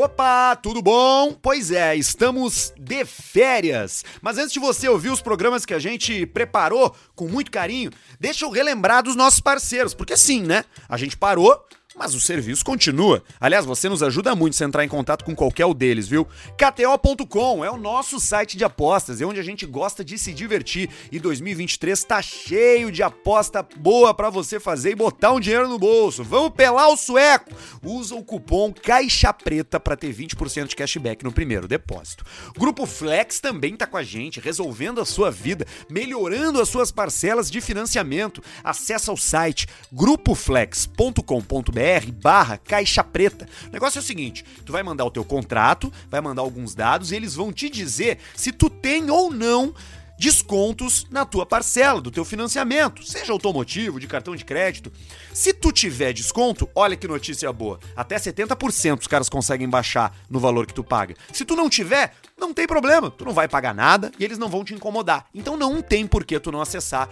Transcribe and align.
Opa, 0.00 0.54
tudo 0.54 0.80
bom? 0.80 1.36
Pois 1.42 1.72
é, 1.72 1.96
estamos 1.96 2.72
de 2.78 3.04
férias. 3.04 4.04
Mas 4.22 4.38
antes 4.38 4.52
de 4.52 4.60
você 4.60 4.88
ouvir 4.88 5.10
os 5.10 5.20
programas 5.20 5.66
que 5.66 5.74
a 5.74 5.78
gente 5.80 6.24
preparou 6.24 6.94
com 7.16 7.26
muito 7.26 7.50
carinho, 7.50 7.90
deixa 8.20 8.44
eu 8.44 8.50
relembrar 8.50 9.02
dos 9.02 9.16
nossos 9.16 9.40
parceiros, 9.40 9.94
porque 9.94 10.16
sim, 10.16 10.40
né? 10.42 10.64
A 10.88 10.96
gente 10.96 11.16
parou, 11.16 11.66
mas 11.98 12.14
o 12.14 12.20
serviço 12.20 12.64
continua. 12.64 13.24
Aliás, 13.40 13.66
você 13.66 13.88
nos 13.88 14.02
ajuda 14.02 14.34
muito 14.36 14.54
se 14.54 14.62
entrar 14.62 14.84
em 14.84 14.88
contato 14.88 15.24
com 15.24 15.34
qualquer 15.34 15.66
um 15.66 15.74
deles, 15.74 16.06
viu? 16.06 16.24
KTO.com 16.56 17.64
é 17.64 17.70
o 17.70 17.76
nosso 17.76 18.20
site 18.20 18.56
de 18.56 18.64
apostas, 18.64 19.20
é 19.20 19.26
onde 19.26 19.40
a 19.40 19.42
gente 19.42 19.66
gosta 19.66 20.04
de 20.04 20.16
se 20.16 20.32
divertir 20.32 20.88
e 21.10 21.18
2023 21.18 22.04
tá 22.04 22.22
cheio 22.22 22.92
de 22.92 23.02
aposta 23.02 23.66
boa 23.78 24.14
para 24.14 24.30
você 24.30 24.60
fazer 24.60 24.92
e 24.92 24.94
botar 24.94 25.32
um 25.32 25.40
dinheiro 25.40 25.68
no 25.68 25.78
bolso. 25.78 26.22
Vamos 26.22 26.50
pelar 26.50 26.88
o 26.88 26.96
sueco. 26.96 27.50
Usa 27.82 28.14
o 28.14 28.24
cupom 28.24 28.72
Caixa 28.72 29.32
Preta 29.32 29.80
para 29.80 29.96
ter 29.96 30.14
20% 30.14 30.68
de 30.68 30.76
cashback 30.76 31.24
no 31.24 31.32
primeiro 31.32 31.66
depósito. 31.66 32.24
Grupo 32.56 32.86
Flex 32.86 33.40
também 33.40 33.76
tá 33.76 33.86
com 33.86 33.96
a 33.96 34.04
gente, 34.04 34.38
resolvendo 34.38 35.00
a 35.00 35.04
sua 35.04 35.30
vida, 35.30 35.66
melhorando 35.90 36.60
as 36.60 36.68
suas 36.68 36.92
parcelas 36.92 37.50
de 37.50 37.60
financiamento. 37.60 38.42
Acesse 38.62 39.10
o 39.10 39.16
site 39.16 39.66
grupoflex.com.br 39.92 41.87
barra 42.12 42.58
caixa 42.58 43.02
preta. 43.02 43.48
O 43.68 43.72
negócio 43.72 43.98
é 43.98 44.02
o 44.02 44.04
seguinte: 44.04 44.44
tu 44.64 44.72
vai 44.72 44.82
mandar 44.82 45.04
o 45.04 45.10
teu 45.10 45.24
contrato, 45.24 45.92
vai 46.10 46.20
mandar 46.20 46.42
alguns 46.42 46.74
dados 46.74 47.12
e 47.12 47.16
eles 47.16 47.34
vão 47.34 47.52
te 47.52 47.68
dizer 47.68 48.18
se 48.34 48.52
tu 48.52 48.68
tem 48.68 49.10
ou 49.10 49.30
não 49.30 49.74
descontos 50.18 51.06
na 51.10 51.24
tua 51.24 51.46
parcela 51.46 52.00
do 52.00 52.10
teu 52.10 52.24
financiamento, 52.24 53.04
seja 53.04 53.32
automotivo, 53.32 54.00
de 54.00 54.08
cartão 54.08 54.34
de 54.34 54.44
crédito. 54.44 54.92
Se 55.32 55.52
tu 55.52 55.70
tiver 55.70 56.12
desconto, 56.12 56.68
olha 56.74 56.96
que 56.96 57.06
notícia 57.06 57.52
boa, 57.52 57.78
até 57.94 58.16
70% 58.16 59.00
os 59.00 59.06
caras 59.06 59.28
conseguem 59.28 59.68
baixar 59.68 60.12
no 60.28 60.40
valor 60.40 60.66
que 60.66 60.74
tu 60.74 60.82
paga. 60.82 61.14
Se 61.32 61.44
tu 61.44 61.54
não 61.54 61.70
tiver, 61.70 62.14
não 62.36 62.52
tem 62.52 62.66
problema, 62.66 63.10
tu 63.10 63.24
não 63.24 63.32
vai 63.32 63.46
pagar 63.46 63.72
nada 63.72 64.10
e 64.18 64.24
eles 64.24 64.38
não 64.38 64.48
vão 64.48 64.64
te 64.64 64.74
incomodar. 64.74 65.26
Então 65.32 65.56
não 65.56 65.80
tem 65.80 66.06
por 66.06 66.24
que 66.24 66.40
tu 66.40 66.50
não 66.50 66.60
acessar 66.60 67.08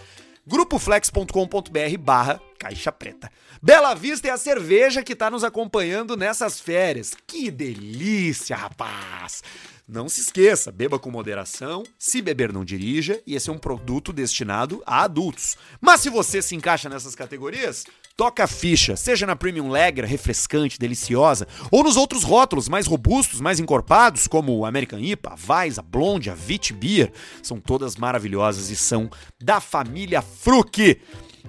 grupoflex.com.br 0.46 1.98
barra 1.98 2.40
caixa 2.58 2.92
preta. 2.92 3.30
Bela 3.60 3.94
Vista 3.94 4.28
é 4.28 4.30
a 4.30 4.36
cerveja 4.36 5.02
que 5.02 5.12
está 5.12 5.30
nos 5.30 5.44
acompanhando 5.44 6.16
nessas 6.16 6.60
férias. 6.60 7.12
Que 7.26 7.50
delícia, 7.50 8.56
rapaz! 8.56 9.42
Não 9.88 10.08
se 10.08 10.20
esqueça, 10.20 10.72
beba 10.72 10.98
com 10.98 11.12
moderação, 11.12 11.84
se 11.96 12.20
beber 12.20 12.52
não 12.52 12.64
dirija, 12.64 13.22
e 13.24 13.36
esse 13.36 13.48
é 13.48 13.52
um 13.52 13.58
produto 13.58 14.12
destinado 14.12 14.82
a 14.84 15.04
adultos. 15.04 15.56
Mas 15.80 16.00
se 16.00 16.10
você 16.10 16.42
se 16.42 16.56
encaixa 16.56 16.88
nessas 16.88 17.14
categorias, 17.14 17.84
toca 18.16 18.44
a 18.44 18.46
ficha, 18.46 18.96
seja 18.96 19.26
na 19.26 19.36
Premium 19.36 19.68
Lager, 19.68 20.04
refrescante, 20.06 20.78
deliciosa, 20.78 21.46
ou 21.70 21.84
nos 21.84 21.96
outros 21.96 22.22
rótulos 22.22 22.68
mais 22.68 22.86
robustos, 22.86 23.40
mais 23.40 23.60
encorpados, 23.60 24.26
como 24.26 24.56
o 24.56 24.64
American 24.64 24.98
IPA, 24.98 25.34
a 25.34 25.52
Weiss, 25.52 25.78
a 25.78 25.82
Blonde, 25.82 26.30
a 26.30 26.34
Vit 26.34 26.72
Beer, 26.72 27.12
são 27.42 27.60
todas 27.60 27.96
maravilhosas 27.96 28.70
e 28.70 28.76
são 28.76 29.10
da 29.42 29.60
família 29.60 30.22
Fruc. 30.22 30.98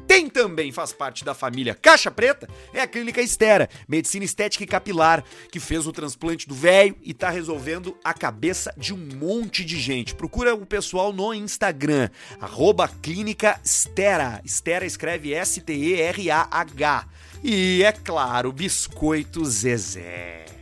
Tem 0.06 0.30
também, 0.30 0.72
faz 0.72 0.94
parte 0.94 1.24
da 1.24 1.34
família 1.34 1.74
Caixa 1.74 2.12
Preta, 2.12 2.48
é 2.74 2.82
a 2.82 2.88
Clínica 2.88 3.22
Estera, 3.22 3.70
medicina 3.88 4.26
estética 4.26 4.64
e 4.64 4.68
capilar, 4.68 5.24
que 5.52 5.60
fez 5.60 5.88
o 5.88 5.92
transplante 5.92 6.48
do 6.48 6.54
velho 6.54 6.96
e 7.02 7.14
tá 7.14 7.30
resolvendo 7.30 7.98
a 8.04 8.14
cabeça 8.14 8.74
de 8.78 8.94
um 8.94 8.98
monte 9.16 9.64
de 9.64 9.80
gente. 9.80 10.16
Procura 10.16 10.54
o 10.54 10.66
pessoal 10.66 11.14
no 11.14 11.34
Instagram, 11.34 12.10
arroba 12.40 12.88
Clínica 13.02 13.60
Estera. 13.64 14.42
Estera 14.44 14.86
escreve 14.86 15.34
S-T-E-R-A-H. 15.34 17.08
E, 17.44 17.84
é 17.84 17.92
claro, 17.92 18.52
Biscoito 18.52 19.46
Zezé. 19.46 20.57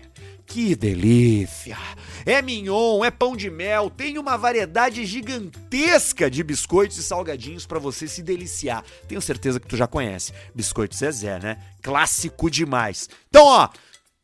Que 0.45 0.75
delícia! 0.75 1.77
É 2.25 2.41
mignon, 2.41 3.03
é 3.03 3.11
pão 3.11 3.35
de 3.35 3.49
mel, 3.49 3.89
tem 3.89 4.17
uma 4.17 4.37
variedade 4.37 5.05
gigantesca 5.05 6.29
de 6.29 6.43
biscoitos 6.43 6.97
e 6.97 7.03
salgadinhos 7.03 7.65
para 7.65 7.79
você 7.79 8.07
se 8.07 8.21
deliciar. 8.21 8.83
Tenho 9.07 9.21
certeza 9.21 9.59
que 9.59 9.67
tu 9.67 9.75
já 9.75 9.87
conhece. 9.87 10.33
Biscoito 10.53 10.95
Zezé, 10.95 11.39
né? 11.39 11.57
Clássico 11.81 12.49
demais. 12.49 13.09
Então, 13.29 13.45
ó, 13.45 13.69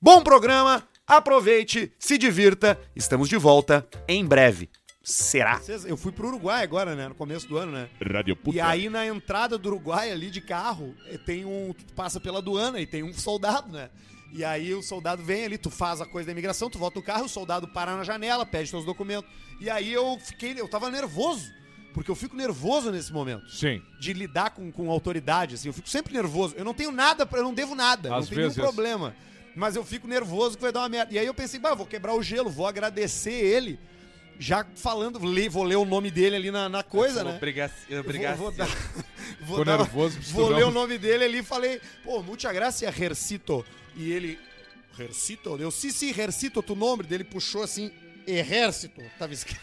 bom 0.02 0.24
programa, 0.24 0.88
aproveite, 1.06 1.92
se 2.00 2.18
divirta. 2.18 2.80
Estamos 2.96 3.28
de 3.28 3.38
volta 3.38 3.88
em 4.08 4.26
breve. 4.26 4.70
Será? 5.04 5.60
Eu 5.86 5.98
fui 5.98 6.12
pro 6.12 6.28
Uruguai 6.28 6.64
agora, 6.64 6.96
né? 6.96 7.08
No 7.08 7.16
começo 7.16 7.48
do 7.48 7.58
ano, 7.58 7.72
né? 7.72 7.90
Rádio 8.00 8.36
Puta. 8.36 8.56
E 8.56 8.62
aí 8.62 8.88
na 8.88 9.06
entrada 9.06 9.58
do 9.58 9.68
Uruguai 9.68 10.12
ali 10.12 10.30
de 10.30 10.42
carro, 10.42 10.96
eh, 11.08 11.18
tem 11.18 11.44
um. 11.44 11.74
Tu 11.74 11.94
passa 11.96 12.20
pela 12.20 12.38
aduana 12.38 12.80
e 12.80 12.86
tem 12.86 13.02
um 13.02 13.12
soldado, 13.12 13.72
né? 13.72 13.90
E 14.34 14.46
aí 14.46 14.74
o 14.74 14.82
soldado 14.82 15.24
vem 15.24 15.46
ali, 15.46 15.58
tu 15.58 15.70
faz 15.70 16.00
a 16.00 16.06
coisa 16.06 16.28
da 16.28 16.32
imigração, 16.32 16.70
tu 16.70 16.80
volta 16.80 17.00
o 17.00 17.04
carro, 17.04 17.26
o 17.26 17.30
soldado 17.30 17.68
para 17.68 17.96
na 17.98 18.04
janela, 18.04 18.46
pede 18.46 18.72
teus 18.72 18.86
documentos. 18.86 19.30
E 19.60 19.70
aí 19.70 19.92
eu 19.92 20.18
fiquei, 20.20 20.56
eu 20.58 20.68
tava 20.68 20.90
nervoso. 20.90 21.52
Porque 21.94 22.10
eu 22.10 22.16
fico 22.16 22.36
nervoso 22.38 22.90
nesse 22.90 23.12
momento. 23.12 23.50
Sim. 23.50 23.82
De 24.00 24.14
lidar 24.14 24.52
com, 24.52 24.72
com 24.72 24.90
autoridade, 24.90 25.56
assim. 25.56 25.68
Eu 25.68 25.74
fico 25.74 25.90
sempre 25.90 26.14
nervoso. 26.14 26.56
Eu 26.58 26.64
não 26.64 26.74
tenho 26.74 26.92
nada, 26.92 27.26
pra, 27.26 27.40
eu 27.40 27.44
não 27.44 27.54
devo 27.54 27.76
nada. 27.76 28.16
Às 28.16 28.30
não 28.30 28.30
tenho 28.30 28.42
vezes. 28.44 28.58
nenhum 28.58 28.70
problema. 28.70 29.14
Mas 29.56 29.76
eu 29.76 29.84
fico 29.84 30.08
nervoso 30.08 30.56
que 30.56 30.62
vai 30.62 30.72
dar 30.72 30.80
uma 30.80 30.90
merda. 30.90 31.14
E 31.14 31.20
aí 31.20 31.26
eu 31.26 31.34
pensei, 31.34 31.60
bah, 31.60 31.72
eu 31.72 31.76
vou 31.76 31.86
quebrar 31.86 32.14
o 32.16 32.24
gelo, 32.24 32.50
vou 32.50 32.66
agradecer 32.66 33.34
ele. 33.34 33.78
Já 34.40 34.66
falando, 34.76 35.20
vou 35.20 35.64
ler 35.64 35.76
o 35.76 35.86
nome 35.86 36.10
dele 36.10 36.36
ali 36.38 36.50
na, 36.50 36.68
na 36.70 36.82
coisa, 36.82 37.24
né? 37.24 37.38
Obrigado. 38.00 38.38
Vou, 38.38 38.48
vou 38.48 38.58
dar, 38.58 38.68
vou, 39.46 39.66
dar- 39.66 39.78
nervoso, 39.80 40.18
vou 40.32 40.50
ler 40.50 40.64
o 40.64 40.72
nome 40.72 40.98
dele 40.98 41.26
ali 41.26 41.38
e 41.40 41.44
falei, 41.44 41.80
pô, 42.04 42.24
muita 42.24 42.52
graça, 42.52 42.86
Hercito. 42.86 43.64
E 43.96 44.12
ele, 44.12 44.40
Hercito? 44.98 45.58
Eu, 45.58 45.72
sim, 45.72 45.92
sim, 45.92 46.14
Hercito, 46.18 46.62
tu 46.62 46.76
nome 46.76 47.04
dele 47.04 47.24
puxou 47.24 47.64
assim, 47.64 47.92
Exército, 48.26 49.02
tava 49.18 49.34
escrito. 49.34 49.62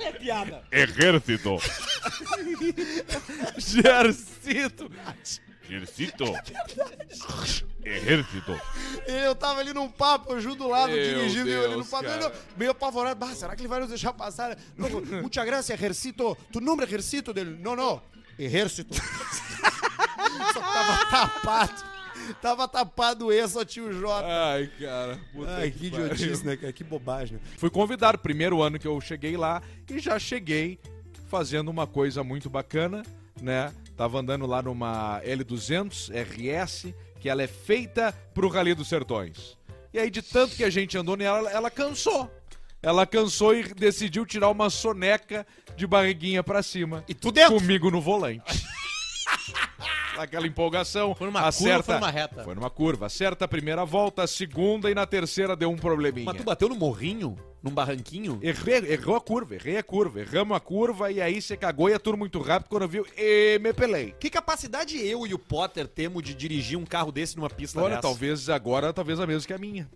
É 0.00 0.12
piada. 0.12 0.62
Exército. 0.70 1.56
Exército. 3.56 4.90
Exército. 5.76 6.24
Exército. 7.84 8.60
Eu 9.06 9.34
tava 9.34 9.60
ali 9.60 9.72
num 9.72 9.88
papo, 9.88 10.32
eu 10.32 10.40
junto 10.40 10.58
do 10.58 10.68
lado, 10.68 10.92
Meu 10.92 11.02
dirigindo, 11.02 11.48
eu 11.48 11.60
ali 11.60 11.70
no 11.70 11.76
Deus, 11.76 11.88
papo, 11.88 12.06
ele 12.06 12.32
meio 12.56 12.70
apavorado. 12.70 13.18
Bah, 13.18 13.34
será 13.34 13.56
que 13.56 13.62
ele 13.62 13.68
vai 13.68 13.80
nos 13.80 13.88
deixar 13.88 14.12
passar? 14.12 14.56
Não, 14.76 14.88
muita 15.20 15.44
graça, 15.44 15.74
Exército. 15.74 16.36
Tu 16.52 16.60
nome 16.60 16.82
é 16.82 16.86
Exército 16.86 17.32
dele? 17.32 17.58
Não, 17.60 17.74
não. 17.74 18.02
Exército. 18.38 18.94
Só 20.52 20.60
que 20.60 20.72
tava 20.72 21.06
tapado. 21.06 21.92
Tava 22.40 22.68
tapado 22.68 23.26
o 23.26 23.32
E, 23.32 23.48
só 23.48 23.64
tinha 23.64 23.84
o 23.84 23.92
J. 23.92 24.24
Ai, 24.24 24.70
cara. 24.78 25.20
Ai, 25.58 25.70
que 25.70 25.90
pariu. 25.90 26.06
idiotice, 26.06 26.46
né, 26.46 26.56
cara? 26.56 26.72
Que 26.72 26.84
bobagem, 26.84 27.36
né? 27.36 27.42
Fui 27.58 27.68
convidado, 27.68 28.16
primeiro 28.18 28.62
ano 28.62 28.78
que 28.78 28.86
eu 28.86 29.00
cheguei 29.00 29.36
lá, 29.36 29.60
e 29.90 29.98
já 29.98 30.18
cheguei 30.18 30.78
fazendo 31.28 31.68
uma 31.68 31.86
coisa 31.86 32.22
muito 32.22 32.48
bacana, 32.48 33.02
né? 33.40 33.72
Tava 34.02 34.18
andando 34.18 34.46
lá 34.46 34.60
numa 34.60 35.20
L200 35.24 36.10
RS, 36.10 36.92
que 37.20 37.28
ela 37.28 37.40
é 37.40 37.46
feita 37.46 38.12
pro 38.34 38.48
Rally 38.48 38.74
dos 38.74 38.88
Sertões. 38.88 39.56
E 39.94 39.98
aí, 40.00 40.10
de 40.10 40.20
tanto 40.20 40.56
que 40.56 40.64
a 40.64 40.70
gente 40.70 40.98
andou 40.98 41.16
nela, 41.16 41.48
ela 41.48 41.70
cansou. 41.70 42.28
Ela 42.82 43.06
cansou 43.06 43.54
e 43.54 43.62
decidiu 43.62 44.26
tirar 44.26 44.48
uma 44.48 44.70
soneca 44.70 45.46
de 45.76 45.86
barriguinha 45.86 46.42
pra 46.42 46.64
cima. 46.64 47.04
E 47.08 47.14
tu 47.14 47.30
dentro? 47.30 47.54
Comigo 47.54 47.92
no 47.92 48.00
volante. 48.00 48.66
Aquela 50.18 50.48
empolgação. 50.48 51.14
Foi 51.14 51.28
numa 51.28 51.38
curva 51.38 51.48
acerta, 51.48 51.76
ou 51.76 51.82
foi 51.84 51.94
numa 51.94 52.10
reta? 52.10 52.42
Foi 52.42 52.54
numa 52.56 52.70
curva. 52.70 53.06
Acerta 53.06 53.44
a 53.44 53.48
primeira 53.48 53.84
volta, 53.84 54.24
a 54.24 54.26
segunda 54.26 54.90
e 54.90 54.96
na 54.96 55.06
terceira 55.06 55.54
deu 55.54 55.70
um 55.70 55.76
probleminha. 55.76 56.26
Mas 56.26 56.38
tu 56.38 56.42
bateu 56.42 56.68
no 56.68 56.74
morrinho? 56.74 57.38
Num 57.62 57.70
barranquinho? 57.70 58.40
Errei, 58.42 58.92
errou 58.92 59.14
a 59.14 59.20
curva, 59.20 59.54
errei 59.54 59.76
a 59.76 59.82
curva, 59.82 60.20
erramos 60.20 60.56
a 60.56 60.60
curva 60.60 61.12
e 61.12 61.20
aí 61.20 61.40
você 61.40 61.56
cagou 61.56 61.88
e 61.88 61.94
aturou 61.94 62.18
muito 62.18 62.40
rápido 62.40 62.68
quando 62.68 62.88
viu 62.88 63.06
e 63.16 63.58
me 63.60 63.72
pelei. 63.72 64.12
Que 64.18 64.28
capacidade 64.28 64.98
eu 64.98 65.24
e 65.26 65.32
o 65.32 65.38
Potter 65.38 65.86
temos 65.86 66.22
de 66.24 66.34
dirigir 66.34 66.76
um 66.76 66.84
carro 66.84 67.12
desse 67.12 67.36
numa 67.36 67.48
pista 67.48 67.80
Olha, 67.80 67.90
dessa? 67.90 68.02
talvez 68.02 68.48
agora, 68.48 68.92
talvez 68.92 69.20
a 69.20 69.26
mesma 69.26 69.46
que 69.46 69.52
a 69.52 69.58
minha. 69.58 69.88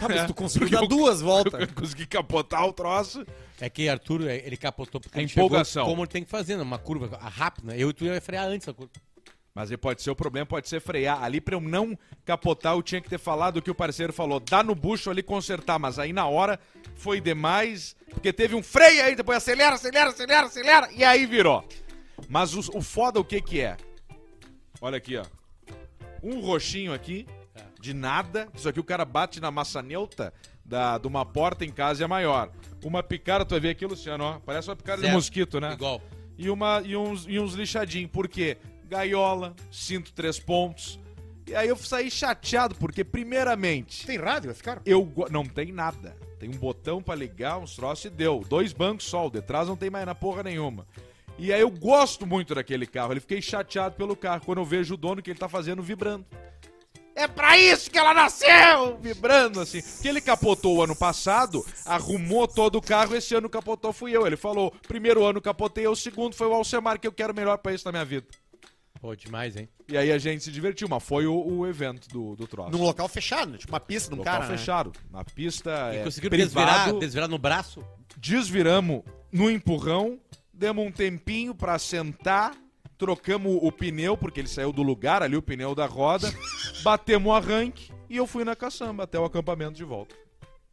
Ah, 0.00 0.08
mas 0.08 0.26
tu 0.26 0.34
conseguiu 0.34 0.68
dar 0.68 0.86
duas 0.86 1.20
voltas. 1.20 1.60
Eu 1.60 1.68
consegui 1.74 2.06
capotar 2.06 2.64
o 2.66 2.72
troço. 2.72 3.26
É 3.60 3.70
que 3.70 3.88
Arthur, 3.88 4.28
é, 4.28 4.36
ele 4.44 4.56
capotou 4.56 5.00
porque 5.00 5.18
A 5.18 5.22
ele 5.22 5.30
empolgação. 5.30 5.86
como 5.86 6.02
ele 6.02 6.08
tem 6.10 6.22
que 6.22 6.30
fazer, 6.30 6.56
numa 6.56 6.78
curva 6.78 7.16
a 7.20 7.28
rápida. 7.28 7.72
né? 7.72 7.76
Eu 7.78 7.88
e 7.90 7.92
tu 7.94 8.04
ia 8.04 8.20
frear 8.20 8.46
antes 8.46 8.66
da 8.66 8.74
curva. 8.74 8.92
Mas 9.56 9.70
aí 9.70 9.76
pode 9.78 10.02
ser 10.02 10.10
o 10.10 10.14
problema, 10.14 10.44
pode 10.44 10.68
ser 10.68 10.82
frear. 10.82 11.24
Ali 11.24 11.40
pra 11.40 11.54
eu 11.54 11.62
não 11.62 11.98
capotar, 12.26 12.74
eu 12.74 12.82
tinha 12.82 13.00
que 13.00 13.08
ter 13.08 13.16
falado 13.16 13.56
o 13.56 13.62
que 13.62 13.70
o 13.70 13.74
parceiro 13.74 14.12
falou. 14.12 14.38
Dá 14.38 14.62
no 14.62 14.74
bucho 14.74 15.08
ali 15.08 15.22
consertar, 15.22 15.78
mas 15.78 15.98
aí 15.98 16.12
na 16.12 16.26
hora 16.26 16.60
foi 16.94 17.22
demais, 17.22 17.96
porque 18.10 18.34
teve 18.34 18.54
um 18.54 18.62
freio 18.62 19.02
aí, 19.02 19.16
depois 19.16 19.38
acelera, 19.38 19.76
acelera, 19.76 20.10
acelera, 20.10 20.46
acelera, 20.46 20.90
e 20.92 21.02
aí 21.02 21.24
virou. 21.24 21.66
Mas 22.28 22.52
o, 22.52 22.76
o 22.76 22.82
foda 22.82 23.18
o 23.18 23.24
que 23.24 23.40
que 23.40 23.62
é? 23.62 23.78
Olha 24.78 24.98
aqui, 24.98 25.16
ó. 25.16 25.24
Um 26.22 26.40
roxinho 26.40 26.92
aqui, 26.92 27.26
de 27.80 27.94
nada. 27.94 28.48
Isso 28.54 28.68
aqui 28.68 28.78
o 28.78 28.84
cara 28.84 29.06
bate 29.06 29.40
na 29.40 29.50
maçaneta 29.50 30.34
da, 30.62 30.98
de 30.98 31.06
uma 31.06 31.24
porta 31.24 31.64
em 31.64 31.70
casa 31.70 32.02
e 32.02 32.04
é 32.04 32.06
maior. 32.06 32.50
uma 32.84 33.02
picada, 33.02 33.42
tu 33.42 33.52
vai 33.52 33.60
ver 33.60 33.70
aqui, 33.70 33.86
Luciano, 33.86 34.22
ó. 34.22 34.38
Parece 34.38 34.68
uma 34.68 34.76
picada 34.76 35.00
de 35.00 35.10
mosquito, 35.10 35.58
né? 35.58 35.72
Igual. 35.72 36.02
E, 36.36 36.50
uma, 36.50 36.82
e, 36.84 36.94
uns, 36.94 37.24
e 37.26 37.38
uns 37.38 37.54
lixadinhos. 37.54 38.10
Por 38.10 38.28
quê? 38.28 38.58
Gaiola, 38.88 39.54
cinto 39.70 40.12
três 40.12 40.38
pontos. 40.38 40.98
E 41.46 41.54
aí 41.54 41.68
eu 41.68 41.76
saí 41.76 42.10
chateado, 42.10 42.74
porque, 42.74 43.04
primeiramente, 43.04 44.04
Tem 44.04 44.18
rádio, 44.18 44.48
vai 44.48 44.54
ficar? 44.54 44.82
eu 44.84 45.12
não 45.30 45.44
tem 45.44 45.70
nada. 45.70 46.16
Tem 46.40 46.48
um 46.48 46.58
botão 46.58 47.00
pra 47.00 47.14
ligar, 47.14 47.58
uns 47.58 47.76
troços 47.76 48.06
e 48.06 48.10
deu. 48.10 48.44
Dois 48.48 48.72
bancos 48.72 49.06
só, 49.06 49.26
o 49.26 49.30
de 49.30 49.40
trás 49.40 49.68
não 49.68 49.76
tem 49.76 49.88
mais 49.88 50.04
na 50.04 50.14
porra 50.14 50.42
nenhuma. 50.42 50.86
E 51.38 51.52
aí 51.52 51.60
eu 51.60 51.70
gosto 51.70 52.26
muito 52.26 52.54
daquele 52.54 52.86
carro. 52.86 53.12
Ele 53.12 53.20
fiquei 53.20 53.40
chateado 53.40 53.94
pelo 53.94 54.16
carro 54.16 54.42
quando 54.44 54.58
eu 54.58 54.64
vejo 54.64 54.94
o 54.94 54.96
dono 54.96 55.22
que 55.22 55.30
ele 55.30 55.38
tá 55.38 55.48
fazendo 55.48 55.82
vibrando. 55.82 56.26
É 57.14 57.26
pra 57.26 57.56
isso 57.56 57.90
que 57.90 57.96
ela 57.96 58.12
nasceu! 58.12 58.98
Vibrando 59.00 59.60
assim. 59.60 59.80
Que 60.02 60.08
ele 60.08 60.20
capotou 60.20 60.76
o 60.76 60.82
ano 60.82 60.94
passado, 60.94 61.64
arrumou 61.84 62.46
todo 62.46 62.76
o 62.76 62.82
carro, 62.82 63.16
esse 63.16 63.34
ano 63.34 63.48
capotou 63.48 63.90
fui 63.92 64.14
eu. 64.14 64.26
Ele 64.26 64.36
falou: 64.36 64.70
primeiro 64.86 65.24
ano 65.24 65.40
capotei, 65.40 65.86
o 65.86 65.96
segundo 65.96 66.34
foi 66.34 66.46
o 66.46 66.52
Alcemar, 66.52 67.00
que 67.00 67.06
eu 67.06 67.12
quero 67.12 67.34
melhor 67.34 67.56
pra 67.58 67.72
isso 67.72 67.86
na 67.86 67.92
minha 67.92 68.04
vida. 68.04 68.26
Pô, 69.06 69.14
demais, 69.14 69.56
hein? 69.56 69.68
E 69.88 69.96
aí 69.96 70.10
a 70.10 70.18
gente 70.18 70.42
se 70.42 70.50
divertiu, 70.50 70.88
mas 70.88 71.00
foi 71.00 71.28
o, 71.28 71.32
o 71.32 71.64
evento 71.64 72.08
do, 72.08 72.34
do 72.34 72.44
troço. 72.44 72.72
Num 72.72 72.82
local 72.82 73.06
fechado, 73.06 73.52
né? 73.52 73.58
Tipo 73.58 73.72
uma 73.72 73.78
pista 73.78 74.08
de 74.08 74.16
um 74.16 74.18
local 74.18 74.32
cara, 74.40 74.48
né? 74.48 74.58
fechado. 74.58 74.92
Na 75.12 75.24
pista 75.24 75.70
E 75.94 75.98
é, 75.98 76.02
conseguiram 76.02 76.36
desvirar, 76.36 76.82
privado, 76.82 76.98
desvirar 76.98 77.28
no 77.28 77.38
braço? 77.38 77.84
desviramos 78.16 79.04
no 79.30 79.48
empurrão, 79.48 80.18
demos 80.52 80.84
um 80.84 80.90
tempinho 80.90 81.54
pra 81.54 81.78
sentar, 81.78 82.56
trocamos 82.98 83.56
o 83.62 83.70
pneu, 83.70 84.16
porque 84.16 84.40
ele 84.40 84.48
saiu 84.48 84.72
do 84.72 84.82
lugar 84.82 85.22
ali, 85.22 85.36
o 85.36 85.42
pneu 85.42 85.72
da 85.72 85.86
roda, 85.86 86.28
batemos 86.82 87.30
o 87.30 87.32
arranque 87.32 87.92
e 88.10 88.16
eu 88.16 88.26
fui 88.26 88.42
na 88.42 88.56
caçamba 88.56 89.04
até 89.04 89.20
o 89.20 89.24
acampamento 89.24 89.74
de 89.74 89.84
volta. 89.84 90.16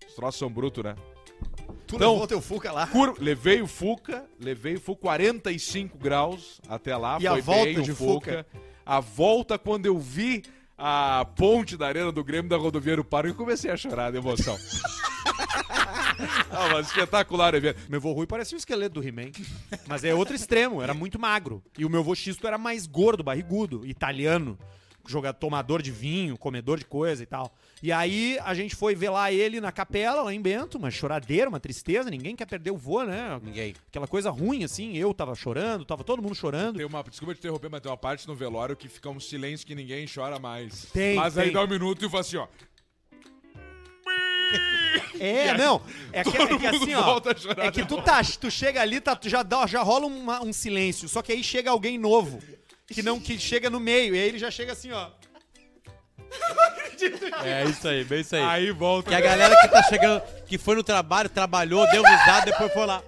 Os 0.08 0.16
troços 0.16 0.40
são 0.40 0.50
brutos, 0.50 0.84
né? 0.84 0.96
Tu 1.94 1.98
Então- 1.98 2.12
levou 2.14 2.28
teu 2.28 2.42
Fuca 2.42 2.72
lá. 2.72 2.88
Cur- 2.88 3.16
Levei 3.20 3.62
o 3.62 3.68
Fuca, 3.68 4.26
levei 4.40 4.76
o 4.76 4.80
Fuca 4.82 5.02
45 5.02 5.98
graus 5.98 6.60
até 6.68 6.96
lá, 6.98 7.18
E 7.20 7.28
foi 7.28 7.40
a 7.40 7.42
volta 7.42 7.64
bem 7.66 7.82
de 7.82 7.94
Fuca. 7.94 8.46
A 8.86 9.00
volta, 9.00 9.58
quando 9.60 9.86
eu 9.86 9.98
vi 10.00 10.44
a 10.78 11.26
ponte 11.38 11.78
da 11.78 11.88
arena 11.88 12.12
do 12.12 12.24
Grêmio 12.24 12.50
da 12.50 12.58
Rodovia 12.58 12.96
do 12.96 13.04
Parque, 13.04 13.30
eu 13.30 13.36
comecei 13.36 13.70
a 13.72 13.78
chorar 13.78 14.12
de 14.12 14.18
emoção. 14.18 14.58
ah, 16.52 16.70
mas 16.72 16.88
espetacular 16.88 17.54
evento. 17.54 17.80
Meu 17.90 18.02
vô 18.02 18.12
Rui 18.14 18.26
parecia 18.28 18.56
o 18.56 18.60
esqueleto 18.60 19.00
do 19.02 19.08
He-Man. 19.08 19.32
Mas 19.88 20.04
é 20.04 20.14
outro 20.14 20.36
extremo, 20.36 20.82
era 20.82 20.94
muito 20.94 21.20
magro. 21.20 21.64
E 21.78 21.86
o 21.86 21.90
meu 21.90 22.04
vô 22.04 22.16
Xisto 22.16 22.46
era 22.48 22.58
mais 22.58 22.86
gordo, 22.88 23.24
barrigudo, 23.24 23.86
italiano. 23.86 24.58
Jogador, 25.06 25.38
tomador 25.38 25.82
de 25.82 25.92
vinho, 25.92 26.38
comedor 26.38 26.80
de 26.80 26.86
coisa 26.86 27.22
e 27.22 27.26
tal. 27.26 27.54
E 27.82 27.92
aí 27.92 28.40
a 28.46 28.54
gente 28.54 28.74
foi 28.74 28.96
lá 28.96 29.30
ele 29.32 29.60
na 29.60 29.70
capela, 29.72 30.22
lá 30.24 30.34
em 30.34 30.42
Bento, 30.42 30.78
uma 30.78 30.90
choradeira, 30.90 31.50
uma 31.50 31.60
tristeza, 31.60 32.10
ninguém 32.10 32.36
quer 32.38 32.46
perder 32.46 32.72
o 32.72 32.78
vô, 32.78 33.04
né? 33.04 33.38
Ninguém. 33.44 33.76
Aquela 33.90 34.08
coisa 34.08 34.30
ruim, 34.30 34.64
assim, 34.64 34.96
eu 34.96 35.14
tava 35.14 35.36
chorando, 35.36 35.84
tava 35.84 36.04
todo 36.06 36.22
mundo 36.22 36.34
chorando. 36.36 36.78
Tem 36.78 36.86
uma, 36.86 37.04
desculpa 37.04 37.34
te 37.34 37.40
interromper, 37.40 37.70
mas 37.70 37.82
tem 37.82 37.92
uma 37.92 37.98
parte 37.98 38.26
no 38.28 38.34
velório 38.36 38.78
que 38.78 38.88
fica 38.88 39.10
um 39.10 39.20
silêncio 39.20 39.68
que 39.68 39.76
ninguém 39.76 40.06
chora 40.08 40.40
mais. 40.40 40.86
Tem, 40.94 41.16
Mas 41.18 41.38
aí 41.38 41.46
tem. 41.48 41.54
dá 41.54 41.64
um 41.64 41.68
minuto 41.68 42.06
e 42.06 42.10
fala 42.10 42.22
assim, 42.22 42.38
ó. 42.38 42.48
É, 45.20 45.58
não. 45.58 45.82
É 46.12 46.24
que, 46.24 46.36
é 46.38 46.58
que 46.58 46.68
assim, 46.68 46.94
ó. 46.96 47.20
É 47.58 47.72
que 47.72 47.86
tu, 47.86 48.02
tá, 48.02 48.22
tu 48.40 48.52
chega 48.52 48.82
ali, 48.82 49.00
tá, 49.00 49.16
tu 49.16 49.30
já, 49.30 49.42
dá, 49.44 49.66
já 49.68 49.82
rola 49.82 50.06
uma- 50.08 50.44
um 50.44 50.52
silêncio. 50.52 51.08
Só 51.08 51.22
que 51.22 51.32
aí 51.32 51.44
chega 51.44 51.72
alguém 51.72 51.98
novo. 51.98 52.40
Que 52.88 53.02
não 53.02 53.20
que 53.20 53.40
chega 53.40 53.70
no 53.70 53.80
meio. 53.80 54.16
E 54.16 54.20
aí 54.20 54.28
ele 54.28 54.38
já 54.40 54.52
chega 54.52 54.74
assim, 54.74 54.92
ó. 54.92 55.08
É 57.44 57.66
isso 57.66 57.88
aí, 57.88 58.04
bem 58.04 58.22
isso 58.22 58.36
aí. 58.36 58.42
Aí 58.44 58.72
volta. 58.72 59.10
Que 59.10 59.16
a 59.16 59.22
galera 59.22 59.56
que 59.62 59.68
tá 59.68 59.84
chegando, 59.84 60.22
que 60.46 60.58
foi 60.58 60.76
no 60.76 60.84
trabalho, 60.84 61.30
trabalhou, 61.30 61.90
deu 61.92 62.04
risada, 62.04 62.46
depois 62.46 62.72
foi 62.74 62.86
lá. 62.86 63.02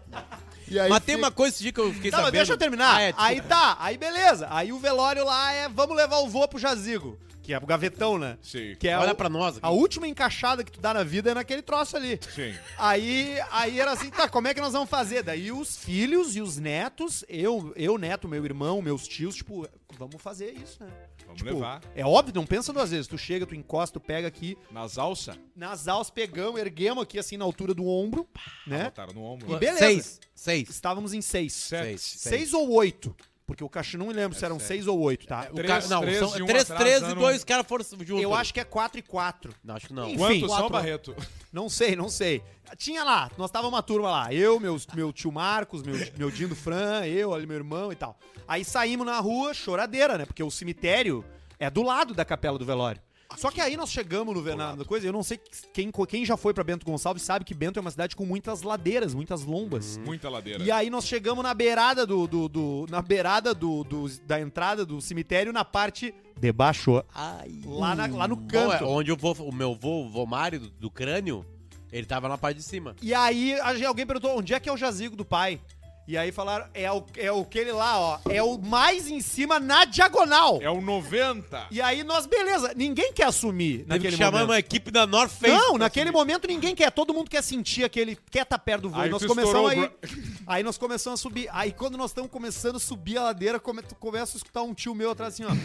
Mas 0.90 1.04
tem 1.04 1.16
uma 1.16 1.32
coisa 1.32 1.54
esse 1.56 1.64
dia 1.64 1.72
que 1.72 1.80
eu 1.80 1.94
fiquei 1.94 2.10
Tá, 2.10 2.18
mas 2.18 2.26
sabendo. 2.26 2.40
deixa 2.40 2.54
eu 2.54 2.58
terminar. 2.58 2.96
Ah, 2.96 3.02
é, 3.02 3.06
desculpa. 3.12 3.30
aí 3.30 3.42
tá, 3.42 3.78
aí 3.80 3.98
beleza. 3.98 4.48
Aí 4.50 4.74
o 4.74 4.80
velório 4.80 5.24
lá 5.24 5.52
é 5.54 5.70
vamos 5.70 5.96
levar 5.96 6.18
o 6.18 6.28
vô 6.28 6.48
pro 6.48 6.58
jazigo. 6.60 7.20
Que 7.46 7.54
é 7.54 7.58
o 7.58 7.66
gavetão, 7.66 8.18
né? 8.18 8.38
Sim, 8.42 8.76
Que 8.80 8.88
é 8.88 8.98
Olha 8.98 9.12
o- 9.14 9.16
pra 9.16 9.30
nós 9.30 9.58
aqui. 9.58 9.66
A 9.66 9.70
última 9.70 10.08
encaixada 10.08 10.64
que 10.64 10.72
tu 10.72 10.80
dá 10.82 10.94
na 10.94 11.04
vida 11.04 11.30
é 11.32 11.34
naquele 11.36 11.62
troço 11.62 11.96
ali. 11.96 12.20
sim. 12.34 12.54
Aí, 12.78 13.38
aí 13.52 13.80
era 13.80 13.92
assim, 13.92 14.10
tá, 14.10 14.28
como 14.28 14.48
é 14.48 14.54
que 14.54 14.60
nós 14.62 14.74
vamos 14.74 14.90
fazer? 14.90 15.22
Daí 15.24 15.52
os 15.52 15.78
filhos 15.78 16.36
e 16.36 16.42
os 16.42 16.58
netos, 16.58 17.24
eu, 17.30 17.72
eu 17.76 17.98
neto, 17.98 18.28
meu 18.28 18.44
irmão, 18.44 18.82
meus 18.82 19.08
tios, 19.08 19.36
tipo, 19.36 19.68
vamos 19.98 20.22
fazer 20.22 20.52
isso, 20.54 20.84
né? 20.84 20.90
Vamos 21.26 21.42
Tipo, 21.42 21.54
levar. 21.56 21.82
É 21.96 22.06
óbvio, 22.06 22.34
não 22.36 22.46
pensa 22.46 22.72
duas 22.72 22.92
vezes. 22.92 23.08
Tu 23.08 23.18
chega, 23.18 23.46
tu 23.46 23.56
encosta, 23.56 24.00
tu 24.00 24.04
pega 24.04 24.28
aqui, 24.28 24.58
Nas 24.72 24.98
alças, 24.98 25.38
nas 25.56 25.88
alças, 25.88 26.12
pegamos, 26.12 26.60
erguemos 26.60 27.04
aqui 27.04 27.18
assim 27.20 27.36
na 27.38 27.46
altura 27.46 27.74
do 27.74 27.86
ombro, 27.88 28.28
né? 28.68 28.86
botaram 28.86 29.14
no 29.14 29.24
ombro. 29.24 29.56
E 29.56 29.60
beleza. 29.60 29.80
Seis. 29.80 30.20
Seis. 30.36 30.70
Estávamos 30.70 31.14
em 31.14 31.22
seis. 31.22 31.54
Sete. 31.54 31.84
Seis. 32.00 32.02
Seis 32.02 32.54
ou 32.54 32.72
oito. 32.74 33.16
Porque 33.48 33.64
o 33.64 33.70
caixa 33.70 33.96
não 33.98 34.08
me 34.08 34.14
lembro 34.14 34.36
se 34.38 34.44
eram 34.44 34.58
sete. 34.58 34.68
seis 34.70 34.88
ou 34.88 35.00
oito, 35.02 35.28
tá? 35.28 35.48
O 35.52 35.56
Três, 35.56 35.68
cara, 35.72 35.88
não, 35.88 36.02
três 36.02 36.18
são 36.18 36.38
e 36.38 36.42
um 36.42 36.46
três, 36.48 36.66
três 36.68 37.04
e 37.04 37.14
dois 37.14 37.44
um- 37.44 37.46
caras 37.46 37.68
foram 37.68 37.86
juntos. 37.86 38.24
Eu 38.24 38.34
acho 38.34 38.52
que 38.52 38.60
é 38.60 38.64
quatro 38.64 38.98
e 39.00 39.04
quatro. 39.04 39.54
Não, 39.64 39.76
acho 39.76 39.88
que 39.88 39.94
não. 39.94 40.08
Enfim. 40.10 40.18
Quantos 40.18 40.40
são, 40.40 40.48
quatro- 40.50 40.70
Barreto? 40.70 41.16
Não 41.54 41.70
sei, 41.70 41.96
não 41.96 42.10
sei. 42.10 42.44
Tinha 42.76 43.02
lá, 43.02 43.32
nós 43.38 43.50
tava 43.50 43.66
uma 43.70 43.82
turma 43.82 44.12
lá. 44.12 44.34
Eu, 44.34 44.60
meus, 44.60 44.86
meu 44.94 45.14
tio 45.14 45.32
Marcos, 45.32 45.82
meu, 45.84 45.96
meu 46.18 46.30
Dindo 46.30 46.54
Fran, 46.54 47.06
eu, 47.06 47.34
ali 47.34 47.46
meu 47.48 47.56
irmão 47.56 47.94
e 47.94 47.96
tal. 47.96 48.20
Aí 48.46 48.66
saímos 48.66 49.06
na 49.06 49.18
rua, 49.22 49.54
choradeira, 49.54 50.18
né? 50.18 50.26
Porque 50.26 50.44
o 50.44 50.52
cemitério 50.52 51.24
é 51.58 51.70
do 51.70 51.82
lado 51.82 52.14
da 52.14 52.26
capela 52.26 52.60
do 52.60 52.66
velório. 52.66 53.02
Só 53.38 53.52
que 53.52 53.60
aí 53.60 53.76
nós 53.76 53.92
chegamos 53.92 54.34
no 54.34 54.42
ve- 54.42 54.56
na, 54.56 54.76
na 54.76 54.86
coisa, 54.86 55.06
eu 55.08 55.12
não 55.14 55.24
sei 55.24 55.40
quem, 55.74 55.92
quem 56.08 56.24
já 56.26 56.38
foi 56.38 56.54
pra 56.54 56.64
Bento 56.64 56.86
Gonçalves 56.86 57.24
sabe 57.24 57.44
que 57.44 57.54
Bento 57.54 57.78
é 57.78 57.82
uma 57.82 57.92
cidade 57.92 58.16
com 58.16 58.26
muitas 58.26 58.62
ladeiras, 58.62 59.14
muitas 59.14 59.44
lombas. 59.44 59.98
Muita 60.06 60.30
ladeira. 60.30 60.64
E 60.64 60.72
aí 60.72 60.90
nós 60.90 61.06
chegamos 61.06 61.44
na 61.44 61.54
beirada 61.54 62.06
do, 62.06 62.28
do, 62.28 62.48
do- 62.48 62.86
na 62.90 63.02
beirada 63.02 63.54
do, 63.54 63.84
do- 63.84 64.08
da 64.26 64.40
entrada 64.40 64.86
do 64.86 65.02
cemitério 65.02 65.52
na 65.52 65.66
parte 65.66 66.14
de 66.40 66.52
baixo, 66.52 67.04
Ai. 67.14 67.62
lá, 67.66 67.96
na- 67.96 68.08
lá 68.08 68.28
no 68.28 68.36
Bom, 68.36 68.48
canto. 68.48 68.84
é, 68.84 68.88
onde 68.88 69.10
eu 69.12 69.18
vou, 69.18 69.34
o 69.36 69.52
meu 69.54 69.74
vô, 69.76 70.06
o 70.06 70.10
vô 70.10 70.26
Mário, 70.26 70.60
do, 70.60 70.70
do 70.70 70.92
crânio, 70.92 71.46
ele 71.92 72.06
tava 72.06 72.28
na 72.30 72.38
parte 72.38 72.58
de 72.58 72.64
cima. 72.64 72.96
E 73.02 73.14
aí 73.14 73.58
alguém 73.86 74.06
perguntou 74.06 74.38
onde 74.38 74.54
é 74.54 74.60
que 74.60 74.68
é 74.70 74.72
o 74.74 74.78
jazigo 74.78 75.16
do 75.16 75.24
pai. 75.26 75.60
E 76.08 76.16
aí 76.18 76.32
falaram, 76.32 76.68
é 76.74 76.92
o, 76.92 77.04
é 77.18 77.32
o 77.32 77.42
aquele 77.42 77.72
lá, 77.72 78.00
ó. 78.00 78.20
É 78.30 78.44
o 78.44 78.60
mais 78.60 79.08
em 79.08 79.22
cima 79.22 79.60
na 79.60 79.86
diagonal. 79.86 80.60
É 80.62 80.70
o 80.70 80.80
90. 80.80 81.68
E 81.72 81.82
aí 81.82 82.04
nós, 82.04 82.28
beleza, 82.28 82.74
ninguém 82.76 83.12
quer 83.12 83.26
assumir 83.26 83.80
Teve 83.80 83.90
naquele 83.90 84.12
que 84.12 84.18
chamar 84.18 84.32
momento. 84.32 84.50
uma 84.50 84.60
equipe 84.60 84.92
da 84.92 85.08
North 85.08 85.32
Face. 85.32 85.52
Não, 85.52 85.78
naquele 85.80 86.12
momento 86.12 86.48
ninguém 86.48 86.76
quer, 86.76 86.92
todo 86.92 87.14
mundo 87.14 87.30
quer 87.30 87.42
sentir 87.42 87.84
aquele, 87.84 88.16
quer 88.30 88.44
estar 88.44 88.60
perto 88.60 88.84
do 88.84 88.90
voo. 88.92 89.02
Aí 89.02 89.10
nós 89.10 89.26
começamos 89.26 89.72
aí, 89.72 89.92
aí 90.46 90.64
nós 90.64 90.78
começamos 90.78 91.20
a 91.20 91.24
subir. 91.24 91.50
Aí 91.52 91.72
quando 91.72 91.98
nós 91.98 92.12
estamos 92.12 92.30
começando 92.30 92.76
a 92.76 92.80
subir 92.80 93.18
a 93.18 93.24
ladeira, 93.24 93.60
come, 93.60 93.82
começa 94.00 94.36
a 94.36 94.38
escutar 94.38 94.62
um 94.62 94.74
tio 94.76 94.94
meu 94.94 95.10
atrás 95.10 95.34
assim, 95.34 95.44
ó. 95.44 95.56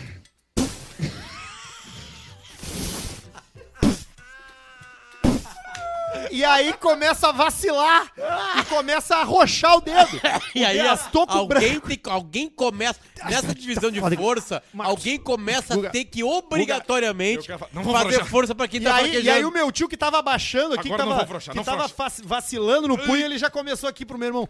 E 6.31 6.45
aí 6.45 6.73
começa 6.75 7.29
a 7.29 7.33
vacilar 7.33 8.12
e 8.59 8.65
começa 8.65 9.17
a 9.17 9.21
arrochar 9.21 9.77
o 9.77 9.81
dedo. 9.81 10.21
E 10.55 10.65
aí, 10.65 10.81
As 10.81 11.09
alguém, 11.29 11.81
tem, 11.81 12.00
alguém 12.07 12.49
começa, 12.49 12.99
nessa 13.25 13.55
divisão 13.55 13.91
de 13.91 14.00
força, 14.17 14.62
alguém 14.79 15.19
começa 15.19 15.75
a 15.87 15.91
ter 15.91 16.05
que 16.05 16.25
obrigatoriamente 16.25 17.49
fazer 17.93 18.25
força 18.25 18.55
pra 18.55 18.67
quem 18.67 18.81
E 18.81 18.85
tá 18.85 18.97
aí, 18.97 19.05
e 19.05 19.07
aí 19.09 19.23
fraquejando. 19.23 19.49
o 19.49 19.53
meu 19.53 19.71
tio 19.71 19.89
que 19.89 19.97
tava 19.97 20.19
abaixando 20.19 20.75
aqui, 20.75 20.91
que 20.91 20.97
tava, 20.97 21.25
que 21.25 21.65
tava 21.65 21.87
vacilando 22.25 22.89
no 22.89 22.99
punho, 22.99 23.25
ele 23.25 23.39
já 23.39 23.49
começou 23.50 23.89
aqui 23.89 24.05
pro 24.05 24.19
meu 24.19 24.29
irmão. 24.29 24.49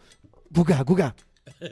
Guga, 0.50 0.82
Guga. 0.82 1.14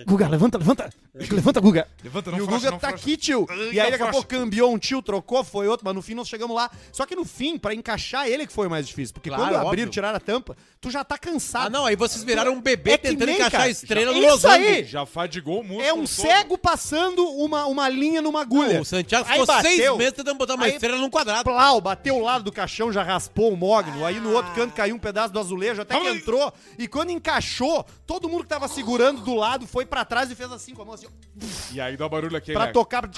Guga, 0.06 0.28
levanta, 0.28 0.58
levanta. 0.58 0.90
Levanta, 1.14 1.60
Guga. 1.60 1.88
Levanta, 2.02 2.30
e 2.30 2.32
não 2.32 2.40
o 2.40 2.44
frouxa, 2.46 2.58
Guga 2.66 2.70
não 2.72 2.78
tá 2.78 2.88
aqui, 2.88 3.16
tio. 3.16 3.46
Ai, 3.48 3.56
E 3.72 3.80
aí 3.80 3.90
não 3.90 3.98
daqui 3.98 4.02
a 4.02 4.10
pouco 4.10 4.26
cambiou 4.28 4.72
um 4.72 4.78
tio, 4.78 5.00
trocou, 5.00 5.42
foi 5.44 5.66
outro, 5.66 5.84
mas 5.84 5.94
no 5.94 6.02
fim 6.02 6.14
nós 6.14 6.28
chegamos 6.28 6.54
lá. 6.54 6.70
Só 6.92 7.06
que 7.06 7.14
no 7.16 7.24
fim, 7.24 7.56
pra 7.58 7.74
encaixar 7.74 8.26
ele 8.28 8.46
que 8.46 8.52
foi 8.52 8.66
o 8.66 8.70
mais 8.70 8.86
difícil. 8.86 9.14
Porque 9.14 9.28
Claro, 9.30 9.44
quando 9.54 9.66
abriram, 9.66 9.90
tiraram 9.90 10.16
a 10.16 10.20
tampa, 10.20 10.56
tu 10.80 10.90
já 10.90 11.02
tá 11.04 11.16
cansado. 11.16 11.66
Ah, 11.66 11.70
não, 11.70 11.86
aí 11.86 11.96
vocês 11.96 12.22
viraram 12.22 12.52
um 12.52 12.60
bebê 12.60 12.92
É 12.92 12.98
tentando 12.98 13.26
nem, 13.26 13.34
encaixar 13.36 13.50
cara, 13.52 13.64
a 13.64 13.70
estrela 13.70 14.12
já- 14.12 14.20
no 14.20 14.34
Isso 14.36 14.48
aí! 14.48 14.84
Já 14.84 15.06
fadigou 15.06 15.60
o 15.60 15.64
músculo 15.64 15.82
É 15.82 15.92
um 15.92 15.96
todo. 15.98 16.08
cego 16.08 16.58
passando 16.58 17.24
uma, 17.26 17.66
uma 17.66 17.88
linha 17.88 18.20
numa 18.20 18.40
agulha. 18.42 18.80
O 18.80 18.84
Santiago 18.84 19.26
Aí 19.28 19.40
ficou 19.40 19.60
seis 19.60 19.76
bateu. 19.78 19.96
meses 19.96 20.12
tentando 20.14 20.36
botar 20.38 20.54
uma 20.54 20.66
Aí- 20.66 20.72
estrela 20.72 20.98
num 20.98 21.10
quadrado. 21.10 21.44
Plau, 21.44 21.80
bateu 21.80 22.16
o 22.16 22.22
lado 22.22 22.44
do 22.44 22.52
caixão, 22.52 22.92
já 22.92 23.02
raspou 23.02 23.52
o 23.52 23.56
mogno. 23.56 24.04
Aí 24.04 24.20
no 24.20 24.32
outro 24.32 24.52
canto 24.54 24.74
caiu 24.74 24.94
um 24.96 24.98
pedaço 24.98 25.32
do 25.32 25.38
azulejo, 25.40 25.80
até 25.82 25.98
que 25.98 26.08
entrou. 26.08 26.52
E 26.78 26.86
quando 26.86 27.10
encaixou, 27.10 27.84
todo 28.06 28.28
mundo 28.28 28.42
que 28.42 28.48
tava 28.48 28.68
segurando 28.68 29.20
do 29.22 29.34
lado 29.34 29.66
foi 29.70 29.84
pra 29.86 30.04
trás 30.04 30.30
e 30.30 30.34
fez 30.34 30.50
assim 30.50 30.74
com 30.74 30.82
a 30.82 30.84
mão 30.84 30.94
assim, 30.94 31.06
ó, 31.06 31.44
E 31.72 31.80
aí 31.80 31.96
dá 31.96 32.06
o 32.06 32.08
barulho 32.08 32.36
aqui, 32.36 32.52
pra 32.52 32.66
né? 32.66 32.72
tocar 32.72 33.08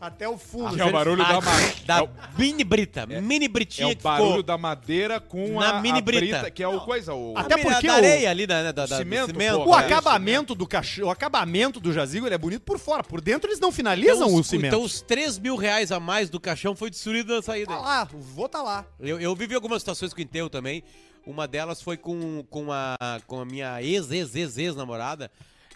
até 0.00 0.28
o 0.28 0.36
fundo. 0.38 0.74
Que 0.74 0.80
é 0.80 0.84
o 0.84 0.92
barulho 0.92 1.16
da, 1.18 1.36
Ah, 1.36 1.40
ma... 1.40 1.52
da 1.86 1.98
é 1.98 2.02
o- 2.02 2.08
mini 2.38 2.62
brita, 2.64 3.06
mini 3.06 3.46
É 3.46 3.48
britinha 3.48 3.88
o 3.88 3.96
que 3.96 4.02
barulho 4.02 4.28
ficou 4.28 4.42
da 4.42 4.56
madeira 4.58 5.20
com 5.20 5.58
Na 5.58 5.78
a, 5.78 5.80
mini 5.80 5.98
a 5.98 6.02
brita. 6.02 6.50
que 6.50 6.62
é 6.62 6.68
o 6.68 6.80
coisa, 6.80 7.14
o... 7.14 7.34
Até 7.36 7.54
a 7.54 7.56
mini- 7.56 7.70
porque 7.70 7.86
da 7.86 7.92
o- 7.94 7.96
areia 7.96 8.30
ali 8.30 8.46
da, 8.46 8.72
da, 8.72 8.86
da, 8.86 8.98
cimento, 8.98 9.26
do 9.28 9.32
cimento. 9.32 9.64
pô, 9.64 9.70
O 9.70 9.74
É, 9.78 9.84
acabamento 9.84 10.54
do 10.54 10.66
caixão, 10.66 11.08
o 11.08 11.10
acabamento 11.10 11.80
do 11.80 11.92
jazigo, 11.92 12.26
ele 12.26 12.34
é 12.34 12.38
bonito 12.38 12.62
por 12.62 12.78
fora. 12.78 13.02
Por 13.02 13.20
dentro 13.20 13.48
eles 13.50 13.60
não 13.60 13.72
finalizam 13.72 14.16
Então, 14.26 14.28
o 14.34 14.40
os, 14.40 14.46
cimento. 14.46 14.66
então 14.74 14.82
os 14.82 15.00
3 15.00 15.38
mil 15.38 15.56
reais 15.56 15.90
a 15.90 15.98
mais 15.98 16.30
do 16.30 16.38
caixão 16.38 16.76
foi 16.76 16.90
destruído 16.90 17.34
na 17.34 17.42
saída. 17.42 17.72
Tá 17.74 17.80
lá, 17.80 18.08
o 18.12 18.18
vô 18.18 18.48
tá 18.48 18.62
lá. 18.62 18.84
Eu, 19.00 19.20
eu 19.20 19.34
vivi 19.34 19.54
algumas 19.54 19.82
situações 19.82 20.12
com 20.14 20.20
o 20.20 20.22
enterro 20.22 20.48
também. 20.48 20.82
Uma 21.26 21.48
delas 21.48 21.82
foi 21.82 21.96
com, 21.96 22.44
com, 22.44 22.72
a, 22.72 22.96
com 23.26 23.40
a 23.40 23.44
minha 23.44 23.82
ex, 23.82 24.12
ex, 24.12 24.46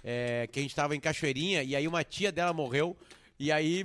é, 0.04 0.48
que 0.50 0.58
a 0.58 0.62
gente 0.62 0.74
tava 0.74 0.94
em 0.94 1.00
Cachoeirinha, 1.00 1.62
e 1.62 1.74
aí 1.74 1.86
uma 1.88 2.04
tia 2.04 2.30
dela 2.30 2.52
morreu, 2.52 2.96
e 3.38 3.50
aí. 3.50 3.84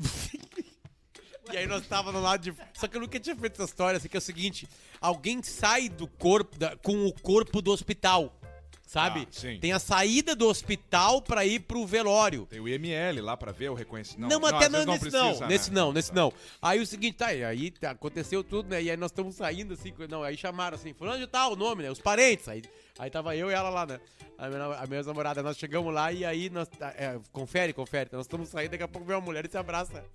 e 1.52 1.58
aí 1.58 1.66
nós 1.66 1.86
tava 1.88 2.12
no 2.12 2.22
lado 2.22 2.42
de. 2.42 2.54
Só 2.74 2.88
que 2.88 2.96
eu 2.96 3.02
nunca 3.02 3.20
tinha 3.20 3.36
feito 3.36 3.62
essa 3.62 3.70
história, 3.70 3.98
assim, 3.98 4.08
que 4.08 4.16
é 4.16 4.20
o 4.20 4.22
seguinte: 4.22 4.68
alguém 5.02 5.42
sai 5.42 5.90
do 5.90 6.08
corpo, 6.08 6.58
da- 6.58 6.76
com 6.78 7.06
o 7.06 7.14
corpo 7.14 7.62
do 7.62 7.72
hospital. 7.72 8.40
Sabe? 8.86 9.28
Ah. 9.28 9.60
Tem 9.60 9.74
a 9.74 9.80
saída 9.80 10.36
do 10.36 10.48
hospital 10.48 11.22
pra 11.22 11.44
ir 11.44 11.62
pro 11.62 11.86
velório. 11.88 12.46
Tem 12.46 12.60
o 12.60 12.68
IML 12.68 13.22
lá 13.22 13.36
pra 13.36 13.52
ver 13.52 13.70
o 13.70 13.74
reconhecimento. 13.74 14.30
Não, 14.30 14.46
até 14.46 14.68
às 14.68 14.72
não, 14.72 14.86
nesse 14.86 15.10
não, 15.12 15.28
precisa, 15.28 15.48
nesse 15.48 15.70
né? 15.72 15.76
não, 15.76 15.92
nesse 15.92 16.14
não. 16.14 16.34
Aí 16.62 16.80
o 16.80 16.86
seguinte, 16.86 17.18
tá, 17.18 17.28
aí 17.28 17.72
tá, 17.72 17.92
aconteceu 17.92 18.44
tudo, 18.44 18.70
né? 18.70 18.84
E 18.84 18.92
aí 18.92 18.98
nós 18.98 19.10
estamos 19.10 19.36
saindo 19.36 19.74
assim, 19.74 19.92
não, 20.08 20.22
aí 20.22 20.38
chamaram 20.38 20.76
assim, 20.76 20.94
fulano 20.94 21.18
de 21.18 21.28
tal, 21.28 21.54
o 21.54 21.56
nome, 21.56 21.82
né? 21.82 21.92
Os 21.92 22.00
parentes. 22.00 22.48
Aí, 22.48 22.62
aí 23.00 23.10
tava 23.10 23.36
eu 23.36 23.50
e 23.50 23.54
ela 23.54 23.70
lá, 23.70 23.88
né? 23.88 24.00
A 24.38 24.48
minha, 24.50 24.66
a 24.66 24.86
minha 24.86 25.04
namorada, 25.04 25.42
nós 25.42 25.58
chegamos 25.58 25.94
lá 25.94 26.12
e 26.12 26.24
aí 26.24 26.50
nós. 26.52 26.68
tá, 26.68 26.94
é, 26.96 27.20
confere, 27.32 27.74
confere. 27.74 28.10
Nós 28.14 28.26
estamos 28.26 28.50
saindo, 28.50 28.72
daqui 28.72 28.84
a 28.84 28.88
pouco 28.88 29.08
vem 29.08 29.16
uma 29.16 29.22
mulher 29.22 29.46
e 29.46 29.50
se 29.50 29.58
abraça. 29.58 30.06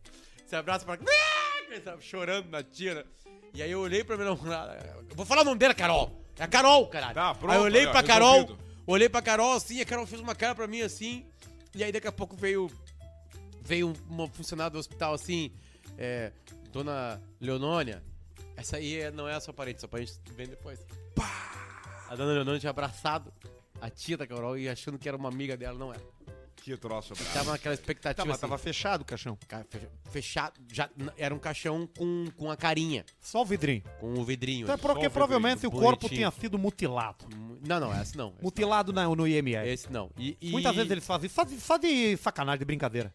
Se 0.46 0.54
abraça 0.54 0.84
pra. 0.84 0.96
Sabe, 1.84 2.02
Chorando 2.02 2.50
na 2.50 2.62
tia, 2.62 2.94
né? 2.94 3.04
E 3.52 3.62
aí 3.62 3.70
eu 3.70 3.80
olhei 3.80 4.04
pra 4.04 4.16
minha 4.16 4.30
namorada. 4.30 4.78
Vou 5.14 5.26
falar 5.26 5.42
o 5.42 5.44
nome 5.44 5.58
dela, 5.58 5.74
Carol. 5.74 6.20
É 6.38 6.44
a 6.44 6.49
Carol, 6.49 6.87
caralho. 6.88 7.14
Tá, 7.14 7.34
pronto, 7.34 7.52
aí 7.52 7.58
eu 7.58 7.62
olhei 7.64 7.80
aí, 7.82 7.87
ó, 7.87 7.90
pra 7.92 8.02
Carol, 8.02 8.40
resolvido. 8.40 8.58
olhei 8.87 9.08
pra 9.08 9.22
Carol 9.22 9.52
assim, 9.54 9.80
a 9.80 9.84
Carol 9.84 10.06
fez 10.06 10.20
uma 10.20 10.34
cara 10.34 10.54
pra 10.54 10.66
mim 10.66 10.80
assim. 10.82 11.25
E 11.75 11.84
aí 11.84 11.92
daqui 11.92 12.08
a 12.08 12.12
pouco 12.12 12.37
veio 12.37 12.70
veio 13.62 13.92
uma 14.08 14.26
funcionária 14.28 14.70
do 14.70 14.78
hospital 14.78 15.14
assim, 15.14 15.52
é, 15.96 16.32
dona 16.72 17.20
Leonônia, 17.40 18.02
essa 18.56 18.78
aí 18.78 19.00
é- 19.00 19.10
não 19.10 19.28
é 19.28 19.34
a 19.34 19.40
sua 19.40 19.54
parente, 19.54 19.78
sua 19.80 19.88
parente 19.88 20.14
vem 20.34 20.49
depois. 20.49 20.80
A 22.08 22.16
dona 22.16 22.32
Leonônia 22.32 22.58
tinha 22.58 22.70
abraçado 22.70 23.32
a 23.80 23.88
tia 23.88 24.16
da 24.16 24.26
Carol 24.26 24.58
e 24.58 24.68
achando 24.68 24.99
que 24.99 25.06
era 25.08 25.16
uma 25.16 25.28
amiga 25.28 25.56
dela, 25.56 25.78
não 25.78 25.92
era. 25.92 26.02
Que 26.62 26.76
troço. 26.76 27.14
brabo. 27.14 27.30
Tava 27.32 27.50
naquela 27.52 27.74
expectativa 27.74 28.14
Tá, 28.16 28.24
mas 28.24 28.34
assim, 28.36 28.40
tava 28.42 28.58
fechado 28.58 29.00
o 29.02 29.04
caixão. 29.04 29.38
ca- 29.48 29.64
fecha- 29.68 29.88
fechado, 30.10 30.60
já, 30.70 30.88
n- 30.96 31.10
era 31.16 31.34
um 31.34 31.38
caixão 31.38 31.86
com, 31.96 32.26
com 32.36 32.50
a 32.50 32.56
carinha, 32.56 33.04
Só 33.20 33.42
o 33.42 33.44
vidrinho. 33.44 33.82
com 33.98 34.12
o 34.14 34.24
vidrinho. 34.24 34.64
Então 34.64 34.74
é 34.74 34.78
porque 34.78 35.02
Só 35.02 35.08
o 35.08 35.10
provavelmente 35.10 35.58
o 35.66 35.70
vidrinho, 35.70 35.82
corpo 35.82 36.02
bonitinho. 36.02 36.30
tinha 36.30 36.40
sido 36.40 36.58
mutilado. 36.58 37.24
Não, 37.66 37.80
não, 37.80 37.92
essa 37.94 38.16
não. 38.16 38.32
Esse, 38.34 38.42
Mutilado 38.44 38.92
na, 38.92 39.04
no 39.08 39.26
IML. 39.26 39.66
esse 39.68 39.90
não. 39.90 40.10
E, 40.18 40.36
e- 40.40 40.50
Muitas 40.50 40.74
vezes 40.76 40.90
eles 40.90 41.06
fazem 41.06 41.28
só 41.30 41.44
de, 41.44 41.58
só 41.60 41.76
de 41.76 42.16
sacanagem, 42.18 42.58
de 42.60 42.64
brincadeira. 42.64 43.12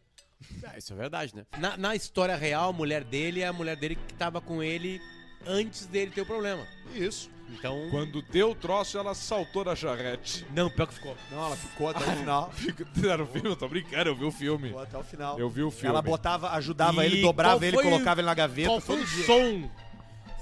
Ah, 0.64 0.78
isso 0.78 0.92
é 0.94 0.96
verdade, 0.96 1.36
né? 1.36 1.46
Na, 1.58 1.78
na 1.78 1.96
história 1.96 2.36
real, 2.36 2.70
a 2.70 2.74
mulher 2.74 3.04
dele 3.04 3.42
é 3.42 3.48
a 3.48 3.54
mulher 3.54 3.76
dele 3.78 3.96
que 3.96 4.14
tava 4.16 4.42
com 4.42 4.62
ele 4.62 5.00
antes 5.46 5.86
dele 5.86 6.12
ter 6.12 6.22
o 6.22 6.26
problema. 6.26 6.68
Isso. 6.94 7.30
Então. 7.52 7.88
Quando 7.92 8.22
deu 8.22 8.52
o 8.52 8.56
troço, 8.56 8.98
ela 8.98 9.14
saltou 9.14 9.64
da 9.64 9.76
charrete. 9.76 10.46
Não, 10.54 10.70
pior 10.70 10.88
que 10.88 10.96
ficou. 10.96 11.16
Não, 11.32 11.46
ela 11.46 11.56
ficou 11.56 11.90
até 11.90 12.00
o 12.00 12.18
final. 12.18 12.52
Era 13.04 13.24
o 13.24 13.28
filme, 13.28 13.50
eu 13.50 13.56
tô 13.56 13.68
brincando, 13.68 14.10
eu 14.10 14.16
vi 14.16 14.26
o 14.26 14.32
filme. 14.32 14.68
Ficou 14.70 14.82
até 14.84 14.98
o 14.98 15.04
final. 15.04 15.40
Eu 15.40 15.50
vi 15.50 15.64
o 15.64 15.72
filme. 15.72 15.90
Ela 15.90 16.02
botava, 16.02 16.52
ajudava 16.52 17.04
E 17.04 17.08
ele, 17.08 17.22
dobrava 17.22 17.66
ele, 17.66 17.78
colocava 17.78 18.20
ele 18.22 18.28
na 18.28 18.34
gaveta. 18.34 18.70
Qual 18.70 18.82
foi 18.82 18.98
todo 18.98 19.06
o 19.06 19.10
dia. 19.10 19.26
som? 19.26 19.70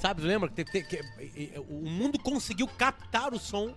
Sabe, 0.04 0.22
lembra 0.22 0.50
que, 0.50 0.66
que- 0.66 0.84
que- 0.84 1.54
o 1.70 1.90
mundo 1.90 2.20
conseguiu 2.20 2.68
captar 2.68 3.34
o 3.34 3.40
som 3.40 3.74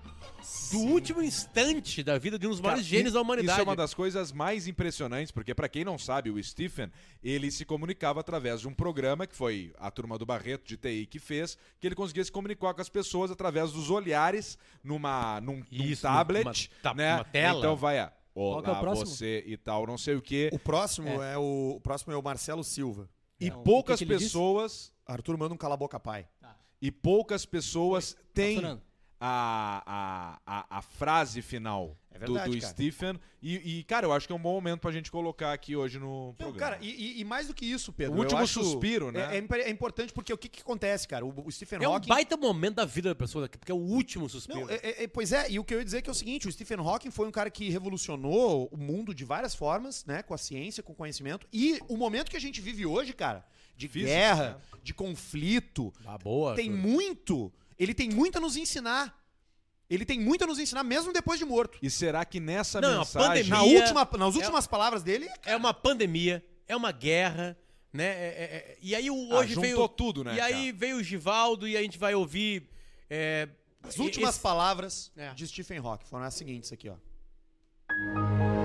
do 0.73 0.79
último 0.81 1.23
instante 1.23 2.03
da 2.03 2.19
vida 2.19 2.37
de 2.37 2.49
um 2.49 2.51
dos 2.51 2.61
maiores 2.61 2.83
Cara, 2.83 2.91
gênios 2.97 3.13
da 3.13 3.21
Isso 3.21 3.25
humanidade. 3.25 3.61
é 3.61 3.63
uma 3.63 3.77
das 3.77 3.95
coisas 3.95 4.33
mais 4.33 4.67
impressionantes, 4.67 5.31
porque 5.31 5.55
pra 5.55 5.69
quem 5.69 5.85
não 5.85 5.97
sabe, 5.97 6.29
o 6.29 6.43
Stephen, 6.43 6.91
ele 7.23 7.49
se 7.53 7.65
comunicava 7.65 8.19
através 8.19 8.61
de 8.63 8.67
um 8.67 8.75
programa 8.75 9.25
que 9.25 9.37
foi 9.37 9.73
a 9.79 9.89
turma 9.89 10.19
do 10.19 10.27
Barreto 10.27 10.67
de 10.67 10.77
TI 10.77 11.07
que 11.07 11.21
fez, 11.21 11.57
que 11.79 11.87
ele 11.87 11.95
conseguia 11.95 12.25
se 12.25 12.33
comunicar 12.33 12.75
com 12.75 12.81
as 12.81 12.89
pessoas 12.89 13.31
através 13.31 13.71
dos 13.71 13.89
olhares 13.89 14.59
numa 14.83 15.41
num, 15.41 15.59
num 15.59 15.65
Isso, 15.71 16.03
tablet, 16.03 16.45
numa 16.45 16.55
ta- 16.83 16.93
né? 16.95 17.13
numa 17.13 17.25
tela. 17.25 17.59
Então 17.61 17.77
vai, 17.77 17.99
Qual 18.35 18.63
que 18.65 18.69
é 18.69 18.73
o 18.73 18.73
olá, 18.73 18.81
próximo? 18.81 19.07
você 19.07 19.45
e 19.47 19.57
tal, 19.57 19.87
não 19.87 19.97
sei 19.97 20.17
o 20.17 20.21
quê. 20.21 20.51
O 20.53 20.59
próximo 20.59 21.23
é, 21.23 21.39
o, 21.39 21.75
o 21.77 21.81
próximo 21.81 22.13
é 22.13 22.17
o 22.17 22.23
Marcelo 22.23 22.65
Silva. 22.65 23.09
E 23.39 23.49
Não, 23.49 23.63
poucas 23.63 23.99
que 24.01 24.05
que 24.07 24.13
ele 24.13 24.19
disse? 24.19 24.33
Arthur 25.07 25.37
manda 25.39 25.55
um 25.55 25.57
cala 25.59 25.75
a 25.75 25.77
boca 25.77 25.99
pai. 26.01 26.27
e 26.83 26.91
poucas 26.91 27.47
pessoas 27.47 28.17
têm 28.35 28.57
Fernando. 28.57 28.83
a, 29.21 30.39
a, 30.47 30.59
a, 30.61 30.79
a 30.79 30.83
frase 30.83 31.41
final 31.41 31.97
É 32.11 32.19
do, 32.19 32.33
verdade, 32.35 32.51
do 32.57 32.61
cara. 32.61 32.73
Stephen. 32.73 33.21
E, 33.43 33.79
e, 33.79 33.85
cara, 33.85 34.07
eu 34.07 34.13
acho 34.13 34.27
que 34.27 34.33
é 34.33 34.37
um 34.37 34.41
bom 34.41 34.53
momento 34.55 34.81
pra 34.81 34.91
gente 34.91 35.11
colocar 35.11 35.53
aqui 35.53 35.77
hoje 35.77 35.99
no 35.99 36.27
Não, 36.29 36.35
programa. 36.35 36.59
cara, 36.59 36.79
e, 36.83 37.21
e- 37.21 37.25
mais 37.25 37.47
do 37.47 37.55
que 37.55 37.65
isso, 37.65 37.93
Pedro. 37.93 38.15
O 38.15 38.19
último 38.19 38.41
eu 38.41 38.45
acho- 38.45 38.63
suspiro, 38.65 39.11
né? 39.13 39.37
É, 39.37 39.39
é 39.39 39.61
é 39.63 39.71
importante 39.71 40.13
porque 40.13 40.33
o 40.33 40.37
que, 40.39 40.49
que 40.49 40.61
acontece, 40.61 41.07
cara? 41.07 41.25
O, 41.25 41.47
o 41.47 41.51
Stephen 41.53 41.79
É 41.83 41.89
um 41.89 41.95
Hawking. 41.95 42.09
baita 42.09 42.37
momento 42.37 42.75
da 42.77 42.85
vida 42.85 43.09
da 43.11 43.15
pessoa, 43.15 43.49
porque 43.49 43.71
é 43.71 43.75
o 43.75 43.79
último 43.79 44.29
suspiro. 44.29 44.61
Não, 44.61 44.69
é- 44.71 44.75
é- 44.83 45.05
é- 45.05 45.09
pois 45.09 45.33
é, 45.33 45.51
e 45.51 45.59
o 45.59 45.65
que 45.65 45.73
eu 45.75 45.79
ia 45.79 45.85
dizer 45.85 45.99
é 45.99 46.03
que 46.03 46.11
é 46.11 46.13
o 46.13 46.15
seguinte: 46.15 46.49
o 46.49 46.53
Stephen 46.53 46.79
Hawking 46.79 47.11
foi 47.11 47.27
um 47.29 47.31
cara 47.31 47.49
que 47.51 47.71
revolucionou 47.71 48.69
o 48.73 48.77
mundo 48.77 49.15
de 49.15 49.25
várias 49.25 49.55
formas, 49.55 50.05
né? 50.05 50.23
Com 50.23 50.35
a 50.35 50.39
ciência, 50.39 50.83
com 50.83 50.93
o 50.93 50.97
conhecimento. 50.97 51.47
E 51.53 51.79
o 51.89 51.97
momento 51.97 52.31
que 52.31 52.37
a 52.37 52.41
gente 52.41 52.61
vive 52.61 52.85
hoje, 52.85 53.13
cara, 53.13 53.45
de 53.77 53.89
Físico, 53.89 54.11
guerra, 54.13 54.61
de 54.83 54.95
conflito, 54.95 55.93
Ah, 56.05 56.17
boa. 56.19 56.55
tem 56.55 56.71
Arthur. 56.71 56.81
muito. 56.83 57.53
Ele 57.79 57.93
tem 57.95 58.09
muito 58.11 58.39
a 58.39 58.41
nos 58.41 58.57
ensinar. 58.57 59.15
Ele 59.89 60.05
tem 60.05 60.19
muito 60.19 60.43
a 60.43 60.47
nos 60.47 60.59
ensinar, 60.59 60.83
mesmo 60.83 61.13
depois 61.13 61.39
de 61.39 61.45
morto. 61.45 61.79
E 61.81 61.89
será 61.91 62.25
que 62.25 62.41
nessa 62.41 62.81
Não, 62.81 62.99
mensagem. 62.99 63.45
Na 63.49 63.59
Pandemia- 63.59 63.81
última, 63.83 64.09
nas 64.19 64.35
últimas 64.35 64.67
palavras 64.67 65.03
dele, 65.03 65.29
É 65.45 65.55
uma 65.55 65.73
pandemia, 65.73 66.45
é 66.67 66.75
uma 66.75 66.91
guerra, 66.91 67.57
né? 67.93 68.05
É- 68.05 68.09
é- 68.09 68.57
é- 68.73 68.79
e 68.83 68.95
aí 68.95 69.09
o, 69.11 69.33
Ah, 69.33 69.39
hoje 69.39 69.55
juntou 69.55 69.63
veio. 69.63 69.89
tudo, 69.89 70.25
né, 70.25 70.35
E 70.35 70.41
aí 70.41 70.73
veio 70.73 70.97
o 70.97 71.03
Givaldo 71.03 71.69
e 71.69 71.77
a 71.77 71.83
gente 71.83 71.99
vai 71.99 72.15
ouvir. 72.15 72.69
é, 73.09 73.49
as 73.85 73.97
últimas 73.99 74.31
esse- 74.31 74.41
palavras 74.43 75.13
É. 75.17 75.33
de 75.35 75.47
Stephen 75.47 75.79
Hawking 75.79 76.07
foram 76.07 76.25
as 76.25 76.35
seguintes 76.35 76.73
aqui, 76.73 76.89
ó. 76.89 78.56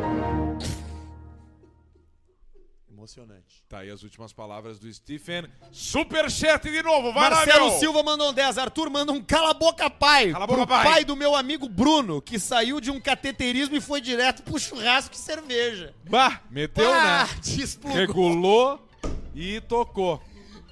Emocionante. 3.02 3.64
Tá 3.68 3.80
aí 3.80 3.90
as 3.90 4.04
últimas 4.04 4.32
palavras 4.32 4.78
do 4.78 4.94
Stephen. 4.94 5.46
Superchat 5.72 6.70
de 6.70 6.84
novo, 6.84 7.12
vai 7.12 7.32
lá, 7.32 7.38
Marcelo 7.38 7.70
meu! 7.72 7.80
Silva 7.80 8.04
mandou 8.04 8.30
um 8.30 8.34
10. 8.34 8.60
Arthur 8.60 8.92
manda 8.92 9.12
um 9.12 9.20
cala 9.20 9.50
a 9.50 9.54
boca 9.56 9.90
pai. 9.90 10.32
Cala 10.32 10.44
a 10.44 10.48
boca, 10.48 10.68
pro 10.68 10.76
pai. 10.84 11.04
do 11.04 11.16
meu 11.16 11.36
amigo 11.36 11.68
Bruno, 11.68 12.22
que 12.22 12.38
saiu 12.38 12.80
de 12.80 12.92
um 12.92 13.02
cateterismo 13.02 13.76
e 13.76 13.82
foi 13.82 14.02
direto 14.02 14.44
pro 14.44 14.60
churrasco 14.60 15.16
e 15.16 15.18
cerveja. 15.18 15.96
Bah, 16.08 16.42
meteu, 16.52 16.94
ah, 16.94 17.26
né? 17.26 17.40
desplugou, 17.42 17.98
Regulou 17.98 18.88
e 19.34 19.60
tocou. 19.62 20.22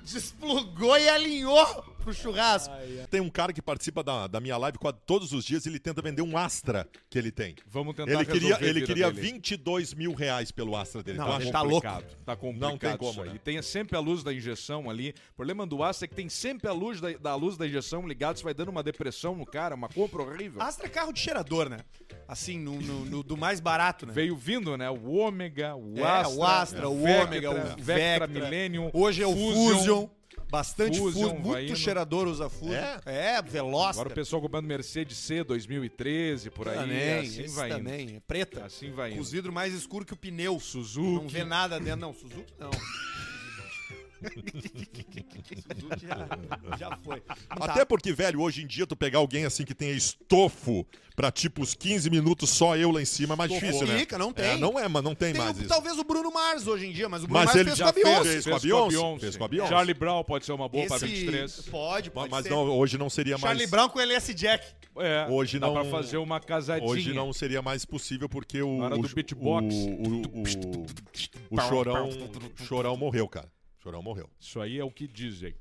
desplugou 0.04 1.00
e 1.00 1.10
alinhou 1.10 1.84
pro 2.14 2.22
churrasco. 2.22 2.74
Tem 3.10 3.20
um 3.22 3.30
cara 3.30 3.52
que 3.54 3.62
participa 3.62 4.04
da, 4.04 4.28
da 4.28 4.40
minha 4.40 4.58
live 4.58 4.78
quase 4.78 4.98
todos 5.06 5.32
os 5.34 5.44
dias, 5.46 5.66
ele 5.66 5.80
tenta 5.80 6.02
vender 6.02 6.22
um 6.22 6.38
Astra 6.38 6.88
que 7.10 7.18
ele 7.18 7.32
tem. 7.32 7.56
Vamos 7.68 7.96
tentar 7.96 8.12
Ele 8.12 8.26
queria, 8.26 8.58
ele 8.62 8.82
queria 8.86 9.12
dele. 9.12 9.22
22 9.32 9.94
mil 9.94 10.14
reais 10.14 10.52
pelo 10.52 10.76
Astra 10.76 11.02
dele. 11.04 11.18
Não, 11.18 11.26
Então, 11.26 11.38
acho- 11.38 11.52
tá 11.52 11.62
louco. 11.62 11.88
complicado, 11.88 12.18
Tá 12.26 12.36
complicado. 12.36 12.70
Não 12.72 12.78
tem 12.78 12.98
como, 12.98 13.24
né? 13.26 13.32
E 13.36 13.40
tem 13.40 13.62
sempre 13.62 13.96
a 13.98 14.00
luz 14.00 14.24
da 14.24 14.34
injeção 14.34 14.90
ali. 14.90 15.14
O 15.34 15.36
problema 15.36 15.66
do 15.66 15.84
aço 15.84 16.04
é 16.06 16.08
que 16.08 16.16
tem 16.16 16.30
sempre 16.30 16.68
a 16.68 16.74
luz 16.74 17.00
da, 17.02 17.12
da 17.14 17.36
luz 17.36 17.58
da 17.58 17.66
injeção 17.68 18.08
ligada. 18.08 18.36
Isso 18.36 18.44
vai 18.44 18.54
dando 18.54 18.70
uma 18.70 18.84
depressão 18.84 19.36
no 19.36 19.46
cara, 19.46 19.76
uma 19.76 19.90
compra 19.90 20.22
horrível. 20.22 20.62
Astra 20.62 20.86
é 20.88 20.90
carro 20.90 21.12
de 21.14 21.20
cheirador, 21.20 21.70
né? 21.70 21.80
Assim, 22.28 22.60
no, 22.60 22.80
no- 22.82 23.06
no- 23.06 23.24
do 23.24 23.36
mais 23.38 23.60
barato, 23.60 24.06
né? 24.06 24.14
Veio 24.14 24.36
vindo, 24.36 24.78
né? 24.78 24.90
O 24.90 25.12
Ômega, 25.12 25.76
o 25.76 25.98
É, 25.98 26.04
Astra, 26.04 26.38
o 26.40 26.44
Astra, 26.44 26.90
o 26.90 27.02
Vectra, 27.02 27.24
Ômega, 27.26 27.50
o 27.52 27.54
Vectra, 27.56 27.84
Vectra. 27.84 28.28
Millennium. 28.28 28.90
Hoje 28.94 29.24
é 29.24 29.28
o 29.28 29.34
Fusion. 29.36 30.10
Bastante 30.50 30.98
Fusion, 30.98 31.30
Fusion, 31.30 31.40
muito 31.40 31.76
cheirador 31.76 32.28
usa 32.28 32.50
Fusion. 32.50 32.74
É? 32.74 33.00
É, 33.06 33.42
Veloster. 33.42 33.90
Agora 34.02 34.10
o 34.10 34.14
pessoal 34.14 34.42
comprando 34.42 34.66
Mercedes 34.66 35.18
C 35.18 35.44
2013, 35.44 36.50
por 36.50 36.68
aí. 36.68 36.76
também, 36.78 37.20
assim 37.20 37.48
vai 37.48 37.70
indo. 37.70 37.78
também, 37.78 38.16
é 38.16 38.20
preta. 38.22 38.66
Assim 38.66 38.92
vai 38.92 39.10
Com 39.10 39.16
indo. 39.16 39.22
os 39.22 39.32
vidros 39.32 39.54
mais 39.54 39.74
escuros 39.74 40.08
que 40.08 40.14
o 40.14 40.18
pneu. 40.18 40.60
Suzuki. 40.60 41.24
Não 41.24 41.28
vê 41.28 41.44
nada 41.44 41.80
dentro, 41.80 42.02
não. 42.02 42.14
Suzuki 42.14 42.54
não. 42.60 42.72
Suzuki 44.20 46.06
já, 46.08 46.78
já 46.78 46.98
foi. 46.98 47.20
Tá. 47.22 47.36
Até 47.50 47.86
porque, 47.86 48.12
velho, 48.14 48.42
hoje 48.42 48.64
em 48.64 48.68
dia 48.68 48.86
tu 48.86 48.96
pegar 48.96 49.20
alguém 49.20 49.46
assim 49.46 49.64
que 49.64 49.74
tenha 49.74 49.92
estofo 49.94 50.86
pra 51.16 51.32
tipo 51.32 51.62
os 51.62 51.74
15 51.74 52.10
minutos 52.10 52.50
só 52.50 52.78
eu 52.78 52.92
lá 52.92 53.02
em 53.02 53.06
cima 53.06 53.34
é 53.34 53.38
mais 53.38 53.52
difícil, 53.52 53.86
né? 53.88 54.00
Fica, 54.00 54.18
não 54.18 54.32
tem. 54.32 54.46
É, 54.52 54.58
não 54.58 54.80
é, 54.80 54.88
mas 54.88 55.04
não 55.04 55.14
tem, 55.16 55.34
Tem 55.34 55.42
mais 55.42 55.58
o- 55.58 55.60
isso. 55.62 55.70
talvez 55.70 55.98
o 55.98 56.04
Bruno 56.04 56.32
Mars 56.32 56.66
hoje 56.68 56.88
em 56.88 56.92
dia, 56.92 57.10
mas 57.10 57.24
o 57.24 57.28
Bruno 57.28 57.40
Mas 57.40 57.48
Mars 57.48 57.56
ele 57.60 57.66
fez 57.70 57.78
já 57.78 57.86
com 57.86 57.90
a 57.90 57.94
Beyoncé. 58.04 58.24
fez. 58.32 58.46
com 58.46 58.56
a 58.56 58.60
Beyoncé, 58.60 59.20
fez 59.20 59.38
com 59.38 59.44
a 59.44 59.48
Beyoncé. 59.48 59.70
Charlie 59.70 59.94
Brown 59.94 60.24
pode 60.24 60.46
ser 60.46 60.52
uma 60.54 60.70
boa 60.70 60.86
pra 60.88 60.96
Esse- 60.98 61.06
23. 61.08 61.62
Pode, 61.70 62.12
pode 62.12 62.32
Mas 62.32 62.44
ser. 62.44 62.50
não, 62.52 62.70
hoje 62.70 62.98
não 62.98 63.10
seria 63.10 63.36
mais. 63.38 63.42
Charlie 63.42 63.68
Brown 63.68 63.90
com 63.90 64.00
LS 64.00 64.34
Jack. 64.34 64.66
É, 64.98 65.28
Hoje 65.30 65.60
dá 65.60 65.68
não- 65.68 65.74
pra 65.74 65.86
fazer 65.86 66.18
uma 66.18 66.40
casadinha. 66.42 66.90
Hoje 66.90 67.14
não 67.14 67.32
seria 67.32 67.62
mais 67.62 67.86
possível 67.86 68.28
porque 68.28 68.62
o. 68.62 68.80
Na 68.80 68.86
hora 68.86 68.96
o, 68.98 69.02
do 69.02 69.08
beatbox. 69.10 69.74
O, 69.74 69.78
o, 69.78 70.22
o, 70.42 70.86
o 71.52 71.62
chorão, 71.62 72.10
o 72.60 72.64
chorão 72.66 72.98
morreu, 72.98 73.28
cara. 73.28 73.50
O 73.90 73.92
chorão 73.92 74.04
morreu. 74.04 74.30
Isso 74.40 74.62
aí 74.62 74.78
é 74.78 74.84
o 74.84 74.92
que 74.92 75.08
dizem. 75.08 75.56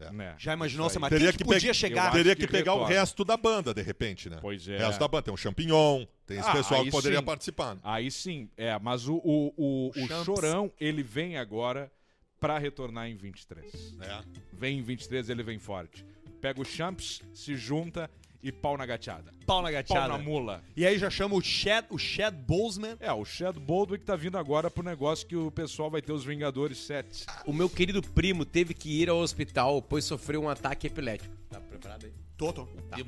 É. 0.00 0.10
Né? 0.10 0.34
Já 0.38 0.54
imaginou, 0.54 0.90
mas 0.98 1.10
Teria 1.10 1.30
que, 1.30 1.38
que 1.38 1.44
podia 1.44 1.70
pe- 1.70 1.74
chegar? 1.74 2.10
Teria 2.10 2.34
que 2.34 2.46
que 2.46 2.50
pegar 2.52 2.72
o 2.74 2.78
retorna. 2.78 2.98
resto 3.00 3.24
da 3.24 3.36
banda, 3.36 3.72
de 3.74 3.82
repente, 3.82 4.28
né? 4.28 4.38
Pois 4.40 4.66
é. 4.66 4.76
O 4.76 4.80
resto 4.80 4.98
da 4.98 5.06
banda. 5.06 5.22
Tem 5.24 5.34
o 5.34 5.36
Champignon, 5.36 6.04
tem 6.26 6.38
esse 6.38 6.48
Ah, 6.48 6.52
pessoal 6.52 6.82
que 6.82 6.90
poderia 6.90 7.18
sim. 7.20 7.24
participar. 7.24 7.74
né? 7.76 7.80
Aí 7.84 8.10
sim, 8.10 8.48
é, 8.56 8.76
mas 8.80 9.06
o, 9.06 9.16
o, 9.22 9.52
o, 9.56 9.90
o. 9.94 10.24
Chorão, 10.24 10.72
ele 10.80 11.02
vem 11.02 11.36
agora 11.36 11.92
pra 12.40 12.58
retornar 12.58 13.08
em 13.08 13.14
23. 13.16 13.94
É. 14.00 14.20
Vem 14.52 14.78
em 14.78 14.82
23, 14.82 15.28
ele 15.30 15.42
vem 15.42 15.58
forte. 15.58 16.04
Pega 16.40 16.60
o 16.60 16.64
Champs, 16.64 17.22
se 17.32 17.54
junta 17.56 18.10
e 18.44 18.52
pau 18.52 18.76
na 18.76 18.84
gateada. 18.84 19.32
Pau 19.46 19.62
na 19.62 19.68
Pau 19.68 19.72
gateada. 19.72 20.08
na 20.08 20.18
mula. 20.18 20.62
E 20.76 20.86
aí 20.86 20.98
já 20.98 21.08
chama 21.08 21.34
o 21.34 21.40
Chad, 21.40 21.86
o 21.88 21.98
Chad 21.98 22.34
Boseman. 22.34 22.96
É, 23.00 23.10
o 23.10 23.24
Chad 23.24 23.56
Baldwin 23.58 23.98
que 23.98 24.04
tá 24.04 24.14
vindo 24.14 24.36
agora 24.36 24.70
pro 24.70 24.84
negócio 24.84 25.26
que 25.26 25.34
o 25.34 25.50
pessoal 25.50 25.90
vai 25.90 26.02
ter 26.02 26.12
os 26.12 26.24
Vingadores 26.24 26.76
7. 26.78 27.24
O 27.46 27.54
meu 27.54 27.70
querido 27.70 28.02
primo 28.02 28.44
teve 28.44 28.74
que 28.74 29.00
ir 29.00 29.08
ao 29.08 29.16
hospital, 29.16 29.80
pois 29.80 30.04
sofreu 30.04 30.42
um 30.42 30.48
ataque 30.50 30.86
epilético. 30.86 31.34
Tá 31.48 31.58
preparado 31.58 32.04
aí? 32.04 32.12
Toto. 32.36 32.68
Tá. 32.90 32.98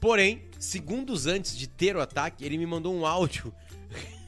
Porém, 0.00 0.42
segundos 0.60 1.26
antes 1.26 1.56
de 1.56 1.66
ter 1.66 1.96
o 1.96 2.00
ataque, 2.00 2.44
ele 2.44 2.56
me 2.56 2.66
mandou 2.66 2.94
um 2.94 3.04
áudio 3.04 3.52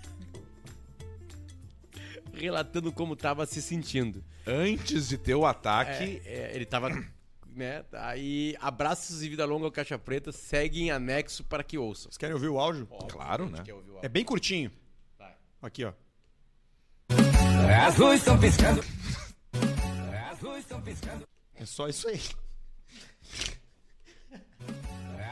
relatando 2.34 2.92
como 2.92 3.14
tava 3.14 3.46
se 3.46 3.62
sentindo. 3.62 4.24
Antes 4.46 5.08
de 5.08 5.18
ter 5.18 5.34
o 5.34 5.46
ataque, 5.46 6.20
É, 6.24 6.50
é, 6.50 6.52
ele 6.54 6.66
tava, 6.66 6.90
né? 7.54 7.84
Aí, 7.92 8.56
abraços 8.60 9.22
e 9.22 9.28
vida 9.28 9.44
longa 9.44 9.66
ao 9.66 9.72
Caixa 9.72 9.98
Preta, 9.98 10.32
segue 10.32 10.82
em 10.82 10.90
anexo 10.90 11.44
para 11.44 11.62
que 11.64 11.78
ouçam. 11.78 12.04
Vocês 12.10 12.18
querem 12.18 12.34
ouvir 12.34 12.48
o 12.48 12.58
áudio? 12.58 12.86
claro, 13.08 13.48
né? 13.48 13.62
Quer 13.64 13.74
ouvir 13.74 13.90
o 13.90 13.92
É 13.94 13.96
áudio? 13.96 14.10
bem 14.10 14.24
curtinho. 14.24 14.70
Vai. 15.18 15.34
Aqui, 15.62 15.84
ó. 15.84 15.92
As 17.86 17.96
luzes 17.96 18.20
estão 18.20 18.38
piscando. 18.38 18.84
As 20.30 20.40
luzes 20.40 20.60
estão 20.60 20.80
piscando. 20.82 21.26
É 21.54 21.64
só 21.64 21.88
isso 21.88 22.08
aí. 22.08 22.20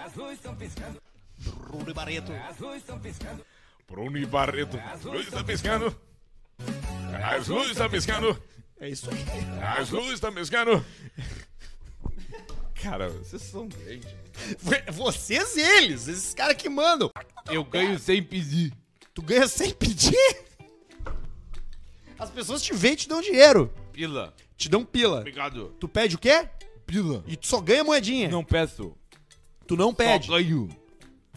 As 0.05 0.15
luzes 0.15 0.37
estão 0.37 0.55
piscando. 0.57 1.03
Bruno 1.39 1.95
Barreto. 1.95 2.33
As 2.49 2.59
luzes 2.59 2.79
estão 2.79 2.99
piscando. 2.99 3.45
Bruno 3.89 4.27
Barreto. 4.29 4.79
Luz 5.05 5.29
tá 5.31 5.43
piscando. 5.45 6.01
As 7.25 7.49
luzes 7.49 7.77
tá 7.77 7.89
piscando. 7.89 8.43
É 8.81 8.89
isso 8.89 9.09
aí. 9.11 9.19
As 9.79 9.91
luzes 9.91 10.21
tá 10.21 10.31
piscando. 10.33 10.85
Cara, 12.83 13.09
vocês 13.11 13.43
são 13.43 13.69
gente. 13.87 14.09
Vocês 14.93 15.57
eles, 15.57 16.09
esses 16.09 16.35
caras 16.35 16.57
que 16.57 16.69
mandam. 16.69 17.11
Eu 17.49 17.65
ganho 17.65 17.97
sem 17.99 18.21
pedir. 18.21 18.73
Tu 19.15 19.23
ganha 19.23 19.47
sem 19.47 19.73
pedir? 19.73 20.17
As 22.19 22.31
pessoas 22.31 22.61
te 22.61 22.75
veem 22.75 22.95
e 22.95 22.97
te 22.97 23.09
dão 23.09 23.21
dinheiro. 23.21 23.73
Pila. 23.93 24.35
Te 24.57 24.69
dão 24.69 24.85
pila. 24.85 25.21
Obrigado. 25.21 25.75
Tu 25.79 25.89
pede 25.89 26.17
o 26.17 26.19
quê? 26.19 26.49
Pila. 26.85 27.23
E 27.27 27.37
tu 27.37 27.47
só 27.47 27.61
ganha 27.61 27.85
moedinha. 27.85 28.29
Não 28.29 28.45
peço. 28.45 28.97
Tu 29.67 29.77
não 29.77 29.95
pede. 29.95 30.27
Só 30.27 30.33
ganho. 30.33 30.69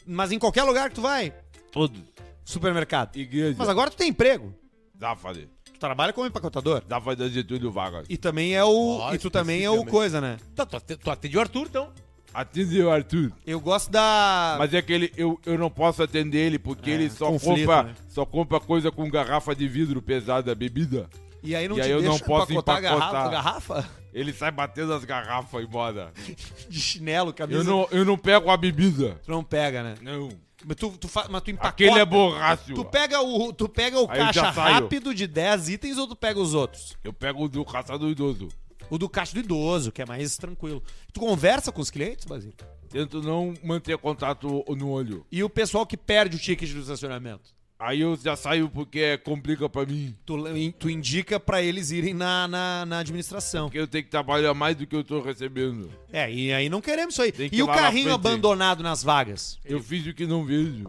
Mas 0.06 0.32
em 0.32 0.40
qualquer 0.40 0.64
lugar 0.64 0.90
que 0.90 0.96
tu 0.96 1.02
vai. 1.02 1.32
Todos. 1.72 2.02
Supermercado. 2.44 3.16
Igreja. 3.18 3.56
Mas 3.58 3.70
agora 3.70 3.92
tu 3.92 3.98
tem 3.98 4.10
emprego. 4.10 4.54
Dá 4.94 5.16
pra 5.16 5.18
fazer. 5.18 5.50
Tu 5.75 5.79
trabalha 5.79 6.13
como 6.13 6.25
empacotador. 6.25 6.82
Dá 6.88 7.01
pra 7.01 7.15
fazer 7.15 7.29
Getúlio 7.29 7.70
Vargas. 7.72 8.05
E 8.10 8.15
também 8.17 8.55
é 8.55 8.63
o. 8.63 8.98
Ó, 9.00 9.13
e 9.13 9.17
tu 9.17 9.29
também 9.29 9.63
é 9.63 9.70
o 9.70 9.74
especificamente. 9.74 9.91
coisa, 9.91 10.22
né? 10.22 10.38
Tá, 10.55 10.65
tu, 10.65 10.77
ate- 10.77 10.96
tu 10.96 11.12
atende 11.12 11.38
o 11.38 11.41
Arthur, 11.41 11.67
então. 11.67 11.89
Atende 12.34 12.82
o 12.82 12.89
Arthur. 12.89 13.32
Eu 13.46 13.60
gosto 13.60 13.91
da. 13.91 14.55
Mas 14.58 14.74
é 14.74 14.82
que 14.82 14.91
ele, 14.94 15.12
eu, 15.15 15.39
eu 15.46 15.58
não 15.58 15.70
posso 15.70 16.01
atender 16.01 16.39
ele 16.39 16.58
porque 16.60 16.89
ele 16.89 17.10
só 17.10 17.27
conflito, 17.27 17.60
compra, 17.67 17.84
né? 17.84 17.96
só 18.10 18.25
compra 18.25 18.60
coisa 18.60 18.91
com 18.91 19.10
garrafa 19.10 19.55
de 19.55 19.67
vidro 19.67 20.01
pesada, 20.01 20.53
bebida. 20.55 21.10
E 21.44 21.55
aí 21.55 21.67
não 21.67 21.77
E 21.77 21.82
te 21.82 21.86
aí 21.86 21.91
eu 21.91 22.01
deixa 22.01 22.12
não 22.17 22.20
posso 22.20 22.51
empacotar 22.51 22.77
a 22.77 23.29
garrafa, 23.29 23.89
Ele 24.13 24.34
sai 24.34 24.51
batendo 24.51 24.94
as 24.94 25.05
garrafas 25.05 25.63
embora. 25.63 26.12
de 26.67 26.79
chinelo, 26.79 27.32
camisa. 27.34 27.60
Eu 27.60 27.63
não, 27.63 27.88
eu 27.91 28.03
não 28.03 28.17
pego 28.17 28.50
a 28.50 28.58
bebida. 28.58 29.20
Tu 29.24 29.29
não 29.32 29.44
pega, 29.44 29.84
né? 29.84 29.96
Não. 30.01 30.29
Mas 30.67 30.77
tu, 30.77 30.89
tu, 30.98 31.07
fa... 31.07 31.27
Mas 31.29 31.41
tu 31.43 31.51
empacota. 31.51 31.69
Aquele 31.69 32.00
é 32.00 32.05
borracho. 32.05 32.74
Tu 32.74 32.86
pega 32.86 33.22
o, 33.22 33.53
tu 33.53 33.69
pega 33.69 34.00
o 34.00 34.10
Aí 34.10 34.19
eu 34.19 34.25
caixa 34.25 34.41
já 34.41 34.53
saio. 34.53 34.74
rápido 34.74 35.13
de 35.13 35.27
10 35.27 35.69
itens 35.69 35.98
ou 35.98 36.07
tu 36.07 36.15
pega 36.15 36.39
os 36.39 36.55
outros? 36.55 36.98
Eu 37.03 37.13
pego 37.13 37.43
o 37.45 37.50
do 37.50 37.63
caçador 37.63 38.10
idoso. 38.10 38.48
O 38.89 38.98
do 38.98 39.07
caixa 39.07 39.34
do 39.34 39.39
idoso, 39.39 39.91
que 39.91 40.01
é 40.01 40.05
mais 40.05 40.38
tranquilo. 40.38 40.81
Tu 41.13 41.19
conversa 41.19 41.72
com 41.72 41.81
os 41.81 41.91
clientes, 41.91 42.25
Basílio? 42.25 42.55
Tento 42.89 43.22
não 43.22 43.53
manter 43.63 43.98
contato 43.98 44.63
no 44.69 44.89
olho. 44.89 45.25
E 45.31 45.43
o 45.43 45.50
pessoal 45.50 45.86
que 45.86 45.98
perde 45.98 46.36
o 46.36 46.39
ticket 46.39 46.72
do 46.72 46.79
estacionamento? 46.79 47.53
Aí 47.77 48.00
eu 48.00 48.15
já 48.15 48.38
saio 48.38 48.70
porque 48.70 49.17
complica 49.17 49.67
pra 49.67 49.86
mim. 49.86 50.15
Tu, 50.25 50.36
tu 50.79 50.90
indica 50.90 51.38
pra 51.40 51.61
eles 51.61 51.92
irem 51.92 52.14
na, 52.14 52.48
na, 52.48 52.85
na 52.85 53.00
administração. 53.00 53.66
Porque 53.66 53.79
eu 53.79 53.88
tenho 53.88 54.05
que 54.05 54.09
trabalhar 54.09 54.53
mais 54.53 54.77
do 54.77 54.88
que 54.88 54.96
eu 54.96 55.03
tô 55.03 55.22
recebendo. 55.22 55.92
É, 56.11 56.31
e 56.31 56.53
aí 56.53 56.70
não 56.70 56.79
queremos 56.79 57.16
isso 57.16 57.22
aí. 57.22 57.33
E 57.51 57.61
o 57.61 57.68
na 57.68 57.74
carrinho 57.75 58.05
frente. 58.05 58.16
abandonado 58.16 58.81
nas 58.81 59.03
vagas? 59.03 59.59
Eu 59.66 59.83
fiz 59.83 60.07
o 60.07 60.14
que 60.14 60.25
não 60.25 60.46
vejo. 60.46 60.85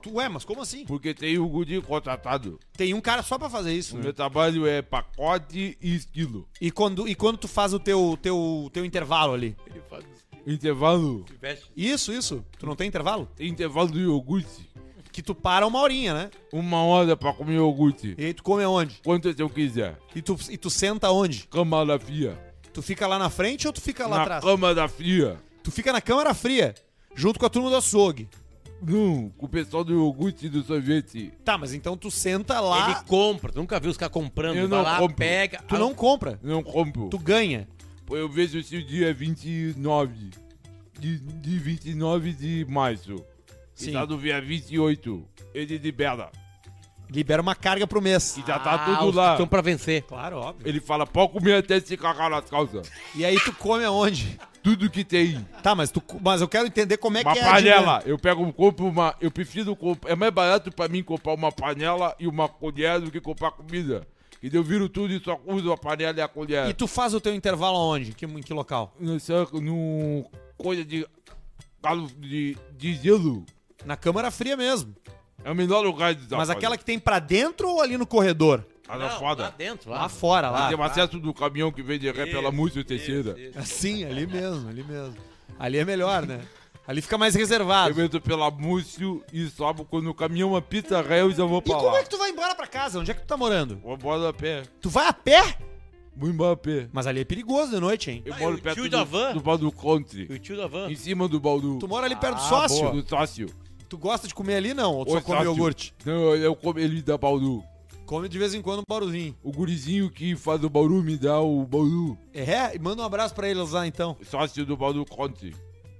Tu, 0.00 0.14
ué, 0.14 0.28
mas 0.30 0.42
como 0.44 0.62
assim? 0.62 0.86
Porque 0.86 1.12
tem 1.12 1.36
o 1.38 1.46
guri 1.46 1.80
contratado. 1.82 2.58
Tem 2.74 2.94
um 2.94 3.00
cara 3.02 3.22
só 3.22 3.38
pra 3.38 3.50
fazer 3.50 3.74
isso, 3.74 3.94
O 3.94 3.98
né? 3.98 4.04
meu 4.04 4.14
trabalho 4.14 4.66
é 4.66 4.80
pacote 4.80 5.76
e 5.80 5.94
estilo. 5.94 6.48
E 6.58 6.70
quando, 6.70 7.06
e 7.06 7.14
quando 7.14 7.36
tu 7.36 7.48
faz 7.48 7.74
o 7.74 7.78
teu, 7.78 8.18
teu, 8.20 8.70
teu 8.72 8.84
intervalo 8.86 9.34
ali? 9.34 9.54
Ele 9.66 9.82
faz. 9.90 10.04
Intervalo. 10.46 11.26
Isso, 11.76 12.12
isso. 12.14 12.42
Tu 12.58 12.64
não 12.64 12.74
tem 12.74 12.88
intervalo? 12.88 13.28
Tem 13.36 13.46
intervalo 13.46 13.88
do 13.90 14.00
iogurte. 14.00 14.70
Que 15.12 15.22
tu 15.22 15.34
para 15.34 15.66
uma 15.66 15.80
horinha, 15.80 16.14
né? 16.14 16.30
Uma 16.52 16.82
hora 16.84 17.16
pra 17.16 17.32
comer 17.32 17.54
iogurte. 17.54 18.14
E 18.16 18.26
aí 18.26 18.34
tu 18.34 18.42
come 18.42 18.62
aonde? 18.62 19.00
Quantas 19.04 19.38
eu 19.38 19.50
quiser. 19.50 19.98
E 20.14 20.22
tu, 20.22 20.36
e 20.48 20.56
tu 20.56 20.70
senta 20.70 21.10
onde? 21.10 21.46
Cama 21.50 21.84
da 21.84 21.98
fria. 21.98 22.38
Tu 22.72 22.80
fica 22.80 23.06
lá 23.06 23.18
na 23.18 23.28
frente 23.28 23.66
ou 23.66 23.72
tu 23.72 23.80
fica 23.80 24.06
lá 24.06 24.16
Na 24.18 24.22
atrás? 24.22 24.44
cama 24.44 24.72
da 24.74 24.86
fria. 24.88 25.36
Tu 25.62 25.70
fica 25.72 25.92
na 25.92 26.00
câmara 26.00 26.32
fria, 26.32 26.74
junto 27.14 27.38
com 27.40 27.46
a 27.46 27.50
turma 27.50 27.68
do 27.70 27.76
açougue. 27.76 28.28
Não, 28.82 29.28
com 29.36 29.44
o 29.44 29.48
pessoal 29.48 29.84
do 29.84 29.92
iogurte 29.92 30.46
e 30.46 30.48
do 30.48 30.62
sorvete. 30.62 31.32
Tá, 31.44 31.58
mas 31.58 31.74
então 31.74 31.96
tu 31.96 32.10
senta 32.10 32.60
lá, 32.60 32.92
Ele 32.92 33.00
compra. 33.06 33.52
Tu 33.52 33.58
nunca 33.58 33.78
viu 33.78 33.90
os 33.90 33.96
caras 33.96 34.12
comprando. 34.14 34.56
Eu 34.56 34.68
Vai 34.68 34.78
não 34.78 34.84
lá, 34.84 34.98
compro. 34.98 35.16
pega. 35.16 35.62
tu 35.68 35.74
Ah, 35.74 35.78
não 35.78 35.92
compra, 35.92 36.38
Não 36.42 36.62
compro. 36.62 37.08
tu 37.10 37.18
ganha. 37.18 37.68
Pô, 38.06 38.16
Eu 38.16 38.28
vejo 38.28 38.62
se 38.62 38.76
o 38.76 38.82
dia 38.86 39.10
é 39.10 39.12
29. 39.12 40.30
De, 40.98 41.18
de 41.18 41.58
29 41.58 42.32
de 42.32 42.64
março. 42.68 43.16
Sim. 43.80 43.90
E 43.90 43.92
tá 43.92 44.06
no 44.06 44.18
dia 44.18 44.40
28. 44.40 45.26
Ele 45.54 45.78
libera. 45.78 46.30
Libera 47.08 47.42
uma 47.42 47.54
carga 47.54 47.86
pro 47.86 48.00
mês. 48.00 48.36
E 48.36 48.46
já 48.46 48.58
tá 48.58 48.74
ah, 48.74 48.78
tudo 48.84 49.04
os 49.06 49.10
que 49.10 49.16
lá. 49.16 49.32
Estão 49.32 49.48
pra 49.48 49.60
vencer. 49.60 50.02
Claro, 50.02 50.36
óbvio. 50.36 50.68
Ele 50.68 50.80
fala, 50.80 51.06
pode 51.06 51.32
comer 51.32 51.56
até 51.56 51.80
se 51.80 51.96
cagar 51.96 52.30
nas 52.30 52.48
calças. 52.48 52.88
E 53.14 53.24
aí 53.24 53.38
tu 53.40 53.52
come 53.52 53.84
aonde? 53.84 54.38
Tudo 54.62 54.90
que 54.90 55.02
tem. 55.02 55.44
Tá, 55.62 55.74
mas, 55.74 55.90
tu, 55.90 56.02
mas 56.20 56.40
eu 56.40 56.48
quero 56.48 56.66
entender 56.66 56.98
como 56.98 57.16
é 57.16 57.22
uma 57.22 57.32
que 57.32 57.38
é 57.38 57.42
a 57.42 57.52
panela. 57.52 58.02
Eu 58.04 58.18
pego, 58.18 58.52
compro 58.52 58.86
uma. 58.86 59.16
Eu 59.20 59.30
prefiro 59.30 59.74
comprar. 59.74 60.12
É 60.12 60.14
mais 60.14 60.32
barato 60.32 60.70
pra 60.70 60.86
mim 60.86 61.02
comprar 61.02 61.32
uma 61.32 61.50
panela 61.50 62.14
e 62.20 62.28
uma 62.28 62.48
colher 62.48 63.00
do 63.00 63.10
que 63.10 63.20
comprar 63.20 63.50
comida. 63.50 64.06
E 64.42 64.54
eu 64.54 64.62
viro 64.62 64.88
tudo 64.88 65.12
e 65.12 65.20
só 65.20 65.40
uso 65.46 65.72
a 65.72 65.76
panela 65.76 66.18
e 66.18 66.22
a 66.22 66.28
colher. 66.28 66.68
E 66.68 66.74
tu 66.74 66.86
faz 66.86 67.12
o 67.14 67.20
teu 67.20 67.34
intervalo 67.34 67.76
aonde? 67.76 68.12
Que, 68.12 68.26
em 68.26 68.42
que 68.42 68.52
local? 68.52 68.94
No, 69.00 69.18
saco- 69.18 69.60
no 69.60 70.30
coisa 70.56 70.84
de. 70.84 71.06
de, 72.18 72.56
de 72.76 72.94
gelo. 72.94 73.44
Na 73.84 73.96
câmara 73.96 74.30
fria 74.30 74.56
mesmo. 74.56 74.94
É 75.44 75.50
o 75.50 75.54
melhor 75.54 75.80
lugar 75.82 76.14
de 76.14 76.26
Mas 76.34 76.50
aquela 76.50 76.76
que 76.76 76.84
tem 76.84 76.98
pra 76.98 77.18
dentro 77.18 77.68
ou 77.68 77.80
ali 77.80 77.96
no 77.96 78.06
corredor? 78.06 78.64
Na 78.86 78.96
Não, 78.98 79.18
foda. 79.18 79.44
Lá 79.44 79.50
dentro, 79.50 79.90
Lá 79.90 80.02
lá. 80.02 80.08
fora, 80.08 80.50
lá. 80.50 80.68
Tem 80.68 80.76
o 80.76 80.82
acesso 80.82 81.18
do 81.18 81.32
caminhão 81.32 81.70
que 81.70 81.80
vem 81.82 81.98
de 81.98 82.10
ré 82.10 82.26
pela 82.26 82.50
música 82.50 82.82
terceira. 82.84 83.36
Sim, 83.64 84.04
ali 84.04 84.26
mesmo, 84.26 84.68
ali 84.68 84.82
mesmo. 84.82 85.14
Ali 85.58 85.78
é 85.78 85.84
melhor, 85.84 86.26
né? 86.26 86.40
Ali 86.86 87.00
fica 87.00 87.16
mais 87.16 87.34
reservado. 87.36 87.98
Eu 87.98 88.04
entro 88.04 88.20
pela 88.20 88.50
Múcio 88.50 89.22
e 89.32 89.46
sobe 89.48 89.84
quando 89.88 90.10
o 90.10 90.14
caminhão 90.14 90.56
apita 90.56 91.00
ré 91.00 91.20
eu 91.20 91.30
já 91.30 91.44
vou 91.44 91.58
E 91.60 91.62
pra 91.62 91.74
como 91.76 91.86
lá. 91.88 91.98
é 92.00 92.02
que 92.02 92.10
tu 92.10 92.18
vai 92.18 92.30
embora 92.30 92.52
pra 92.54 92.66
casa? 92.66 92.98
Onde 92.98 93.12
é 93.12 93.14
que 93.14 93.20
tu 93.20 93.26
tá 93.26 93.36
morando? 93.36 93.78
Vou 93.78 93.94
embora 93.94 94.28
a 94.28 94.32
pé. 94.32 94.64
Tu 94.80 94.90
vai 94.90 95.06
a 95.06 95.12
pé? 95.12 95.56
Vou 96.16 96.28
embora 96.28 96.54
a 96.54 96.56
pé. 96.56 96.88
Mas 96.92 97.06
ali 97.06 97.20
é 97.20 97.24
perigoso 97.24 97.70
de 97.70 97.78
noite, 97.80 98.10
hein? 98.10 98.22
Eu 98.26 98.34
Ah, 98.34 98.38
moro 98.38 98.56
o 98.56 98.60
perto 98.60 98.74
tio 98.74 98.84
do, 98.84 98.90
da 98.90 99.04
van? 99.04 99.32
do 99.32 99.40
Baldo 99.40 99.70
Country. 99.70 100.26
E 100.28 100.32
o 100.34 100.38
tio 100.40 100.56
da 100.56 100.66
van. 100.66 100.90
Em 100.90 100.96
cima 100.96 101.28
do 101.28 101.38
Baldu. 101.38 101.78
Tu 101.78 101.86
mora 101.86 102.06
ali 102.06 102.16
perto 102.16 102.34
do 102.38 102.42
Ah, 102.44 102.48
sócio? 102.48 102.80
boa. 102.80 102.92
Do 103.02 103.08
sócio. 103.08 103.46
Tu 103.90 103.98
gosta 103.98 104.28
de 104.28 104.34
comer 104.34 104.54
ali, 104.54 104.72
não? 104.72 104.94
Ou 104.94 105.04
tu 105.04 105.10
só 105.10 105.20
come 105.20 105.38
sócio. 105.38 105.50
iogurte? 105.50 105.94
Não, 106.06 106.36
eu 106.36 106.54
como 106.54 106.78
ele 106.78 107.02
da 107.02 107.18
Baldu. 107.18 107.62
Come 108.06 108.28
de 108.28 108.38
vez 108.38 108.54
em 108.54 108.62
quando 108.62 108.80
um 108.80 108.84
baruzinho. 108.88 109.36
O 109.42 109.50
gurizinho 109.50 110.08
que 110.08 110.36
faz 110.36 110.62
o 110.62 110.70
Bauru 110.70 111.02
me 111.02 111.16
dá 111.16 111.40
o 111.40 111.66
Bauru. 111.66 112.16
É? 112.32 112.74
E 112.74 112.78
manda 112.78 113.02
um 113.02 113.04
abraço 113.04 113.34
pra 113.34 113.48
eles 113.48 113.70
lá, 113.70 113.84
então. 113.88 114.16
Sócio 114.22 114.64
do 114.64 114.76
Baldu 114.76 115.04
Country. 115.04 115.56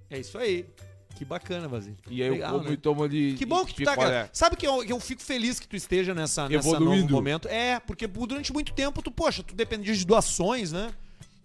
É 0.09 0.21
isso 0.21 0.39
aí. 0.39 0.67
Que 1.17 1.25
bacana, 1.25 1.69
Basílio. 1.69 1.99
E 2.09 2.23
aí 2.23 2.31
Legal, 2.31 2.53
eu 2.53 2.59
como 2.59 2.69
né? 2.69 2.75
e 2.75 2.77
tomo 2.77 3.03
ali. 3.03 3.35
Que 3.35 3.45
bom 3.45 3.65
que 3.65 3.75
tu 3.75 3.83
tá, 3.83 3.91
picolé. 3.91 4.11
cara. 4.11 4.31
Sabe 4.33 4.57
que 4.57 4.67
eu, 4.67 4.79
que 4.85 4.93
eu 4.93 5.01
fico 5.01 5.21
feliz 5.21 5.59
que 5.59 5.67
tu 5.67 5.75
esteja 5.75 6.15
nessa, 6.15 6.49
nessa 6.49 6.79
novo 6.79 7.09
momento? 7.11 7.49
É, 7.49 7.81
porque 7.81 8.07
durante 8.07 8.53
muito 8.53 8.73
tempo 8.73 9.03
tu, 9.03 9.11
poxa, 9.11 9.43
tu 9.43 9.55
dependia 9.55 9.95
de 9.95 10.07
doações, 10.07 10.71
né? 10.71 10.91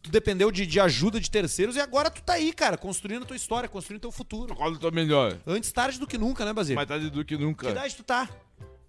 Tu 0.06 0.12
dependeu 0.12 0.52
de, 0.52 0.68
de 0.68 0.80
ajuda 0.80 1.20
de 1.20 1.32
terceiros 1.32 1.76
e 1.76 1.80
agora 1.80 2.12
tu 2.12 2.22
tá 2.22 2.34
aí, 2.34 2.54
cara, 2.54 2.78
construindo 2.78 3.24
a 3.24 3.26
tua 3.26 3.36
história, 3.36 3.68
construindo 3.68 4.02
teu 4.02 4.12
futuro. 4.12 4.56
Eu 4.60 4.78
tô 4.78 4.92
melhor. 4.92 5.36
Antes 5.48 5.72
tarde 5.72 6.00
do 6.00 6.06
que 6.06 6.16
nunca, 6.16 6.46
né, 6.46 6.54
Basílio? 6.54 6.76
Mais 6.76 6.88
tarde 6.88 7.10
do 7.10 7.26
que 7.26 7.36
Que 7.36 7.44
nunca. 7.44 7.70
idade 7.72 7.96
tu 7.96 8.04
tá? 8.04 8.30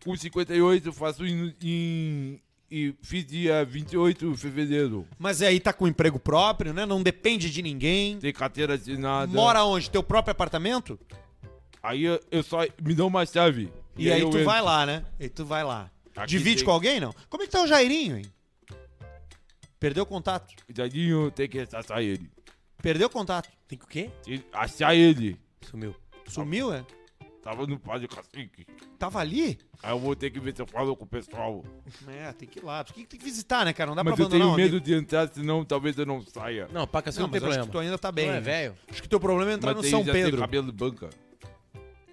Com 0.05 0.15
58 0.15 0.87
eu 0.89 0.93
faço 0.93 1.25
em, 1.25 1.55
em. 1.63 2.41
E 2.71 2.95
fiz 3.01 3.25
dia 3.25 3.65
28 3.65 4.31
de 4.33 4.37
fevereiro. 4.37 5.07
Mas 5.19 5.41
aí 5.41 5.59
tá 5.59 5.73
com 5.73 5.89
emprego 5.89 6.19
próprio, 6.19 6.75
né? 6.75 6.85
Não 6.85 7.03
depende 7.03 7.49
de 7.49 7.63
ninguém. 7.63 8.19
Tem 8.19 8.33
carteira 8.33 8.75
assinada. 8.75 9.33
Mora 9.33 9.65
onde? 9.65 9.89
Teu 9.89 10.03
próprio 10.03 10.33
apartamento? 10.33 10.99
Aí 11.83 12.05
eu, 12.05 12.21
eu 12.31 12.43
só. 12.43 12.59
Me 12.83 12.95
dão 12.95 13.07
uma 13.07 13.25
chave. 13.25 13.73
E, 13.97 14.13
aí, 14.13 14.21
eu 14.21 14.29
tu 14.29 14.37
entro. 14.37 14.45
vai 14.51 14.61
lá, 14.61 14.85
né? 14.85 15.03
E 15.19 15.29
tu 15.31 15.45
vai 15.47 15.65
lá. 15.65 15.91
Aqui 16.15 16.29
Divide 16.31 16.57
tem- 16.57 16.65
com 16.67 16.71
alguém, 16.73 17.01
não? 17.01 17.15
Como 17.31 17.43
é 17.43 17.47
que 17.47 17.53
tá 17.53 17.63
o 17.63 17.67
Jairinho, 17.67 18.19
hein? 18.19 18.25
Perdeu 19.87 20.03
o 20.03 20.07
contato. 20.07 20.53
Cuidadinho, 20.65 21.31
tem 21.31 21.49
que 21.49 21.61
achar 21.61 22.03
ele. 22.03 22.29
Perdeu 22.83 23.07
o 23.07 23.11
contato. 23.11 23.49
Tem 23.69 23.79
que 23.79 23.85
o 23.85 23.89
quê? 23.89 24.11
Tem 24.25 24.39
que 24.39 24.45
achar 24.53 24.97
ele. 24.97 25.39
Sumiu. 25.63 25.95
Sumiu, 26.27 26.75
é? 26.75 26.85
Tava 27.41 27.65
no 27.69 27.79
pá 27.79 27.97
de 27.97 28.09
cacique. 28.09 28.67
Tava 28.99 29.21
ali? 29.21 29.57
Aí 29.81 29.93
eu 29.93 29.99
vou 30.01 30.17
ter 30.17 30.31
que 30.31 30.41
ver 30.41 30.53
se 30.57 30.61
eu 30.61 30.67
falo 30.67 30.97
com 30.97 31.05
o 31.05 31.07
pessoal. 31.07 31.65
É, 32.09 32.33
tem 32.33 32.49
que 32.49 32.59
ir 32.59 32.65
lá. 32.65 32.83
Tu 32.83 32.95
tem 32.95 33.05
que 33.07 33.17
visitar, 33.25 33.65
né, 33.65 33.73
cara? 33.73 33.91
Não 33.91 33.95
dá 33.95 34.03
Mas 34.03 34.15
pra 34.15 34.25
eu 34.25 34.27
abandonar 34.27 34.47
tenho 34.57 34.57
medo 34.57 34.77
amigo. 34.79 34.85
de 34.85 34.95
entrar, 34.95 35.29
senão 35.33 35.65
talvez 35.65 35.97
eu 35.97 36.05
não 36.05 36.21
saia. 36.21 36.67
Não, 36.73 36.85
pra 36.85 37.01
cacete 37.03 37.21
Não, 37.21 37.29
não, 37.29 37.33
tem 37.33 37.41
mas 37.41 37.51
acho 37.51 37.59
problema. 37.61 37.67
que 37.67 37.73
tu 37.73 37.79
ainda 37.79 37.97
tá 37.99 38.11
bem. 38.11 38.27
Não 38.27 38.35
é 38.35 38.41
velho? 38.41 38.75
Acho 38.91 39.01
que 39.01 39.09
teu 39.09 39.21
problema 39.21 39.53
é 39.53 39.55
entrar 39.55 39.69
Mas 39.69 39.77
no 39.77 39.83
tem- 39.83 39.91
São 39.93 40.05
já 40.05 40.13
tem 40.13 40.25
Pedro. 40.25 40.41
cabelo 40.41 40.67
de 40.67 40.77
banca. 40.77 41.11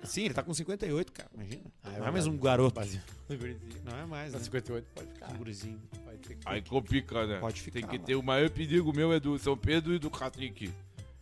Sim, 0.03 0.25
ele 0.25 0.33
tá 0.33 0.43
com 0.43 0.53
58, 0.53 1.11
cara. 1.11 1.29
Imagina. 1.33 1.61
Ah, 1.83 1.89
não 1.99 2.07
é 2.07 2.11
mais 2.11 2.27
um 2.27 2.37
garoto. 2.37 2.79
Não 2.79 3.97
é 3.97 4.05
mais, 4.05 4.33
né? 4.33 4.39
58, 4.39 4.85
pode 4.93 5.07
ficar. 5.11 5.31
Um 5.31 5.37
gurizinho. 5.37 5.81
Pode 6.03 6.27
ficar. 6.27 6.51
Aí 6.51 6.61
complica, 6.61 7.25
né? 7.27 7.39
Pode 7.39 7.61
ficar 7.61 7.79
Tem 7.79 7.87
que 7.89 7.97
lá. 7.97 8.03
ter 8.03 8.15
o 8.15 8.23
maior 8.23 8.49
perigo 8.49 8.93
meu 8.95 9.11
é 9.13 9.19
do 9.19 9.37
São 9.39 9.57
Pedro 9.57 9.93
e 9.93 9.99
do 9.99 10.09
cacique. 10.09 10.71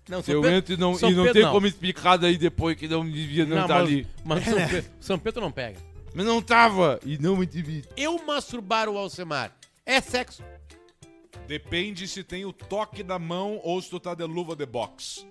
Não, 0.09 0.21
Se 0.21 0.31
eu 0.31 0.43
entro 0.49 0.73
e 0.73 0.77
não, 0.77 0.95
São 0.95 1.09
e 1.09 1.13
não 1.13 1.23
Pedro 1.23 1.33
tem 1.33 1.43
não. 1.43 1.51
como 1.53 1.67
explicar 1.67 2.17
daí 2.17 2.37
depois 2.37 2.75
que 2.75 2.87
não 2.87 3.07
devia 3.09 3.45
não, 3.45 3.57
Não, 3.57 3.67
tá 3.67 3.75
mas, 3.75 3.83
ali. 3.87 4.07
mas 4.25 4.43
São, 4.49 4.67
Pedro, 4.67 4.91
São 4.99 5.19
Pedro 5.19 5.41
não 5.41 5.51
pega. 5.51 5.79
Mas 6.13 6.25
não 6.25 6.41
tava 6.41 6.99
e 7.05 7.17
não 7.17 7.37
me 7.37 7.45
tive. 7.45 7.85
Eu 7.95 8.21
masturbar 8.25 8.89
o 8.89 8.97
Alcemar 8.97 9.55
é 9.85 10.01
sexo. 10.01 10.43
Depende 11.47 12.07
se 12.07 12.23
tem 12.23 12.45
o 12.45 12.51
toque 12.53 13.03
na 13.03 13.19
mão 13.19 13.59
ou 13.63 13.81
se 13.81 13.89
tu 13.89 13.99
tá 13.99 14.13
de 14.15 14.23
luva 14.23 14.55
de 14.55 14.65
boxe. 14.65 15.25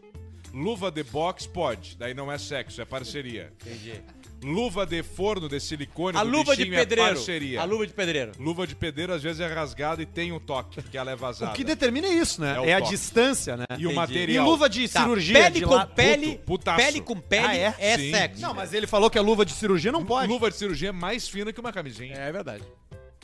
Luva 0.53 0.91
de 0.91 1.03
boxe 1.05 1.49
pode, 1.49 1.97
daí 1.97 2.13
não 2.15 2.31
é 2.31 2.37
sexo, 2.39 2.81
é 2.81 2.85
parceria. 2.85 3.53
Entendi. 3.61 3.95
Luva 4.43 4.87
de 4.87 5.03
forno 5.03 5.51
de 5.51 5.61
silicone 5.61 6.17
A 6.17 6.25
do 6.25 6.31
luva 6.31 6.57
de 6.57 6.63
bichinho 6.65 6.79
pedreiro. 6.79 7.11
é 7.11 7.15
parceria. 7.15 7.61
a 7.61 7.65
luva 7.65 7.87
de 7.87 7.93
pedreiro. 7.93 8.33
Luva 8.39 8.67
de 8.67 8.75
pedreiro 8.75 9.13
às 9.13 9.23
vezes 9.23 9.39
é 9.39 9.47
rasgada 9.47 10.03
e 10.03 10.07
tem 10.07 10.33
o 10.33 10.41
toque, 10.41 10.83
que 10.83 10.97
ela 10.97 11.11
é 11.11 11.15
vazada. 11.17 11.53
O 11.53 11.55
que 11.55 11.63
determina 11.63 12.07
é 12.07 12.15
isso, 12.15 12.41
né? 12.41 12.57
É 12.57 12.61
o 12.61 12.65
É, 12.65 12.73
a 12.73 12.79
toque. 12.79 12.91
distância, 12.91 13.57
né? 13.59 13.67
E 13.79 13.87
o 13.87 13.91
E 13.91 13.95
material. 13.95 14.47
luva 14.47 14.67
de 14.69 14.89
Tá, 14.89 15.03
cirurgia 15.03 15.35
pele 15.43 15.61
de 15.61 15.67
com 15.67 15.75
lá- 15.75 15.87
pele, 15.87 16.27
puto, 16.39 16.45
putaço. 16.47 16.77
pele 16.85 17.01
com 17.03 17.21
pele 17.21 17.47
Ah, 17.47 17.55
é? 17.55 17.75
é, 17.79 17.99
Sim. 17.99 18.11
sexo. 18.13 18.41
Não, 18.43 18.55
mas 18.55 18.73
ele 18.73 18.87
falou 18.87 19.11
que 19.11 19.19
a 19.19 19.23
luva 19.23 19.45
de 19.45 19.53
cirurgia 19.53 19.93
não 19.93 20.05
pode. 20.07 20.27
Luva 20.27 20.51
de 20.51 20.57
cirurgia 20.57 20.89
é 20.89 20.93
mais 20.93 21.29
fina 21.29 21.53
que 21.53 21.61
uma 21.61 21.73
camisinha. 21.73 22.15
É 22.17 22.33
verdade. 22.33 22.65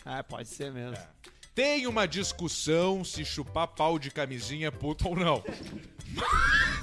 Ah, 0.04 0.22
pode 0.22 0.48
ser 0.48 0.70
mesmo. 0.70 0.98
Tem 1.54 1.86
uma 1.86 2.06
discussão 2.06 3.02
se 3.02 3.24
chupar 3.24 3.68
pau 3.68 3.98
de 3.98 4.10
camisinha 4.10 4.68
é 4.68 4.70
puto 4.70 5.08
ou 5.08 5.16
não. 5.16 5.42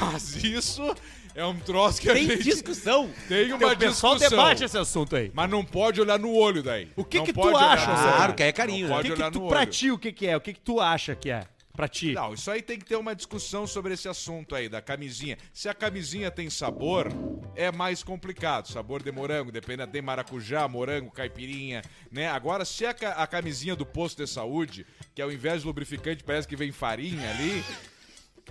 Mas 0.00 0.36
isso 0.42 0.94
é 1.34 1.44
um 1.44 1.58
troço 1.58 2.00
que 2.00 2.08
a 2.10 2.14
Tem 2.14 2.26
gente 2.28 2.42
discussão. 2.44 3.10
tem 3.28 3.52
uma 3.52 3.72
O 3.72 3.76
pessoal 3.76 4.14
discussão. 4.16 4.38
debate 4.38 4.64
esse 4.64 4.78
assunto 4.78 5.16
aí. 5.16 5.30
Mas 5.34 5.50
não 5.50 5.64
pode 5.64 6.00
olhar 6.00 6.18
no 6.18 6.32
olho 6.34 6.62
daí. 6.62 6.90
O 6.96 7.04
que 7.04 7.18
Não 7.18 7.24
que 7.24 7.32
tu 7.32 7.40
pode 7.40 7.54
olhar 7.56 7.72
acha, 7.72 7.90
no 7.90 7.96
Zé? 7.96 8.02
olho. 8.04 8.16
Claro 8.16 8.34
que 8.34 8.42
é 8.42 8.52
carinho, 8.52 8.88
Não 8.88 8.94
né? 8.96 9.00
O 9.00 9.02
que, 9.02 9.08
pode 9.08 9.14
que 9.16 9.22
olhar 9.22 9.30
tu, 9.32 9.40
no 9.40 9.48
pra 9.48 9.60
olho. 9.60 9.70
ti, 9.70 9.90
o 9.90 9.98
que 9.98 10.12
que 10.12 10.26
é? 10.26 10.36
O 10.36 10.40
que 10.40 10.52
que 10.54 10.60
tu 10.60 10.80
acha 10.80 11.14
que 11.14 11.30
é? 11.30 11.44
Pra 11.76 11.86
ti. 11.88 12.12
Não, 12.12 12.34
isso 12.34 12.50
aí 12.50 12.60
tem 12.60 12.78
que 12.78 12.84
ter 12.84 12.96
uma 12.96 13.14
discussão 13.14 13.66
sobre 13.66 13.94
esse 13.94 14.06
assunto 14.08 14.54
aí, 14.54 14.68
da 14.68 14.82
camisinha. 14.82 15.38
Se 15.52 15.68
a 15.68 15.72
camisinha 15.72 16.30
tem 16.30 16.50
sabor, 16.50 17.08
é 17.54 17.70
mais 17.72 18.02
complicado. 18.02 18.66
Sabor 18.68 19.02
de 19.02 19.10
morango, 19.10 19.52
depende, 19.52 19.86
tem 19.86 20.02
maracujá, 20.02 20.66
morango, 20.68 21.10
caipirinha, 21.10 21.80
né? 22.10 22.28
Agora, 22.28 22.64
se 22.66 22.84
a, 22.84 22.92
ca- 22.92 23.12
a 23.12 23.26
camisinha 23.26 23.74
do 23.76 23.86
posto 23.86 24.22
de 24.22 24.28
saúde, 24.28 24.84
que 25.14 25.22
ao 25.22 25.30
invés 25.32 25.60
de 25.62 25.68
lubrificante 25.68 26.22
parece 26.24 26.46
que 26.46 26.56
vem 26.56 26.72
farinha 26.72 27.30
ali, 27.30 27.64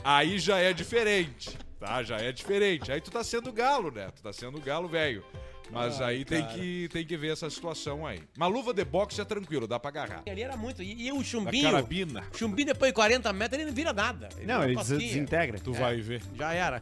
aí 0.03 0.39
já 0.39 0.57
é 0.59 0.73
diferente, 0.73 1.57
tá? 1.79 2.01
Já 2.03 2.17
é 2.17 2.31
diferente. 2.31 2.91
Aí 2.91 3.01
tu 3.01 3.11
tá 3.11 3.23
sendo 3.23 3.51
galo, 3.51 3.91
né? 3.91 4.09
Tu 4.15 4.21
tá 4.21 4.31
sendo 4.33 4.59
galo 4.59 4.87
velho. 4.87 5.23
Mas 5.71 6.01
aí 6.01 6.25
tem 6.25 6.43
que, 6.47 6.89
tem 6.91 7.05
que 7.05 7.15
ver 7.15 7.31
essa 7.33 7.47
situação 7.47 8.03
aí. 8.07 8.23
Mas 8.35 8.51
luva 8.51 8.73
de 8.73 8.83
boxe 8.83 9.21
é 9.21 9.23
tranquilo, 9.25 9.67
dá 9.67 9.79
pra 9.79 9.89
agarrar. 9.89 10.23
Ali 10.27 10.41
era 10.41 10.57
muito. 10.57 10.81
E, 10.81 11.07
e 11.07 11.11
o 11.11 11.17
Da 11.19 11.23
chumbinho. 11.23 11.63
carabina. 11.69 12.23
Chumbinho 12.35 12.65
depois 12.69 12.89
de 12.89 12.95
40 12.95 13.31
metros 13.33 13.59
ele 13.59 13.69
não 13.69 13.75
vira 13.75 13.93
nada. 13.93 14.29
Não, 14.43 14.63
ele 14.63 14.73
uma 14.73 14.81
des- 14.83 14.89
pasquinha. 14.93 14.99
desintegra. 15.13 15.59
Tu 15.59 15.71
vai 15.73 15.97
ver. 16.01 16.23
Já 16.35 16.53
era. 16.53 16.81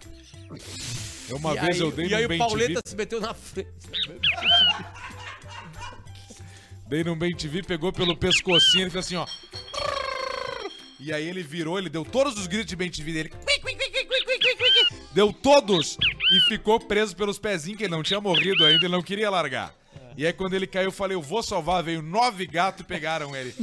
Uma 1.32 1.53
e 1.53 1.60
vez 1.60 1.75
aí, 1.75 1.80
eu 1.82 1.91
dei 1.91 2.08
E 2.08 2.15
aí 2.15 2.25
o 2.25 2.38
Pauleta 2.38 2.82
se 2.86 2.95
meteu 2.95 3.19
na 3.19 3.34
frente. 3.34 3.67
Dei 6.88 7.03
no 7.03 7.13
Bem 7.17 7.36
TV, 7.36 7.63
pegou 7.63 7.91
pelo 7.91 8.15
pescocinho, 8.15 8.84
ele 8.84 8.89
fez 8.89 9.06
assim, 9.06 9.17
ó. 9.17 9.27
E 10.99 11.13
aí 11.13 11.27
ele 11.27 11.43
virou, 11.43 11.77
ele 11.77 11.89
deu 11.89 12.03
todos 12.03 12.38
os 12.38 12.47
gritos 12.47 12.67
de 12.67 12.75
Bem 12.75 12.89
TV 12.89 13.12
dele. 13.12 13.31
Deu 15.12 15.31
todos 15.31 15.97
e 16.31 16.39
ficou 16.49 16.79
preso 16.79 17.15
pelos 17.15 17.38
pezinhos, 17.38 17.77
que 17.77 17.83
ele 17.83 17.91
não 17.91 18.03
tinha 18.03 18.19
morrido 18.19 18.65
ainda, 18.65 18.86
ele 18.86 18.91
não 18.91 19.03
queria 19.03 19.29
largar. 19.29 19.73
E 20.15 20.25
aí 20.25 20.33
quando 20.33 20.55
ele 20.55 20.65
caiu, 20.65 20.86
eu 20.86 20.91
falei, 20.91 21.15
eu 21.15 21.21
vou 21.21 21.43
salvar. 21.43 21.83
Veio 21.83 22.01
nove 22.01 22.47
gatos 22.47 22.81
e 22.81 22.83
pegaram 22.83 23.36
ele. 23.36 23.53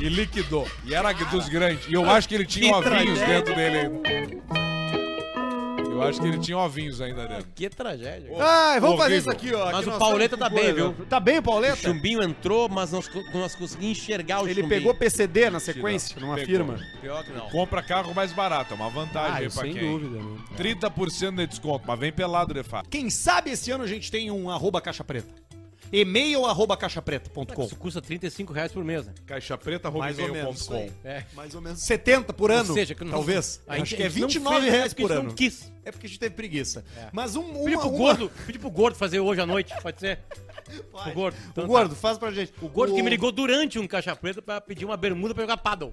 E 0.00 0.08
liquidou. 0.08 0.70
E 0.84 0.94
era 0.94 1.12
dos 1.12 1.48
grandes. 1.48 1.88
E 1.88 1.94
eu 1.94 2.08
acho 2.08 2.28
que 2.28 2.34
ele 2.34 2.44
tinha 2.44 2.76
ovinhos 2.76 3.18
dentro 3.18 3.54
dele 3.54 3.78
ainda. 3.78 4.77
Eu 6.02 6.08
acho 6.08 6.20
que 6.20 6.26
ele 6.26 6.38
tinha 6.38 6.58
ovinhos 6.58 7.00
ainda 7.00 7.26
dentro. 7.26 7.46
Que 7.54 7.68
tragédia. 7.68 8.30
Ai, 8.38 8.80
vamos 8.80 8.96
fazer 8.98 9.16
isso 9.16 9.30
aqui, 9.30 9.52
ó. 9.54 9.66
Mas 9.66 9.76
Aqui 9.76 9.86
o 9.86 9.90
nós 9.90 9.98
Pauleta 9.98 10.36
tá 10.36 10.48
bem, 10.48 10.72
viu? 10.72 10.94
Tá 11.08 11.20
bem 11.20 11.36
o 11.36 11.40
O 11.40 11.42
Pauleta? 11.42 11.76
chumbinho 11.76 12.22
entrou, 12.22 12.68
mas 12.68 12.92
nós, 12.92 13.08
co- 13.08 13.22
nós 13.34 13.54
conseguimos 13.54 13.98
enxergar 13.98 14.40
o 14.42 14.46
Ele 14.46 14.54
chumbinho. 14.62 14.68
pegou 14.68 14.94
PCD 14.94 15.50
na 15.50 15.60
sequência, 15.60 16.18
numa 16.20 16.34
Pegou. 16.36 16.46
firma. 16.48 16.78
Pior 17.00 17.24
que 17.24 17.32
não. 17.32 17.48
Compra 17.50 17.82
carro 17.82 18.14
mais 18.14 18.32
barato, 18.32 18.72
é 18.72 18.76
uma 18.76 18.90
vantagem 18.90 19.32
Ah, 19.32 19.36
aí 19.38 19.50
pra 19.50 19.62
sem 19.62 19.72
quem. 19.74 19.90
dúvida, 19.98 20.22
né? 20.22 20.36
30% 20.56 21.36
de 21.36 21.46
desconto, 21.46 21.84
mas 21.86 21.98
vem 21.98 22.12
pelado 22.12 22.52
de 22.54 22.62
fato. 22.62 22.88
Quem 22.88 23.10
sabe 23.10 23.50
esse 23.50 23.70
ano 23.70 23.84
a 23.84 23.86
gente 23.86 24.10
tem 24.10 24.30
um 24.30 24.50
arroba 24.50 24.80
caixa 24.80 25.02
preta. 25.04 25.28
E-mail 25.92 26.44
arroba 26.46 26.76
caixapreta.com. 26.76 27.64
Isso 27.64 27.76
custa 27.76 28.00
35 28.00 28.52
reais 28.52 28.72
por 28.72 28.84
mês. 28.84 29.06
né? 29.06 29.14
Caixa 29.26 29.56
preta, 29.56 29.90
Mais 29.90 30.18
ou 30.18 30.28
menos. 30.32 30.60
isso 30.60 30.74
aí. 30.74 30.92
É. 31.04 31.24
Mais 31.34 31.54
ou 31.54 31.60
menos 31.60 31.80
70 31.80 32.32
por 32.32 32.50
ano. 32.50 32.68
Ou 32.70 32.74
seja, 32.74 32.94
que 32.94 33.04
não- 33.04 33.12
talvez. 33.12 33.60
a 33.66 33.74
gente- 33.76 33.82
Acho 33.82 33.96
que 33.96 34.02
é 34.02 34.06
a 34.06 34.08
gente 34.08 34.20
não 34.20 34.28
29 34.28 34.60
fez 34.60 34.72
reais 34.72 34.94
por 34.94 35.12
ano. 35.12 35.34
quis. 35.34 35.72
É 35.84 35.90
porque 35.90 36.06
a 36.06 36.08
gente 36.10 36.18
teve 36.18 36.34
preguiça. 36.34 36.84
Mas 37.12 37.34
um, 37.34 37.40
uma, 37.40 37.64
Pedi 37.64 37.76
pro, 37.78 37.88
uma- 37.88 37.98
gordo, 37.98 38.30
pedi 38.46 38.58
pro 38.58 38.70
gordo 38.70 38.94
fazer 38.96 39.20
hoje 39.20 39.40
à 39.40 39.46
noite, 39.46 39.72
pode 39.82 39.98
ser? 40.00 40.18
O 40.92 41.12
gordo. 41.14 41.34
Então 41.50 41.64
o 41.64 41.66
tá. 41.66 41.72
gordo, 41.72 41.94
faz 41.96 42.18
pra 42.18 42.30
gente. 42.30 42.52
O 42.60 42.68
gordo 42.68 42.94
que 42.94 43.02
me 43.02 43.08
ligou 43.08 43.32
durante 43.32 43.78
um 43.78 43.86
caixa 43.86 44.14
preta 44.14 44.42
pra 44.42 44.60
pedir 44.60 44.84
uma 44.84 44.98
bermuda 44.98 45.32
pra 45.32 45.42
jogar 45.44 45.56
paddle. 45.56 45.90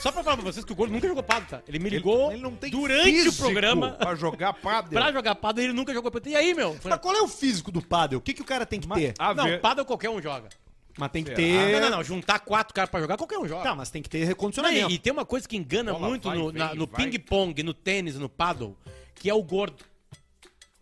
Só 0.00 0.10
pra 0.10 0.24
falar 0.24 0.36
pra 0.38 0.46
vocês 0.50 0.64
que 0.64 0.72
o 0.72 0.74
gordo 0.74 0.92
nunca 0.94 1.06
jogou 1.06 1.22
paddle, 1.22 1.46
tá? 1.46 1.60
Ele 1.68 1.78
me 1.78 1.90
ligou 1.90 2.32
Ele 2.32 2.40
não 2.40 2.52
tem 2.56 2.70
durante 2.70 3.28
o 3.28 3.32
programa 3.34 3.90
pra 3.90 4.14
jogar 4.14 4.54
padel. 4.62 4.98
pra 4.98 5.12
jogar 5.12 5.34
paddle 5.34 5.62
ele 5.64 5.74
nunca 5.74 5.92
jogou 5.92 6.10
paddle. 6.10 6.32
E 6.32 6.36
aí, 6.36 6.54
meu? 6.54 6.74
Mas 6.82 6.98
qual 7.00 7.14
é 7.14 7.20
o 7.20 7.28
físico 7.28 7.70
do 7.70 7.82
paddle? 7.82 8.16
O 8.18 8.22
que, 8.22 8.32
que 8.32 8.40
o 8.40 8.46
cara 8.46 8.64
tem 8.64 8.80
que 8.80 8.88
ter? 8.88 9.12
A 9.18 9.33
não, 9.36 9.44
ver- 9.44 9.60
paddle 9.60 9.84
qualquer 9.84 10.10
um 10.10 10.20
joga. 10.20 10.48
Mas 10.96 11.10
tem 11.10 11.24
que 11.24 11.30
Será? 11.34 11.36
ter. 11.36 11.72
Não, 11.72 11.80
não, 11.80 11.96
não. 11.96 12.04
Juntar 12.04 12.38
quatro 12.38 12.72
caras 12.72 12.88
pra 12.88 13.00
jogar, 13.00 13.16
qualquer 13.16 13.38
um 13.38 13.48
joga. 13.48 13.64
Tá, 13.64 13.74
mas 13.74 13.90
tem 13.90 14.00
que 14.00 14.08
ter 14.08 14.20
Não, 14.20 14.26
recondicionamento. 14.28 14.90
e, 14.90 14.94
e 14.94 14.98
tem 14.98 15.12
uma 15.12 15.24
coisa 15.24 15.48
que 15.48 15.56
engana 15.56 15.92
Bola 15.92 16.08
muito 16.08 16.28
vai, 16.28 16.38
no, 16.38 16.48
vem, 16.52 16.58
na- 16.58 16.74
no 16.74 16.86
vai. 16.86 17.04
ping-pong, 17.04 17.62
no 17.64 17.74
tênis, 17.74 18.16
no 18.16 18.28
paddle, 18.28 18.76
que 19.16 19.28
é 19.28 19.34
o 19.34 19.42
gordo. 19.42 19.84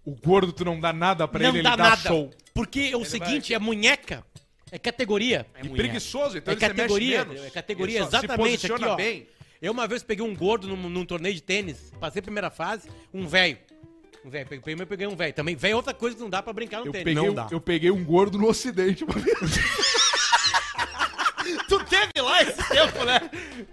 O 0.05 0.15
gordo, 0.15 0.53
tu 0.53 0.65
não 0.65 0.79
dá 0.81 0.93
nada 0.93 1.27
pra 1.29 1.41
não 1.41 1.49
ele, 1.51 1.63
dá 1.63 1.71
ele 1.71 1.77
dá 1.79 1.89
nada. 1.91 2.09
show. 2.09 2.31
Porque 2.53 2.91
é 2.93 2.97
o 2.97 3.05
seguinte, 3.05 3.55
é 3.55 3.59
munheca. 3.59 4.25
É 4.71 4.79
categoria. 4.79 5.47
E 5.63 5.69
preguiçoso, 5.69 6.39
então 6.39 6.53
é 6.53 6.55
ele 6.57 6.61
se 6.61 6.69
categoria, 6.69 7.19
mexe 7.25 7.31
menos. 7.35 7.47
é 7.47 7.51
categoria, 7.51 7.97
Ele 7.99 8.05
só 8.05 8.11
se 8.11 8.17
exatamente 8.27 8.43
aqui, 8.67 8.69
posiciona 8.69 8.93
ó. 8.93 8.97
bem. 8.97 9.27
Eu 9.61 9.71
uma 9.73 9.87
vez 9.87 10.03
peguei 10.03 10.25
um 10.25 10.35
gordo 10.35 10.67
num, 10.67 10.89
num 10.91 11.05
torneio 11.07 11.35
de 11.35 11.43
tênis, 11.43 11.93
passei 12.01 12.21
a 12.21 12.23
primeira 12.23 12.51
fase, 12.51 12.89
um 13.15 13.27
velho. 13.27 13.59
Um 14.25 14.31
velho, 14.31 14.47
peguei- 14.47 14.61
primeiro 14.63 14.83
eu 14.83 14.87
peguei 14.87 15.07
um 15.07 15.17
velho. 15.17 15.33
Também, 15.35 15.57
velho 15.57 15.73
é 15.73 15.77
outra 15.77 15.93
coisa 15.95 16.17
que 16.17 16.23
não 16.23 16.31
dá 16.31 16.43
pra 16.43 16.53
brincar 16.53 16.81
no 16.81 16.87
Eu 16.87 16.93
tênis. 16.93 17.05
peguei, 17.05 17.23
Não 17.27 17.35
dá. 17.35 17.49
eu 17.51 17.61
peguei 17.61 17.91
um 17.91 18.05
gordo 18.05 18.39
no 18.39 18.49
ocidente. 18.49 19.05
uma 19.05 19.15
vez. 19.15 19.37
Tu 21.69 21.85
teve 21.85 22.13
lá 22.21 22.43
esse 22.43 22.69
tempo, 22.69 23.05
né? 23.05 23.21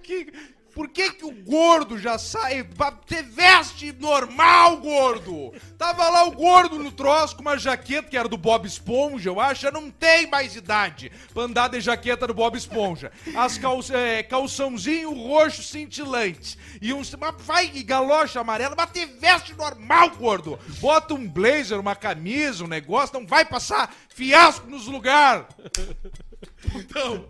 Que- 0.01 0.31
por 0.73 0.87
que 0.89 1.11
que 1.11 1.25
o 1.25 1.31
gordo 1.31 1.97
já 1.97 2.17
sai... 2.17 2.67
Te 3.05 3.21
veste 3.21 3.91
normal, 3.93 4.77
gordo! 4.77 5.53
Tava 5.77 6.09
lá 6.09 6.23
o 6.25 6.31
gordo 6.31 6.77
no 6.79 6.91
troço 6.91 7.35
com 7.35 7.41
uma 7.41 7.57
jaqueta 7.57 8.09
que 8.09 8.17
era 8.17 8.27
do 8.27 8.37
Bob 8.37 8.67
Esponja, 8.67 9.29
eu 9.29 9.39
acho, 9.39 9.61
já 9.61 9.71
não 9.71 9.89
tem 9.89 10.27
mais 10.27 10.55
idade 10.55 11.11
pra 11.33 11.43
andar 11.43 11.69
de 11.69 11.81
jaqueta 11.81 12.27
do 12.27 12.33
Bob 12.33 12.57
Esponja. 12.57 13.11
As 13.35 13.57
cal, 13.57 13.79
é, 13.91 14.23
calçãozinho 14.23 15.13
roxo 15.13 15.63
cintilante. 15.63 16.57
E 16.81 16.93
um... 16.93 17.01
mas 17.19 17.35
Vai 17.39 17.67
galocha 17.83 18.39
amarela, 18.39 18.75
mas 18.77 18.91
te 18.91 19.05
veste 19.05 19.53
normal, 19.55 20.09
gordo! 20.11 20.59
Bota 20.79 21.13
um 21.13 21.27
blazer, 21.27 21.79
uma 21.79 21.95
camisa, 21.95 22.63
um 22.63 22.67
negócio, 22.67 23.19
não 23.19 23.25
vai 23.25 23.43
passar 23.45 23.93
fiasco 24.09 24.67
nos 24.67 24.85
lugares! 24.85 25.45
Então... 26.75 27.27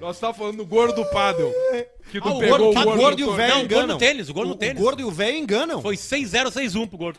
Nós 0.00 0.18
tava 0.18 0.34
falando 0.34 0.58
do 0.58 0.66
gordo 0.66 0.94
do 0.94 1.04
paddle. 1.10 1.52
Que 2.10 2.20
tu 2.20 2.28
Ah, 2.28 2.32
o 2.34 2.38
pegou 2.38 2.58
gordo, 2.58 2.70
o 2.70 2.74
tá, 2.74 2.84
gordo, 2.84 3.00
gordo 3.00 3.20
e 3.20 3.24
o 3.24 3.32
velho 3.34 3.48
Não, 3.54 3.56
o 3.56 3.60
gordo 3.60 3.74
enganam. 3.74 3.94
no 3.94 3.98
tênis, 3.98 4.28
o 4.28 4.34
gordo 4.34 4.48
no 4.48 4.54
O 4.54 4.58
tênis. 4.58 4.82
gordo 4.82 5.00
e 5.00 5.04
o 5.04 5.10
velho 5.10 5.36
enganam. 5.36 5.82
Foi 5.82 5.96
6-0-6-1 5.96 6.86
pro 6.88 6.98
gordo. 6.98 7.18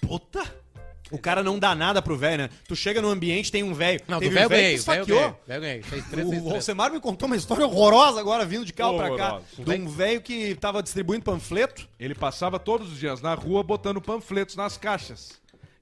Puta. 0.00 0.64
O 1.10 1.18
cara 1.18 1.42
não 1.42 1.58
dá 1.58 1.74
nada 1.74 2.00
pro 2.00 2.16
velho, 2.16 2.44
né? 2.44 2.50
Tu 2.66 2.74
chega 2.74 3.00
no 3.00 3.08
ambiente, 3.08 3.52
tem 3.52 3.62
um 3.62 3.74
velho. 3.74 4.00
Não, 4.08 4.18
do 4.18 4.22
Teve 4.22 4.34
velho 4.34 4.46
um 4.46 4.48
ganhei, 4.48 4.74
que 4.74 4.80
o 4.80 4.84
velho 4.84 5.06
ganhei. 5.06 5.22
Velho 5.22 5.38
eu 5.48 5.60
ganhei, 5.60 5.82
6-3, 5.82 6.26
O 6.26 6.30
6-3. 6.50 6.54
Alcemar 6.54 6.90
me 6.92 6.98
contou 7.00 7.26
uma 7.26 7.36
história 7.36 7.66
horrorosa 7.66 8.18
agora, 8.18 8.44
vindo 8.44 8.64
de 8.64 8.72
carro 8.72 8.96
pra 8.96 9.14
cá. 9.16 9.40
De 9.58 9.70
um 9.70 9.86
velho 9.88 10.20
que 10.22 10.54
tava 10.56 10.82
distribuindo 10.82 11.22
panfleto. 11.24 11.86
Ele 12.00 12.14
passava 12.14 12.58
todos 12.58 12.90
os 12.92 12.98
dias 12.98 13.20
na 13.20 13.34
rua 13.34 13.62
botando 13.62 14.00
panfletos 14.00 14.56
nas 14.56 14.76
caixas. 14.78 15.32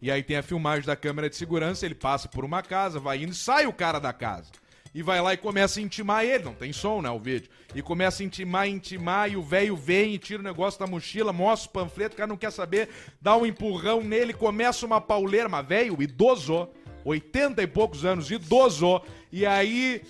E 0.03 0.11
aí 0.11 0.23
tem 0.23 0.37
a 0.37 0.43
filmagem 0.43 0.85
da 0.85 0.97
câmera 0.97 1.31
de 1.31 1.37
segurança, 1.37 1.87
ele 1.87 1.95
passa 1.95 2.27
por 2.29 2.45
uma 2.45 2.61
casa, 2.61 2.99
vai 2.99 3.23
indo 3.23 3.31
e 3.33 3.37
sai 3.37 3.67
o 3.67 3.73
cara 3.73 4.01
da 4.01 4.13
casa. 4.13 4.51
E 4.95 5.03
vai 5.03 5.21
lá 5.21 5.33
e 5.33 5.37
começa 5.37 5.81
a 5.81 5.83
intimar 5.83 6.25
ele. 6.25 6.45
Não 6.45 6.55
tem 6.55 6.73
som, 6.73 7.01
né, 7.01 7.11
o 7.11 7.19
vídeo. 7.19 7.49
E 7.75 7.81
começa 7.83 8.23
a 8.23 8.27
intimar, 8.27 8.69
intimar, 8.69 9.31
e 9.31 9.37
o 9.37 9.43
velho 9.43 9.75
vem 9.77 10.15
e 10.15 10.19
tira 10.19 10.41
o 10.41 10.45
negócio 10.45 10.79
da 10.79 10.87
mochila, 10.87 11.33
mostra 11.33 11.69
o 11.71 11.73
panfleto, 11.73 12.15
o 12.15 12.17
cara 12.19 12.27
não 12.29 12.37
quer 12.37 12.51
saber, 12.53 12.89
dá 13.21 13.37
um 13.37 13.47
empurrão 13.47 14.03
nele, 14.03 14.33
começa 14.33 14.85
uma 14.85 15.01
pauleira, 15.01 15.49
mas 15.49 15.67
velho, 15.67 16.03
idoso, 16.03 16.69
80 17.05 17.63
e 17.63 17.67
poucos 17.67 18.05
anos, 18.05 18.31
idoso, 18.31 19.01
e 19.33 19.47
aí 19.47 20.03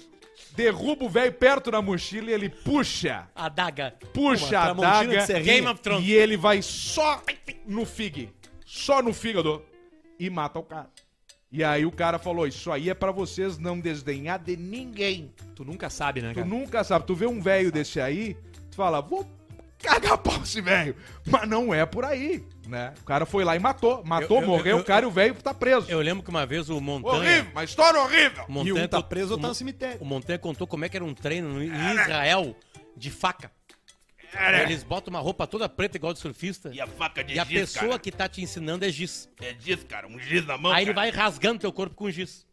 derruba 0.56 1.04
o 1.04 1.08
velho 1.08 1.32
perto 1.32 1.70
da 1.70 1.80
mochila 1.80 2.30
e 2.30 2.34
ele 2.34 2.48
puxa, 2.50 3.28
A 3.34 3.48
daga. 3.48 3.94
puxa 4.12 4.72
Uma 4.72 4.88
a 4.88 5.02
daga. 5.04 5.40
Game 5.40 5.66
of 5.66 5.80
Thrones. 5.80 6.06
e 6.06 6.12
ele 6.12 6.36
vai 6.36 6.60
só 6.60 7.22
no 7.66 7.86
fig, 7.86 8.28
só 8.66 9.00
no 9.00 9.14
fígado 9.14 9.64
e 10.18 10.28
mata 10.28 10.58
o 10.58 10.62
cara. 10.62 10.90
E 11.52 11.62
aí 11.62 11.84
o 11.84 11.92
cara 11.92 12.18
falou: 12.18 12.46
Isso 12.46 12.72
aí 12.72 12.88
é 12.88 12.94
pra 12.94 13.10
vocês 13.12 13.58
não 13.58 13.78
desdenhar 13.78 14.38
de 14.38 14.56
ninguém. 14.56 15.32
Tu 15.54 15.64
nunca 15.64 15.90
sabe, 15.90 16.22
né, 16.22 16.30
Tu 16.30 16.36
cara? 16.36 16.46
nunca 16.46 16.82
sabe. 16.82 17.06
Tu 17.06 17.14
vê 17.14 17.26
um 17.26 17.40
velho 17.42 17.70
desse 17.70 18.00
aí, 18.00 18.36
tu 18.70 18.76
fala: 18.76 19.00
Vou 19.02 19.26
cagar 19.78 20.16
pau 20.16 20.40
esse 20.42 20.60
velho. 20.60 20.96
Mas 21.26 21.46
não 21.48 21.74
é 21.74 21.84
por 21.84 22.04
aí, 22.04 22.42
né? 22.66 22.94
O 23.02 23.04
cara 23.04 23.26
foi 23.26 23.44
lá 23.44 23.54
e 23.54 23.58
matou. 23.58 24.02
Matou, 24.04 24.38
Eu- 24.38 24.42
eu- 24.44 24.48
morreu 24.48 24.76
eu- 24.78 24.82
o 24.82 24.84
cara 24.84 25.04
e 25.04 25.08
o 25.08 25.10
velho 25.10 25.34
tá 25.34 25.52
preso. 25.52 25.90
Eu 25.90 26.00
lembro 26.00 26.22
que 26.22 26.30
uma 26.30 26.46
vez 26.46 26.70
o 26.70 26.80
Montanha. 26.80 27.16
Horrível, 27.18 27.50
uma 27.52 27.64
história 27.64 28.00
horrível. 28.00 28.44
o 28.44 28.50
E 28.50 28.52
Montanha 28.54 28.84
um 28.84 28.88
tá 28.88 29.02
preso, 29.02 29.26
o 29.28 29.30
outro 29.32 29.42
tá 29.42 29.48
no 29.48 29.54
cemitério. 29.54 29.98
O 30.00 30.04
Montanha 30.06 30.38
contou 30.38 30.66
como 30.66 30.84
é 30.84 30.88
que 30.88 30.96
era 30.96 31.04
um 31.04 31.12
treino 31.14 31.48
no- 31.52 31.62
em 31.62 31.94
Israel 31.94 32.56
de 32.96 33.10
faca. 33.10 33.50
Eles 34.62 34.82
botam 34.82 35.12
uma 35.12 35.20
roupa 35.20 35.46
toda 35.46 35.68
preta 35.68 35.96
igual 35.96 36.12
de 36.12 36.18
surfista. 36.18 36.70
E 36.72 36.80
a 36.80 36.86
faca 36.86 37.22
de 37.22 37.34
E 37.34 37.38
a 37.38 37.44
giz, 37.44 37.60
pessoa 37.72 37.90
cara. 37.90 37.98
que 37.98 38.10
tá 38.10 38.28
te 38.28 38.40
ensinando 38.42 38.84
é 38.84 38.90
giz. 38.90 39.28
É 39.40 39.54
giz, 39.58 39.84
cara. 39.84 40.06
Um 40.06 40.18
giz 40.18 40.46
na 40.46 40.56
mão, 40.56 40.72
Aí 40.72 40.84
ele 40.84 40.94
cara. 40.94 41.06
vai 41.06 41.10
rasgando 41.10 41.60
teu 41.60 41.72
corpo 41.72 41.94
com 41.94 42.10
giz. 42.10 42.46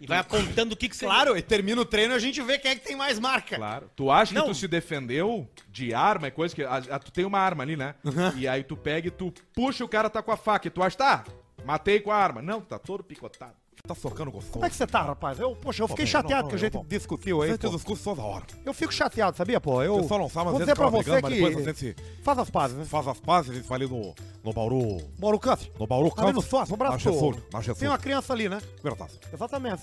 E, 0.00 0.06
vai 0.06 0.18
apontando 0.18 0.74
o 0.74 0.76
que 0.76 0.88
que 0.88 0.96
você... 0.96 1.04
Claro, 1.04 1.36
e 1.36 1.42
termina 1.42 1.80
o 1.80 1.84
treino 1.84 2.14
e 2.14 2.16
a 2.16 2.18
gente 2.18 2.40
vê 2.42 2.58
quem 2.58 2.70
é 2.70 2.74
que 2.74 2.80
tem 2.84 2.96
mais 2.96 3.18
marca. 3.18 3.56
Claro. 3.56 3.90
Tu 3.94 4.10
acha 4.10 4.32
que 4.32 4.38
Não. 4.38 4.46
tu 4.46 4.54
se 4.54 4.66
defendeu 4.66 5.48
de 5.68 5.92
arma 5.94 6.28
e 6.28 6.30
coisa 6.30 6.54
que. 6.54 6.64
a- 6.64 6.76
a- 6.90 6.98
tu 6.98 7.12
tem 7.12 7.24
uma 7.24 7.38
arma 7.38 7.62
ali, 7.62 7.76
né? 7.76 7.94
E 8.36 8.48
aí 8.48 8.64
tu 8.64 8.76
pega 8.76 9.08
e 9.08 9.10
tu 9.10 9.32
puxa 9.54 9.84
o 9.84 9.88
cara 9.88 10.08
tá 10.10 10.22
com 10.22 10.32
a 10.32 10.36
faca. 10.36 10.66
E 10.66 10.70
tu 10.70 10.82
acha, 10.82 10.96
tá, 10.96 11.24
matei 11.64 12.00
com 12.00 12.10
a 12.10 12.16
arma. 12.16 12.40
Não, 12.42 12.60
tá 12.60 12.78
todo 12.78 13.04
picotado. 13.04 13.54
Tá 13.86 13.94
socando 13.94 14.30
gostoso. 14.30 14.50
Como 14.54 14.64
é 14.64 14.70
que 14.70 14.76
você 14.76 14.86
tá, 14.86 15.02
rapaz? 15.02 15.38
Eu, 15.38 15.54
poxa, 15.54 15.82
eu 15.82 15.88
fiquei 15.88 16.06
bem, 16.06 16.10
chateado 16.10 16.44
não, 16.44 16.48
que 16.48 16.54
a 16.54 16.56
não, 16.56 16.58
gente 16.58 16.72
não. 16.72 16.84
discutiu 16.86 17.42
aí. 17.42 17.50
Você 17.50 17.58
tem 17.58 17.68
pô. 17.70 17.76
discurso 17.76 18.02
toda 18.02 18.22
hora. 18.22 18.46
Eu 18.64 18.72
fico 18.72 18.90
chateado, 18.90 19.36
sabia, 19.36 19.60
pô? 19.60 19.82
Eu 19.82 19.96
Você 19.96 20.08
só 20.08 20.18
não 20.18 20.30
sabe, 20.30 20.46
vezes 20.46 20.60
dizer 20.60 20.74
pra 20.74 20.88
você 20.88 21.02
brigando, 21.02 21.22
mas 21.22 21.34
depois 21.34 21.54
a 21.68 21.74
que 21.74 21.80
gente 21.80 22.02
faz 22.22 22.38
as 22.38 22.48
pazes, 22.48 22.78
né? 22.78 22.84
faz 22.86 23.06
as 23.08 23.20
pazes, 23.20 23.50
a 23.50 23.54
gente 23.54 23.68
vai 23.68 23.76
ali 23.76 23.86
no, 23.86 24.14
no 24.42 24.52
Bauru. 24.54 25.06
Mauro 25.18 25.38
Câncer. 25.38 25.70
No 25.78 25.86
Bauru 25.86 26.10
Ali 26.16 26.32
no 26.32 26.40
sócio, 26.40 26.74
um 26.74 26.78
Na 26.78 26.86
abraço. 26.86 27.12
Getúlio, 27.12 27.42
na 27.52 27.58
Tem 27.58 27.62
Getúlio. 27.62 27.90
uma 27.90 27.98
criança 27.98 28.32
ali, 28.32 28.48
né? 28.48 28.58
Verdade. 28.82 29.20
Exatamente. 29.30 29.82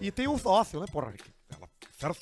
E 0.00 0.10
tem 0.10 0.26
um 0.26 0.38
sócio, 0.38 0.80
né, 0.80 0.86
porra? 0.90 1.12
Ela-. 2.00 2.16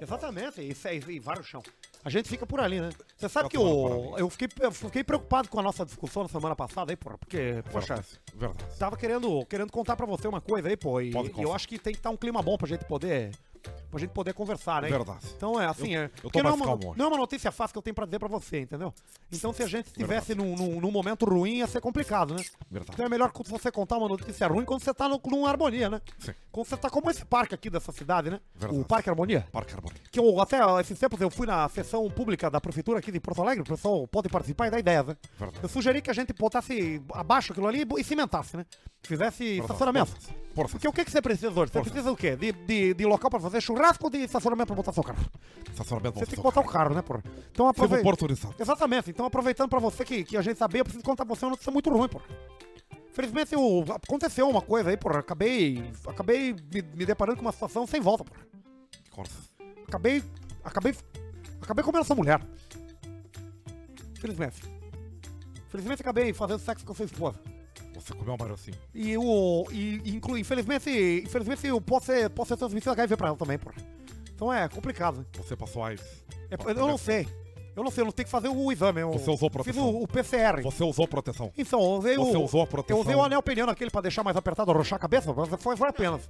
Exatamente, 0.00 0.60
e, 0.60 0.72
e, 0.72 1.12
e 1.12 1.20
vários 1.20 1.46
chão. 1.46 1.62
A 2.04 2.10
gente 2.10 2.28
fica 2.28 2.46
por 2.46 2.60
ali, 2.60 2.80
né? 2.80 2.90
Você 3.16 3.28
sabe 3.28 3.44
Tá 3.44 3.50
que 3.50 3.58
o, 3.58 4.16
eu, 4.16 4.30
fiquei, 4.30 4.48
eu 4.60 4.70
fiquei 4.72 5.02
preocupado 5.04 5.48
com 5.48 5.58
a 5.58 5.62
nossa 5.62 5.84
discussão 5.84 6.22
na 6.22 6.28
semana 6.28 6.54
passada 6.54 6.92
aí, 6.92 6.96
porra, 6.96 7.18
porque, 7.18 7.62
poxa, 7.70 7.94
Verdade. 7.96 8.20
Verdade. 8.34 8.78
tava 8.78 8.96
querendo, 8.96 9.44
querendo 9.46 9.70
contar 9.72 9.96
pra 9.96 10.06
você 10.06 10.28
uma 10.28 10.40
coisa 10.40 10.68
aí, 10.68 10.76
pô, 10.76 11.00
e, 11.00 11.10
e 11.10 11.42
eu 11.42 11.52
acho 11.52 11.68
que 11.68 11.78
tem 11.78 11.92
que 11.92 11.98
estar 11.98 12.10
um 12.10 12.16
clima 12.16 12.40
bom 12.40 12.56
pra 12.56 12.68
gente 12.68 12.84
poder, 12.84 13.32
pra 13.90 13.98
gente 13.98 14.10
poder 14.10 14.32
conversar, 14.32 14.82
né? 14.82 14.88
Verdade. 14.88 15.26
Então 15.36 15.60
é 15.60 15.66
assim, 15.66 15.94
Eu- 15.94 16.02
é, 16.02 16.10
eu 16.22 16.30
tô 16.30 16.42
não 16.42 16.50
é, 16.50 16.54
uma, 16.54 16.64
calmo 16.66 16.94
não 16.96 17.04
é 17.04 17.08
uma 17.08 17.16
notícia 17.18 17.50
fácil 17.50 17.74
que 17.74 17.78
eu 17.78 17.82
tenho 17.82 17.94
pra 17.94 18.04
dizer 18.06 18.18
pra 18.20 18.28
você, 18.28 18.60
entendeu? 18.60 18.94
Então 19.32 19.52
se 19.52 19.62
a 19.62 19.66
gente 19.66 19.86
estivesse 19.86 20.34
num, 20.34 20.54
num, 20.54 20.80
num 20.80 20.90
momento 20.92 21.24
ruim 21.26 21.56
ia 21.56 21.66
ser 21.66 21.80
complicado, 21.80 22.34
né? 22.34 22.44
Verdade. 22.70 22.92
Então 22.94 23.04
é 23.04 23.08
melhor 23.08 23.32
você 23.46 23.70
contar 23.72 23.98
uma 23.98 24.08
notícia 24.08 24.46
ruim 24.46 24.64
quando 24.64 24.82
você 24.82 24.94
tá 24.94 25.08
no, 25.08 25.20
numa 25.26 25.48
harmonia, 25.48 25.90
né? 25.90 26.00
Sim. 26.18 26.32
Você 26.64 26.76
tá 26.76 26.90
como 26.90 27.08
esse 27.10 27.24
parque 27.24 27.54
aqui 27.54 27.70
dessa 27.70 27.92
cidade, 27.92 28.30
né? 28.30 28.40
Verdade. 28.54 28.80
O 28.80 28.84
Parque 28.84 29.08
Harmonia. 29.08 29.46
Parque 29.52 29.74
Harmonia. 29.74 30.00
Que 30.10 30.18
eu 30.18 30.40
até 30.40 30.58
esses 30.80 30.98
tempos 30.98 31.20
eu 31.20 31.30
fui 31.30 31.46
na 31.46 31.68
sessão 31.68 32.08
pública 32.10 32.50
da 32.50 32.60
prefeitura 32.60 32.98
aqui 32.98 33.12
de 33.12 33.20
Porto 33.20 33.42
Alegre, 33.42 33.62
o 33.62 33.64
pessoal 33.64 34.06
pode 34.08 34.28
participar 34.28 34.66
e 34.66 34.70
dar 34.70 34.78
ideias, 34.80 35.06
né? 35.06 35.16
Verdade. 35.38 35.60
Eu 35.62 35.68
sugeri 35.68 36.02
que 36.02 36.10
a 36.10 36.14
gente 36.14 36.32
botasse 36.32 37.00
abaixo 37.12 37.52
aquilo 37.52 37.68
ali 37.68 37.86
e 37.96 38.04
cimentasse, 38.04 38.56
né? 38.56 38.66
Fizesse 39.02 39.58
estacionamento. 39.58 40.12
Porra. 40.54 40.68
Porque 40.68 40.88
o 40.88 40.92
que, 40.92 41.04
que 41.04 41.10
você 41.10 41.22
precisa 41.22 41.48
hoje? 41.48 41.70
Você 41.72 41.80
precisa 41.82 42.10
o 42.10 42.16
quê? 42.16 42.34
De, 42.34 42.50
de, 42.50 42.94
de 42.94 43.04
local 43.04 43.30
pra 43.30 43.38
fazer 43.38 43.60
churrasco 43.60 44.04
ou 44.04 44.10
de 44.10 44.18
estacionamento 44.18 44.66
pra 44.66 44.76
botar 44.76 44.92
seu 44.92 45.04
carro? 45.04 45.24
Estacionamento 45.70 46.18
Você 46.18 46.26
tem 46.26 46.34
que 46.34 46.42
botar 46.42 46.60
o 46.60 46.64
carro, 46.64 46.94
né, 46.94 47.02
porra? 47.02 47.22
Então 47.52 47.68
aproveita. 47.68 48.02
Exatamente. 48.58 49.10
Então 49.10 49.24
aproveitando 49.24 49.68
pra 49.70 49.78
você 49.78 50.04
que, 50.04 50.24
que 50.24 50.36
a 50.36 50.42
gente 50.42 50.58
sabia, 50.58 50.80
eu 50.80 50.84
preciso 50.84 51.04
contar 51.04 51.24
pra 51.24 51.34
você 51.34 51.44
uma 51.44 51.50
notícia 51.52 51.70
muito 51.70 51.88
ruim, 51.90 52.08
porra. 52.08 52.24
Felizmente 53.12 53.54
eu, 53.54 53.84
aconteceu 53.90 54.48
uma 54.48 54.62
coisa 54.62 54.90
aí, 54.90 54.96
porra. 54.96 55.20
Acabei, 55.20 55.90
acabei 56.06 56.52
me, 56.52 56.82
me 56.94 57.06
deparando 57.06 57.36
com 57.36 57.42
uma 57.42 57.52
situação 57.52 57.86
sem 57.86 58.00
volta, 58.00 58.24
porra. 58.24 58.46
Acabei. 59.86 60.22
Acabei. 60.62 60.94
Acabei 61.60 61.84
comendo 61.84 62.04
essa 62.04 62.14
mulher. 62.14 62.40
Felizmente. 64.20 64.62
Felizmente 65.68 66.02
acabei 66.02 66.32
fazendo 66.32 66.60
sexo 66.60 66.84
com 66.84 66.94
sua 66.94 67.06
esposa. 67.06 67.40
Você 67.94 68.14
comeu 68.14 68.34
uma 68.34 68.54
assim. 68.54 68.72
E 68.94 69.16
o. 69.16 69.66
E, 69.72 70.00
infelizmente. 70.38 70.90
Infelizmente 71.24 71.66
eu 71.66 71.80
posso 71.80 72.06
ser, 72.06 72.30
posso 72.30 72.48
ser 72.48 72.56
transmitido 72.56 72.92
HIV 72.92 73.16
pra 73.16 73.28
ela 73.28 73.36
também, 73.36 73.58
porra. 73.58 73.76
Então 74.34 74.52
é 74.52 74.68
complicado. 74.68 75.26
Você 75.36 75.56
passou 75.56 75.82
AIDS. 75.82 76.24
É, 76.50 76.70
eu 76.70 76.74
não 76.74 76.96
sei. 76.96 77.26
Eu 77.78 77.84
não 77.84 77.92
sei, 77.92 78.02
eu 78.02 78.06
não 78.06 78.12
tenho 78.12 78.24
que 78.26 78.30
fazer 78.32 78.48
o 78.48 78.72
exame. 78.72 79.00
Eu 79.02 79.12
Você 79.12 79.30
usou 79.30 79.48
fiz 79.48 79.50
proteção. 79.52 79.88
o, 79.88 80.02
o 80.02 80.08
PCR. 80.08 80.62
Você 80.62 80.82
usou 80.82 81.06
proteção. 81.06 81.52
Então, 81.56 81.80
eu 81.80 81.90
usei 81.90 82.16
Você 82.16 82.36
o. 82.36 82.42
usou 82.42 82.62
a 82.62 82.66
proteção. 82.66 82.96
Eu 82.96 83.02
usei 83.02 83.14
o 83.14 83.22
anel 83.22 83.40
peniano 83.40 83.70
aquele 83.70 83.88
pra 83.88 84.00
deixar 84.00 84.24
mais 84.24 84.36
apertado, 84.36 84.72
arrochar 84.72 84.96
a 84.96 85.00
cabeça, 85.00 85.32
mas 85.32 85.48
foi, 85.62 85.76
foi 85.76 85.88
apenas. 85.88 86.28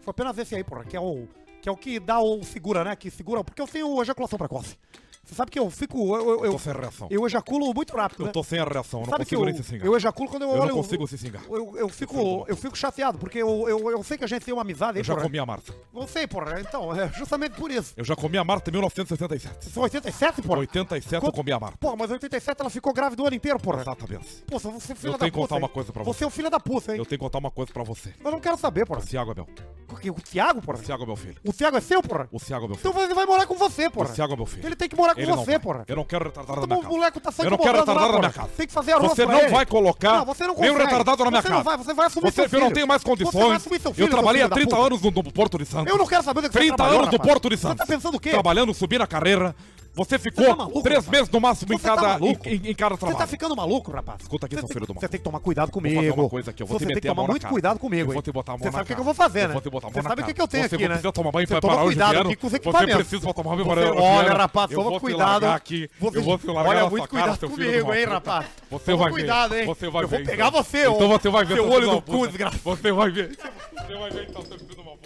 Foi 0.00 0.10
apenas 0.10 0.38
esse 0.38 0.54
aí, 0.54 0.64
porra, 0.64 0.84
que 0.84 0.96
é 0.96 1.00
o. 1.00 1.28
Que 1.60 1.68
é 1.68 1.72
o 1.72 1.76
que 1.76 2.00
dá 2.00 2.18
o 2.18 2.42
segura, 2.42 2.82
né? 2.82 2.96
Que 2.96 3.10
segura. 3.10 3.44
Porque 3.44 3.60
eu 3.60 3.66
tenho 3.66 4.00
ejaculação 4.00 4.38
precoce. 4.38 4.78
Você 5.26 5.34
sabe 5.34 5.50
que 5.50 5.58
eu 5.58 5.68
fico. 5.70 5.98
Eu, 6.14 6.14
eu, 6.14 6.28
Eu 6.38 6.44
eu, 6.46 6.52
tô 6.52 6.58
sem 6.58 6.72
reação. 6.72 7.08
eu 7.10 7.26
ejaculo 7.26 7.74
muito 7.74 7.96
rápido. 7.96 8.22
Eu 8.22 8.26
né? 8.26 8.32
tô 8.32 8.42
sem 8.44 8.58
a 8.60 8.64
reação. 8.64 9.00
Eu 9.02 9.06
não 9.08 9.18
consigo 9.18 9.40
eu, 9.42 9.44
nem 9.46 9.54
se 9.56 9.62
singar. 9.64 9.84
eu 9.86 9.96
ejaculo 9.96 10.28
quando 10.30 10.42
eu, 10.42 10.48
Eu 10.50 10.54
olho. 10.60 10.68
não 10.68 10.76
consigo 10.76 11.06
se 11.08 11.18
singar. 11.18 11.42
Eu, 11.50 11.76
eu, 11.76 11.88
fico, 11.88 12.44
eu 12.48 12.56
fico 12.56 12.76
chateado, 12.78 13.18
porque 13.18 13.38
eu, 13.38 13.68
eu, 13.68 13.90
eu 13.90 14.02
sei 14.04 14.16
que 14.16 14.24
a 14.24 14.26
gente 14.28 14.44
tem 14.44 14.54
uma 14.54 14.62
amizade 14.62 14.98
aí, 14.98 15.00
Eu 15.00 15.04
já 15.04 15.14
porra. 15.14 15.26
comi 15.26 15.38
a 15.38 15.44
Marta. 15.46 15.74
Não 15.92 16.06
sei, 16.06 16.26
porra. 16.26 16.60
Então, 16.60 16.94
é 16.94 17.08
justamente 17.12 17.52
por 17.56 17.70
isso. 17.70 17.92
Eu 17.96 18.04
já 18.04 18.14
comi 18.14 18.38
a 18.38 18.44
Marta 18.44 18.70
em 18.70 18.72
1977. 18.72 19.70
São 19.70 19.82
87, 19.82 20.42
porra? 20.42 20.60
87 20.60 21.14
eu 21.14 21.20
Quanto- 21.20 21.34
comi 21.34 21.50
a 21.52 21.58
Marta. 21.58 21.76
Porra, 21.78 21.96
mas 21.96 22.10
87 22.10 22.60
ela 22.60 22.70
ficou 22.70 22.92
grávida 22.92 23.22
o 23.22 23.26
ano 23.26 23.34
inteiro, 23.36 23.58
porra. 23.58 23.80
Exatamente. 23.82 24.44
Pô, 24.46 24.58
você 24.60 24.92
é 24.92 24.94
filho 24.94 25.08
Eu 25.08 25.12
da 25.12 25.18
tenho 25.18 25.32
que 25.32 25.38
puta. 25.38 25.48
contar 25.48 25.56
uma 25.56 25.68
coisa 25.68 25.92
pra 25.92 26.02
Você 26.04 26.22
é 26.22 26.26
um 26.26 26.30
filho 26.30 26.50
da 26.50 26.60
puta, 26.60 26.92
hein? 26.92 26.98
Eu 26.98 27.04
tenho 27.04 27.18
que 27.18 27.24
contar 27.24 27.38
uma 27.38 27.50
coisa 27.50 27.72
pra 27.72 27.82
você. 27.82 28.12
Eu 28.24 28.30
não 28.30 28.38
quero 28.40 28.56
saber, 28.56 28.86
porra. 28.86 29.00
O 29.00 29.04
Thiago 29.04 29.32
é 29.32 29.34
meu. 29.34 29.44
O? 29.88 30.10
O 30.10 30.20
Thiago, 30.22 30.62
porra? 30.62 30.78
O 30.78 30.82
Thiago 30.82 31.02
é 31.02 31.06
meu 31.06 31.16
filho. 31.16 31.36
O 31.44 31.52
Thiago 31.52 31.76
é 31.76 31.80
seu, 31.80 32.02
porra? 32.02 32.28
O 32.30 32.38
Thiago 32.38 32.64
é 32.66 32.68
meu 32.68 32.76
Então 32.76 32.92
filho. 32.92 33.04
ele 33.04 33.14
vai 33.14 33.26
morar 33.26 33.46
com 33.46 33.54
você, 33.56 33.88
porra. 33.90 34.10
O 34.10 34.12
Thiago 34.14 34.32
é 34.34 34.36
meu 34.36 34.46
filho. 34.46 34.66
Ele 34.66 34.76
tem 34.76 34.88
que 34.88 34.96
morar 34.96 35.15
com 35.16 35.20
Ele 35.22 35.32
você, 35.32 35.50
vai. 35.52 35.58
porra. 35.58 35.84
Eu 35.88 35.96
não 35.96 36.04
quero 36.04 36.24
retardado 36.26 36.60
na 36.60 36.66
minha 36.66 36.78
o 36.78 36.82
casa. 36.82 36.94
moleque 36.94 37.20
tá 37.20 37.32
só 37.32 37.42
Eu 37.42 37.50
não 37.50 37.58
quero 37.58 37.72
lá, 37.72 37.80
retardado 37.80 38.12
na 38.12 38.18
minha 38.18 38.32
casa. 38.32 38.48
Tem 38.56 38.66
que 38.66 38.72
fazer 38.72 38.92
arroz 38.92 39.10
Você 39.12 39.26
não 39.26 39.38
ele. 39.38 39.48
vai 39.48 39.66
colocar 39.66 40.18
Não, 40.18 40.24
você 40.24 40.46
não 40.46 40.54
nenhum 40.54 40.72
consegue. 40.74 40.84
retardado 40.90 41.24
na 41.24 41.30
minha 41.30 41.42
Você 41.42 41.48
casa. 41.48 41.58
não 41.58 41.64
vai, 41.64 41.76
você 41.76 41.94
vai 41.94 42.06
assumir 42.06 42.30
Você, 42.30 42.34
seu 42.34 42.44
eu 42.44 42.50
não 42.52 42.66
filho. 42.66 42.74
tenho 42.74 42.86
mais 42.86 43.02
condições. 43.02 43.56
assumir 43.56 43.80
seu 43.80 43.92
filho, 43.94 44.06
Eu 44.06 44.10
trabalhei 44.10 44.42
há 44.42 44.44
filho 44.44 44.50
da 44.50 44.56
30 44.56 44.76
puta. 44.76 44.86
anos 44.86 45.02
no, 45.02 45.10
no 45.10 45.32
Porto 45.32 45.58
de 45.58 45.64
Santos. 45.64 45.92
Eu 45.92 45.98
não 45.98 46.06
quero 46.06 46.22
saber 46.22 46.40
do 46.42 46.48
que 46.48 46.52
você 46.52 46.58
30 46.60 46.76
trabalhou, 46.76 47.00
anos 47.02 47.12
no. 47.12 47.18
Porto 47.20 47.48
de 47.50 47.56
Santos. 47.56 47.76
Você 47.78 47.86
tá 47.86 47.94
pensando 47.94 48.16
o 48.16 48.20
quê? 48.20 48.30
Trabalhando, 48.30 48.72
subindo 48.74 49.02
a 49.02 49.06
carreira. 49.06 49.54
Você 49.96 50.18
ficou 50.18 50.44
tá 50.44 50.54
maluco, 50.56 50.82
três 50.82 50.98
rapaz? 51.04 51.10
meses 51.18 51.32
no 51.32 51.40
máximo 51.40 51.72
em 51.72 51.78
Você 51.78 51.82
tá 51.88 51.94
cada, 51.96 52.08
maluco? 52.08 52.48
em, 52.48 52.52
em- 52.52 52.70
em 52.70 52.74
cada 52.74 52.94
Você 52.94 53.00
trabalho. 53.00 53.18
tá 53.18 53.26
ficando 53.26 53.56
maluco, 53.56 53.90
rapaz? 53.90 54.18
Escuta 54.20 54.46
aqui, 54.46 54.54
Você 54.54 54.60
seu 54.60 54.68
filho 54.68 54.86
do 54.86 54.94
mal. 54.94 55.00
Você 55.00 55.08
tem 55.08 55.18
que 55.18 55.24
tomar 55.24 55.40
cuidado 55.40 55.70
comigo. 55.72 56.14
uma 56.20 56.28
coisa 56.28 56.50
aqui, 56.50 56.62
eu 56.62 56.66
vou 56.66 56.78
Você 56.78 56.84
te 56.84 56.88
tem 56.88 56.94
que 57.00 57.06
meter 57.06 57.08
tomar 57.14 57.26
muito 57.28 57.46
cuidado 57.48 57.78
comigo, 57.78 58.02
Eu 58.02 58.06
vou 58.06 58.14
hein? 58.16 58.20
te 58.22 58.30
botar 58.32 58.52
a 58.52 58.56
mão 58.56 58.62
Você 58.64 58.70
sabe 58.70 58.82
o 58.92 58.94
que 58.94 59.00
eu 59.00 59.04
vou 59.04 59.14
fazer, 59.14 59.44
Eu 59.44 59.48
né? 59.48 59.52
vou 59.54 59.62
te 59.62 59.70
botar 59.70 59.86
a 59.86 59.90
Você 59.90 59.96
mão 59.96 60.02
na 60.02 60.08
sabe 60.10 60.22
o 60.22 60.24
que 60.34 60.40
eu 60.42 60.48
tenho 60.48 60.68
Você 60.68 60.74
aqui, 60.74 60.84
né? 60.84 60.88
precisa 60.90 61.12
tomar 61.12 61.32
banho 61.32 61.46
Você 61.48 61.54
pra 61.54 61.68
parar 61.68 61.82
o 61.82 61.84
cuidado 61.86 62.18
aqui 62.20 62.36
com 62.36 62.46
os 62.46 62.52
Você 62.52 62.58
precisa 62.60 63.34
tomar 63.34 63.56
banho 63.56 63.64
Você- 63.64 63.80
para 63.80 63.94
o 63.94 64.02
olha, 64.02 64.32
rapaz, 64.34 64.70
toma 64.70 65.00
cuidado. 65.00 65.44
aqui. 65.46 65.90
Você- 65.98 66.18
Eu 66.18 66.22
vou 66.22 66.38
te 66.38 66.46
largar 66.46 66.68
Olha, 66.68 66.90
muito 66.90 67.08
cuidado 67.08 67.38
do 67.38 67.50
comigo, 67.50 67.86
mal. 67.86 67.94
hein, 67.96 68.04
rapaz? 68.04 68.46
Você 68.70 68.94
vai 68.94 69.06
ver. 69.06 69.12
cuidado, 69.12 69.54
hein? 69.56 69.66
Você 69.66 69.88
vai 69.88 70.02
Eu 70.04 70.08
vou 70.08 70.18
ver. 70.18 70.26
pegar 70.26 70.48
então. 70.48 70.62
você, 70.62 70.86
ô. 70.86 70.92
Então 70.94 71.08
você 71.08 71.28
vai 71.30 71.44
ver. 71.44 71.54
Seu 71.54 71.70
olho 71.70 71.94
da 71.96 72.02
cu, 72.02 72.26
desgraçado. 72.26 72.60
Você 72.62 72.92
vai 72.92 73.10
ver. 73.10 73.28
Você 73.36 73.94
vai 73.96 74.10
ver 74.10 74.26
então, 74.28 74.42
seu 74.42 74.58
filho 74.58 74.74
de 74.74 74.80
uma 74.80 74.96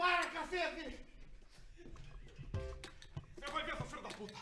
Para, 0.00 0.24
cacete! 0.30 0.96
Você 3.36 3.52
vai 3.52 3.64
ver, 3.64 3.76
seu 3.76 3.84
filho 3.86 4.02
da 4.02 4.08
puta. 4.08 4.34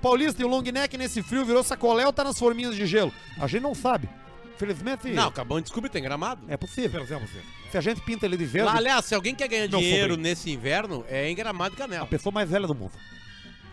Paulista 0.00 0.40
e 0.40 0.44
o 0.46 0.48
long 0.48 0.62
neck 0.62 0.96
nesse 0.96 1.22
frio 1.22 1.44
virou 1.44 1.62
sacolé 1.62 2.06
ou 2.06 2.12
tá 2.14 2.24
nas 2.24 2.38
forminhas 2.38 2.74
de 2.74 2.86
gelo? 2.86 3.12
A 3.38 3.46
gente 3.46 3.62
não 3.62 3.74
sabe. 3.74 4.08
Felizmente. 4.56 5.10
Não, 5.10 5.28
acabamos 5.28 5.64
de 5.64 5.68
descobrir, 5.68 5.90
tem 5.90 6.02
gramado. 6.02 6.42
É 6.48 6.56
possível. 6.56 7.00
Perdemos 7.00 7.30
ele. 7.30 7.44
Se 7.70 7.76
a 7.76 7.80
gente 7.82 8.00
pinta 8.00 8.24
ele 8.24 8.38
de 8.38 8.46
verde, 8.46 8.68
Lá, 8.68 8.76
aliás, 8.76 9.04
se 9.04 9.14
alguém 9.14 9.34
quer 9.34 9.48
ganhar 9.48 9.68
Meu 9.68 9.78
dinheiro 9.80 10.14
sobrinho. 10.14 10.22
nesse 10.22 10.50
inverno, 10.50 11.04
é 11.08 11.28
em 11.28 11.34
Gramado 11.34 11.74
e 11.74 11.76
a 11.76 11.78
Canela. 11.78 12.06
pessoa 12.06 12.32
mais 12.32 12.48
velha 12.48 12.66
do 12.66 12.74
mundo. 12.74 12.92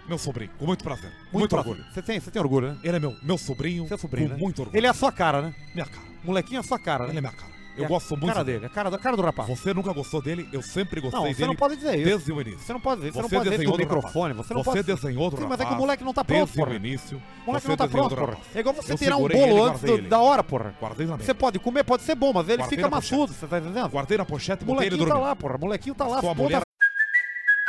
Meu 0.10 0.18
sobrinho, 0.18 0.52
com 0.58 0.66
muito 0.66 0.84
prazer. 0.84 1.12
Muito, 1.32 1.52
prazer. 1.52 1.72
orgulho. 1.72 1.94
Você 1.94 2.02
tem, 2.02 2.20
você 2.20 2.30
tem 2.32 2.42
orgulho, 2.42 2.74
né? 2.74 2.80
Ele 2.84 2.98
é 2.98 3.00
meu, 3.00 3.16
meu 3.24 3.38
sobrinho. 3.38 3.88
Seu 3.88 3.98
sobrinho, 3.98 4.28
com 4.30 4.34
né? 4.36 4.42
muito 4.42 4.60
orgulho. 4.60 4.78
Ele 4.78 4.88
é 4.88 4.90
a 4.90 4.94
sua 4.94 5.12
cara, 5.12 5.42
né? 5.42 5.56
Minha 5.74 5.86
cara. 5.86 6.08
Molequinho 6.24 6.58
é 6.58 6.60
a 6.60 6.64
sua 6.64 6.80
cara, 6.80 7.06
Ele 7.06 7.14
né? 7.14 7.18
é 7.20 7.22
minha 7.22 7.34
cara. 7.34 7.61
É 7.82 7.84
Eu 7.84 7.86
a 7.86 7.90
gosto 7.90 8.12
muito 8.18 8.28
cara 8.28 8.44
dele. 8.44 8.66
A 8.66 8.70
cara, 8.70 8.90
a 8.96 8.98
cara 8.98 9.16
do 9.18 9.22
rapaz. 9.24 9.48
Você 9.50 9.74
nunca 9.74 9.92
gostou 9.94 10.22
dele? 10.22 10.48
Eu 10.52 10.62
sempre 10.62 11.02
gostei 11.02 11.18
Não, 11.20 11.24
dele. 11.26 11.36
você 11.36 11.46
não 11.48 11.56
pode 11.56 11.76
dizer 11.76 11.96
isso. 11.96 12.06
Desde 12.06 12.32
o 12.32 12.42
início. 12.42 12.60
Você 12.60 12.74
não 12.74 12.80
pode 12.80 13.02
dizer, 13.02 13.12
você, 13.12 13.18
Você 13.18 13.22
não 13.22 13.30
pode 13.30 13.44
dizer 13.44 13.58
desenhou 13.58 13.74
do 13.78 13.80
microfone. 13.80 14.32
rapaz. 14.34 14.48
Você 14.48 14.54
não 14.54 14.64
Você 14.64 14.70
pode... 14.72 14.84
desenhou 14.84 15.30
do 15.30 15.38
Sim, 15.38 15.44
mas 15.44 15.54
é 15.54 15.56
que 15.58 15.62
o 15.62 15.66
rapaz. 15.66 15.80
moleque 15.80 16.04
não 16.04 16.14
tá 16.14 16.24
pronto, 16.24 16.40
Desde 16.40 16.62
o 16.62 16.64
porra. 16.66 16.76
início. 16.76 17.18
O 17.18 17.46
moleque 17.48 17.64
você 17.66 17.70
não 17.70 17.78
tá 17.78 17.88
pronto, 17.88 18.16
porra. 18.16 18.28
rapaz. 18.32 18.56
É 18.56 18.60
igual 18.60 18.76
você 18.76 18.94
Eu 18.94 18.98
tirar 18.98 19.18
um 19.18 19.28
bolo 19.28 19.64
antes 19.66 19.82
do- 19.82 20.02
da 20.04 20.20
hora, 20.20 20.44
porra. 20.44 20.76
Guardei 20.80 21.08
na 21.08 21.18
Você 21.18 21.34
pode 21.34 21.60
comer, 21.60 21.84
pode 21.84 22.04
ser 22.04 22.16
bom, 22.16 22.32
mas 22.34 22.48
ele 22.48 22.58
Guardei 22.58 22.78
fica 22.78 22.90
maçudo, 22.90 23.34
você 23.34 23.48
tá 23.48 23.60
entendendo? 23.60 23.90
Guardei 23.90 24.18
na 24.18 24.26
pochete 24.26 24.64
e 24.64 24.66
botei 24.66 24.88
ele 24.88 24.96
Molequinho 24.96 25.08
tá 25.08 25.14
dormir. 25.16 25.28
lá, 25.30 25.36
porra. 25.36 25.58
Molequinho 25.58 25.96
tá 25.96 26.08
lá. 26.08 26.22
Mulher 26.34 26.62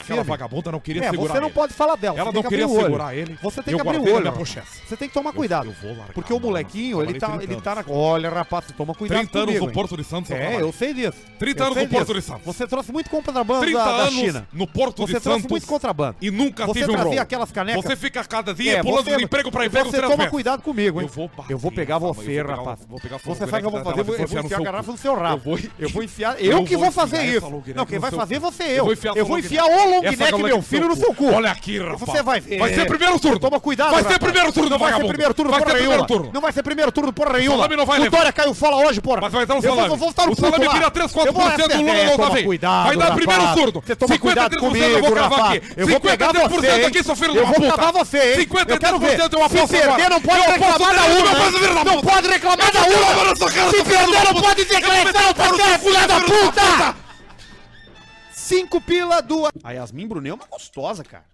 Aquela 0.00 0.22
vagabunda 0.22 0.72
não 0.72 0.80
queria 0.80 1.04
É, 1.04 1.10
segurar 1.10 1.34
você 1.34 1.40
não 1.40 1.46
ele. 1.48 1.54
pode 1.54 1.72
falar 1.74 1.96
dela. 1.96 2.16
Ela 2.18 2.30
você 2.30 2.34
não 2.36 2.42
tem 2.42 2.42
que 2.42 2.48
queria 2.48 2.64
abrir 2.64 2.74
o 2.74 2.78
olho. 2.78 2.86
segurar 2.86 3.14
ele. 3.16 3.38
Você 3.42 3.62
tem 3.62 3.72
Eu 3.72 3.80
que 3.80 3.88
abrir 3.88 3.98
o 3.98 4.14
olho. 4.14 4.32
Você 4.32 4.96
tem 4.96 5.08
que 5.08 5.14
tomar 5.14 5.30
Eu- 5.30 5.34
cuidado. 5.34 5.66
eu 5.68 5.72
vou 5.80 5.90
largar, 5.96 6.12
porque 6.14 6.32
o 6.32 6.36
mano. 6.36 6.46
molequinho, 6.48 7.02
ele 7.02 7.18
tá, 7.18 7.28
30 7.28 7.44
ele 7.44 7.60
tá 7.60 7.74
na. 7.74 7.80
anos. 7.82 7.92
Olha, 7.94 8.30
rapaz, 8.30 8.64
toma 8.76 8.94
cuidado 8.94 9.18
30 9.18 9.38
anos 9.38 9.46
comigo, 9.48 9.64
no 9.66 9.70
hein? 9.70 9.74
Porto 9.74 9.96
de 9.96 10.04
Santos. 10.04 10.30
eu 10.30 10.36
É, 10.36 10.60
eu 10.60 10.72
sei 10.72 10.94
disso. 10.94 11.18
30 11.38 11.62
Eu 11.62 11.66
anos 11.66 11.78
no 11.78 11.88
Porto 11.88 12.14
de 12.14 12.22
Santos. 12.22 12.44
Você 12.44 12.66
trouxe 12.66 12.92
muito 12.92 13.10
contrabando 13.10 13.60
30 13.60 13.78
da, 13.78 13.84
da 13.84 13.90
anos 14.02 14.14
China. 14.14 14.48
no 14.52 14.66
Porto 14.66 15.02
Você 15.06 15.14
de 15.14 15.20
trouxe 15.20 15.40
Santos 15.42 15.50
muito 15.50 15.66
contrabando. 15.66 16.16
e 16.20 16.30
nunca 16.30 16.66
Você 16.66 16.80
tive 16.80 16.90
um 16.92 16.94
trazia 16.94 17.12
rol. 17.12 17.20
aquelas 17.20 17.52
canecas. 17.52 17.84
Você 17.84 17.96
fica 17.96 18.24
cada 18.24 18.54
dia 18.54 18.78
É, 18.78 18.82
pulando 18.82 19.04
você- 19.04 19.16
de 19.16 19.24
emprego 19.24 19.50
pra 19.50 19.66
emprego 19.66 19.90
Você 19.90 20.00
toma 20.02 20.28
cuidado 20.28 20.62
comigo, 20.62 21.00
hein? 21.00 21.06
Eu 21.06 21.12
vou 21.14 21.28
bater 21.36 21.52
Eu 21.52 21.58
vou 21.58 21.70
pegar 21.72 21.98
você, 21.98 22.40
eu 22.40 22.46
rapaz. 22.46 22.80
Você 23.24 23.46
sabe 23.46 23.58
o 23.58 23.60
que 23.60 23.66
eu 23.66 23.70
vou 23.70 23.84
fazer? 23.84 24.00
Eu 24.00 24.04
vou, 24.04 24.14
eu 24.16 24.26
vou 24.28 24.40
enfiar 24.40 24.56
a 24.56 24.58
no 24.58 24.64
garrafa 24.64 24.92
no 24.92 24.98
seu 24.98 25.14
rabo. 25.14 25.50
Eu 25.78 25.88
vou- 25.88 26.00
Eu 26.00 26.02
enfiar. 26.04 26.40
Eu 26.42 26.52
Eu 26.52 26.64
que 26.64 26.76
vou 26.76 26.90
fazer 26.90 27.22
isso. 27.24 27.50
Não, 27.74 27.86
quem 27.86 27.96
no 27.96 28.00
vai 28.00 28.10
fazer 28.10 28.38
você 28.38 28.62
Eu 28.64 28.68
eu. 28.76 28.84
vou 28.84 28.92
enfiar 28.92 29.16
Eu 29.16 29.26
vou 29.26 29.38
enfiar 29.38 29.64
o 29.64 29.89
long 29.90 30.04
Essa 30.04 30.16
neck, 30.16 30.32
long 30.32 30.42
meu 30.42 30.62
filho, 30.62 30.88
no 30.88 30.96
seu 30.96 31.14
cu. 31.14 31.32
Olha 31.32 31.50
aqui, 31.50 31.78
rapaz. 31.78 32.00
Você 32.00 32.22
vai 32.22 32.40
ver. 32.40 32.58
Vai 32.58 32.74
ser 32.74 32.86
primeiro 32.86 33.18
turno. 33.20 33.38
Toma 33.38 33.60
cuidado, 33.60 33.90
Vai 33.90 34.04
ser 34.04 34.18
primeiro 34.18 34.52
turno, 34.52 34.70
Não 34.70 34.78
vai 34.78 34.92
ser 34.92 35.06
primeiro 35.06 35.34
turno, 35.34 35.50
Vai 35.50 35.60
ser 35.60 35.66
primeiro 35.76 36.06
turno. 36.06 36.30
Não 36.32 36.40
vai 36.40 36.52
ser 36.52 36.62
primeiro 36.62 36.92
turno, 36.92 37.12
porra 37.12 37.38
nenhuma. 37.38 37.68
não 37.68 37.86
vai. 37.86 38.08
Dória 38.08 38.32
caiu 38.32 38.54
fora 38.54 38.76
hoje, 38.76 39.00
porra. 39.00 39.20
Mas 39.22 39.32
vai 39.32 39.46
dar 39.46 39.54
um 39.54 39.56
Eu 39.58 39.62
vou- 39.62 39.70
salame. 39.74 39.92
Eu 39.92 39.96
vou 39.96 40.08
estar 40.10 40.26
no 40.26 40.32
O 40.32 40.36
salame 40.36 40.64
lá. 40.66 40.72
vira 40.72 40.90
3, 40.90 41.12
4% 41.12 41.26
Eu 41.26 41.32
vou- 41.32 41.68
do 41.68 41.76
Lula 41.84 41.90
É, 41.96 42.04
não 42.06 42.16
tá 42.16 42.30
bem. 42.30 42.46
Vai 42.48 42.96
dar 42.96 43.14
primeiro 43.14 43.54
turno. 43.54 43.82
Você 43.86 43.96
toma 43.96 44.18
cuidado 44.18 44.54
53% 44.54 44.60
comigo, 44.60 44.84
eu 44.84 45.00
vou 45.02 45.12
cravar 45.12 45.38
rapaz. 45.38 45.56
aqui. 45.56 45.72
Eu 45.76 45.86
vou 45.88 46.00
pegar 46.00 46.26
53% 46.32 46.60
você, 46.60 46.86
aqui, 46.86 47.02
seu 47.04 47.16
filho 47.16 47.36
Eu 47.36 47.46
vou 47.46 47.70
cavar 47.70 47.92
você, 47.92 48.18
hein? 48.18 48.36
53% 48.36 49.32
Eu 49.36 49.44
aposto 49.44 49.66
Se 49.68 49.76
perder, 49.80 50.10
não 50.10 50.20
pode 50.20 50.40
reclamar 50.40 50.78
da 50.78 50.88
10 51.02 51.14
mil, 51.14 51.24
urna. 51.24 51.74
na 51.74 51.84
Não 51.84 52.00
pode 52.02 52.28
reclamar 52.28 52.72
da 52.72 52.80
urna. 52.80 53.36
Se 53.70 53.84
perder, 53.84 54.24
não 54.24 54.34
pode 54.42 54.64
decretar 54.64 55.30
o 55.30 55.34
paquete, 55.34 55.78
filha 55.84 56.06
da 56.08 56.20
puta. 56.20 57.09
Cinco 58.50 58.80
pila, 58.80 59.20
duas. 59.22 59.52
A 59.62 59.70
Yasmin 59.72 60.08
Brunet 60.08 60.30
é 60.32 60.34
uma 60.34 60.46
gostosa, 60.46 61.04
cara. 61.04 61.24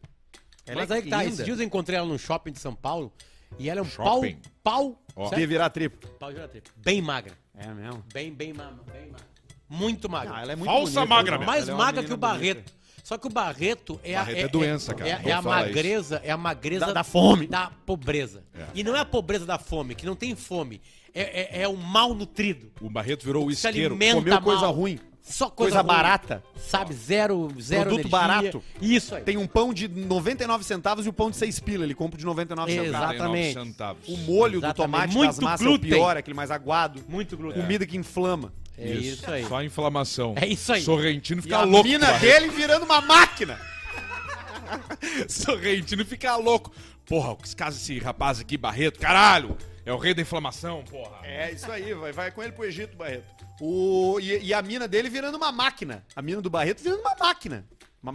Ela 0.67 0.81
Mas 0.83 0.91
é 0.91 0.95
aí 0.97 1.03
que 1.03 1.09
tá, 1.09 1.19
linda. 1.19 1.33
esses 1.33 1.45
dias 1.47 1.59
eu 1.59 1.65
encontrei 1.65 1.97
ela 1.99 2.07
num 2.07 2.19
shopping 2.19 2.53
de 2.53 2.59
São 2.59 2.75
Paulo 2.75 3.11
e 3.59 3.71
ela 3.71 3.81
é 3.81 3.83
um 3.83 3.89
pau, 3.89 4.17
Shopping. 4.17 4.39
pau, 4.63 5.03
Ó. 5.15 5.29
sério? 5.29 5.39
De 5.43 5.47
virar 5.47 5.71
triplo. 5.71 6.11
pau 6.19 6.31
de 6.31 6.47
trip. 6.49 6.69
bem 6.77 7.01
magra. 7.01 7.33
É 7.57 7.69
mesmo. 7.69 8.05
Bem, 8.13 8.31
bem 8.33 8.53
magra, 8.53 8.83
bem 8.93 9.07
magra. 9.11 9.27
Muito 9.69 10.11
magra. 10.11 10.35
Ah, 10.37 10.43
ela 10.43 10.53
é 10.53 10.57
muito 10.57 10.69
Falsa 10.71 10.93
bonita, 11.01 11.07
magra 11.15 11.39
mesmo. 11.39 11.47
mais 11.51 11.63
Ela 11.63 11.71
é 11.71 11.75
uma 11.75 11.85
magra 11.85 12.03
que 12.03 12.11
menina 12.11 12.15
o 12.15 12.19
Barreto. 12.19 12.73
Só 13.03 13.17
que 13.17 13.27
o 13.27 13.31
Barreto 13.31 14.01
é 14.03 14.15
Barreto 14.15 14.37
a, 14.37 14.41
é 14.43 14.49
doença, 14.49 14.95
cara. 14.95 15.09
É, 15.11 15.19
Não 15.23 15.29
é 15.31 15.33
a 15.33 15.43
fala 15.43 15.57
magreza, 15.57 16.21
é 16.25 16.31
a 16.31 16.37
magreza 16.37 16.87
Da- 16.87 16.93
da 16.93 17.05
fome. 17.05 17.47
Da 17.47 17.71
pobreza. 17.87 18.45
E 18.75 18.83
não 18.85 18.95
é 18.95 19.01
a 19.01 19.05
pobreza 19.05 19.47
da 19.47 19.59
fome, 19.59 19.95
que 19.95 20.05
não 20.05 20.17
tem 20.17 20.35
fome. 20.37 20.83
É, 21.15 21.61
é, 21.61 21.63
é 21.63 21.69
o 21.69 21.77
mal 21.77 22.13
nutrido. 22.15 22.71
O 22.81 22.91
Barreto 22.91 23.25
virou 23.25 23.47
o 23.47 23.51
Se 23.55 23.67
isqueiro. 23.69 23.95
alimenta 23.95 24.17
Comeu 24.17 24.43
coisa 24.43 24.63
mal. 24.63 24.73
ruim. 24.75 24.99
Só 25.29 25.51
coisa, 25.51 25.79
Coisa 25.79 25.83
barata. 25.83 26.43
Sabe, 26.57 26.95
zero, 26.95 27.49
zero 27.61 27.91
Produto 27.91 28.07
energia. 28.07 28.11
barato. 28.11 28.63
Isso 28.81 29.13
aí. 29.15 29.23
Tem 29.25 29.37
um 29.37 29.47
pão 29.47 29.75
de 29.75 29.89
99 29.89 30.63
centavos 30.63 31.05
e 31.05 31.09
o 31.09 31.13
pão 31.13 31.31
de 31.31 31.37
6 31.37 31.59
pila. 31.61 31.83
Ele 31.85 31.95
compra 31.97 32.17
de 32.17 32.25
99 32.25 32.71
centavos. 32.73 32.89
Exatamente. 33.15 33.55
49 33.55 33.71
centavos. 33.71 34.09
O 34.09 34.17
molho 34.19 34.61
do 34.61 34.67
Exatamente. 34.67 34.77
tomate 34.77 35.15
Muito 35.17 35.27
das 35.31 35.39
massas 35.41 35.67
glúten. 35.67 35.91
é 35.91 35.95
o 35.95 35.99
pior, 35.99 36.17
aquele 36.17 36.37
mais 36.37 36.51
aguado. 36.53 37.03
Muito 37.09 37.37
glúten. 37.37 37.61
Comida 37.61 37.85
que 37.85 37.97
inflama. 37.97 38.53
É 38.79 38.89
isso, 38.93 39.29
aí. 39.31 39.45
Só 39.47 39.63
inflamação. 39.65 40.35
É 40.37 40.47
isso 40.47 40.73
aí. 40.73 40.83
Sorrentino 40.83 41.41
E 41.41 41.43
fica 41.43 41.59
a 41.59 41.65
louco. 41.65 41.89
mina 41.89 42.07
Barreto. 42.07 42.23
dele 42.41 42.49
virando 42.53 42.85
uma 42.85 43.01
máquina. 43.01 43.59
Sorrentino 45.29 46.05
fica 46.05 46.37
louco. 46.37 46.73
Porra, 47.05 47.37
esse 47.45 47.55
caso 47.55 47.77
esse 47.79 47.99
rapaz 47.99 48.41
aqui, 48.41 48.57
Barreto, 48.57 48.99
caralho. 48.99 49.57
É 49.85 49.93
o 49.93 49.97
rei 49.99 50.13
da 50.15 50.23
inflamação, 50.23 50.83
porra. 50.91 51.19
É, 51.25 51.53
isso 51.53 51.71
aí. 51.71 51.95
Vai, 51.95 52.13
vai 52.13 52.31
com 52.33 52.43
ele 52.43 52.53
pro 52.53 52.65
Egito, 52.65 52.97
Barreto. 52.97 53.36
O, 53.61 54.19
e, 54.21 54.47
e 54.47 54.55
a 54.55 54.61
mina 54.63 54.87
dele 54.87 55.09
virando 55.09 55.37
uma 55.37 55.51
máquina. 55.53 56.05
A 56.15 56.23
mina 56.23 56.41
do 56.41 56.51
Barreto 56.51 56.83
virando 56.83 57.01
uma 57.01 57.15
máquina. 57.19 57.67
Uma, 58.03 58.15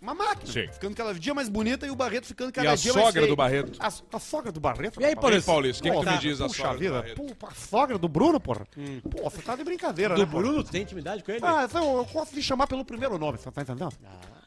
uma 0.00 0.14
máquina. 0.14 0.52
Sim. 0.52 0.68
Ficando 0.72 0.94
cada 0.94 1.14
dia 1.14 1.32
mais 1.32 1.48
bonita 1.48 1.86
e 1.86 1.90
o 1.90 1.96
Barreto 1.96 2.26
ficando 2.26 2.52
cada 2.52 2.72
a 2.72 2.74
dia 2.74 2.92
mais 2.92 3.06
sogra 3.06 3.22
feio. 3.22 3.32
do 3.32 3.36
Barreto? 3.36 3.78
A, 3.80 3.86
a 3.86 4.18
sogra 4.20 4.52
do 4.52 4.60
Barreto? 4.60 5.00
E 5.00 5.04
aí? 5.04 5.16
Paulista? 5.16 5.50
Paulista, 5.50 5.80
o 5.80 5.90
que, 5.90 5.98
que 5.98 6.04
tu 6.04 6.10
me 6.12 6.18
diz 6.18 6.38
Puxa 6.38 6.54
sogra 6.54 6.72
do 6.74 6.78
vida, 6.80 7.00
Barreto? 7.00 7.34
pô, 7.34 7.46
a 7.46 7.54
sogra 7.54 7.98
do 7.98 8.08
Bruno, 8.08 8.38
porra. 8.38 8.66
Pô, 9.10 9.30
você 9.30 9.40
tá 9.40 9.56
de 9.56 9.64
brincadeira, 9.64 10.14
Do 10.14 10.20
né, 10.20 10.26
porra? 10.26 10.42
Bruno, 10.42 10.64
tem 10.64 10.82
intimidade 10.82 11.22
com 11.22 11.30
ele? 11.32 11.40
Ah, 11.42 11.66
eu, 11.72 11.80
eu 11.80 12.04
gosto 12.04 12.34
de 12.34 12.42
chamar 12.42 12.66
pelo 12.66 12.84
primeiro 12.84 13.16
nome, 13.16 13.38
você 13.38 13.50
tá 13.50 13.62
entendendo? 13.62 13.94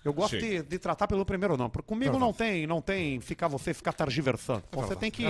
Eu 0.05 0.13
gosto 0.13 0.37
de, 0.37 0.61
de 0.61 0.77
tratar 0.77 1.07
pelo 1.07 1.25
primeiro 1.25 1.57
nome. 1.57 1.71
Porque 1.71 1.87
comigo 1.87 2.19
não 2.19 2.31
tem, 2.31 2.67
não 2.67 2.79
tem 2.79 3.19
ficar 3.19 3.47
você 3.47 3.73
ficar 3.73 3.91
targiversando. 3.91 4.63
Você 4.71 4.95
tem 4.95 5.09
que, 5.09 5.23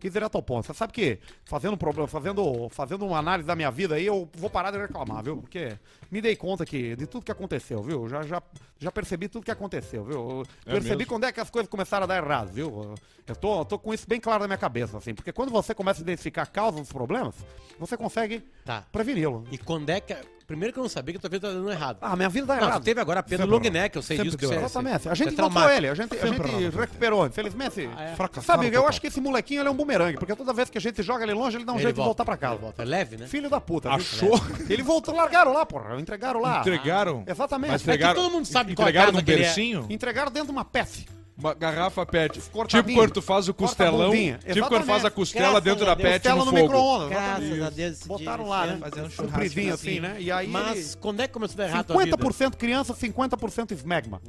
que 0.00 0.06
ir 0.08 0.10
direto 0.10 0.34
ao 0.34 0.42
ponto. 0.42 0.66
Você 0.66 0.74
sabe 0.74 0.92
que 0.92 1.20
fazendo 1.44 1.76
problema, 1.76 2.08
fazendo, 2.08 2.68
fazendo 2.70 3.06
uma 3.06 3.18
análise 3.18 3.46
da 3.46 3.54
minha 3.54 3.70
vida 3.70 3.94
aí, 3.94 4.04
eu 4.04 4.28
vou 4.36 4.50
parar 4.50 4.72
de 4.72 4.78
reclamar, 4.78 5.22
viu? 5.22 5.36
Porque 5.36 5.78
me 6.10 6.20
dei 6.20 6.34
conta 6.34 6.66
que 6.66 6.96
de 6.96 7.06
tudo 7.06 7.24
que 7.24 7.30
aconteceu, 7.30 7.80
viu? 7.84 8.08
Já, 8.08 8.22
já, 8.22 8.42
já 8.80 8.90
percebi 8.90 9.28
tudo 9.28 9.44
que 9.44 9.50
aconteceu, 9.52 10.04
viu? 10.04 10.14
Eu 10.14 10.42
É 10.66 10.72
percebi 10.72 10.96
mesmo? 10.96 11.06
quando 11.12 11.24
é 11.24 11.30
que 11.32 11.38
as 11.40 11.48
coisas 11.48 11.70
começaram 11.70 12.02
a 12.02 12.06
dar 12.08 12.16
errado, 12.16 12.50
viu? 12.52 12.94
Eu 13.28 13.36
tô, 13.36 13.64
tô 13.64 13.78
com 13.78 13.94
isso 13.94 14.08
bem 14.08 14.20
claro 14.20 14.40
na 14.42 14.48
minha 14.48 14.58
cabeça, 14.58 14.98
assim. 14.98 15.14
Porque 15.14 15.32
quando 15.32 15.50
você 15.50 15.72
começa 15.72 16.00
a 16.00 16.02
identificar 16.02 16.42
a 16.42 16.46
causa 16.46 16.78
dos 16.78 16.90
problemas, 16.92 17.36
você 17.78 17.96
consegue 17.96 18.42
Tá. 18.64 18.84
preveni-lo. 18.90 19.44
E 19.52 19.56
quando 19.58 19.88
é 19.90 20.00
que. 20.00 20.16
Primeiro 20.46 20.72
que 20.72 20.78
eu 20.78 20.82
não 20.82 20.88
sabia 20.88 21.12
que 21.12 21.16
a 21.18 21.20
tua 21.20 21.28
vida 21.30 21.48
tá 21.48 21.52
dando 21.54 21.70
errado. 21.70 21.98
Ah, 22.00 22.14
minha 22.14 22.28
vida 22.28 22.46
não, 22.54 22.62
errado. 22.62 22.80
tu 22.80 22.84
teve 22.84 23.00
agora 23.00 23.18
a 23.18 23.22
pena 23.22 23.44
do 23.44 23.50
long 23.52 23.58
neck, 23.58 23.96
eu 23.96 24.00
sei 24.02 24.16
Sempre 24.16 24.24
disso 24.30 24.36
que 24.38 24.42
deu 24.42 24.50
você 24.50 24.54
errado. 24.54 24.66
Exatamente. 24.70 25.02
você- 25.02 25.08
A 25.08 25.14
gente 25.14 25.24
você 25.24 25.28
é 25.30 25.32
encontrou 25.32 25.50
traumático. 25.50 25.78
ele, 25.78 25.88
a 25.88 25.94
gente, 25.94 26.16
a 26.16 26.26
gente 26.26 26.76
recuperou. 26.78 27.26
Infelizmente, 27.26 27.90
Ah, 27.96 28.02
é? 28.04 28.14
Fracassado 28.14 28.46
sabe, 28.62 28.66
eu 28.68 28.72
total. 28.74 28.88
acho 28.88 29.00
que 29.00 29.06
esse 29.08 29.20
molequinho 29.20 29.60
ele 29.62 29.68
é 29.68 29.72
um 29.72 29.74
bumerangue, 29.74 30.18
porque 30.18 30.36
toda 30.36 30.52
vez 30.52 30.70
que 30.70 30.78
a 30.78 30.80
gente 30.80 31.02
joga 31.02 31.24
ele 31.24 31.34
longe, 31.34 31.56
ele 31.56 31.64
dá 31.64 31.72
um 31.72 31.76
Ele 31.76 31.82
jeito 31.82 31.94
de 31.96 32.00
volta, 32.00 32.08
voltar 32.22 32.24
pra 32.24 32.36
casa. 32.36 32.56
volta. 32.60 32.82
É 32.82 32.84
leve, 32.84 33.16
né? 33.16 33.26
Filho 33.26 33.50
da 33.50 33.60
puta. 33.60 33.88
viu? 33.88 33.96
Achou? 33.98 34.40
Ele 34.70 34.82
voltou, 34.84 35.14
largaram 35.16 35.52
lá, 35.52 35.66
porra. 35.66 36.00
Entregaram 36.00 36.40
lá. 36.40 36.60
Entregaram? 36.60 37.24
Exatamente. 37.26 37.70
Mas 37.72 37.80
É 37.82 37.84
que 37.84 37.90
entregaram, 37.90 38.22
todo 38.22 38.32
mundo 38.32 38.44
sabe 38.46 38.74
qual 38.76 38.88
entregaram 38.88 39.06
casa 39.12 39.18
num 39.18 39.24
que 39.24 39.32
ele 39.32 39.42
é. 39.42 39.44
bercinho? 39.46 39.86
Entregaram 39.90 40.30
dentro 40.30 40.46
de 40.46 40.52
uma 40.52 40.64
peça. 40.64 41.00
Uma 41.38 41.52
garrafa 41.52 42.06
pet. 42.06 42.40
Cortadinho. 42.50 42.82
Tipo 42.88 42.98
quando 42.98 43.12
tu 43.12 43.20
faz 43.22 43.46
o 43.46 43.52
costelão. 43.52 44.10
Tipo 44.10 44.68
quando 44.68 44.84
faz 44.84 45.04
a 45.04 45.10
costela 45.10 45.60
Graças 45.60 45.64
dentro 45.64 45.84
a 45.84 45.88
da 45.88 45.94
Deus. 45.94 46.08
pet 46.08 46.22
Costela 46.22 46.38
no 46.38 46.44
no 46.46 46.50
fogo. 46.50 46.62
micro-ondas. 46.62 47.08
Graças 47.10 47.42
exatamente. 47.44 47.62
a 47.66 47.70
Deus. 47.70 47.98
Botaram 48.06 48.48
lá, 48.48 48.66
né? 48.66 48.78
Fazer 48.78 49.02
um 49.02 49.10
Compridinho 49.10 49.64
churrasco 49.66 49.86
assim, 49.88 50.00
né? 50.00 50.16
E 50.18 50.32
aí. 50.32 50.48
Mas 50.48 50.94
quando 50.94 51.20
é 51.20 51.26
que 51.28 51.34
começou 51.34 51.54
a 51.54 51.56
dar 51.58 51.68
errado 51.70 51.90
a 51.92 52.04
vida? 52.04 52.16
50% 52.16 52.56
criança, 52.56 52.94
50% 52.94 53.72
smegma. 53.72 54.22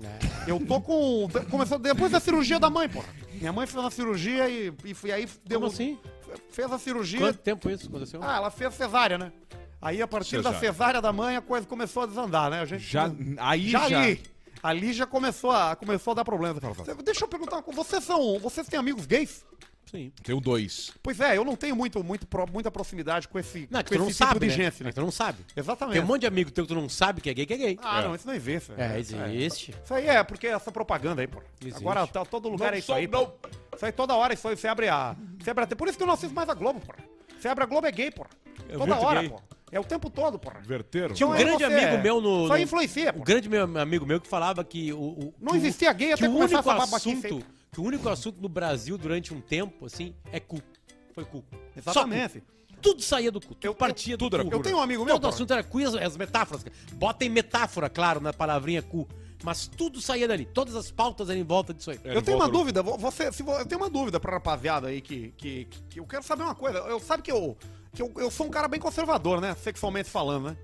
Eu 0.46 0.60
tô 0.60 0.82
com. 0.82 1.30
Começou 1.50 1.80
depois 1.80 2.12
da 2.12 2.20
cirurgia 2.20 2.60
da 2.60 2.70
mãe, 2.70 2.90
porra. 2.90 3.08
Minha 3.36 3.54
mãe 3.54 3.66
fez 3.66 3.82
uma 3.82 3.92
cirurgia 3.92 4.50
e, 4.50 4.74
e, 4.84 4.96
e 5.06 5.12
aí 5.12 5.28
deu. 5.46 5.60
Como 5.62 5.72
assim? 5.72 5.98
Fez 6.52 6.70
a 6.72 6.78
cirurgia. 6.78 7.20
Quanto 7.20 7.38
tempo 7.40 7.70
isso 7.70 7.88
aconteceu? 7.88 8.20
Ah, 8.22 8.36
ela 8.36 8.52
fez 8.52 8.74
cesárea, 8.74 9.18
né? 9.18 9.32
Aí 9.82 10.02
a 10.02 10.08
partir 10.08 10.38
da 10.42 10.52
Cesárea. 10.52 10.60
cesárea 10.74 11.02
da 11.02 11.14
mãe 11.14 11.36
a 11.38 11.42
coisa 11.42 11.66
começou 11.66 12.04
a 12.04 12.06
desandar, 12.08 12.50
né? 12.50 12.60
A 12.62 12.66
gente 12.66 12.84
Já, 12.84 13.10
aí 13.38 13.70
já, 13.70 13.88
já. 13.88 14.02
ali. 14.02 14.22
Ali 14.68 14.92
já 14.92 15.06
começou 15.06 15.50
a, 15.50 15.78
começou 15.78 16.12
a 16.12 16.16
dar 16.16 16.26
problema. 16.26 16.60
Deixa 17.02 17.24
eu 17.24 17.28
perguntar, 17.30 17.56
uma 17.56 17.64
coisa, 17.64 17.82
vocês 17.82 18.04
são, 18.04 18.38
vocês 18.38 18.68
têm 18.68 18.78
amigos 18.78 19.06
gays? 19.06 19.46
Sim. 19.90 20.12
Tenho 20.22 20.42
dois. 20.42 20.92
Pois 21.02 21.22
é, 21.22 21.38
eu 21.38 21.46
não 21.46 21.56
tenho 21.56 21.74
muito, 21.74 22.04
muito, 22.04 22.28
muita 22.52 22.70
proximidade 22.70 23.30
com 23.30 23.40
esse, 23.40 23.66
Não, 23.72 23.80
é 23.80 23.84
que 23.84 23.92
com 23.92 23.96
tu 23.96 24.00
não 24.00 24.08
tipo 24.08 24.18
sabe, 24.18 24.40
de 24.42 24.48
né? 24.48 24.52
gente, 24.52 24.84
né? 24.84 24.90
É 24.90 24.92
que 24.92 24.96
tu 25.00 25.02
não 25.02 25.10
sabe. 25.12 25.46
Exatamente. 25.56 25.94
Tem 25.94 26.04
um 26.04 26.06
monte 26.06 26.22
de 26.22 26.28
amigo 26.28 26.52
teu 26.52 26.66
que 26.66 26.74
tu 26.74 26.76
não 26.76 26.90
sabe 26.90 27.22
que 27.22 27.30
é 27.30 27.34
gay, 27.34 27.46
que 27.46 27.54
é 27.54 27.58
gay. 27.58 27.80
Ah, 27.82 28.02
não, 28.02 28.14
isso 28.14 28.28
não 28.28 28.34
existe. 28.34 28.74
É, 28.78 29.00
existe. 29.00 29.74
Isso 29.82 29.94
aí 29.94 30.06
é 30.10 30.22
porque 30.22 30.48
essa 30.48 30.70
propaganda 30.70 31.22
aí, 31.22 31.28
pô. 31.28 31.42
Existe. 31.62 31.80
Agora 31.80 32.06
tá, 32.06 32.26
todo 32.26 32.50
lugar 32.50 32.72
Não 32.72 32.76
é 32.76 32.80
isso 32.80 32.88
sou, 32.88 32.96
aí. 32.96 33.08
não. 33.08 33.28
Pô. 33.28 33.48
Isso 33.74 33.86
aí 33.86 33.92
toda 33.94 34.14
hora, 34.16 34.34
isso 34.34 34.46
aí 34.50 34.58
você 34.58 34.68
abre 34.68 34.90
a. 34.90 35.16
Você 35.40 35.50
abre 35.50 35.64
a 35.64 35.68
por 35.68 35.88
isso 35.88 35.96
que 35.96 36.04
eu 36.04 36.08
não 36.08 36.16
assisto 36.16 36.36
mais 36.36 36.50
a 36.50 36.54
Globo, 36.54 36.82
pô. 36.82 36.94
Você 37.40 37.48
abre 37.48 37.64
a 37.64 37.68
Globo 37.68 37.88
é 37.88 37.92
gay, 37.92 38.12
pô. 38.12 38.26
toda 38.78 39.00
hora, 39.00 39.22
gay. 39.22 39.30
pô. 39.30 39.42
É 39.72 39.80
o 39.80 39.84
tempo 39.84 40.10
todo, 40.10 40.40
pô. 40.40 40.50
Verteram? 40.66 41.14
Tinha 41.14 41.28
um 41.28 41.32
grande 41.36 41.64
você, 41.64 41.66
amigo 41.66 42.02
meu 42.02 42.22
no. 42.22 42.48
Só 42.48 42.58
influencia, 42.58 43.14
Um 43.16 43.22
grande 43.24 43.50
meu, 43.50 43.64
amigo 43.80 44.06
meu 44.06 44.22
que 44.22 44.28
falava 44.28 44.64
que 44.64 44.94
o. 44.94 44.98
o- 45.00 45.34
Não 45.42 45.52
que 45.52 45.58
existia 45.58 45.92
gay 45.94 46.08
que 46.08 46.14
até 46.14 46.30
o 46.30 46.34
começar 46.34 46.60
essa 46.60 46.96
assunto, 46.96 47.44
que 47.72 47.80
o 47.82 47.84
único 47.84 48.08
assunto 48.08 48.42
no 48.42 48.48
Brasil 48.48 48.98
durante 48.98 49.34
um 49.34 49.42
tempo, 49.42 49.86
assim, 49.86 50.16
é 50.32 50.40
cu. 50.40 50.62
Foi 51.14 51.26
cu. 51.26 51.44
Exatamente. 51.76 52.42
tudo 52.82 53.02
saía 53.02 53.32
do 53.32 53.42
cu. 53.42 53.56
Tudo 53.56 53.76
partia 53.76 54.18
tudo 54.18 54.30
do 54.32 54.36
era 54.38 54.44
cu. 54.46 54.50
cu. 54.52 54.56
Eu 54.56 54.62
tenho 54.62 54.78
um 54.78 54.82
amigo 54.82 55.04
meu, 55.04 55.16
Todo 55.16 55.24
porra. 55.24 55.34
assunto 55.34 55.52
era 55.52 55.64
cu 55.64 55.82
e 55.82 55.84
as, 55.84 55.96
as 55.96 56.16
metáforas. 56.16 56.64
Botem 56.94 57.28
metáfora, 57.30 57.90
claro, 57.90 58.22
na 58.22 58.32
palavrinha 58.32 58.82
cu. 58.82 59.08
Mas 59.44 59.68
tudo 59.68 60.00
saía 60.02 60.28
dali. 60.28 60.46
Todas 60.46 60.76
as 60.76 60.90
pautas 60.90 61.30
eram 61.30 61.40
em 61.42 61.44
volta 61.44 61.74
disso 61.74 61.92
aí. 61.92 62.00
Eu 62.04 62.22
tenho 62.22 62.38
uma 62.38 62.48
dúvida, 62.50 62.82
vo- 62.82 62.98
você, 62.98 63.32
se 63.32 63.44
eu 63.44 63.66
tenho 63.66 63.82
uma 63.82 63.90
dúvida 63.90 64.20
pra 64.20 64.32
rapaziada 64.34 64.88
aí 64.88 65.02
que, 65.02 65.32
que, 65.38 65.66
que- 65.66 65.82
que 65.90 66.00
eu 66.00 66.06
quero 66.06 66.24
saber 66.24 66.44
uma 66.44 66.56
coisa. 66.56 66.80
Eu 66.80 67.00
sabe 67.00 67.22
que 67.22 67.32
eu, 67.32 67.56
que 67.98 68.04
eu, 68.04 68.14
eu 68.18 68.30
sou 68.30 68.46
um 68.46 68.50
cara 68.52 68.68
bem 68.68 68.80
conservador, 68.80 69.42
né? 69.42 69.56
Sexualmente 69.56 70.08
falando, 70.08 70.52
né? 70.52 70.58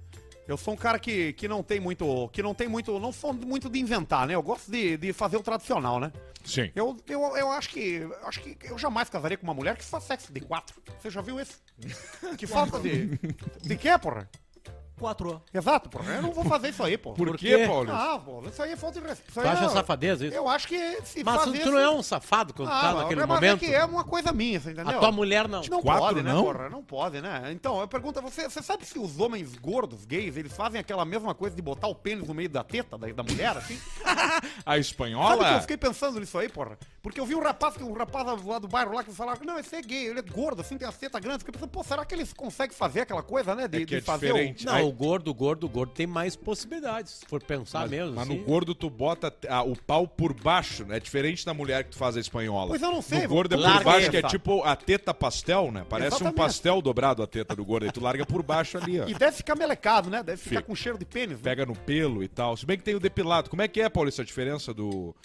Eu 0.47 0.55
sou 0.55 0.73
um 0.73 0.77
cara 0.77 0.99
que, 0.99 1.33
que 1.33 1.47
não 1.47 1.63
tem 1.63 1.79
muito, 1.79 2.29
que 2.29 2.43
não 2.43 2.53
tem 2.53 2.67
muito, 2.67 2.99
não 2.99 3.11
sou 3.11 3.33
muito 3.33 3.69
de 3.69 3.79
inventar, 3.79 4.27
né? 4.27 4.35
Eu 4.35 4.43
gosto 4.43 4.69
de, 4.69 4.97
de 4.97 5.11
fazer 5.13 5.37
o 5.37 5.41
tradicional, 5.41 5.99
né? 5.99 6.11
Sim. 6.45 6.71
Eu, 6.75 6.95
eu, 7.07 7.21
eu 7.37 7.51
acho 7.51 7.69
que 7.69 7.79
eu 7.79 8.27
acho 8.27 8.41
que 8.41 8.57
eu 8.63 8.77
jamais 8.77 9.09
casaria 9.09 9.37
com 9.37 9.45
uma 9.45 9.53
mulher 9.53 9.77
que 9.77 9.83
faz 9.83 10.03
sexo 10.03 10.31
de 10.31 10.41
quatro. 10.41 10.79
Você 11.01 11.09
já 11.09 11.21
viu 11.21 11.39
isso? 11.39 11.59
Que 12.37 12.45
falta 12.45 12.79
de 12.79 13.17
de 13.61 13.77
quê, 13.77 13.97
porra? 13.97 14.29
Quatro. 14.99 15.41
Exato, 15.53 15.89
porra. 15.89 16.13
Eu 16.13 16.21
não 16.21 16.31
vou 16.31 16.45
fazer 16.45 16.69
isso 16.69 16.81
aí, 16.83 16.97
porra. 16.97 17.15
Por 17.15 17.37
quê, 17.37 17.57
quê? 17.57 17.67
Paulo? 17.67 17.91
Ah, 17.91 18.19
pô, 18.23 18.41
isso 18.47 18.61
aí 18.61 18.71
é 18.71 18.75
falta 18.75 19.01
de 19.01 19.07
respeito. 19.07 19.29
Isso 19.31 19.39
Tu 19.41 19.43
aí 19.45 19.53
acha 19.53 19.65
é- 19.65 19.69
safadeza 19.69 20.25
isso? 20.27 20.35
Eu 20.35 20.47
acho 20.47 20.67
que 20.67 21.01
se 21.03 21.23
Mas 21.23 21.41
tu, 21.41 21.45
fazer 21.45 21.59
tu 21.63 21.71
não 21.71 21.79
é 21.79 21.89
um 21.89 22.03
safado 22.03 22.53
quando 22.53 22.69
Ah, 22.69 22.79
tá 22.79 22.87
mas- 22.93 22.95
naquele 23.03 23.19
mas 23.21 23.29
momento? 23.29 23.63
é 23.63 23.67
que 23.67 23.73
é 23.73 23.83
uma 23.83 24.03
coisa 24.03 24.31
minha, 24.31 24.59
você 24.59 24.71
entendeu? 24.71 24.95
A 24.95 24.99
tua 24.99 25.11
mulher 25.11 25.47
não. 25.47 25.59
A 25.59 25.61
gente 25.61 25.71
não 25.71 25.81
Quatro, 25.81 26.03
pode, 26.05 26.21
né, 26.23 26.31
não? 26.33 26.43
porra? 26.45 26.69
Não 26.69 26.83
pode, 26.83 27.21
né? 27.21 27.49
Então, 27.51 27.81
eu 27.81 27.87
pergunto 27.87 28.19
a 28.19 28.21
você, 28.21 28.43
você 28.49 28.61
sabe 28.61 28.85
se 28.85 28.97
os 28.99 29.19
homens 29.19 29.55
gordos, 29.55 30.05
gays, 30.05 30.37
eles 30.37 30.53
fazem 30.55 30.79
aquela 30.79 31.03
mesma 31.03 31.33
coisa 31.35 31.55
de 31.55 31.61
botar 31.61 31.87
o 31.87 31.95
pênis 31.95 32.27
no 32.27 32.33
meio 32.33 32.49
da 32.49 32.63
teta 32.63 32.97
da, 32.97 33.07
da 33.07 33.23
mulher, 33.23 33.57
assim? 33.57 33.77
A 34.05 34.13
Sabe 34.13 34.53
que 34.63 34.69
eu 34.69 34.79
espanhola? 34.79 35.61
fiquei 35.61 35.77
pensando 35.77 36.19
nisso 36.19 36.37
aí, 36.37 36.47
porra? 36.47 36.77
Porque 37.01 37.19
eu 37.19 37.25
vi 37.25 37.35
um 37.35 37.41
rapaz, 37.43 37.75
que 37.75 37.83
um 37.83 37.93
rapaz 37.93 38.25
lá 38.45 38.59
do 38.59 38.67
bairro 38.67 38.93
lá 38.93 39.03
que 39.03 39.11
falava 39.11 39.43
não, 39.43 39.57
esse 39.59 39.75
é 39.75 39.81
gay, 39.81 40.07
ele 40.07 40.19
é 40.19 40.21
gordo, 40.21 40.61
assim, 40.61 40.77
tem 40.77 40.87
a 40.87 40.91
teta 40.91 41.19
grande. 41.19 41.39
Fiquei 41.39 41.51
pensando, 41.53 41.69
pô, 41.69 41.83
será 41.83 42.05
que 42.05 42.15
eles 42.15 42.31
conseguem 42.31 42.75
fazer 42.75 43.01
aquela 43.01 43.21
coisa, 43.23 43.53
né? 43.55 43.67
De, 43.67 43.77
É 43.77 43.79
que 43.81 43.85
de 43.87 43.95
é 43.97 44.01
fazer 44.01 44.27
diferente. 44.27 44.65
Não, 44.65 44.82
o 44.87 44.91
gordo, 44.91 45.31
o 45.31 45.33
gordo, 45.33 45.65
o 45.65 45.69
gordo 45.69 45.91
tem 45.93 46.05
mais 46.07 46.35
possibilidades, 46.35 47.13
se 47.13 47.25
for 47.25 47.41
pensar 47.43 47.81
Mas, 47.81 47.91
mesmo. 47.91 48.15
mas 48.15 48.27
assim. 48.27 48.37
no 48.37 48.43
gordo 48.43 48.73
tu 48.75 48.89
bota 48.89 49.33
ah, 49.49 49.63
o 49.63 49.75
pau 49.75 50.07
por 50.07 50.33
baixo, 50.33 50.85
né? 50.85 50.97
É 50.97 50.99
diferente 50.99 51.45
da 51.45 51.53
mulher 51.53 51.83
que 51.83 51.91
tu 51.91 51.97
faz 51.97 52.15
a 52.17 52.19
espanhola. 52.19 52.69
Pois 52.69 52.81
eu 52.81 52.91
não 52.91 53.01
sei, 53.01 53.23
No 53.23 53.29
gordo 53.29 53.55
é 53.55 53.57
por 53.57 53.83
baixo, 53.83 54.05
aí, 54.05 54.09
que 54.09 54.17
é 54.17 54.21
sabe? 54.21 54.31
tipo 54.31 54.63
a 54.63 54.75
teta 54.75 55.13
pastel, 55.13 55.71
né? 55.71 55.85
Parece 55.89 56.15
Exatamente. 56.15 56.33
um 56.33 56.37
pastel 56.37 56.81
dobrado 56.81 57.23
a 57.23 57.27
teta 57.27 57.55
do 57.55 57.65
gordo. 57.65 57.85
Aí 57.85 57.91
tu 57.91 58.01
larga 58.01 58.25
por 58.25 58.43
baixo 58.43 58.77
ali, 58.77 58.99
ó. 58.99 59.05
o... 59.05 59.09
E 59.09 59.13
deve 59.13 59.37
ficar 59.37 59.55
melecado, 59.55 60.09
né? 60.09 60.21
Deve 60.23 60.37
ficar 60.37 60.57
Fica. 60.57 60.61
com 60.63 60.75
cheiro 60.75 60.97
de 60.97 61.05
pênis. 61.05 61.37
né? 61.37 61.43
Pega 61.43 61.65
no 61.65 61.75
pelo 61.75 62.23
e 62.23 62.27
tal. 62.27 62.55
Se 62.57 62.65
bem 62.65 62.77
que 62.77 62.83
tem 62.83 62.95
o 62.95 62.99
depilado. 62.99 63.49
Como 63.49 63.61
é 63.61 63.67
que 63.67 63.81
é, 63.81 63.89
Paulo, 63.89 64.09
essa 64.09 64.23
diferença 64.23 64.73
do... 64.73 65.15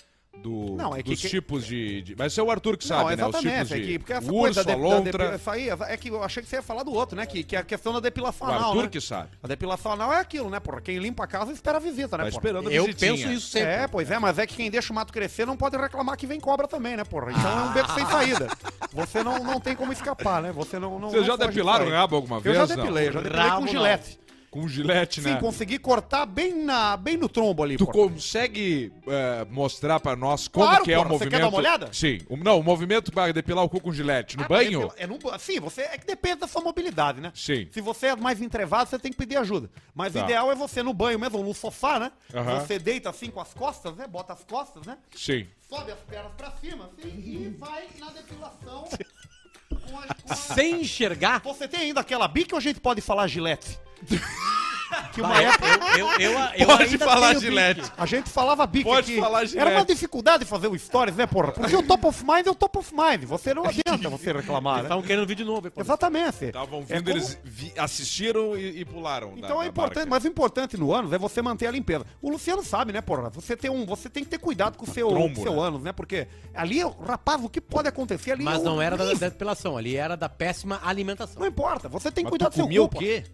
Do, 0.43 0.76
Não, 0.76 0.95
é 0.95 1.03
que- 1.03 1.11
dos 1.11 1.20
que- 1.20 1.28
tipos 1.28 1.66
de, 1.66 2.01
de- 2.03 2.16
Mas 2.16 2.32
isso 2.32 2.41
é 2.41 2.45
o 2.45 2.51
Arthur 2.51 2.76
que 2.76 2.89
Não, 2.89 2.97
sabe, 2.97 3.16
né? 3.16 3.26
Os 3.26 3.34
exatamente, 3.34 3.55
tipos 3.57 3.72
é 3.72 3.74
de 3.80 3.86
que, 3.86 3.99
porque 3.99 4.12
essa 4.12 4.26
urso, 4.26 4.39
coisa 4.39 4.64
da, 4.64 4.74
da, 4.74 5.53
aí, 5.53 5.68
é 5.93 5.97
que 5.97 6.09
eu 6.11 6.22
achei 6.22 6.43
que 6.43 6.49
você 6.49 6.57
ia 6.57 6.62
falar 6.62 6.84
do 6.84 6.93
outro, 6.93 7.16
né? 7.16 7.26
Que, 7.26 7.43
que 7.43 7.57
é 7.57 7.59
a 7.59 7.62
questão 7.64 7.93
da 7.93 8.01
depilação 8.01 8.47
O 8.47 8.51
anal, 8.51 8.68
Arthur 8.70 8.82
né? 8.84 8.89
que 8.89 9.01
sabe. 9.01 9.28
A 9.43 9.49
depilação 9.49 9.93
anal 9.93 10.12
é 10.12 10.20
aquilo, 10.20 10.49
né, 10.49 10.61
porra? 10.61 10.80
Quem 10.80 10.99
limpa 10.99 11.24
a 11.24 11.26
casa 11.26 11.51
espera 11.53 11.78
a 11.78 11.80
visita, 11.80 12.16
né, 12.16 12.24
Tá 12.24 12.30
porra? 12.30 12.39
esperando 12.41 12.68
a 12.68 12.72
Eu 12.72 12.84
visitinha. 12.84 13.12
penso 13.12 13.28
isso 13.32 13.49
sempre. 13.49 13.68
É, 13.72 13.89
pois 13.89 14.11
é, 14.11 14.18
mas 14.18 14.39
é 14.39 14.47
que 14.47 14.55
quem 14.55 14.70
deixa 14.70 14.93
o 14.93 14.97
mato 14.97 15.12
crescer 15.12 15.45
não 15.47 15.57
pode 15.57 15.76
reclamar 15.76 16.16
que 16.16 16.26
vem 16.26 16.39
cobra 16.39 16.68
também, 16.68 16.97
né, 16.97 17.05
porra? 17.05 17.32
Então 17.32 17.59
é 17.59 17.62
um 17.64 17.72
beco 17.72 17.93
sem 17.93 18.07
saída. 18.07 18.49
Você 18.95 19.22
não, 19.22 19.43
não 19.45 19.61
tem 19.61 19.74
como 19.76 19.93
escapar, 19.93 20.41
né? 20.41 20.51
Você 20.53 20.78
não. 20.78 20.99
não 20.99 21.11
Vocês 21.11 21.26
já 21.26 21.36
não 21.36 21.47
depilaram 21.47 21.86
o 21.86 21.91
rabo 21.91 22.16
alguma 22.16 22.36
Eu 22.36 22.41
vez? 22.41 22.57
já 22.57 22.66
não? 22.66 22.76
depilei, 22.76 23.09
eu 23.09 23.12
já 23.12 23.20
depilei 23.20 23.45
Rabo 23.47 23.57
com 23.57 23.64
não. 23.64 23.72
gilete. 23.72 24.18
Com 24.51 24.66
gilete, 24.66 25.20
Sim, 25.20 25.32
né? 25.32 25.40
consegui 25.40 25.78
cortar 25.78 26.24
bem, 26.24 26.55
na, 26.64 26.96
bem 26.96 27.18
no 27.18 27.28
trombo 27.28 27.62
ali, 27.62 27.76
Tu 27.76 27.84
porra. 27.84 28.09
consegue 28.09 28.90
é, 29.07 29.44
mostrar 29.51 30.01
pra 30.01 30.16
nós 30.16 30.49
como 30.49 30.64
Claro, 30.66 30.84
que 30.84 30.90
é 30.92 30.99
o 30.99 31.03
porra. 31.03 31.09
Você 31.09 31.12
movimento? 31.24 31.30
quer 31.30 31.40
dar 31.42 31.49
uma 31.49 31.59
olhada? 31.59 31.90
Sim. 31.92 32.18
O- 32.30 32.36
não, 32.38 32.59
o 32.59 32.62
movimento 32.62 33.12
para 33.12 33.30
depilar 33.30 33.62
o 33.62 33.68
cu 33.68 33.78
com 33.78 33.92
gilete. 33.92 34.38
No 34.38 34.44
Ah, 34.44 34.49
banho? 34.49 34.90
É 34.96 35.07
no, 35.07 35.18
sim, 35.38 35.61
você, 35.61 35.82
é 35.82 35.99
que 35.99 36.07
depende 36.07 36.36
da 36.40 36.46
sua 36.49 36.62
mobilidade, 36.62 37.20
né? 37.20 37.30
Sim. 37.34 37.68
Se 37.70 37.82
você 37.82 38.07
é 38.07 38.16
mais 38.16 38.40
entrevado, 38.40 38.88
você 38.88 38.99
tem 38.99 39.11
que 39.12 39.18
pedir 39.18 39.36
ajuda. 39.36 39.68
Mas 39.94 40.14
Tá. 40.14 40.20
o 40.20 40.24
ideal 40.24 40.51
é 40.51 40.55
você 40.55 40.82
no 40.82 40.94
banho 40.94 41.18
mesmo, 41.18 41.42
no 41.42 41.53
sofá, 41.53 41.99
né? 42.01 42.12
Aham. 42.34 42.61
Você 42.61 42.78
deita 42.78 43.11
assim 43.11 43.30
com 43.30 43.40
as 43.40 43.53
costas, 43.53 43.94
né? 43.96 44.07
Bota 44.07 44.32
as 44.32 44.44
costas, 44.44 44.86
né? 44.86 44.96
Sim. 45.14 45.46
Sobe 45.68 45.92
as 45.92 45.99
pernas 46.01 46.32
pra 46.38 46.51
cima, 46.53 46.88
assim, 46.99 47.09
e 47.09 47.55
vai 47.59 47.84
na 48.01 48.07
depilação. 48.12 48.84
com 49.68 49.99
a- 49.99 50.07
com 50.07 50.32
a- 50.32 50.34
Sem 50.36 50.80
enxergar. 50.80 51.42
Você 51.42 51.68
tem 51.68 51.80
ainda 51.80 52.01
aquela 52.01 52.26
bica 52.26 52.55
ou 52.55 52.59
a 52.59 52.62
gente 52.62 52.80
pode 52.80 53.03
falar 53.03 53.26
gilete? 53.26 53.78
que 55.12 55.20
uma 55.20 55.40
época... 55.40 55.66
eu, 55.99 56.07
eu, 56.09 56.30
eu, 56.32 56.38
eu 56.61 56.66
Pode 56.66 56.82
ainda 56.84 57.05
falar 57.05 57.28
tenho 57.28 57.40
Gillette. 57.40 57.80
bique. 57.82 57.92
A 57.96 58.07
gente 58.07 58.30
falava 58.30 58.66
bica 58.66 58.88
Pode 58.88 59.12
aqui. 59.12 59.20
falar 59.20 59.42
Era 59.55 59.70
uma 59.70 59.84
dificuldade 59.84 60.44
fazer 60.46 60.66
o 60.68 60.78
stories, 60.78 61.14
né, 61.16 61.26
porra? 61.26 61.53
Porque 61.53 61.76
o 61.76 61.82
top 61.82 62.07
of 62.07 62.24
mind 62.24 62.46
é 62.46 62.51
o 62.51 62.55
top 62.55 62.78
of 62.78 62.94
mind. 62.94 63.24
Você 63.24 63.53
não 63.53 63.64
adianta 63.64 64.09
você 64.09 64.32
reclamar, 64.32 64.76
né? 64.76 64.82
Estavam 64.84 65.03
querendo 65.03 65.26
vídeo 65.26 65.44
novo. 65.44 65.66
hein, 65.66 65.72
pô. 65.74 65.80
Exatamente. 65.80 66.46
Estavam 66.46 66.80
É 66.80 66.82
vindo, 66.96 67.05
como- 67.05 67.11
eles 67.16 67.38
vi- 67.44 67.72
assistiram 67.76 68.57
e, 68.57 68.80
e 68.80 68.84
pularam. 68.84 69.34
da- 69.34 69.46
Então 69.46 69.61
é 69.61 69.64
da 69.64 69.70
importante, 69.70 69.94
barca. 69.96 70.11
mas 70.11 70.24
o 70.24 70.28
importante 70.28 70.76
no 70.78 70.92
ânus 70.94 71.12
é 71.12 71.18
você 71.18 71.42
manter 71.42 71.66
a 71.66 71.70
limpeza. 71.70 72.07
O 72.22 72.30
Luciano 72.30 72.64
sabe, 72.64 72.92
né, 72.92 73.01
porra? 73.03 73.28
Você 73.30 73.57
tem 73.57 73.70
um, 73.70 73.84
você 73.84 74.09
tem 74.09 74.24
que 74.24 74.30
ter 74.30 74.38
cuidado 74.38 74.76
com 74.78 74.84
o 74.84 74.88
seu, 74.88 75.09
Trombo, 75.09 75.34
com 75.36 75.42
seu 75.42 75.53
né? 75.55 75.61
ânus, 75.62 75.82
né? 75.82 75.92
Porque 75.92 76.26
ali, 76.55 76.80
rapaz, 77.07 77.42
o 77.44 77.49
que 77.49 77.61
pode 77.61 77.88
acontecer 77.88 78.32
ali 78.32 78.44
Mas 78.44 78.61
é 78.61 78.64
não 78.64 78.80
era 78.80 78.96
da, 78.96 79.12
depilação, 79.12 79.76
ali 79.76 79.96
era 79.96 80.16
da 80.16 80.28
péssima 80.30 80.80
alimentação. 80.82 81.40
Não 81.40 81.46
importa, 81.46 81.88
você 81.90 82.11
tem 82.11 82.24
que 82.24 82.30
cuidar 82.30 82.49
do 82.49 82.55
seu 82.55 82.64
comia 82.64 82.82
o 82.82 82.88
corpo. 82.88 82.99
quê? 83.01 83.24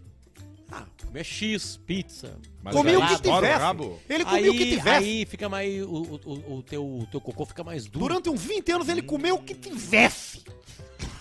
Ah, 0.71 0.85
comer 1.05 1.23
X, 1.23 1.77
pizza. 1.85 2.37
Mas 2.63 2.73
Comia 2.75 2.97
o 2.99 3.07
que 3.07 3.21
tivesse. 3.21 3.65
Ele 4.09 4.25
comia 4.25 4.51
o 4.51 4.53
que 4.57 4.65
tivesse. 4.65 4.89
aí 5.05 5.25
fica 5.25 5.47
mais. 5.47 5.81
O, 5.83 5.87
o, 6.25 6.55
o, 6.57 6.63
teu, 6.63 6.83
o 6.83 7.05
teu 7.11 7.21
cocô 7.21 7.45
fica 7.45 7.63
mais 7.63 7.85
duro. 7.85 8.07
Durante 8.07 8.29
uns 8.29 8.41
20 8.43 8.71
anos 8.71 8.89
ele 8.89 9.01
comeu 9.01 9.35
o 9.35 9.43
que 9.43 9.53
tivesse. 9.53 10.43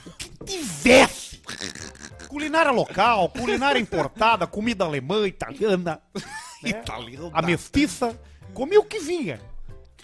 O 0.06 0.10
que 0.12 0.30
tivesse. 0.44 1.40
Culinária 2.28 2.70
local, 2.72 3.28
culinária 3.28 3.78
importada, 3.78 4.46
comida 4.46 4.84
alemã, 4.84 5.26
italiana. 5.26 6.00
né? 6.62 6.82
A 7.32 7.42
mestiça. 7.42 8.18
Comia 8.54 8.80
o 8.80 8.84
que 8.84 8.98
vinha. 8.98 9.40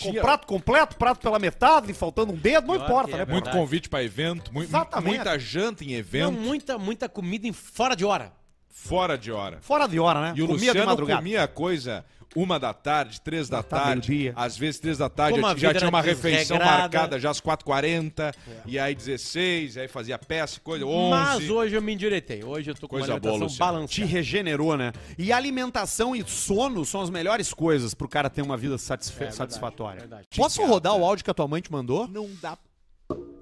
Com 0.03 0.13
prato 0.15 0.47
completo, 0.47 0.97
prato 0.97 1.21
pela 1.21 1.39
metade, 1.39 1.93
faltando 1.93 2.33
um 2.33 2.37
dedo, 2.37 2.67
não 2.69 2.75
Pior 2.77 2.85
importa, 2.85 3.17
é 3.17 3.19
né? 3.19 3.33
Muito 3.33 3.51
convite 3.51 3.89
pra 3.89 4.03
evento, 4.03 4.53
mu- 4.53 4.63
Exatamente. 4.63 5.17
muita 5.17 5.39
janta 5.39 5.85
em 5.85 5.89
Não, 5.89 5.95
evento, 5.99 6.33
muita, 6.33 6.79
muita 6.79 7.09
comida 7.09 7.47
em 7.47 7.53
fora 7.53 7.95
de 7.95 8.05
hora. 8.05 8.33
Fora 8.71 9.19
de 9.19 9.31
hora. 9.33 9.59
Fora 9.61 9.87
de 9.87 9.99
hora, 10.01 10.21
né? 10.21 10.33
E 10.37 10.43
o 10.43 10.47
Comia 10.47 10.59
de 10.61 10.67
Luciano 10.69 10.87
madrugada. 10.87 11.21
comia 11.21 11.47
coisa 11.49 12.05
uma 12.37 12.61
da 12.61 12.73
tarde, 12.73 13.21
três 13.21 13.49
da 13.49 13.61
tarde, 13.61 14.33
às 14.37 14.57
vezes 14.57 14.79
três 14.79 14.99
da 14.99 15.09
tarde, 15.09 15.41
já, 15.41 15.49
a 15.49 15.57
já 15.57 15.75
tinha 15.75 15.89
uma 15.91 16.01
refeição 16.01 16.57
desregrada. 16.59 16.79
marcada 16.83 17.19
já 17.19 17.29
às 17.29 17.41
4h40, 17.41 18.33
e 18.67 18.79
aí 18.79 18.95
16, 18.95 19.77
aí 19.77 19.89
fazia 19.89 20.17
peça, 20.17 20.61
coisa, 20.61 20.87
11. 20.87 21.11
Mas 21.11 21.51
hoje 21.51 21.75
eu 21.75 21.83
me 21.83 21.93
endireitei. 21.93 22.45
Hoje 22.45 22.71
eu 22.71 22.75
tô 22.77 22.87
com 22.87 22.97
Coisa 22.99 23.15
uma 23.15 23.19
boa, 23.19 23.33
alimentação. 23.35 23.57
Te 23.57 23.59
balanceada. 23.59 24.11
regenerou, 24.13 24.77
né? 24.77 24.93
E 25.19 25.33
alimentação 25.33 26.15
e 26.15 26.23
sono 26.25 26.85
são 26.85 27.01
as 27.01 27.11
melhores 27.11 27.53
coisas 27.53 27.95
pro 27.95 28.09
cara 28.09 28.31
ter 28.31 28.43
uma 28.43 28.57
vida 28.57 28.79
satisfe- 28.79 29.19
verdade, 29.19 29.37
satisfatória. 29.37 29.99
verdade. 30.01 30.29
Posso 30.37 30.65
rodar 30.65 30.95
o 30.95 31.05
áudio 31.05 31.25
que 31.25 31.31
a 31.33 31.35
tua 31.35 31.49
mãe 31.49 31.61
te 31.61 31.73
mandou? 31.73 32.07
Não 32.07 32.29
dá. 32.41 32.57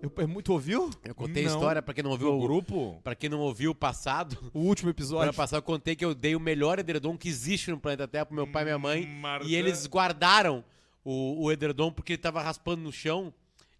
Eu, 0.00 0.12
é 0.18 0.26
muito 0.26 0.52
ouviu? 0.52 0.90
Eu 1.04 1.14
contei 1.14 1.44
a 1.44 1.48
Não. 1.48 1.54
história 1.56 1.82
pra 1.82 1.92
quem 1.92 2.04
não 2.04 2.12
ouviu 2.12 2.32
o 2.32 2.40
grupo? 2.40 3.00
Pra 3.02 3.14
quem 3.14 3.28
não 3.28 3.40
ouviu 3.40 3.72
o 3.72 3.74
passado, 3.74 4.50
O 4.54 4.60
último 4.60 4.90
episódio. 4.90 5.24
ano 5.24 5.34
passado 5.34 5.58
eu 5.58 5.62
contei 5.62 5.96
que 5.96 6.04
eu 6.04 6.14
dei 6.14 6.36
o 6.36 6.40
melhor 6.40 6.78
edredom 6.78 7.16
que 7.16 7.28
existe 7.28 7.70
no 7.70 7.78
planeta 7.80 8.06
Terra 8.06 8.26
pro 8.26 8.34
meu 8.34 8.46
pai 8.46 8.62
e 8.62 8.64
minha 8.66 8.78
mãe. 8.78 9.06
Marta. 9.06 9.46
E 9.46 9.54
eles 9.56 9.86
guardaram 9.86 10.64
o, 11.04 11.44
o 11.44 11.52
edredom 11.52 11.90
porque 11.90 12.12
ele 12.12 12.22
tava 12.22 12.40
raspando 12.40 12.82
no 12.82 12.92
chão 12.92 13.32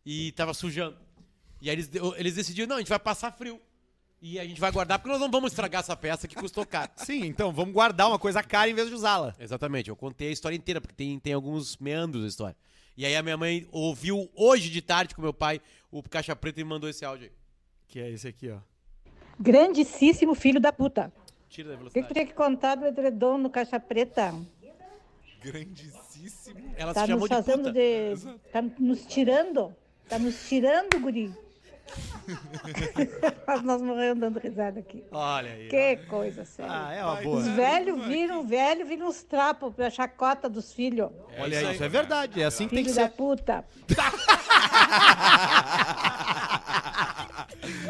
e 0.05 0.33
tava 0.33 0.53
sujando. 0.55 0.97
E 1.61 1.71
aí 1.71 1.77
eles, 1.77 1.91
eles 2.17 2.35
decidiram, 2.35 2.69
não, 2.69 2.77
a 2.77 2.79
gente 2.81 2.89
vai 2.89 2.99
passar 2.99 3.31
frio. 3.33 3.61
E 4.21 4.41
a 4.41 4.45
gente 4.45 4.61
vai 4.61 4.73
guardar 4.73 4.99
porque 4.99 5.13
nós 5.13 5.21
não 5.21 5.31
vamos 5.31 5.53
estragar 5.53 5.79
essa 5.81 5.97
peça 5.97 6.27
que 6.27 6.35
custou 6.35 6.67
caro. 6.67 6.91
Sim, 6.99 7.25
então 7.27 7.53
vamos 7.53 7.73
guardar 7.73 8.09
uma 8.09 8.19
coisa 8.19 8.43
cara 8.43 8.69
em 8.69 8.75
vez 8.75 8.89
de 8.89 8.95
usá-la. 8.95 9.33
Exatamente, 9.39 9.89
eu 9.89 9.95
contei 9.95 10.29
a 10.29 10.33
história 10.33 10.57
inteira, 10.57 10.81
porque 10.81 10.95
tem, 10.97 11.17
tem 11.21 11.33
alguns 11.33 11.77
meandros 11.77 12.23
da 12.23 12.29
história. 12.29 12.57
E 12.99 13.07
aí 13.07 13.15
a 13.15 13.23
minha 13.23 13.37
mãe 13.37 13.65
ouviu 13.71 14.29
hoje 14.35 14.69
de 14.69 14.83
tarde 14.83 15.15
com 15.15 15.23
meu 15.23 15.33
pai 15.33 15.61
o 15.89 16.03
Caixa 16.03 16.35
Preta 16.35 16.61
e 16.61 16.65
me 16.65 16.71
mandou 16.71 16.91
esse 16.91 17.05
áudio 17.05 17.27
aí. 17.27 17.33
Que 17.87 18.01
é 18.01 18.11
esse 18.11 18.27
aqui, 18.27 18.51
ó. 18.51 18.59
Grandíssimo 19.39 20.35
filho 20.35 20.59
da 20.59 20.73
puta. 20.73 21.13
Tira 21.49 21.69
da 21.69 21.75
O 21.77 21.79
que, 21.79 21.85
tu 21.85 21.93
velocidade. 21.93 22.13
tinha 22.15 22.27
que 22.27 22.35
contar 22.35 22.75
do 22.75 22.85
edredom 22.87 23.39
no 23.39 23.51
caixa 23.51 23.79
preta? 23.79 24.35
Grandíssimo. 25.41 26.75
Ela 26.77 26.93
Tá 26.93 27.03
se 27.03 27.07
chamou 27.07 27.21
nos 27.21 27.29
de 27.29 27.35
fazendo 27.37 27.59
puta. 27.69 27.73
de. 27.73 28.51
Tá 28.51 28.63
nos 28.81 29.07
tirando. 29.07 29.77
Tá 30.09 30.19
nos 30.19 30.49
tirando, 30.49 30.99
guri. 31.01 31.33
Mas 33.47 33.63
nós 33.63 33.81
morremos 33.83 34.21
dando 34.21 34.39
risada 34.39 34.81
aqui. 34.81 35.03
Olha 35.11 35.51
aí. 35.51 35.69
Que 35.69 35.97
coisa 36.09 36.45
séria. 36.45 36.71
Ah, 36.71 36.93
é 36.95 37.05
uma 37.05 37.17
boa. 37.23 37.39
Os 37.39 37.49
velhos 37.49 38.05
viram, 38.07 38.47
velho 38.47 38.87
viram 38.87 39.09
uns 39.09 39.23
trapos 39.23 39.75
pra 39.75 39.91
chacota 39.91 40.49
dos 40.49 40.73
filhos. 40.73 41.11
Olha 41.39 41.59
aí, 41.59 41.75
isso 41.75 41.85
é 41.85 41.89
verdade. 41.89 42.43
É 42.43 42.45
assim 42.45 42.69
que 42.69 42.75
tem 42.75 42.85
que 42.85 42.91
Filho 42.91 43.03
da 43.03 43.09
ser. 43.09 43.17
puta. 43.17 43.65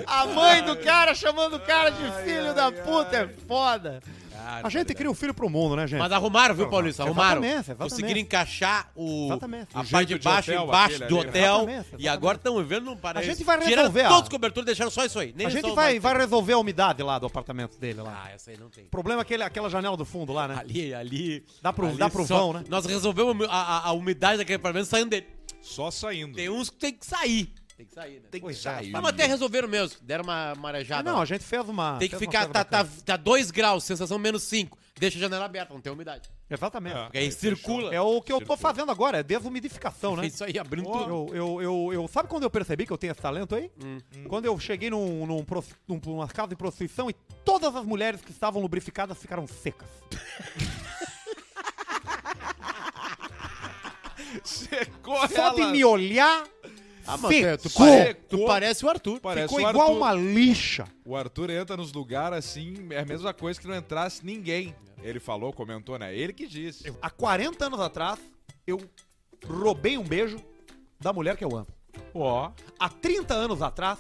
A 0.07 0.27
mãe 0.27 0.63
do 0.63 0.77
cara 0.79 1.15
chamando 1.15 1.57
o 1.57 1.61
cara 1.61 1.91
de 1.91 2.11
filho 2.25 2.55
da 2.55 2.71
puta 2.73 3.17
é 3.17 3.29
foda. 3.47 4.01
A 4.63 4.69
gente 4.69 4.95
cria 4.95 5.11
o 5.11 5.15
filho 5.15 5.35
pro 5.35 5.49
mundo, 5.51 5.77
né, 5.77 5.87
gente? 5.87 5.99
Mas 5.99 6.13
arrumaram, 6.13 6.55
viu, 6.55 6.69
Paulista? 6.69 7.03
Arrumaram. 7.03 7.43
Exatamente, 7.43 7.61
exatamente. 7.71 7.91
Conseguiram 7.91 8.21
encaixar 8.21 8.91
o, 8.95 9.27
Exatamente. 9.27 9.69
a 9.75 9.85
parte 9.85 10.07
de 10.07 10.19
baixo 10.19 10.51
hotel, 10.51 10.65
embaixo 10.65 10.99
do 11.07 11.15
né? 11.17 11.21
hotel. 11.21 11.33
Exatamente, 11.57 11.69
E 11.77 11.79
exatamente. 11.81 12.09
agora 12.09 12.37
estão 12.37 12.57
vivendo 12.59 12.85
num 12.85 12.97
paraíso. 12.97 13.31
A 13.31 13.35
gente 13.35 13.45
vai 13.45 13.57
Tiraram 13.59 13.77
resolver, 13.77 14.03
todos 14.05 14.19
ó. 14.19 14.23
os 14.23 14.29
cobertores 14.29 14.65
e 14.65 14.67
deixaram 14.67 14.91
só 14.91 15.05
isso 15.05 15.19
aí. 15.19 15.33
Nem 15.37 15.47
A 15.47 15.51
gente 15.51 15.63
vai, 15.67 15.75
mais- 15.75 16.03
vai 16.03 16.17
resolver 16.19 16.53
a 16.53 16.59
umidade 16.59 17.03
lá 17.03 17.19
do 17.19 17.27
apartamento 17.27 17.79
dele 17.79 18.01
lá. 18.01 18.25
Ah, 18.27 18.31
essa 18.31 18.51
aí 18.51 18.57
não 18.59 18.69
tem. 18.71 18.85
O 18.85 18.89
problema 18.89 19.21
é 19.21 19.23
aquele, 19.23 19.43
aquela 19.43 19.69
janela 19.69 19.97
do 19.97 20.05
fundo 20.05 20.33
lá, 20.33 20.49
né? 20.49 20.57
Ali, 20.59 20.95
ali. 20.95 21.45
Dá 21.63 21.73
pro, 21.73 21.87
ali 21.89 21.97
dá 21.97 22.09
pro 22.11 22.27
só- 22.27 22.39
vão, 22.39 22.53
né? 22.55 22.65
Nós 22.69 22.87
resolvemos 22.87 23.47
a, 23.49 23.53
a, 23.53 23.89
a 23.89 23.93
umidade 23.93 24.39
daquele 24.39 24.57
apartamento 24.57 24.87
saindo 24.89 25.11
dele. 25.11 25.27
Só 25.61 25.91
saindo. 25.91 26.35
Tem 26.35 26.49
uns 26.49 26.71
que 26.71 26.77
tem 26.77 26.93
que 26.93 27.05
sair. 27.05 27.53
Tem 27.79 27.87
que 27.87 27.95
sair, 27.95 28.15
né? 28.19 28.27
Tem 28.29 28.41
que 28.41 28.45
Pois 28.45 28.57
é, 28.57 28.61
sair. 28.61 28.91
Não, 28.91 29.01
mas 29.01 29.15
até 29.15 29.25
resolveram 29.27 29.69
mesmo. 29.69 30.01
Deram 30.03 30.25
uma 30.25 30.53
marejada. 30.57 31.09
Não, 31.09 31.19
lá. 31.19 31.23
a 31.23 31.25
gente 31.25 31.45
fez 31.45 31.69
uma. 31.69 31.97
tem 31.99 32.09
que 32.09 32.17
fez 32.17 32.27
uma 32.27 32.33
ficar. 32.33 32.39
coisa 32.47 32.53
Tá, 32.53 32.65
tá, 32.65 32.83
bacana. 32.83 33.03
tá 33.07 33.17
2 33.17 33.51
graus, 33.53 33.85
sensação 33.85 34.19
menos 34.19 34.43
5. 34.43 34.77
Deixa 34.99 35.17
a 35.17 35.21
janela 35.21 35.45
aberta, 35.45 35.73
não 35.73 35.81
tem 35.81 35.93
umidade. 35.93 36.29
Exatamente. 36.51 36.97
Porque 36.97 37.19
aí 37.19 37.31
circula. 37.31 37.95
É 37.95 38.01
o 38.01 38.21
que 38.21 38.33
eu 38.33 38.41
tô 38.45 38.57
fazendo 38.57 38.91
agora, 38.91 39.19
é 39.19 39.23
desumidificação, 39.23 40.17
né? 40.17 40.25
É 40.25 40.27
isso 40.29 40.43
aí, 40.43 40.59
abrindo 40.59 40.89
Eu, 40.89 40.93
tudo. 40.93 41.09
eu, 41.09 41.31
eu, 41.37 41.63
eu, 41.63 41.93
eu- 41.93 42.09
sabe 42.09 42.29
quando 42.29 42.43
eu 42.43 42.51
percebi 42.51 42.85
que 42.85 42.93
eu 42.93 42.99
tenho 42.99 43.13
esse 43.13 43.23
talento 43.23 43.55
aí? 43.55 43.71
Hum. 43.81 43.99
Quando 44.29 44.47
eu 44.47 44.59
cheguei 44.59 44.91
num, 44.91 45.25
num, 45.25 45.45
prosti- 45.45 45.77
num, 45.87 46.01
numa 46.05 46.27
casa 46.27 46.49
de 46.49 46.57
prostituição 46.57 47.09
e 47.09 47.13
todas 47.45 47.77
as 47.77 47.85
mulheres 47.85 48.21
que 48.23 48.33
estavam 48.33 48.61
lubrificadas 48.61 49.17
ficaram 49.19 49.47
secas. 49.47 49.89
Secou 54.45 55.27
Só 55.29 55.51
de 55.55 55.65
me 55.67 55.85
olhar, 55.85 56.45
Ah, 57.09 57.17
mas 57.17 57.37
é, 57.37 57.57
tu, 57.57 57.71
pare- 57.71 58.15
tu 58.15 58.45
parece 58.47 58.85
o 58.85 58.89
Arthur. 58.89 59.21
Parece 59.21 59.49
ficou 59.49 59.65
o 59.67 59.71
igual 59.71 59.87
Arthur. 59.87 59.97
uma 59.97 60.13
lixa. 60.13 60.87
O 61.05 61.17
Arthur 61.17 61.51
entra 61.51 61.77
nos 61.77 61.93
lugares 61.93 62.39
assim, 62.39 62.87
é 62.91 63.01
a 63.01 63.05
mesma 63.05 63.33
coisa 63.33 63.59
que 63.61 63.67
não 63.67 63.75
entrasse 63.77 64.25
ninguém. 64.25 64.75
Ele 65.03 65.19
falou, 65.21 65.53
comentou, 65.53 65.99
né? 65.99 66.15
Ele 66.15 66.33
que 66.33 66.47
disse. 66.47 66.93
Há 67.01 67.09
40 67.09 67.65
anos 67.67 67.81
atrás, 67.81 68.19
eu 68.67 68.79
roubei 69.47 69.97
um 69.97 70.03
beijo 70.05 70.39
da 71.01 71.13
mulher 71.13 71.37
que 71.37 71.45
eu 71.45 71.57
amo. 71.57 71.69
Ó, 72.15 72.51
Há 72.79 72.89
30 72.89 73.33
anos 73.35 73.63
atrás, 73.63 73.99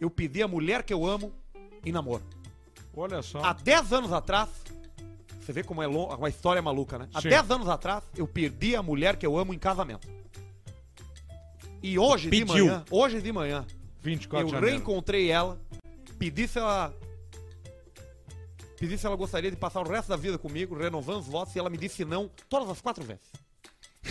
eu 0.00 0.10
pedi 0.10 0.42
a 0.42 0.48
mulher 0.48 0.82
que 0.82 0.92
eu 0.92 1.04
amo 1.06 1.32
em 1.84 1.90
namoro. 1.92 2.22
olha 2.96 3.22
só. 3.22 3.40
Há 3.42 3.52
10 3.52 3.92
anos 3.92 4.12
atrás, 4.12 4.48
você 5.40 5.52
vê 5.52 5.62
como 5.64 5.82
é 5.82 5.86
long, 5.86 6.08
uma 6.14 6.28
história 6.28 6.60
maluca, 6.62 6.98
né? 6.98 7.08
Há 7.14 7.20
Sim. 7.20 7.30
10 7.30 7.50
anos 7.50 7.68
atrás, 7.68 8.04
eu 8.16 8.26
perdi 8.26 8.76
a 8.76 8.82
mulher 8.82 9.16
que 9.16 9.26
eu 9.26 9.36
amo 9.36 9.52
em 9.54 9.58
casamento. 9.58 10.06
E 11.82 11.98
hoje 11.98 12.30
de 12.30 12.44
Pediu. 12.44 12.66
manhã, 12.66 12.84
hoje 12.90 13.20
de 13.20 13.32
manhã, 13.32 13.66
24 14.00 14.40
eu 14.42 14.46
de 14.46 14.52
janeiro. 14.52 14.76
reencontrei 14.76 15.30
ela, 15.30 15.60
pedi 16.18 16.48
se 16.48 16.58
ela 16.58 16.94
pedi 18.78 18.96
se 18.96 19.06
ela 19.06 19.16
gostaria 19.16 19.50
de 19.50 19.56
passar 19.56 19.80
o 19.80 19.88
resto 19.88 20.08
da 20.08 20.16
vida 20.16 20.38
comigo, 20.38 20.76
renovando 20.76 21.20
os 21.20 21.26
votos, 21.26 21.54
e 21.54 21.58
ela 21.58 21.68
me 21.70 21.76
disse 21.76 22.04
não 22.04 22.30
todas 22.48 22.68
as 22.70 22.80
quatro 22.80 23.04
vezes. 23.04 23.22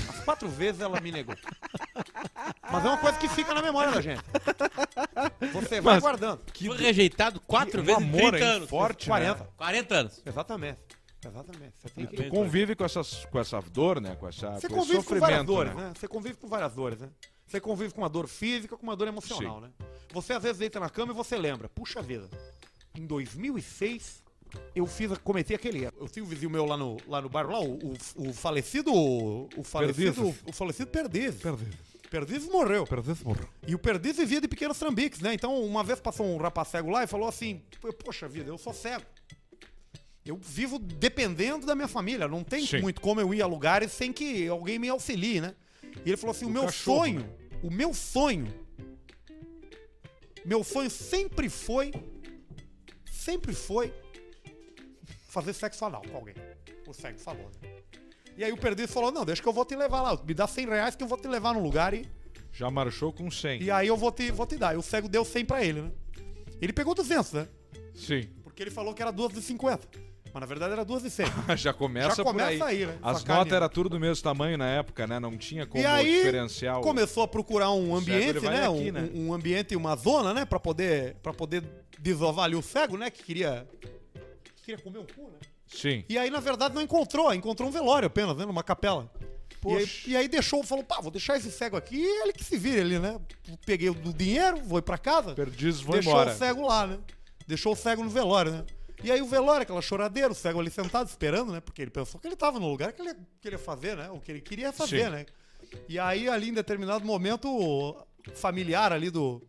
As 0.10 0.20
quatro 0.24 0.48
vezes 0.50 0.82
ela 0.82 1.00
me 1.00 1.12
negou. 1.12 1.36
Mas 2.70 2.86
é 2.86 2.88
uma 2.88 2.98
coisa 2.98 3.18
que 3.18 3.30
fica 3.30 3.54
na 3.54 3.62
memória 3.62 3.92
da 3.94 4.02
gente. 4.02 4.22
Você 5.54 5.80
vai 5.82 5.96
Mas- 5.96 6.04
guardando. 6.04 6.42
Foi 6.54 6.78
rejeitado 6.78 7.40
quatro 7.42 7.82
vezes 7.82 8.02
em 8.02 8.06
amor, 8.06 8.32
30 8.32 8.38
hein? 8.38 8.52
anos. 8.58 8.70
Forte, 8.70 9.08
40. 9.08 9.44
né? 9.44 9.50
40 9.56 9.96
anos. 9.96 10.22
Exatamente. 10.26 10.80
Exatamente. 11.26 11.74
Você 11.82 11.90
tem 11.90 12.04
E 12.04 12.08
que... 12.08 12.24
tu 12.24 12.30
convive 12.30 12.76
com, 12.76 12.84
essas, 12.86 13.26
com 13.26 13.40
essa 13.40 13.60
dor, 13.62 14.00
né? 14.02 14.16
Com, 14.16 14.28
essa, 14.28 14.52
Você 14.60 14.68
com 14.68 14.76
convive 14.76 15.04
com 15.04 15.20
várias 15.20 15.40
sofrimento, 15.40 15.46
dores, 15.48 15.76
né? 15.76 15.84
né? 15.88 15.94
Você 15.98 16.08
convive 16.08 16.36
com 16.38 16.48
várias 16.48 16.74
dores, 16.74 17.00
né? 17.00 17.10
Você 17.48 17.62
convive 17.62 17.94
com 17.94 18.02
uma 18.02 18.10
dor 18.10 18.28
física, 18.28 18.76
com 18.76 18.84
uma 18.84 18.96
dor 18.96 19.08
emocional, 19.08 19.62
né? 19.62 19.70
Você 20.12 20.34
às 20.34 20.44
vezes 20.44 20.58
deita 20.58 20.80
na 20.80 20.90
cama 20.90 21.14
e 21.14 21.16
você 21.16 21.38
lembra, 21.38 21.70
puxa 21.70 22.02
vida, 22.02 22.30
em 22.96 23.06
2006 23.06 24.24
eu 24.76 24.86
fiz, 24.86 25.18
cometi 25.20 25.54
aquele 25.54 25.84
erro. 25.84 25.94
Eu 26.00 26.08
tinha 26.08 26.24
um 26.24 26.28
vizinho 26.28 26.50
meu 26.50 26.66
lá 26.66 26.78
no, 26.78 26.98
lá 27.08 27.22
no 27.22 27.30
bairro, 27.30 27.52
lá, 27.52 27.60
o, 27.60 27.78
o, 27.78 28.30
o 28.30 28.34
falecido, 28.34 28.94
o 28.94 29.64
falecido, 29.64 30.14
Perdizes. 30.14 30.44
o 30.46 30.54
falecido 30.54 30.90
Perdizes. 30.90 31.42
Perdizes 32.10 32.50
morreu. 32.50 32.86
Perdizes 32.86 33.24
morreu. 33.24 33.48
E 33.68 33.76
o 33.76 33.80
Perdizes 33.80 34.18
vivia 34.18 34.42
de 34.42 34.48
pequenos 34.48 34.80
trambiques, 34.80 35.20
né? 35.20 35.34
Então, 35.34 35.62
uma 35.62 35.84
vez 35.84 36.00
passou 36.00 36.26
um 36.26 36.38
rapaz 36.38 36.70
cego 36.70 36.90
lá 36.90 37.04
e 37.04 37.08
falou 37.08 37.28
assim: 37.28 37.62
Poxa 38.04 38.28
vida, 38.28 38.50
eu 38.50 38.58
sou 38.58 38.74
cego. 38.74 39.04
Eu 40.26 40.38
vivo 40.38 40.78
dependendo 40.80 41.66
da 41.66 41.76
minha 41.76 41.88
família. 41.88 42.28
Não 42.28 42.44
tem 42.44 42.66
Sim. 42.66 42.82
muito 42.82 43.00
como 43.00 43.20
eu 43.22 43.34
ir 43.34 43.42
a 43.42 43.48
lugares 43.48 43.92
sem 43.92 44.12
que 44.12 44.48
alguém 44.48 44.78
me 44.80 44.90
auxilie, 44.90 45.40
né? 45.40 45.56
E 46.06 46.10
ele 46.10 46.18
falou 46.18 46.36
assim: 46.36 46.46
o 46.46 46.50
O 46.50 46.52
meu 46.52 46.66
cachorro, 46.66 46.98
sonho, 47.00 47.20
né? 47.22 47.30
o 47.64 47.72
meu 47.72 47.94
sonho, 47.94 48.48
meu 50.46 50.64
sonho 50.64 50.90
sempre 50.90 51.50
foi, 51.50 51.92
sempre 53.12 53.54
foi 53.54 53.94
fazer 55.30 55.54
sexo 55.54 55.86
anal 55.86 56.02
com 56.10 56.18
alguém. 56.18 56.36
O 56.88 56.94
cego 56.94 57.20
falou, 57.20 57.52
né? 57.62 57.70
E 58.38 58.44
aí 58.44 58.52
o 58.52 58.58
Perdido 58.58 58.88
falou: 58.88 59.12
não, 59.12 59.26
deixa 59.26 59.42
que 59.42 59.48
eu 59.48 59.54
vou 59.54 59.66
te 59.66 59.76
levar 59.76 60.02
lá. 60.02 60.24
Me 60.24 60.34
dá 60.34 60.48
100 60.48 60.66
reais 60.68 60.96
que 60.96 61.04
eu 61.04 61.08
vou 61.08 61.18
te 61.18 61.28
levar 61.28 61.54
num 61.54 61.62
lugar 61.62 61.94
e, 61.94 62.08
Já 62.54 62.70
marchou 62.72 63.12
com 63.12 63.30
100. 63.30 63.62
e 63.64 63.72
aí 63.72 63.88
eu 63.88 63.98
vou 63.98 64.12
te, 64.12 64.32
vou 64.32 64.46
te 64.48 64.56
dar. 64.58 64.74
E 64.74 64.78
o 64.78 64.82
cego 64.82 65.10
deu 65.10 65.26
100 65.26 65.46
pra 65.46 65.64
ele, 65.64 65.82
né? 65.82 65.92
Ele 66.62 66.72
pegou 66.72 66.96
200, 66.96 67.34
né? 67.34 67.48
Sim. 67.94 68.30
Porque 68.44 68.64
ele 68.64 68.72
falou 68.72 68.94
que 68.94 69.02
era 69.02 69.12
duas 69.12 69.34
de 69.34 69.42
50. 69.42 69.88
Mas 70.38 70.42
na 70.42 70.46
verdade 70.46 70.74
era 70.74 70.86
duas 70.86 71.02
de 71.02 71.10
100. 71.10 71.26
Já 71.58 71.74
começa, 71.74 72.18
Já 72.18 72.24
começa 72.24 72.66
aí. 72.66 72.84
aí, 72.84 72.86
né? 72.86 73.00
As 73.02 73.26
notas 73.26 73.52
eram 73.52 73.68
tudo 73.68 73.90
do 73.90 74.00
mesmo 74.00 74.24
tamanho 74.24 74.56
na 74.56 74.68
época, 74.68 75.08
né? 75.08 75.20
Não 75.20 75.36
tinha 75.36 75.66
como 75.66 75.82
e 75.82 75.86
aí 75.86 76.14
diferencial. 76.14 76.82
começou 76.82 77.24
a 77.24 77.28
procurar 77.28 77.72
um 77.72 77.96
ambiente, 77.96 78.42
né? 78.42 78.68
aqui, 78.68 78.90
um, 78.90 78.92
né? 78.92 79.10
um 79.16 79.34
ambiente, 79.34 79.76
uma 79.76 79.96
zona, 79.96 80.36
né? 80.36 80.46
Pra 80.46 80.60
poder, 80.60 81.16
pra 81.24 81.34
poder 81.34 81.64
desovar 81.98 82.46
ali 82.46 82.56
o 82.56 82.62
cego, 82.62 82.98
né? 82.98 83.10
Que 83.10 83.24
queria, 83.24 83.68
que 84.44 84.54
queria 84.64 84.78
comer 84.78 85.00
um 85.00 85.08
cu, 85.08 85.24
né? 85.24 85.40
Sim. 85.66 86.06
E 86.08 86.20
aí, 86.20 86.30
na 86.30 86.40
verdade, 86.40 86.76
não 86.76 86.84
encontrou. 86.84 87.34
Encontrou 87.34 87.68
um 87.68 87.72
velório 87.72 88.06
apenas, 88.06 88.38
né? 88.38 88.46
Numa 88.46 88.62
capela. 88.62 89.10
E 89.66 89.74
aí, 89.74 89.80
Poxa. 89.80 90.10
e 90.10 90.16
aí 90.16 90.28
deixou, 90.28 90.64
falou, 90.64 90.84
pá, 90.84 91.02
vou 91.02 91.10
deixar 91.10 91.36
esse 91.36 91.52
cego 91.52 91.76
aqui 91.76 91.98
e 91.98 92.22
ele 92.22 92.32
que 92.32 92.44
se 92.44 92.58
vire 92.60 92.82
ali, 92.82 93.00
né? 93.00 93.20
Peguei 93.66 93.90
o 93.90 93.96
dinheiro, 93.96 94.58
vou 94.64 94.80
pra 94.84 95.00
casa. 95.00 95.34
Perdizes, 95.34 95.82
vou 95.82 95.96
deixou 95.96 96.14
embora. 96.14 96.32
o 96.32 96.38
cego 96.38 96.68
lá, 96.68 96.86
né? 96.86 97.00
Deixou 97.48 97.74
o 97.74 97.76
cego 97.76 98.04
no 98.04 98.10
velório, 98.10 98.52
né? 98.52 98.64
E 99.04 99.12
aí 99.12 99.22
o 99.22 99.28
velório, 99.28 99.62
aquela 99.62 99.82
choradeira, 99.82 100.32
o 100.32 100.36
cego 100.36 100.60
ali 100.60 100.72
sentado 100.72 101.08
esperando, 101.08 101.52
né? 101.52 101.60
Porque 101.60 101.82
ele 101.82 101.92
pensou 101.92 102.20
que 102.20 102.28
ele 102.28 102.36
tava 102.36 102.60
no 102.60 102.68
lugar 102.68 102.94
que 102.94 103.02
ele 103.02 103.16
queria 103.42 103.60
fazer, 103.60 103.96
né? 103.96 104.10
O 104.10 104.20
que 104.20 104.32
ele 104.32 104.42
queria 104.42 104.74
fazer, 104.74 105.06
Sim. 105.06 105.12
né? 105.12 105.26
E 105.88 106.00
aí, 106.00 106.30
ali, 106.30 106.50
em 106.50 106.54
determinado 106.54 107.06
momento, 107.06 107.48
o 107.50 107.96
familiar 108.34 108.92
ali 108.92 109.10
do. 109.10 109.42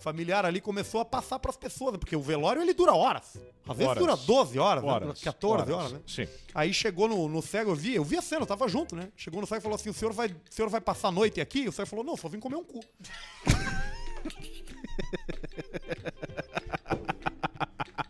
Familiar 0.00 0.46
ali 0.46 0.62
começou 0.62 1.02
a 1.02 1.04
passar 1.04 1.38
pras 1.38 1.58
pessoas, 1.58 1.92
né? 1.92 1.98
porque 1.98 2.16
o 2.16 2.22
velório 2.22 2.62
ele 2.62 2.72
dura 2.72 2.94
horas. 2.94 3.36
Às 3.68 3.76
vezes 3.76 3.90
Horas. 3.90 4.02
dura 4.02 4.16
12 4.16 4.58
horas, 4.58 4.82
né? 4.82 4.90
Horas, 4.90 5.20
14 5.20 5.70
horas, 5.70 5.92
né? 5.92 6.00
Sim. 6.06 6.26
Aí 6.54 6.72
chegou 6.72 7.06
no, 7.06 7.28
no 7.28 7.42
cego, 7.42 7.72
eu 7.72 7.74
vi, 7.74 7.96
eu 7.96 8.02
vi 8.02 8.16
a 8.16 8.22
cena, 8.22 8.42
eu 8.42 8.46
tava 8.46 8.66
junto, 8.66 8.96
né? 8.96 9.10
Chegou 9.14 9.42
no 9.42 9.46
cego 9.46 9.58
e 9.58 9.62
falou 9.62 9.76
assim: 9.76 9.90
o 9.90 9.94
senhor 9.94 10.14
vai, 10.14 10.28
o 10.28 10.34
senhor 10.50 10.70
vai 10.70 10.80
passar 10.80 11.08
a 11.08 11.12
noite 11.12 11.38
aqui? 11.38 11.68
O 11.68 11.72
cego 11.72 11.86
falou: 11.86 12.04
não, 12.04 12.16
só 12.16 12.28
vim 12.28 12.40
comer 12.40 12.56
um 12.56 12.64
cu. 12.64 12.80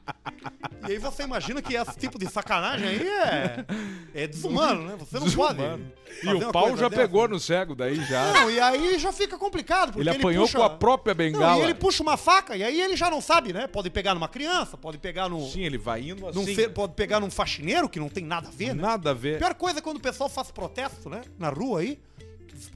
E 0.91 0.95
aí 0.95 0.99
você 0.99 1.22
imagina 1.22 1.62
que 1.62 1.76
esse 1.76 1.97
tipo 1.97 2.18
de 2.18 2.28
sacanagem 2.28 2.88
aí 2.88 3.07
é, 3.07 3.64
é 4.12 4.26
desumano, 4.26 4.88
né? 4.88 4.97
Você 4.99 5.20
não 5.20 5.26
Desumano. 5.26 5.57
pode. 5.57 6.28
E 6.28 6.34
o 6.45 6.51
pau 6.51 6.76
já 6.76 6.88
dessa. 6.88 7.03
pegou 7.03 7.28
no 7.28 7.38
cego 7.38 7.76
daí 7.76 8.05
já. 8.07 8.32
Não, 8.32 8.51
e 8.51 8.59
aí 8.59 8.99
já 8.99 9.12
fica 9.12 9.38
complicado. 9.38 9.93
Porque 9.93 10.01
ele 10.01 10.11
apanhou 10.11 10.47
puxa... 10.47 10.59
com 10.59 10.64
a 10.64 10.70
própria 10.70 11.14
Não, 11.14 11.18
bengala. 11.18 11.61
e 11.61 11.62
ele 11.62 11.74
puxa 11.74 12.03
uma 12.03 12.16
faca, 12.16 12.57
e 12.57 12.64
aí 12.64 12.80
ele 12.80 12.97
já 12.97 13.09
não 13.09 13.20
sabe, 13.20 13.53
né? 13.53 13.68
Pode 13.68 13.88
pegar 13.88 14.14
numa 14.14 14.26
criança, 14.26 14.76
pode 14.76 14.99
pegar 14.99 15.28
no. 15.28 15.49
Sim, 15.49 15.62
ele 15.62 15.78
vai 15.78 16.09
indo 16.09 16.22
num 16.32 16.43
assim. 16.43 16.68
pode 16.70 16.95
pegar 16.95 17.20
num 17.20 17.30
faxineiro, 17.30 17.88
que 17.88 18.01
não 18.01 18.09
tem 18.09 18.24
nada 18.24 18.49
a 18.49 18.51
ver, 18.51 18.74
né? 18.74 18.82
Nada 18.82 19.11
a 19.11 19.12
A 19.12 19.14
ver. 19.14 19.38
pior 19.38 19.55
coisa 19.55 19.78
é 19.78 19.82
quando 19.82 19.99
o 19.99 20.03
pessoal 20.03 20.28
faz 20.28 20.51
protesto, 20.51 21.09
né? 21.09 21.22
Na 21.38 21.51
rua 21.51 21.82
aí, 21.82 22.01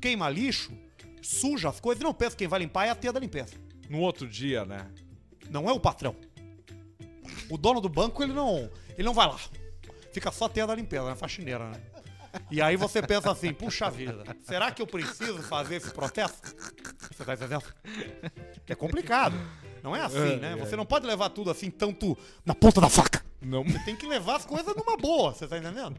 queima 0.01 0.31
lixo, 0.31 0.71
suja 1.21 1.69
as 1.69 1.81
coisas, 1.81 2.01
e 2.01 2.05
não 2.05 2.15
pensa 2.15 2.31
que 2.31 2.45
quem 2.45 2.49
vai 2.49 2.61
limpar 2.61 2.87
é 2.87 2.91
a 2.91 2.95
tia 2.95 3.13
da 3.13 3.19
limpeza. 3.19 3.55
No 3.91 3.99
outro 3.99 4.29
dia, 4.29 4.65
né? 4.65 4.87
Não 5.51 5.69
é 5.69 5.73
o 5.73 5.81
patrão. 5.81 6.15
O 7.49 7.57
dono 7.57 7.81
do 7.81 7.89
banco, 7.89 8.23
ele 8.23 8.33
não. 8.33 8.71
Ele 8.91 9.05
não 9.05 9.15
vai 9.15 9.27
lá. 9.27 9.39
Fica 10.13 10.31
só 10.31 10.47
a 10.47 10.49
tia 10.49 10.67
da 10.67 10.75
limpeza, 10.75 11.05
né? 11.05 11.15
Faxineira, 11.15 11.71
né? 11.71 11.81
E 12.51 12.61
aí 12.61 12.77
você 12.77 13.01
pensa 13.01 13.31
assim, 13.31 13.53
puxa 13.53 13.89
vida, 13.91 14.25
será 14.43 14.71
que 14.71 14.83
eu 14.83 14.87
preciso 14.87 15.43
fazer 15.43 15.77
esse 15.77 15.91
protesto? 15.91 16.55
Você 17.11 17.25
tá 17.25 17.35
entendendo? 17.35 17.65
Que 18.67 18.73
é 18.73 18.77
complicado. 18.77 19.37
Não 19.83 19.95
é 19.95 20.01
assim, 20.01 20.37
né? 20.37 20.57
Você 20.57 20.75
não 20.77 20.87
pode 20.87 21.07
levar 21.07 21.31
tudo 21.31 21.51
assim, 21.51 21.71
tanto 21.71 22.17
na 22.45 22.55
ponta 22.55 22.81
da 22.81 22.89
faca. 22.89 23.25
Não. 23.41 23.63
Você 23.63 23.79
tem 23.85 23.95
que 23.95 24.07
levar 24.07 24.37
as 24.37 24.47
coisas 24.47 24.75
numa 24.75 24.97
boa, 24.97 25.33
você 25.33 25.47
tá 25.47 25.59
entendendo? 25.59 25.97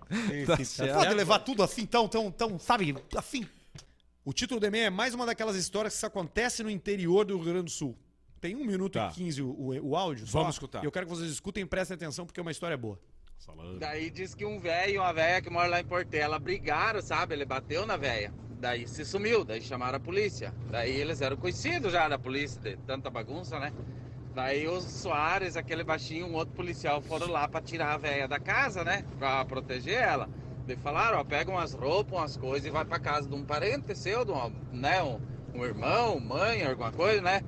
Tá 0.47 0.55
Você 0.55 0.65
certo. 0.65 0.95
pode 0.95 1.13
levar 1.13 1.39
tudo 1.39 1.61
assim, 1.61 1.85
tão, 1.85 2.07
tão, 2.07 2.31
tão, 2.31 2.57
sabe, 2.57 2.95
assim. 3.15 3.47
O 4.23 4.33
título 4.33 4.59
do 4.59 4.65
e-mail 4.65 4.85
é 4.85 4.89
mais 4.89 5.13
uma 5.13 5.25
daquelas 5.25 5.55
histórias 5.55 5.99
que 5.99 6.05
acontece 6.05 6.63
no 6.63 6.69
interior 6.69 7.23
do 7.25 7.35
Rio 7.35 7.45
Grande 7.45 7.65
do 7.65 7.69
Sul. 7.71 7.95
Tem 8.41 8.55
1 8.55 8.65
minuto 8.65 8.93
Tá. 8.93 9.09
e 9.11 9.15
15 9.15 9.41
o, 9.41 9.49
o, 9.49 9.89
o 9.89 9.95
áudio. 9.95 10.27
só. 10.27 10.39
Vamos 10.39 10.55
escutar. 10.55 10.83
E 10.83 10.85
eu 10.85 10.91
quero 10.91 11.05
que 11.07 11.11
vocês 11.15 11.29
escutem 11.31 11.63
e 11.63 11.65
prestem 11.65 11.95
atenção 11.95 12.25
porque 12.25 12.39
é 12.39 12.43
uma 12.43 12.51
história 12.51 12.77
boa. 12.77 12.99
Daí 13.79 14.09
diz 14.09 14.33
que 14.33 14.45
um 14.45 14.59
velho 14.59 14.93
e 14.95 14.97
uma 14.97 15.13
velha 15.13 15.41
que 15.41 15.49
mora 15.49 15.67
lá 15.67 15.79
em 15.79 15.85
Portela 15.85 16.39
brigaram, 16.39 17.01
sabe? 17.01 17.33
Ele 17.35 17.45
bateu 17.45 17.85
na 17.85 17.97
velha. 17.97 18.33
Daí 18.59 18.87
se 18.87 19.03
sumiu, 19.05 19.43
daí 19.43 19.61
chamaram 19.61 19.97
a 19.97 19.99
polícia. 19.99 20.53
Daí 20.71 20.91
eles 20.95 21.21
eram 21.21 21.37
conhecidos 21.37 21.91
já 21.91 22.07
da 22.07 22.17
polícia, 22.17 22.59
de 22.61 22.77
tanta 22.77 23.09
bagunça, 23.09 23.59
né? 23.59 23.71
Daí 24.33 24.67
o 24.67 24.81
Soares, 24.81 25.55
aquele 25.55 25.83
baixinho, 25.83 26.25
um 26.27 26.33
outro 26.33 26.53
policial 26.55 27.01
foram 27.01 27.27
lá 27.27 27.47
pra 27.47 27.61
tirar 27.61 27.93
a 27.93 27.97
véia 27.97 28.27
da 28.27 28.39
casa, 28.39 28.83
né? 28.83 29.05
Pra 29.19 29.43
proteger 29.45 30.01
ela. 30.01 30.29
Daí 30.65 30.75
falaram, 30.77 31.19
ó, 31.19 31.23
pega 31.23 31.51
umas 31.51 31.73
roupas, 31.73 32.13
umas 32.17 32.37
coisas 32.37 32.65
e 32.65 32.71
vai 32.71 32.83
pra 32.85 32.99
casa 32.99 33.29
de 33.29 33.35
um 33.35 33.45
parente 33.45 33.95
seu, 33.95 34.25
de 34.25 34.31
um, 34.31 34.49
né? 34.71 35.03
Um, 35.03 35.19
um 35.53 35.63
irmão, 35.65 36.19
mãe, 36.19 36.65
alguma 36.65 36.91
coisa, 36.91 37.21
né? 37.21 37.41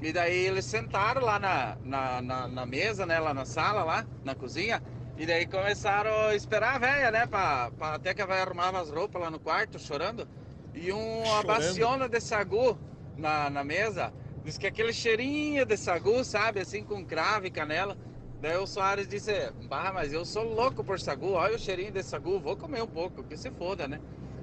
E 0.00 0.12
daí 0.12 0.46
eles 0.46 0.64
sentaram 0.64 1.22
lá 1.22 1.38
na, 1.38 1.76
na, 1.82 2.22
na, 2.22 2.48
na 2.48 2.66
mesa, 2.66 3.06
né? 3.06 3.18
Lá 3.18 3.32
na 3.32 3.44
sala, 3.44 3.84
lá, 3.84 4.06
na 4.24 4.34
cozinha. 4.34 4.82
E 5.16 5.24
daí 5.24 5.46
começaram 5.46 6.10
a 6.28 6.34
esperar 6.34 6.76
a 6.76 6.78
véia, 6.78 7.10
né? 7.10 7.26
Pra, 7.26 7.70
pra 7.70 7.94
até 7.94 8.12
que 8.12 8.20
a 8.20 8.26
véia 8.26 8.42
arrumava 8.42 8.80
as 8.80 8.90
roupas 8.90 9.22
lá 9.22 9.30
no 9.30 9.38
quarto, 9.38 9.78
chorando. 9.78 10.26
E 10.74 10.90
uma 10.90 11.42
baciona 11.42 12.08
de 12.08 12.20
sagu 12.20 12.76
na, 13.16 13.48
na 13.48 13.62
mesa. 13.62 14.12
Diz 14.44 14.58
que 14.58 14.66
aquele 14.66 14.92
cheirinho 14.92 15.64
de 15.64 15.76
sagu, 15.76 16.24
sabe? 16.24 16.60
Assim, 16.60 16.84
com 16.84 17.04
cravo 17.04 17.46
e 17.46 17.50
canela. 17.50 17.96
Daí 18.40 18.58
o 18.58 18.66
Soares 18.66 19.08
disse, 19.08 19.32
bah, 19.68 19.90
mas 19.94 20.12
eu 20.12 20.24
sou 20.24 20.42
louco 20.42 20.84
por 20.84 21.00
sagu. 21.00 21.30
Olha 21.32 21.54
o 21.54 21.58
cheirinho 21.58 21.92
de 21.92 22.02
sagu, 22.02 22.38
vou 22.38 22.56
comer 22.56 22.82
um 22.82 22.86
pouco, 22.86 23.24
que 23.24 23.36
se 23.36 23.50
foda, 23.52 23.88
né? 23.88 24.00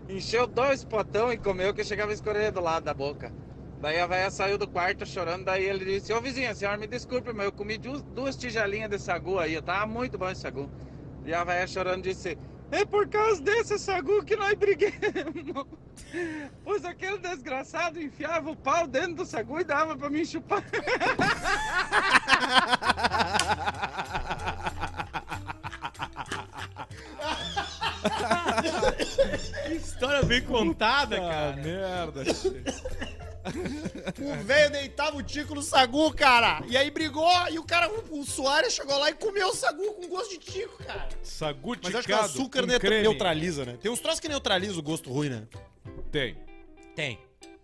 Encheu 0.10 0.47
dois 0.47 0.84
potão 0.84 1.32
e 1.32 1.38
comeu 1.38 1.74
que 1.74 1.84
chegava 1.84 2.12
a 2.12 2.14
escorrer 2.14 2.52
do 2.52 2.62
lado 2.62 2.84
da 2.84 2.93
boca. 2.93 3.32
Daí 3.82 3.99
a 3.99 4.05
véia 4.05 4.29
saiu 4.29 4.59
do 4.59 4.67
quarto 4.67 5.07
chorando, 5.07 5.45
daí 5.45 5.65
ele 5.65 5.84
disse, 5.84 6.13
ô 6.13 6.21
vizinha, 6.21 6.51
a 6.51 6.55
senhora 6.55 6.77
me 6.77 6.86
desculpe, 6.86 7.34
mas 7.34 7.47
eu 7.47 7.51
comi 7.51 7.79
duas, 7.79 8.03
duas 8.03 8.36
tigelinhas 8.36 8.91
de 8.91 8.99
sagu 8.99 9.39
aí, 9.39 9.59
tava 9.59 9.88
muito 9.88 10.19
bom 10.19 10.29
esse 10.29 10.41
sagu. 10.41 10.69
E 11.25 11.34
a 11.34 11.43
véia 11.43 11.65
chorando 11.65 12.03
disse, 12.03 12.38
é 12.71 12.86
por 12.86 13.07
causa 13.07 13.41
desse 13.41 13.79
sagu 13.79 14.23
que 14.23 14.36
nós 14.36 14.53
briguemos. 14.53 14.93
Pois 16.63 16.84
aquele 16.84 17.17
desgraçado 17.19 18.01
enfiava 18.01 18.49
o 18.49 18.55
pau 18.55 18.86
dentro 18.86 19.15
do 19.15 19.25
sagu 19.25 19.59
e 19.59 19.63
dava 19.63 19.95
pra 19.95 20.09
mim 20.09 20.25
chupar. 20.25 20.63
Que 29.67 29.73
história 29.75 30.23
bem 30.23 30.41
contada, 30.41 31.17
cara. 31.17 31.55
merda. 31.55 32.23
O 34.20 34.44
velho 34.44 34.72
deitava 34.72 35.18
o 35.18 35.24
tico 35.24 35.56
no 35.56 35.62
sagu, 35.62 36.14
cara. 36.14 36.64
E 36.68 36.78
aí 36.78 36.89
brigou, 36.92 37.28
e 37.50 37.58
o 37.60 37.64
cara, 37.64 37.89
o 38.10 38.24
Soares 38.26 38.74
chegou 38.74 38.98
lá 38.98 39.10
e 39.10 39.14
comeu 39.14 39.48
o 39.50 39.56
sagu 39.56 39.94
com 39.94 40.08
gosto 40.08 40.32
de 40.32 40.38
tico, 40.38 40.84
cara. 40.84 41.10
Sagu 41.24 41.76
Mas 41.84 41.96
acho 41.96 42.08
que 42.08 42.14
o 42.14 42.20
açúcar 42.20 42.66
ne- 42.66 42.78
neutraliza, 43.02 43.66
né? 43.66 43.78
Tem 43.82 43.92
uns 43.92 44.00
troços 44.00 44.20
que 44.20 44.30
neutralizam 44.30 44.78
o 44.80 44.84
gosto 44.84 45.12
ruim, 45.12 45.30
né? 45.30 45.48
Tem. 46.12 46.38
Tem. 46.96 47.20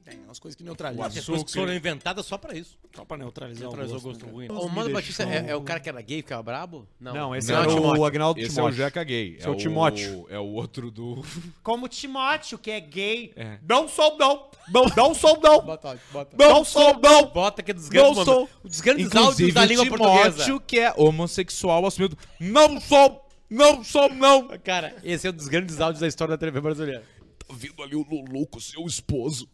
Tem 0.09 0.17
umas 0.23 0.39
coisas 0.39 0.55
que 0.55 0.63
Tem 0.63 0.67
neutralizam. 0.69 1.03
coisas 1.25 1.43
que 1.43 1.51
foram 1.51 1.73
inventadas 1.73 2.25
só 2.25 2.37
pra 2.37 2.57
isso. 2.57 2.77
Só 2.95 3.03
pra 3.03 3.17
neutralizar 3.17 3.63
Neutralizou 3.63 3.97
o 3.97 4.01
gosto. 4.01 4.23
o 4.23 4.29
gosto 4.29 4.39
né, 4.39 4.47
ruim. 4.47 4.65
O 4.65 4.69
Mano 4.69 4.89
Batista 4.93 5.23
é, 5.23 5.49
é 5.49 5.55
o 5.55 5.61
cara 5.61 5.81
que 5.81 5.89
era 5.89 6.01
gay 6.01 6.19
e 6.19 6.21
ficava 6.21 6.41
brabo? 6.41 6.87
Não, 6.97 7.35
esse 7.35 7.51
Não, 7.51 7.61
era 7.61 7.73
Timóteo. 7.73 8.01
o 8.01 8.05
Agnaldo 8.05 8.39
Esse 8.39 8.55
Timóteo. 8.55 8.69
é 8.69 8.71
o 8.71 8.85
Jeca 8.85 9.03
gay. 9.03 9.35
Esse 9.35 9.45
é 9.45 9.49
o 9.49 9.55
Timóteo. 9.55 10.25
É 10.31 10.39
o 10.39 10.45
outro 10.45 10.89
do... 10.89 11.21
Como 11.61 11.89
Timóteo, 11.89 12.57
que 12.57 12.71
é 12.71 12.79
gay. 12.79 13.33
É. 13.35 13.59
Não 13.67 13.87
sou, 13.89 14.17
não. 14.17 14.49
Não, 14.69 14.85
não 14.95 15.13
sou, 15.13 15.37
não. 15.41 15.61
Bota, 15.61 15.99
bota. 16.11 16.37
Não 16.37 16.63
sou, 16.63 16.97
não. 16.99 17.25
Bota 17.27 17.61
que 17.61 17.71
é 17.71 17.73
dos 17.73 17.89
grandes, 17.89 18.17
Não 18.17 18.23
sou. 18.25 18.49
dos 18.63 18.79
grandes 18.79 19.13
áudios 19.13 19.53
da 19.53 19.65
língua 19.65 19.83
o 19.83 19.89
portuguesa. 19.89 20.45
Timóteo, 20.45 20.59
que 20.61 20.79
é 20.79 20.93
homossexual 20.95 21.85
assumido. 21.85 22.17
Não 22.39 22.79
sou, 22.79 23.27
não 23.49 23.83
sou, 23.83 24.07
não. 24.13 24.47
Cara, 24.63 24.95
esse 25.03 25.27
é 25.27 25.31
um 25.31 25.33
dos 25.33 25.49
grandes 25.49 25.81
áudios 25.81 25.99
da 25.99 26.07
história 26.07 26.31
da 26.31 26.37
TV 26.37 26.61
brasileira. 26.61 27.03
Tá 27.39 27.53
vindo 27.53 27.83
ali 27.83 27.95
o 27.95 28.03
Lulu 28.03 28.47
com 28.47 28.59
seu 28.59 28.85
esposo. 28.85 29.49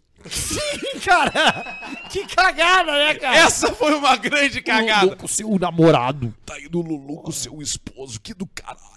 Cara, 1.05 2.01
que 2.09 2.25
cagada, 2.27 2.91
né, 2.91 3.15
cara? 3.15 3.37
Essa 3.37 3.73
foi 3.73 3.93
uma 3.93 4.15
grande 4.15 4.61
cagada. 4.61 5.15
com 5.15 5.27
seu 5.27 5.57
namorado. 5.59 6.33
Tá 6.45 6.59
indo 6.59 6.81
Lulu 6.81 7.21
com 7.23 7.31
seu 7.31 7.61
esposo. 7.61 8.19
Que 8.19 8.33
do 8.33 8.45
caralho. 8.47 8.93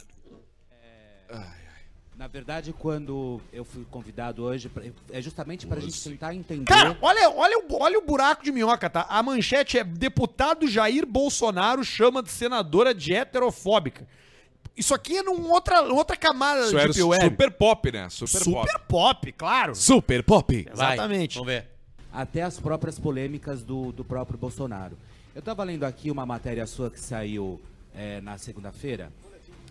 Na 2.17 2.27
verdade, 2.29 2.73
quando 2.73 3.43
eu 3.53 3.63
fui 3.63 3.85
convidado 3.91 4.43
hoje, 4.43 4.71
pra- 4.71 4.83
é 5.13 5.21
justamente 5.21 5.67
pra 5.67 5.79
gente 5.79 6.03
tentar 6.03 6.35
entender. 6.35 6.65
Cara, 6.65 6.97
olha, 7.03 7.29
olha, 7.31 7.59
o, 7.59 7.77
olha 7.79 7.99
o 7.99 8.07
buraco 8.07 8.43
de 8.43 8.51
minhoca, 8.51 8.89
tá? 8.89 9.05
A 9.11 9.23
manchete 9.23 9.77
é 9.79 9.85
deputado 9.85 10.67
Jair 10.67 11.05
Bolsonaro 11.05 11.85
chama 11.85 12.23
de 12.23 12.31
senadora 12.31 12.95
de 12.95 13.13
heterofóbica. 13.13 14.09
Isso 14.77 14.95
aqui 14.95 15.17
é 15.19 15.23
numa 15.23 15.49
outra, 15.49 15.81
outra 15.83 16.17
camada 16.17 16.61
Isso 16.63 16.71
de 16.71 16.77
era 16.77 16.89
Deep 16.93 17.03
Web. 17.03 17.25
super 17.25 17.51
pop, 17.53 17.93
né? 17.93 18.09
Super, 18.11 18.39
Super 18.43 18.53
pop. 18.55 18.85
pop, 18.89 19.33
claro. 19.33 19.75
Super 19.75 20.23
pop. 20.23 20.69
Exatamente. 20.71 21.35
Vamos 21.39 21.53
ver. 21.53 21.71
até 22.13 22.43
as 22.43 22.61
próprias 22.61 22.99
polêmicas 22.99 23.63
do, 23.63 23.91
do 23.93 24.05
próprio 24.05 24.39
Bolsonaro. 24.39 24.97
Eu 25.35 25.41
tava 25.43 25.63
lendo 25.65 25.85
aqui 25.85 26.11
uma 26.11 26.25
matéria 26.27 26.67
sua 26.67 26.91
que 26.91 27.01
saiu 27.01 27.61
é, 27.95 28.21
na 28.21 28.37
segunda-feira, 28.39 29.13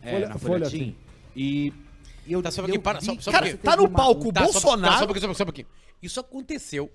é, 0.02 0.12
Folha- 0.12 0.30
na 0.30 0.38
Folha, 0.38 0.70
sim. 0.70 0.96
e, 1.36 1.72
eu 2.28 2.42
Tá, 2.42 2.50
só 2.52 2.62
eu 2.62 2.66
pouquinho, 2.66 2.82
para, 2.82 3.02
só, 3.02 3.16
só 3.20 3.32
Cara, 3.32 3.56
tá 3.58 3.76
no 3.76 3.84
uma- 3.84 3.90
palco 3.98 4.32
Tá, 4.34 4.46
só- 4.46 4.52
Bolsonaro. 4.52 4.94
Tá, 4.94 4.98
só 5.00 5.04
um 5.04 5.08
pouquinho, 5.08 5.36
só 5.36 5.44
um 5.44 5.46
pouquinho. 5.46 5.68
Isso 6.02 6.20
aconteceu 6.20 6.92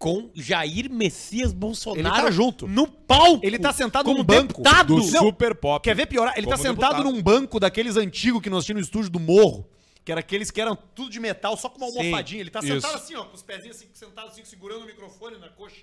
com 0.00 0.30
Jair 0.34 0.90
Messias 0.90 1.52
Bolsonaro. 1.52 2.00
Ele 2.16 2.22
tá 2.24 2.30
junto. 2.30 2.66
No 2.66 2.86
palco. 2.88 3.44
Ele 3.44 3.58
tá 3.58 3.70
sentado 3.70 4.06
como 4.06 4.18
num 4.18 4.24
banco. 4.24 4.48
deputado. 4.48 4.96
Do 4.96 5.02
Não, 5.02 5.04
super 5.04 5.54
pop. 5.54 5.84
Quer 5.84 5.94
ver 5.94 6.06
piorar? 6.06 6.32
Ele 6.38 6.46
tá 6.46 6.56
sentado 6.56 6.96
deputado. 6.96 7.04
num 7.04 7.22
banco 7.22 7.60
daqueles 7.60 7.98
antigos 7.98 8.40
que 8.40 8.48
nós 8.48 8.64
tínhamos 8.64 8.80
no 8.80 8.84
estúdio 8.86 9.10
do 9.10 9.20
Morro. 9.20 9.68
Que 10.02 10.10
era 10.10 10.20
aqueles 10.20 10.50
que 10.50 10.58
eram 10.58 10.74
tudo 10.94 11.10
de 11.10 11.20
metal, 11.20 11.54
só 11.54 11.68
com 11.68 11.76
uma 11.76 11.90
Sim, 11.90 11.98
almofadinha. 11.98 12.40
Ele 12.40 12.48
tá 12.48 12.60
isso. 12.60 12.68
sentado 12.68 12.94
assim, 12.94 13.14
ó, 13.14 13.24
com 13.24 13.34
os 13.36 13.42
pezinhos 13.42 13.76
assim, 13.76 13.86
sentado 13.92 14.28
assim, 14.28 14.42
segurando 14.42 14.84
o 14.84 14.86
microfone 14.86 15.36
na 15.38 15.50
coxa. 15.50 15.82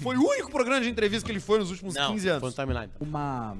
Foi 0.00 0.16
o 0.16 0.22
único 0.28 0.50
programa 0.52 0.80
de 0.80 0.88
entrevista 0.88 1.26
que 1.26 1.32
ele 1.32 1.40
foi 1.40 1.58
nos 1.58 1.70
últimos 1.72 1.94
Não, 1.96 2.12
15 2.12 2.28
anos. 2.28 2.40
foi 2.40 2.50
no 2.50 2.54
timeline. 2.54 2.92
uma, 3.00 3.56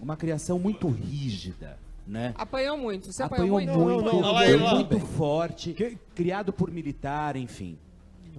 uma 0.00 0.16
criação 0.16 0.58
muito 0.58 0.88
rígida, 0.88 1.78
né? 2.06 2.32
Apanhou 2.36 2.78
muito. 2.78 3.12
Você 3.12 3.22
Apanhou 3.22 3.58
apanhou, 3.58 3.78
muito, 3.78 4.02
muito? 4.04 4.16
Olha 4.16 4.32
lá 4.32 4.46
ele 4.48 4.62
lá. 4.62 4.74
muito 4.74 4.98
forte, 5.00 5.74
criado 6.14 6.50
por 6.52 6.70
militar, 6.70 7.36
enfim. 7.36 7.78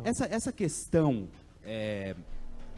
Essa, 0.04 0.26
essa 0.26 0.52
questão 0.52 1.28
é, 1.66 2.16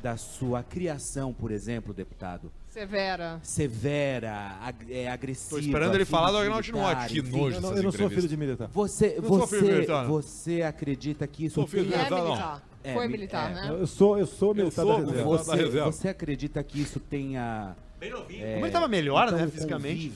da 0.01 0.17
sua 0.17 0.63
criação, 0.63 1.31
por 1.33 1.51
exemplo, 1.51 1.93
deputado, 1.93 2.51
Severa. 2.69 3.39
severa, 3.43 4.57
ag- 4.61 4.91
é, 4.93 5.09
agressiva. 5.09 5.49
Tô 5.51 5.59
esperando 5.59 5.95
ele 5.95 6.05
falar 6.05 6.31
do 6.31 6.37
Agnaldo 6.37 6.63
Timóteo. 6.63 7.23
Que 7.23 7.31
nojo 7.31 7.55
Eu 7.57 7.61
não, 7.61 7.75
eu 7.75 7.83
não 7.83 7.91
sou 7.91 8.09
filho 8.09 8.27
de 8.27 8.37
militar. 8.37 8.69
Você, 8.73 9.15
Eu 9.17 9.23
você, 9.23 9.61
militar. 9.61 10.05
você 10.07 10.61
acredita 10.61 11.27
que 11.27 11.45
isso 11.45 11.55
Sou 11.55 11.67
filho 11.67 11.85
de 11.85 11.93
É 11.93 11.97
militar, 11.97 12.17
não. 12.17 12.25
militar. 12.29 12.63
É, 12.83 12.93
Foi 12.93 13.05
mi- 13.05 13.11
militar, 13.13 13.51
é. 13.51 13.53
né? 13.53 13.67
Eu 13.69 13.85
sou, 13.85 14.17
eu 14.17 14.25
sou 14.25 14.55
militar 14.55 14.81
sou 14.83 14.93
da 14.93 14.99
reserva. 14.99 15.23
militar. 15.29 15.37
da 15.37 15.43
Você, 15.55 15.63
reserva. 15.65 15.91
você 15.91 16.07
acredita 16.09 16.63
que 16.63 16.81
isso 16.81 16.99
tenha... 16.99 17.75
é, 18.01 18.09
Como 18.09 18.65
ele 18.65 18.71
tava 18.71 18.87
melhor, 18.87 19.27
então, 19.27 19.37
né, 19.37 19.47
fisicamente. 19.47 20.11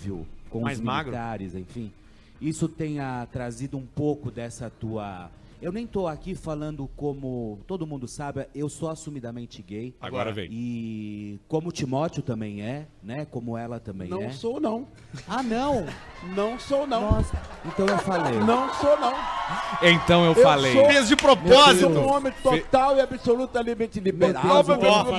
com 0.49 0.61
Mais 0.61 0.79
os 0.79 0.83
magro. 0.83 1.11
militares, 1.11 1.53
enfim. 1.53 1.91
Isso 2.41 2.67
tenha 2.67 3.27
trazido 3.31 3.77
um 3.77 3.85
pouco 3.85 4.31
dessa 4.31 4.69
tua... 4.69 5.29
Eu 5.61 5.71
nem 5.71 5.87
tô 5.87 6.07
aqui 6.07 6.35
falando 6.35 6.89
como 6.95 7.59
todo 7.65 7.87
mundo 7.87 8.07
sabe, 8.07 8.45
eu 8.53 8.67
sou 8.69 8.89
assumidamente 8.89 9.61
gay. 9.63 9.95
Agora 10.01 10.31
vem. 10.31 10.47
E 10.51 11.39
como 11.47 11.69
o 11.69 11.71
Timóteo 11.71 12.21
também 12.21 12.61
é, 12.61 12.85
né? 13.01 13.25
Como 13.29 13.57
ela 13.57 13.79
também 13.79 14.09
Não 14.09 14.23
é. 14.23 14.31
sou, 14.31 14.59
não. 14.59 14.85
Ah, 15.27 15.41
não! 15.41 15.85
Não 16.35 16.59
sou, 16.59 16.85
não. 16.87 17.01
Nossa, 17.11 17.39
então 17.65 17.85
eu 17.87 17.97
falei. 17.99 18.33
Não 18.39 18.73
sou, 18.75 18.99
não. 18.99 19.13
Então 19.81 20.25
eu 20.25 20.33
Eu 20.33 20.43
falei. 20.43 20.73
sou- 20.73 20.85
Fez 20.85 21.07
de 21.07 21.13
Eu 21.13 21.17
propósito. 21.17 21.93
sou 21.93 22.03
um 22.03 22.13
homem 22.13 22.33
total 22.43 22.97
e 22.97 23.01
absolutamente 23.01 23.99
liberado. 23.99 24.47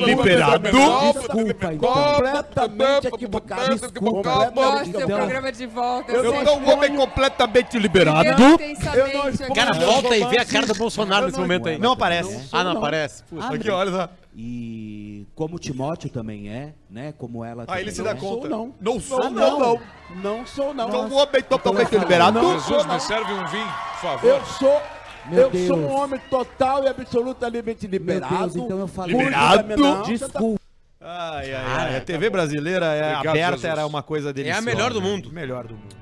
Liberado. 0.04 0.68
Desculpa, 1.12 1.72
então. 1.74 1.92
Completamente 1.92 3.06
equivocado. 3.08 3.92
Completamente 3.92 4.90
do 4.92 5.00
Então- 5.00 5.18
programa 5.18 5.52
de 5.52 5.66
volta. 5.66 6.12
Eu 6.12 6.24
Eu 6.24 6.32
não 6.34 6.44
sou 6.44 6.58
um 6.60 6.72
homem 6.72 6.96
completamente 6.96 7.78
Vivendo 7.78 8.08
Eu 8.26 9.48
não. 9.48 9.54
Cara, 9.54 9.72
volta 9.72 10.16
e 10.16 10.24
vê 10.28 10.38
a 10.38 10.44
cara 10.44 10.66
do 10.66 10.74
Bolsonaro 10.74 11.26
nesse 11.26 11.36
não- 11.38 11.44
momento 11.44 11.68
aí. 11.68 11.78
Não 11.78 11.92
aparece. 11.92 12.48
Ah, 12.52 12.64
não 12.64 12.72
aparece. 12.72 13.22
Puta. 13.24 13.44
Ah, 13.44 13.54
Aqui, 13.54 13.68
não. 13.68 13.74
olha 13.74 13.90
só. 13.90 14.08
E 14.34 15.26
como 15.34 15.56
o 15.56 15.58
Timóteo 15.58 16.10
também 16.10 16.48
é, 16.50 16.74
né? 16.90 17.14
Como 17.16 17.44
ela 17.44 17.62
Ah, 17.62 17.66
também 17.66 17.82
ele 17.82 17.92
se 17.92 18.00
é. 18.00 18.04
dá 18.04 18.12
Não 18.14 18.20
conta. 18.20 18.48
sou, 18.48 18.50
não. 18.50 18.74
Não 18.80 19.00
sou, 19.00 19.30
Não, 19.30 19.30
não. 19.30 19.58
não. 19.58 19.80
Não 20.22 20.46
sou, 20.46 20.74
não. 20.74 20.90
Sou 20.90 21.06
um 21.06 21.14
homem 21.14 21.42
totalmente 21.42 21.88
Então, 21.88 22.00
liberado. 22.00 22.40
não. 22.40 22.58
Jesus, 22.60 22.86
me 22.86 23.00
serve 23.00 23.32
um 23.32 23.46
vinho, 23.46 23.66
por 23.92 24.00
favor. 24.00 24.28
Eu 24.28 24.44
sou... 24.46 24.82
Meu 25.28 25.40
eu 25.40 25.50
Deus. 25.50 25.66
sou 25.66 25.76
um 25.76 25.90
homem 25.90 26.20
total 26.30 26.84
e 26.84 26.88
absolutamente 26.88 27.88
Meu 27.88 27.98
liberado. 27.98 28.38
Deus, 28.38 28.56
então 28.56 28.78
eu 28.78 28.86
falei. 28.86 29.16
Liberado? 29.16 29.76
Não, 29.76 30.02
Desculpa. 30.02 30.60
Ai, 31.00 31.52
ai, 31.52 31.64
ai. 31.64 31.96
A 31.96 32.00
TV 32.00 32.30
brasileira 32.30 32.86
é 32.86 33.12
Obrigado, 33.14 33.28
aberta 33.28 33.52
Jesus. 33.56 33.64
era 33.64 33.86
uma 33.86 34.02
coisa 34.02 34.32
deliciosa. 34.32 34.62
melhor 34.64 34.92
do 34.92 35.00
né? 35.00 35.08
mundo. 35.08 35.32
Melhor 35.32 35.66
do 35.66 35.74
mundo. 35.74 35.95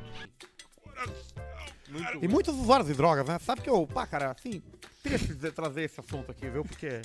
E 2.23 2.29
muitos 2.29 2.55
usuários 2.57 2.89
de 2.89 2.95
drogas, 2.95 3.27
né? 3.27 3.39
Sabe 3.39 3.61
que 3.63 3.71
eu, 3.71 3.87
pá, 3.87 4.07
cara, 4.07 4.31
assim, 4.33 4.63
triste 5.03 5.35
de 5.35 5.51
trazer 5.53 5.83
esse 5.83 6.01
assunto 6.01 6.31
aqui, 6.31 6.49
viu? 6.49 6.65
Porque 6.65 7.01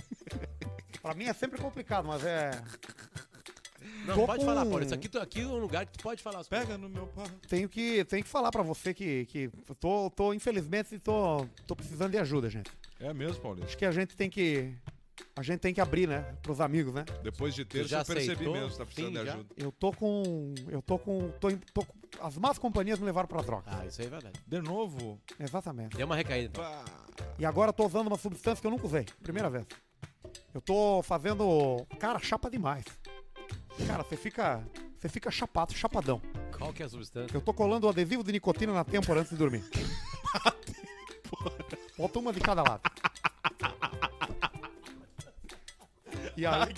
pra 1.01 1.13
mim 1.13 1.25
é 1.25 1.33
sempre 1.33 1.59
complicado, 1.59 2.05
mas 2.07 2.23
é. 2.25 2.51
Não, 4.05 4.15
Tô 4.15 4.25
pode 4.25 4.39
com- 4.39 4.45
falar, 4.45 4.65
Paulo. 4.65 4.83
Isso 4.83 4.93
aqui, 4.93 5.09
aqui 5.17 5.41
é 5.41 5.45
um 5.47 5.57
lugar 5.59 5.85
que 5.85 5.97
tu 5.97 6.03
pode 6.03 6.21
falar. 6.21 6.39
as 6.39 6.47
coisas. 6.47 6.67
Pega 6.67 6.77
no 6.77 6.89
meu 6.89 7.07
pau. 7.07 7.25
Tenho 7.47 7.67
que, 7.69 8.03
tenho 8.05 8.23
que 8.23 8.29
falar 8.29 8.51
pra 8.51 8.63
você 8.63 8.93
que, 8.93 9.25
que 9.25 9.49
tô, 9.79 10.09
tô, 10.09 10.33
infelizmente, 10.33 10.97
tô, 10.99 11.45
tô 11.67 11.75
precisando 11.75 12.11
de 12.11 12.17
ajuda, 12.17 12.49
gente. 12.49 12.71
É 12.99 13.13
mesmo, 13.13 13.41
Paulinho? 13.41 13.65
Acho 13.65 13.77
que 13.77 13.85
a 13.85 13.91
gente 13.91 14.15
tem 14.15 14.29
que 14.29 14.73
A 15.35 15.41
gente 15.41 15.59
tem 15.59 15.73
que 15.73 15.81
abrir, 15.81 16.07
né? 16.07 16.21
Pros 16.41 16.59
amigos, 16.61 16.93
né? 16.93 17.05
Depois 17.23 17.53
de 17.55 17.65
ter, 17.65 17.85
já 17.87 17.99
eu 18.01 18.05
percebi 18.05 18.33
aceitou? 18.33 18.53
mesmo, 18.53 18.77
tá 18.77 18.85
precisando 18.85 19.13
Sim, 19.13 19.19
de 19.19 19.25
já? 19.25 19.33
ajuda. 19.33 19.49
Eu 19.57 19.71
tô 19.71 19.91
com. 19.93 20.53
Eu 20.67 20.81
tô 20.81 20.99
com. 20.99 21.29
Tô, 21.39 21.49
em- 21.49 21.57
tô 21.73 21.85
com- 21.85 21.97
as 22.21 22.37
más 22.37 22.57
companhias 22.57 22.99
me 22.99 23.05
levaram 23.05 23.27
pra 23.27 23.41
droga. 23.41 23.63
Ah, 23.67 23.85
isso 23.85 24.01
aí 24.01 24.07
é 24.07 24.09
verdade. 24.09 24.39
De 24.45 24.61
novo? 24.61 25.19
Exatamente. 25.39 25.95
Deu 25.95 26.05
uma 26.05 26.15
recaída. 26.15 26.51
então. 26.59 26.83
E 27.37 27.45
agora 27.45 27.69
eu 27.69 27.73
tô 27.73 27.85
usando 27.85 28.07
uma 28.07 28.17
substância 28.17 28.61
que 28.61 28.67
eu 28.67 28.71
nunca 28.71 28.85
usei. 28.85 29.05
Primeira 29.23 29.49
vez. 29.49 29.65
Eu 30.53 30.61
tô 30.61 31.01
fazendo. 31.03 31.85
Cara, 31.99 32.19
chapa 32.19 32.49
demais. 32.49 32.83
Cara, 33.87 34.03
você 34.03 34.17
fica. 34.17 34.63
Você 34.99 35.07
fica 35.07 35.31
chapado, 35.31 35.73
chapadão. 35.73 36.21
Qual 36.57 36.73
que 36.73 36.83
é 36.83 36.85
a 36.85 36.89
substância? 36.89 37.33
Eu 37.35 37.39
tô 37.39 37.53
colando 37.53 37.87
o 37.87 37.89
adesivo 37.89 38.21
de 38.23 38.33
nicotina 38.33 38.73
na 38.73 38.83
têmpora 38.83 39.21
antes 39.21 39.31
de 39.31 39.37
dormir. 39.37 39.63
Bota 41.97 42.19
uma 42.19 42.33
de 42.33 42.39
cada 42.39 42.63
lado. 42.63 42.81
E 46.39 46.45
aí, 46.45 46.75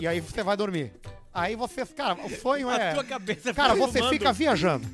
e 0.00 0.06
aí 0.06 0.20
você 0.20 0.42
vai 0.42 0.56
dormir. 0.56 0.92
Aí 1.32 1.54
você, 1.56 1.84
cara, 1.86 2.14
o 2.14 2.30
sonho 2.30 2.70
é. 2.70 2.90
A 2.90 2.94
tua 2.94 3.04
cabeça 3.04 3.52
Cara, 3.54 3.74
fica 3.74 3.86
você 3.86 4.08
fica 4.08 4.32
viajando. 4.32 4.86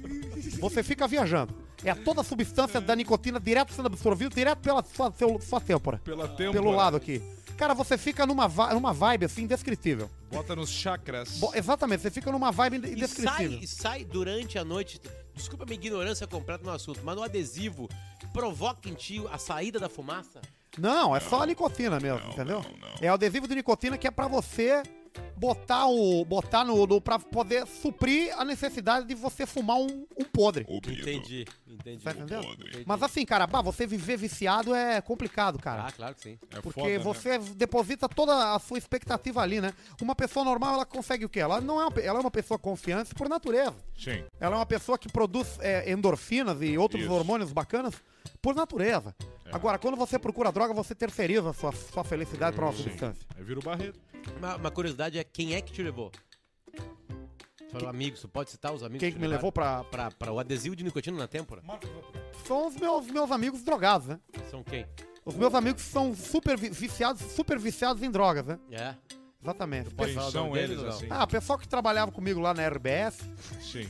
Você 0.61 0.83
fica 0.83 1.07
viajando. 1.07 1.55
É 1.85 1.95
toda 1.95 2.23
a 2.23 2.25
substância 2.25 2.81
da 2.81 2.97
nicotina 2.97 3.39
direto 3.39 3.73
sendo 3.73 3.87
absorvida, 3.87 4.35
direto 4.35 4.59
pela 4.61 4.83
sua, 4.83 5.13
seu- 5.13 5.41
sua 5.41 5.61
têmpora. 5.61 5.99
Pela 5.99 6.27
têmpora. 6.29 6.53
Pelo 6.53 6.71
lado 6.71 6.97
aqui. 6.97 7.23
Cara, 7.59 7.73
você 7.75 7.97
fica 7.97 8.27
numa, 8.27 8.49
numa 8.73 8.93
vibe 8.93 9.27
assim 9.27 9.43
indescritível. 9.43 10.11
Bota 10.31 10.57
nos 10.57 10.71
chakras. 10.71 11.39
Bo- 11.39 11.53
exatamente, 11.55 12.03
você 12.03 12.11
fica 12.11 12.33
numa 12.33 12.51
vibe 12.51 12.79
E 12.79 12.81
sai, 12.81 12.93
indescritível. 12.93 13.59
e 13.63 13.67
sai 13.67 14.05
durante 14.05 14.59
a 14.59 14.65
noite. 14.65 15.01
Desculpa 15.35 15.65
a 15.65 15.67
minha 15.67 15.77
ignorância 15.79 16.27
completa 16.27 16.65
no 16.65 16.71
assunto, 16.73 17.01
mas 17.05 17.15
no 17.15 17.23
adesivo 17.23 17.89
provoca 18.33 18.89
em 18.89 18.95
ti 18.95 19.23
a 19.31 19.39
saída 19.39 19.79
da 19.79 19.89
fumaça? 19.89 20.41
Não, 20.79 21.15
é 21.15 21.21
só 21.21 21.43
a 21.43 21.47
nicotina 21.47 22.01
mesmo, 22.01 22.29
entendeu? 22.33 22.65
É 23.01 23.11
o 23.11 23.15
adesivo 23.15 23.49
de 23.49 23.55
nicotina 23.55 23.99
que 23.99 24.07
é 24.07 24.11
pra 24.11 24.29
você 24.29 24.83
botar 25.37 25.87
o 25.87 26.25
botar 26.25 26.65
no, 26.65 26.87
no 26.87 27.01
para 27.01 27.19
poder 27.19 27.67
suprir 27.67 28.37
a 28.39 28.45
necessidade 28.45 29.07
de 29.07 29.15
você 29.15 29.47
fumar 29.47 29.77
um, 29.79 30.07
um 30.19 30.25
podre. 30.25 30.67
Entendi, 30.69 31.45
entendi. 31.85 32.05
Tá 32.05 32.13
entendendo? 32.13 32.45
Entendi. 32.53 32.85
Mas 32.87 33.03
assim, 33.03 33.25
cara, 33.25 33.47
bah, 33.47 33.61
você 33.61 33.87
viver 33.87 34.17
viciado 34.17 34.75
é 34.75 35.01
complicado, 35.01 35.59
cara. 35.59 35.87
Ah, 35.89 35.93
claro 35.93 36.15
que 36.15 36.23
sim. 36.23 36.39
Porque 36.63 36.99
você 36.99 37.39
deposita 37.39 38.09
toda 38.09 38.55
a 38.55 38.59
sua 38.59 38.79
expectativa 38.79 39.41
ali, 39.43 39.61
né? 39.61 39.73
Uma 40.01 40.15
pessoa 40.15 40.45
normal, 40.45 40.75
ela 40.75 40.87
consegue 40.87 41.25
o 41.25 41.29
quê? 41.29 41.41
Ela 41.41 41.61
não 41.61 41.81
é 41.81 41.87
uma, 41.87 42.01
ela 42.01 42.19
é 42.19 42.21
uma 42.21 42.31
pessoa 42.31 42.59
confiante 42.59 43.15
por 43.15 43.29
natureza. 43.29 43.77
Sim. 43.99 44.25
Ela 44.41 44.57
é 44.57 44.59
uma 44.59 44.67
pessoa 44.67 44.99
que 44.99 45.11
produz 45.11 45.59
é, 45.61 45.91
endorfinas 45.91 46.61
e 46.63 46.77
outros 46.79 47.03
Isso. 47.03 47.13
hormônios 47.13 47.53
bacanas 47.53 47.95
por 48.41 48.55
natureza. 48.55 49.15
Agora, 49.53 49.79
quando 49.79 49.97
você 49.97 50.19
procura 50.19 50.51
droga, 50.51 50.75
você 50.75 50.95
terceiriza 50.95 51.51
a 51.51 51.53
sua, 51.53 51.73
sua 51.73 52.03
felicidade 52.03 52.57
pra 52.57 52.65
uma 52.67 52.73
substância. 52.73 53.27
Aí 53.37 53.45
vira 53.45 53.61
o 53.61 53.63
Barreto. 53.63 54.01
Uma, 54.39 54.57
uma 54.57 54.71
curiosidade 54.71 55.19
é 55.19 55.25
quem 55.25 55.55
é 55.55 55.61
que 55.61 55.73
te 55.73 55.83
levou? 55.83 56.11
Foram 57.81 57.89
amigos, 57.91 58.21
você 58.21 58.29
pode 58.29 58.51
citar 58.51 58.73
os 58.73 58.83
amigos 58.83 59.01
Quem 59.01 59.13
que 59.13 59.19
me 59.19 59.27
levou 59.27 59.51
pra- 59.53 59.85
pra, 59.85 60.11
pra 60.11 60.33
o 60.33 60.39
adesivo 60.39 60.75
de 60.77 60.85
nicotina 60.85 61.17
na 61.19 61.27
têmpora? 61.29 61.63
São 62.47 62.67
os 62.69 62.77
meus, 62.77 63.07
meus 63.07 63.31
amigos 63.31 63.63
drogados, 63.63 64.07
né? 64.09 64.19
São 64.51 64.63
quem? 64.63 64.87
Os 65.25 65.35
meus 65.35 65.55
amigos 65.55 65.83
são 65.83 66.15
super 66.15 66.57
vi- 66.59 66.69
viciados, 66.71 67.23
super 67.33 67.59
viciados 67.59 68.03
em 68.03 68.11
drogas, 68.11 68.45
né? 68.47 68.59
É. 68.71 68.95
Exatamente. 69.43 69.91
Quem 69.95 70.15
são 70.31 70.57
eles, 70.57 70.79
assim? 70.89 71.07
Ah, 71.11 71.27
pessoal 71.27 71.59
que 71.59 71.69
trabalhava 71.69 72.11
comigo 72.13 72.41
lá 72.41 72.55
na 72.55 72.63
RBS. 72.67 73.19
Sim. 73.61 73.89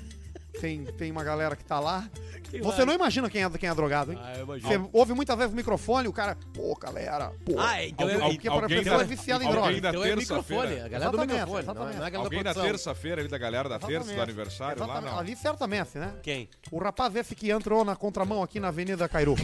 Tem, 0.60 0.84
tem 0.84 1.10
uma 1.10 1.24
galera 1.24 1.56
que 1.56 1.64
tá 1.64 1.80
lá. 1.80 2.08
Quem 2.50 2.60
Você 2.62 2.78
vai? 2.78 2.86
não 2.86 2.94
imagina 2.94 3.28
quem 3.28 3.42
é, 3.42 3.50
quem 3.50 3.68
é 3.68 3.74
drogado, 3.74 4.12
hein? 4.12 4.18
Ah, 4.22 4.34
eu 4.36 4.44
imagino. 4.44 4.68
Você 4.84 4.90
ouve 4.92 5.12
muitas 5.12 5.36
vezes 5.36 5.52
o 5.52 5.56
microfone, 5.56 6.06
o 6.06 6.12
cara, 6.12 6.36
pô, 6.54 6.74
galera, 6.76 7.32
pô. 7.44 7.58
Ah, 7.58 7.84
então 7.84 8.08
é- 8.08 8.18
Porque 8.18 8.48
para 8.48 8.62
alguém 8.62 8.78
pessoa 8.78 8.98
da- 8.98 9.02
é 9.02 9.06
viciada 9.06 9.42
em 9.44 9.46
alguém 9.48 9.60
drogas. 9.62 9.80
da 9.82 9.88
Então 9.90 10.04
é 10.04 10.14
terça-feira. 10.14 10.62
microfone, 10.62 10.72
a 10.72 10.88
galera 10.88 11.10
do 11.10 11.16
Exatamente, 11.16 11.32
microfone, 11.32 11.50
não 11.50 11.58
é, 11.58 11.62
exatamente. 11.62 11.96
não 11.96 12.02
é 12.04 12.24
Alguém 12.24 12.38
na 12.38 12.44
produção. 12.52 12.62
terça-feira 12.62 13.20
ali 13.20 13.28
da 13.28 13.38
galera 13.38 13.68
da 13.68 13.78
terça 13.78 13.88
do 13.88 13.94
Exatamente. 14.12 14.22
aniversário 14.22 14.78
lá, 14.78 14.84
Exatamente. 14.86 15.10
não. 15.12 15.18
Ali 15.18 15.36
certamente, 15.36 15.98
né? 15.98 16.14
Quem? 16.22 16.48
O 16.70 16.78
rapaz 16.78 17.16
esse 17.16 17.34
que 17.34 17.50
entrou 17.50 17.84
na 17.84 17.96
contramão 17.96 18.42
aqui 18.42 18.60
na 18.60 18.68
Avenida 18.68 19.08
Cairu. 19.08 19.34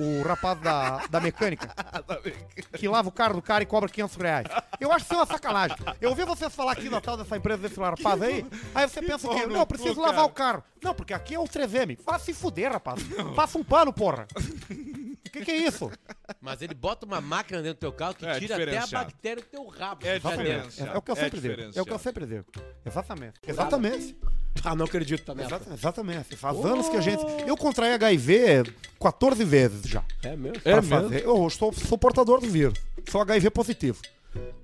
O 0.00 0.22
rapaz 0.26 0.58
da, 0.60 1.06
da 1.10 1.20
mecânica. 1.20 1.74
que 2.76 2.88
lava 2.88 3.08
o 3.08 3.12
carro 3.12 3.34
do 3.34 3.42
cara 3.42 3.62
e 3.62 3.66
cobra 3.66 3.88
500 3.88 4.16
reais. 4.16 4.46
Eu 4.80 4.90
acho 4.90 5.04
isso 5.04 5.14
uma 5.14 5.26
sacanagem. 5.26 5.76
Eu 6.00 6.10
ouvi 6.10 6.24
vocês 6.24 6.54
falar 6.54 6.72
aqui 6.72 6.88
da 6.88 7.00
tal 7.00 7.16
dessa 7.16 7.36
empresa 7.36 7.60
desse 7.68 7.78
rapaz 7.78 8.22
aí. 8.22 8.46
Aí 8.74 8.88
você 8.88 9.02
pensa 9.02 9.30
o 9.30 9.34
quê? 9.34 9.46
Não, 9.46 9.60
eu 9.60 9.66
preciso 9.66 9.96
cu, 9.96 10.00
lavar 10.00 10.14
cara. 10.16 10.26
o 10.26 10.30
carro. 10.30 10.64
Não, 10.82 10.94
porque 10.94 11.12
aqui 11.12 11.34
é 11.34 11.38
o 11.38 11.44
3M. 11.44 11.98
Faça 12.02 12.24
se 12.24 12.34
fuder, 12.34 12.72
rapaz. 12.72 13.02
Passa 13.36 13.58
um 13.58 13.64
pano, 13.64 13.92
porra. 13.92 14.26
O 14.34 15.30
que, 15.30 15.44
que 15.44 15.50
é 15.50 15.56
isso? 15.58 15.90
Mas 16.40 16.60
ele 16.60 16.74
bota 16.74 17.06
uma 17.06 17.20
máquina 17.20 17.62
dentro 17.62 17.76
do 17.76 17.80
teu 17.80 17.92
carro 17.92 18.14
que 18.14 18.26
É 18.26 18.38
tira 18.38 18.56
até 18.56 18.78
a 18.78 18.86
bactéria 18.86 19.42
do 19.42 19.48
teu 19.48 19.66
rabo. 19.68 20.04
É. 20.04 20.16
É, 20.16 20.94
é 20.94 20.98
o 20.98 21.02
que 21.02 21.10
eu 21.10 21.16
É 21.16 21.20
sempre 21.20 21.40
digo. 21.40 21.78
É 21.78 21.82
o 21.82 21.84
que 21.84 21.92
eu 21.92 21.98
sempre 21.98 22.26
digo. 22.26 22.44
Exatamente. 22.84 23.40
Exatamente. 23.46 24.16
Ah, 24.62 24.74
não 24.74 24.84
acredito, 24.84 25.22
tá 25.24 25.34
nessa. 25.34 25.54
Exata- 25.56 25.72
Exatamente. 25.74 26.36
Faz 26.36 26.62
anos 26.64 26.88
que 26.88 26.96
a 26.96 27.00
gente. 27.00 27.24
Eu 27.46 27.56
contraí 27.56 27.92
HIV 27.94 28.64
14 29.00 29.42
vezes 29.44 29.82
já. 29.84 30.02
É 30.22 30.36
mesmo? 30.36 30.60
Pra 30.60 30.82
fazer. 30.82 31.24
Eu 31.24 31.48
sou, 31.48 31.72
sou 31.72 31.96
portador 31.96 32.40
do 32.40 32.46
vírus. 32.48 32.78
Sou 33.10 33.22
HIV 33.22 33.50
positivo. 33.50 33.98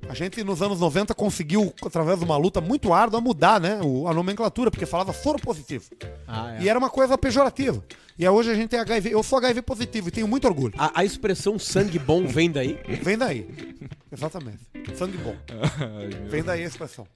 A 0.08 0.14
gente, 0.14 0.42
nos 0.44 0.62
anos 0.62 0.78
90, 0.78 1.14
conseguiu, 1.14 1.72
através 1.84 2.18
de 2.20 2.24
uma 2.24 2.36
luta 2.36 2.60
muito 2.60 2.92
árdua, 2.92 3.20
mudar 3.20 3.60
né, 3.60 3.80
o- 3.82 4.06
a 4.06 4.14
nomenclatura, 4.14 4.70
porque 4.70 4.86
falava 4.86 5.12
soro 5.12 5.38
positivo. 5.40 5.84
Ah, 6.28 6.54
é. 6.56 6.62
E 6.62 6.68
era 6.68 6.78
uma 6.78 6.88
coisa 6.88 7.18
pejorativa. 7.18 7.82
E 8.18 8.24
aí 8.24 8.30
hoje 8.30 8.50
a 8.50 8.54
gente 8.54 8.68
tem 8.70 8.78
HIV. 8.80 9.12
Eu 9.12 9.22
sou 9.22 9.36
HIV 9.38 9.62
positivo 9.62 10.08
e 10.08 10.10
tenho 10.12 10.28
muito 10.28 10.46
orgulho. 10.46 10.72
A, 10.78 11.00
a 11.00 11.04
expressão 11.04 11.58
sangue 11.58 11.98
bom 11.98 12.26
vem 12.26 12.50
daí? 12.50 12.78
Vem 13.02 13.18
daí. 13.18 13.48
Exatamente. 14.10 14.60
Sangue 14.94 15.18
bom. 15.18 15.34
Ai. 15.50 16.08
Vem 16.28 16.42
daí 16.42 16.62
a 16.62 16.66
expressão. 16.66 17.06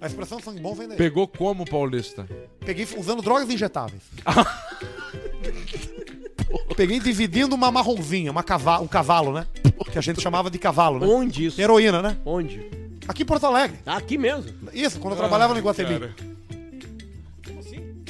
A 0.00 0.06
expressão 0.06 0.38
sangue 0.38 0.60
bom 0.60 0.74
vem 0.74 0.86
daí. 0.86 0.96
Pegou 0.98 1.26
como, 1.26 1.64
Paulista? 1.64 2.28
Peguei 2.64 2.86
usando 2.96 3.22
drogas 3.22 3.48
injetáveis. 3.50 4.02
Peguei 6.76 6.98
dividindo 7.00 7.54
uma 7.54 7.70
marronzinha, 7.70 8.30
uma 8.30 8.42
cava 8.42 8.78
um 8.80 8.86
cavalo, 8.86 9.32
né? 9.32 9.46
Que 9.90 9.98
a 9.98 10.00
gente 10.02 10.20
chamava 10.20 10.50
de 10.50 10.58
cavalo, 10.58 10.98
né? 11.00 11.06
Onde 11.06 11.46
isso? 11.46 11.60
Heroína, 11.60 12.00
né? 12.02 12.16
Onde? 12.24 12.64
Aqui 13.06 13.22
em 13.22 13.26
Porto 13.26 13.44
Alegre. 13.46 13.78
Aqui 13.86 14.16
mesmo. 14.16 14.50
Isso, 14.72 14.98
quando 14.98 15.12
eu 15.14 15.18
trabalhava 15.18 15.52
no 15.52 15.58
Iguatemi. 15.58 15.98
cara. 16.00 16.14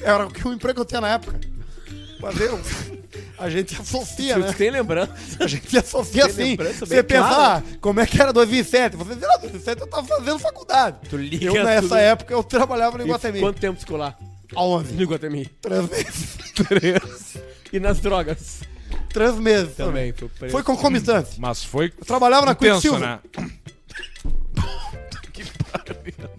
Era 0.02 0.26
o 0.26 0.30
que- 0.30 0.46
o 0.46 0.52
emprego 0.52 0.74
que 0.76 0.80
eu 0.80 0.84
tinha 0.84 1.00
na 1.00 1.08
época. 1.14 1.40
Mas 2.20 2.40
eu, 2.40 2.60
a 3.38 3.50
gente 3.50 3.74
associa, 3.80 4.38
né? 4.38 4.52
Tem 4.52 4.70
lembrança? 4.70 5.12
A 5.40 5.46
gente 5.46 5.76
associa 5.76 6.26
assim. 6.26 6.42
lembrança 6.50 6.86
Você 6.86 6.94
bem 7.02 7.04
pensa, 7.04 7.28
clara. 7.28 7.58
ah, 7.66 7.76
como 7.80 8.00
é 8.00 8.06
que 8.06 8.20
era 8.20 8.32
2007? 8.32 8.96
Você 8.96 9.14
diz, 9.14 9.24
ah, 9.24 9.38
2007 9.42 9.80
eu 9.80 9.86
tava 9.86 10.06
fazendo 10.06 10.38
faculdade. 10.38 10.96
Tu 11.08 11.16
liga 11.16 11.46
Eu, 11.46 11.64
nessa 11.64 11.82
tudo. 11.82 11.94
época, 11.96 12.32
eu 12.34 12.42
trabalhava 12.42 12.96
no 12.98 13.04
E 13.04 13.06
Iguatemi. 13.06 13.40
quanto 13.40 13.60
tempo 13.60 13.78
ficou 13.80 13.96
lá? 13.96 14.14
Aonde? 14.54 14.92
No 14.92 15.02
Iguatemi. 15.02 15.46
Três 15.60 15.88
meses. 15.90 16.36
Três. 16.68 17.36
E 17.74 17.80
nas 17.80 17.98
drogas? 17.98 18.60
Três 19.12 19.34
meses. 19.36 19.74
Também, 19.74 20.12
foi 20.12 20.28
preso. 20.28 20.52
Foi 20.52 20.62
concomitante. 20.62 21.40
Mas 21.40 21.64
foi 21.64 21.92
Eu 21.98 22.04
trabalhava 22.06 22.46
na 22.46 22.52
intenso, 22.52 22.80
Quicksilver. 22.82 23.08
né? 23.08 23.18
que 25.32 25.42
pariu. 25.72 26.30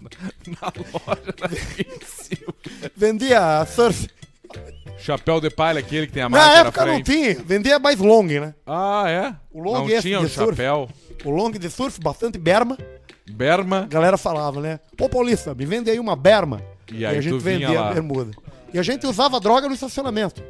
Na 0.60 0.72
loja 0.76 1.32
da 1.38 1.48
Quicksilver. 1.48 2.90
Vendia 2.96 3.66
surf. 3.66 4.08
Chapéu 4.98 5.40
de 5.42 5.50
palha, 5.50 5.80
aquele 5.80 6.06
que 6.06 6.14
tem 6.14 6.22
a 6.22 6.28
marca 6.30 6.46
Na 6.46 6.52
na 6.54 6.60
época 6.60 6.86
não 6.86 6.94
frente. 6.94 7.12
tinha. 7.12 7.34
Vendia 7.44 7.78
mais 7.78 7.98
long, 7.98 8.22
né? 8.24 8.54
Ah, 8.66 9.04
é? 9.06 9.34
O 9.52 9.62
long 9.62 9.74
Não 9.80 9.90
esse 9.90 10.02
tinha 10.02 10.18
de 10.20 10.24
o 10.24 10.28
surf. 10.30 10.50
chapéu. 10.56 10.88
O 11.22 11.30
long 11.30 11.50
de 11.50 11.68
surf, 11.68 12.00
bastante 12.00 12.38
berma. 12.38 12.78
Berma. 13.30 13.80
A 13.82 13.86
galera 13.86 14.16
falava, 14.16 14.60
né? 14.62 14.80
Pô, 14.96 15.06
Paulista, 15.08 15.54
me 15.54 15.66
vende 15.66 15.90
aí 15.90 16.00
uma 16.00 16.16
berma. 16.16 16.62
E 16.90 17.04
aí 17.04 17.18
a 17.18 17.20
gente 17.20 17.38
vinha 17.42 17.58
vendia 17.68 17.80
lá. 17.80 17.90
a 17.90 17.92
bermuda. 17.92 18.30
E 18.72 18.78
a 18.78 18.82
gente 18.82 19.06
usava 19.06 19.38
droga 19.38 19.68
no 19.68 19.74
estacionamento. 19.74 20.42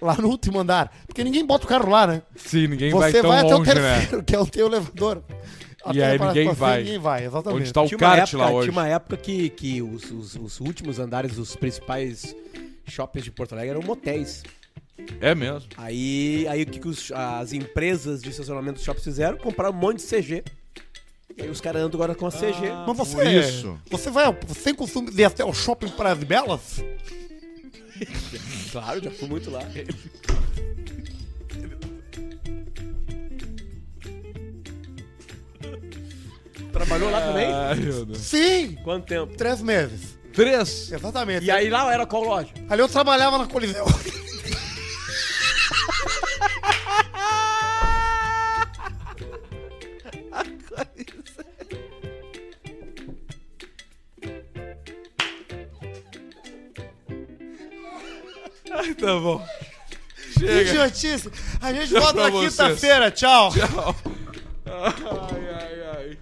Lá 0.00 0.14
no 0.16 0.28
último 0.28 0.60
andar. 0.60 0.92
Porque 1.06 1.24
ninguém 1.24 1.44
bota 1.44 1.64
o 1.64 1.68
carro 1.68 1.90
lá, 1.90 2.06
né? 2.06 2.22
Sim, 2.36 2.68
ninguém 2.68 2.90
Você 2.90 2.98
vai 2.98 3.12
tão 3.22 3.30
vai 3.30 3.38
até 3.40 3.54
o 3.54 3.58
longe, 3.58 3.74
né? 3.74 3.98
terceiro, 4.00 4.24
que 4.24 4.34
é 4.34 4.38
o 4.40 4.46
teu 4.46 4.66
elevador. 4.66 5.22
E 5.92 6.02
aí 6.02 6.18
ninguém 6.18 6.52
vai. 6.52 6.78
Ninguém 6.82 6.98
vai, 6.98 7.24
exatamente. 7.24 7.62
Onde 7.62 7.72
tá 7.72 7.82
o 7.82 7.86
Tinha 7.86 7.98
uma, 7.98 8.16
kart 8.16 8.28
época, 8.28 8.38
lá 8.38 8.50
hoje. 8.50 8.68
tinha 8.68 8.72
uma 8.80 8.88
época 8.88 9.16
que, 9.16 9.48
que 9.50 9.80
os, 9.82 10.10
os, 10.10 10.34
os 10.36 10.60
últimos 10.60 10.98
andares 10.98 11.32
dos 11.36 11.56
principais 11.56 12.34
shoppings 12.86 13.24
de 13.24 13.30
Porto 13.30 13.52
Alegre 13.52 13.70
eram 13.70 13.82
motéis. 13.82 14.42
É 15.20 15.34
mesmo. 15.34 15.68
Aí, 15.76 16.46
aí 16.48 16.62
o 16.62 16.66
que, 16.66 16.78
que 16.80 16.88
os- 16.88 17.10
as 17.12 17.52
empresas 17.52 18.20
de 18.20 18.28
estacionamento 18.30 18.74
dos 18.74 18.84
shoppings 18.84 19.04
fizeram? 19.04 19.38
Compraram 19.38 19.72
um 19.74 19.78
monte 19.78 19.98
de 19.98 20.04
CG. 20.06 20.44
E 21.36 21.42
aí 21.42 21.48
os 21.48 21.60
caras 21.60 21.82
andam 21.82 21.96
agora 21.98 22.14
com 22.14 22.26
a 22.26 22.30
CG. 22.32 22.68
Mas 22.86 22.96
você, 22.96 23.24
isso. 23.38 23.78
você 23.90 24.10
vai, 24.10 24.36
você 24.46 24.60
tem 24.60 24.74
costume 24.74 25.10
de 25.10 25.22
ir 25.22 25.24
até 25.24 25.44
o 25.44 25.52
shopping 25.52 25.88
Praia 25.88 26.16
de 26.16 26.24
Belas? 26.24 26.82
Claro, 28.72 29.02
já 29.02 29.10
fui 29.10 29.28
muito 29.28 29.50
lá. 29.50 29.60
Trabalhou 36.72 37.10
lá 37.10 37.20
também? 37.20 37.52
Ai, 37.52 37.74
meu 37.76 38.04
Deus. 38.06 38.18
Sim! 38.18 38.76
Quanto 38.84 39.06
tempo? 39.06 39.34
Três 39.36 39.60
meses. 39.62 40.18
Três. 40.32 40.92
Exatamente. 40.92 41.44
E 41.44 41.50
aí 41.50 41.68
lá 41.68 41.92
era 41.92 42.06
qual 42.06 42.22
loja? 42.22 42.50
Ali 42.68 42.80
eu 42.80 42.88
trabalhava 42.88 43.38
na 43.38 43.46
Coliseu. 43.46 43.84
Tá 59.00 59.18
bom. 59.20 59.44
Que 60.34 60.40
Chega. 60.40 60.70
idiotice. 60.70 61.30
A 61.60 61.72
gente 61.72 61.90
Tchau 61.90 62.00
volta 62.02 62.30
na 62.30 62.40
quinta-feira. 62.40 63.10
Tchau. 63.10 63.50
Tchau. 63.52 63.96
Ai, 64.66 65.54
ai, 65.54 65.96
ai. 65.96 66.18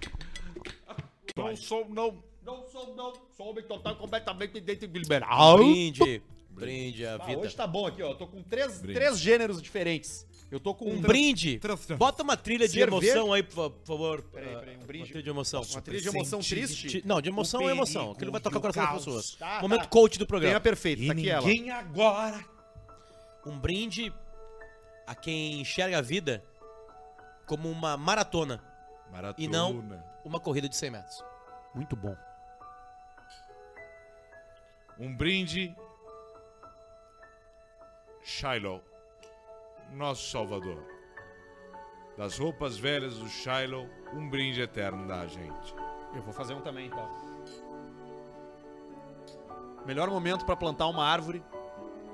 Não 1.35 1.55
sou, 1.55 1.87
não. 1.89 2.23
Não 2.45 2.65
sou, 2.71 2.95
não. 2.95 3.13
Sou 3.35 3.49
homem 3.49 3.63
total 3.63 3.95
completamente 3.95 4.59
liberal. 4.87 5.57
Brinde. 5.57 6.21
Brinde 6.49 7.05
a 7.05 7.15
Ah, 7.15 7.17
vida. 7.25 7.39
hoje 7.41 7.55
tá 7.55 7.67
bom 7.67 7.85
aqui, 7.85 8.01
ó. 8.01 8.09
Eu 8.11 8.15
tô 8.15 8.25
com 8.25 8.41
três, 8.41 8.79
Brinde. 8.79 8.93
três 8.95 9.19
gêneros 9.19 9.61
diferentes. 9.61 10.25
Eu 10.49 10.59
tô 10.61 10.73
com 10.73 10.85
Um 10.85 10.91
trans- 10.93 11.01
brinde. 11.07 11.59
trans- 11.59 11.85
Bota 11.97 12.23
uma 12.23 12.37
trilha 12.37 12.67
de 12.67 12.73
Cerveja- 12.73 13.05
emoção 13.11 13.33
aí, 13.33 13.43
por 13.43 13.53
fa- 13.53 13.69
por 13.69 13.85
favor. 13.85 14.21
Peraí, 14.33 14.55
Ah, 14.55 14.59
peraí, 14.59 14.77
um 14.77 14.85
brinde. 14.85 15.03
Uma 15.03 15.07
trilha 15.09 15.23
de 15.23 15.29
emoção. 15.29 15.61
Uma 15.69 15.81
trilha 15.81 16.01
de 16.01 16.07
emoção 16.07 16.39
triste? 16.39 17.03
Não, 17.05 17.21
de 17.21 17.29
emoção 17.29 17.67
é 17.67 17.71
emoção. 17.73 18.11
Aquilo 18.13 18.31
vai 18.31 18.39
tocar 18.41 18.57
o 18.57 18.61
coração 18.61 18.83
das 18.85 18.93
pessoas. 19.05 19.31
Tá, 19.35 19.61
Momento 19.61 19.81
tá. 19.81 19.87
coach 19.87 20.17
do 20.17 20.25
programa. 20.25 20.51
Tem 20.53 20.57
a 20.57 20.61
perfeita, 20.61 21.05
tá 21.05 21.11
aqui 21.11 21.29
ela. 21.29 21.45
Ninguém 21.45 21.69
agora. 21.69 22.43
Um 23.47 23.57
brinde 23.57 24.13
a 25.07 25.15
quem 25.15 25.61
enxerga 25.61 25.99
a 25.99 26.01
vida 26.01 26.43
como 27.45 27.71
uma 27.71 27.95
maratona. 27.95 28.61
Maratona. 29.09 29.35
E 29.37 29.47
não 29.47 30.03
uma 30.25 30.37
corrida 30.37 30.67
de 30.67 30.75
100 30.75 30.91
metros. 30.91 31.23
Muito 31.73 31.95
bom. 31.95 32.15
Um 34.99 35.15
brinde. 35.15 35.73
Shiloh, 38.21 38.83
nosso 39.93 40.29
Salvador. 40.29 40.83
Das 42.17 42.37
roupas 42.37 42.77
velhas 42.77 43.17
do 43.17 43.29
Shiloh, 43.29 43.87
um 44.13 44.29
brinde 44.29 44.59
eterno 44.59 45.07
da 45.07 45.25
gente. 45.25 45.73
Eu 46.13 46.21
vou 46.21 46.33
fazer 46.33 46.53
um 46.53 46.59
também, 46.59 46.87
então. 46.87 47.07
Melhor 49.85 50.09
momento 50.09 50.45
pra 50.45 50.57
plantar 50.57 50.87
uma 50.87 51.05
árvore 51.05 51.41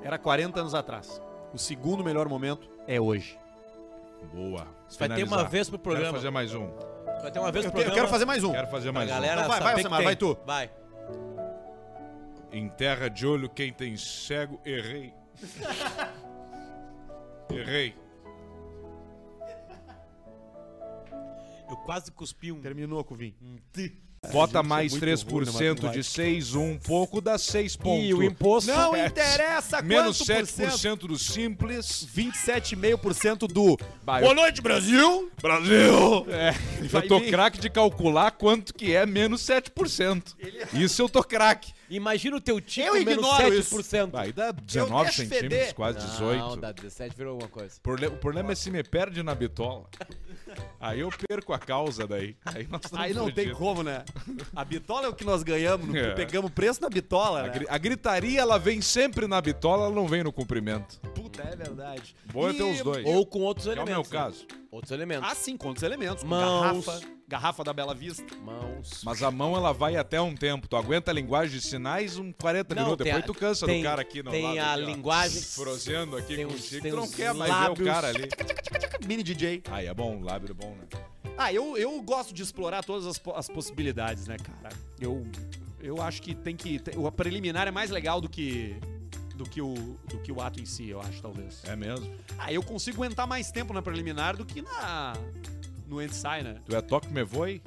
era 0.03 0.17
40 0.17 0.59
anos 0.59 0.73
atrás. 0.75 1.21
O 1.53 1.57
segundo 1.57 2.03
melhor 2.03 2.27
momento 2.27 2.69
é 2.87 2.99
hoje. 2.99 3.39
Boa. 4.33 4.67
Isso 4.87 4.97
vai 4.99 5.09
ter 5.09 5.23
uma 5.23 5.43
vez 5.43 5.69
pro 5.69 5.77
programa. 5.79 6.05
Quero 6.07 6.17
fazer 6.17 6.29
mais 6.31 6.53
um. 6.55 6.69
Vai 7.21 7.31
ter 7.31 7.39
uma 7.39 7.51
vez 7.51 7.65
Eu, 7.65 7.71
no 7.71 7.75
te- 7.77 7.81
eu 7.81 7.83
programa. 7.83 7.93
quero 7.95 8.07
fazer 8.07 8.25
mais 8.25 8.43
um. 8.43 8.51
Quero 8.51 8.67
fazer 8.67 8.83
Pra 8.91 8.93
mais 8.93 9.09
galera 9.09 9.41
Então 9.41 9.49
vai, 9.49 9.59
vai, 9.61 9.75
tem. 9.83 10.03
vai 10.03 10.15
tu. 10.15 10.37
Vai. 10.45 10.71
um. 11.09 12.53
Em 12.55 12.69
terra 12.69 13.09
de 13.09 13.25
olho, 13.25 13.49
quem 13.49 13.71
tem 13.73 13.97
cego, 13.97 14.59
errei. 14.65 15.13
Errei. 17.49 17.95
Eu 21.69 21.77
quase 21.77 22.11
cuspi 22.11 22.51
um. 22.51 22.61
Terminou 22.61 23.03
com 23.03 23.13
o 23.13 23.17
vinho. 23.17 23.35
Bota 24.31 24.59
é 24.59 24.63
mais 24.63 24.91
muito 24.93 25.05
3% 25.05 25.31
ruim 25.31 25.45
na 25.45 25.51
matemática. 25.51 25.89
de 25.89 26.03
6, 26.03 26.55
um 26.55 26.77
pouco 26.77 27.19
dá 27.19 27.37
6 27.37 27.75
pontos. 27.75 28.05
E 28.05 28.13
o 28.13 28.23
imposto? 28.23 28.71
Não 28.71 28.95
É, 28.95 29.07
interessa 29.07 29.81
Menos 29.81 30.17
quanto 30.19 30.27
por 30.39 30.47
cento. 30.47 30.71
7% 30.71 31.07
do 31.07 31.19
simples. 31.19 32.07
27,5% 32.15 33.47
do 33.47 33.77
Vai, 34.03 34.21
Boa 34.21 34.31
eu- 34.31 34.35
noite, 34.35 34.61
Brasil! 34.61 35.29
Brasil! 35.41 36.25
É, 36.29 36.53
eu 36.91 37.07
tô 37.07 37.21
craque 37.21 37.59
de 37.59 37.69
calcular 37.69 38.31
quanto 38.31 38.73
que 38.73 38.95
é 38.95 39.05
menos 39.05 39.41
7%. 39.41 40.35
Isso 40.73 41.01
eu 41.01 41.09
tô 41.09 41.23
craque. 41.23 41.73
Imagina 41.95 42.37
o 42.37 42.41
teu 42.41 42.59
time 42.59 42.87
Eu 42.87 42.93
menos 42.95 43.13
ignoro 43.13 43.43
7%. 43.53 44.15
Aí 44.15 44.31
dá 44.33 44.51
19 44.51 45.03
deixo 45.03 45.17
centímetros, 45.17 45.49
feder. 45.59 45.73
quase 45.75 45.99
18. 45.99 46.39
Não, 46.39 46.57
dá 46.57 46.71
17 46.71 47.15
virou 47.15 47.31
alguma 47.33 47.49
coisa. 47.49 47.75
O 47.77 47.81
problema- 47.81 48.15
O 48.15 48.17
problema 48.19 48.51
é 48.51 48.55
se 48.55 48.71
me 48.71 48.83
perde 48.83 49.21
na 49.21 49.35
bitola. 49.35 49.85
Aí 50.79 50.99
eu 50.99 51.09
perco 51.27 51.53
a 51.53 51.59
causa 51.59 52.05
daí. 52.07 52.35
Aí, 52.45 52.67
nós 52.69 52.81
estamos 52.83 53.05
Aí 53.05 53.13
não 53.13 53.31
tem 53.31 53.53
como, 53.53 53.83
né? 53.83 54.03
A 54.55 54.65
bitola 54.65 55.05
é 55.05 55.09
o 55.09 55.13
que 55.13 55.23
nós 55.23 55.43
ganhamos, 55.43 55.93
É. 55.95 56.13
pegamos 56.13 56.51
preço 56.51 56.81
na 56.81 56.89
bitola, 56.89 57.39
A, 57.39 57.43
né? 57.43 57.49
gri- 57.49 57.67
a 57.69 57.77
gritaria, 57.77 58.41
ela 58.41 58.57
vem 58.59 58.81
sempre 58.81 59.27
na 59.27 59.39
bitola, 59.41 59.85
ela 59.85 59.95
não 59.95 60.07
vem 60.07 60.23
no 60.23 60.31
comprimento. 60.33 60.99
Puta, 61.15 61.41
é 61.43 61.55
verdade. 61.55 62.15
Bom 62.31 62.49
é 62.49 62.53
ter 62.53 62.59
E- 62.67 62.71
os 62.71 62.81
dois. 62.81 63.05
Ou 63.05 63.25
com 63.25 63.39
outros 63.41 63.65
Que 63.65 63.71
é 63.71 63.73
o 63.73 63.77
elementos. 63.83 64.09
meu 64.11 64.19
né? 64.19 64.25
caso. 64.25 64.45
Outros 64.73 64.91
elementos. 64.91 65.29
Ah, 65.31 65.35
sim, 65.35 65.55
com 65.55 65.67
outros 65.67 65.83
elementos. 65.83 66.23
Mãos. 66.23 66.85
Garrafa, 66.85 67.07
garrafa 67.27 67.63
da 67.63 67.71
Bela 67.73 67.93
Vista. 67.93 68.23
Mãos. 68.37 69.01
Mas 69.03 69.21
a 69.21 69.29
mão, 69.29 69.55
ela 69.55 69.71
vai 69.71 69.95
até 69.95 70.19
um 70.19 70.33
tempo. 70.35 70.67
Tu 70.67 70.75
aguenta 70.75 71.11
a 71.11 71.13
linguagem 71.13 71.59
de 71.59 71.63
sinais 71.65 72.17
uns 72.17 72.33
40 72.41 72.73
Não, 72.73 72.83
minutos. 72.83 73.03
tem 73.03 73.13
Depois 73.13 73.23
a- 73.23 73.27
tu 73.27 73.39
cansa 73.39 73.65
tem- 73.67 73.81
do 73.81 73.83
cara 73.83 74.01
aqui 74.01 74.23
no 74.23 74.31
tem 74.31 74.43
lado. 74.43 74.57
a 74.59 74.73
aqui, 74.73 74.81
ó, 74.81 74.85
linguagem- 74.87 75.41
Frozendo 75.53 76.17
aqui 76.17 76.35
tem 76.35 76.47
com 76.47 76.53
uns- 76.53 76.59
o 76.59 76.63
Chico. 76.63 76.81
tem 76.81 76.91
Tu 76.91 76.97
não 76.97 77.03
uns 77.03 77.13
quer 77.13 77.33
mais 77.35 77.51
ver 77.53 77.59
lábios. 77.59 77.79
o 77.87 77.91
cara 77.91 78.07
ali. 78.07 78.27
Mini 79.05 79.21
DJ. 79.21 79.61
Aí 79.69 79.85
é 79.85 79.93
bom, 79.93 80.19
lábio 80.23 80.49
é 80.49 80.53
bom, 80.55 80.75
né? 80.75 80.87
Ah, 81.37 81.53
eu, 81.53 81.77
eu 81.77 82.01
gosto 82.01 82.33
de 82.33 82.41
explorar 82.41 82.83
todas 82.83 83.05
as, 83.05 83.19
po- 83.19 83.33
as 83.35 83.47
possibilidades, 83.47 84.25
né, 84.27 84.37
cara? 84.37 84.75
Eu, 84.99 85.23
eu 85.79 86.01
acho 86.01 86.19
que 86.19 86.33
tem 86.33 86.55
que. 86.55 86.79
tem- 86.79 86.97
o 86.97 87.11
preliminar 87.11 87.67
é 87.67 87.71
mais 87.71 87.91
legal 87.91 88.19
do 88.19 88.27
que. 88.27 88.75
Do 89.43 89.49
que, 89.49 89.61
o, 89.61 89.73
do 89.73 90.19
que 90.19 90.31
o 90.31 90.41
ato 90.41 90.61
em 90.61 90.65
si, 90.65 90.89
eu 90.89 91.01
acho, 91.01 91.21
talvez. 91.21 91.63
É 91.65 91.75
mesmo. 91.75 92.09
Ah, 92.39 92.51
eu 92.53 92.63
consigo 92.63 93.03
aguentar 93.03 93.27
mais 93.27 93.51
tempo 93.51 93.73
na 93.73 93.81
preliminar 93.81 94.37
do 94.37 94.45
que 94.45 94.61
na. 94.61 95.13
No 95.87 96.01
ensaio, 96.01 96.43
né? 96.45 96.61
Tu 96.65 96.75
é 96.75 96.81
toque 96.81 97.07
me 97.09 97.23
voe? 97.23 97.61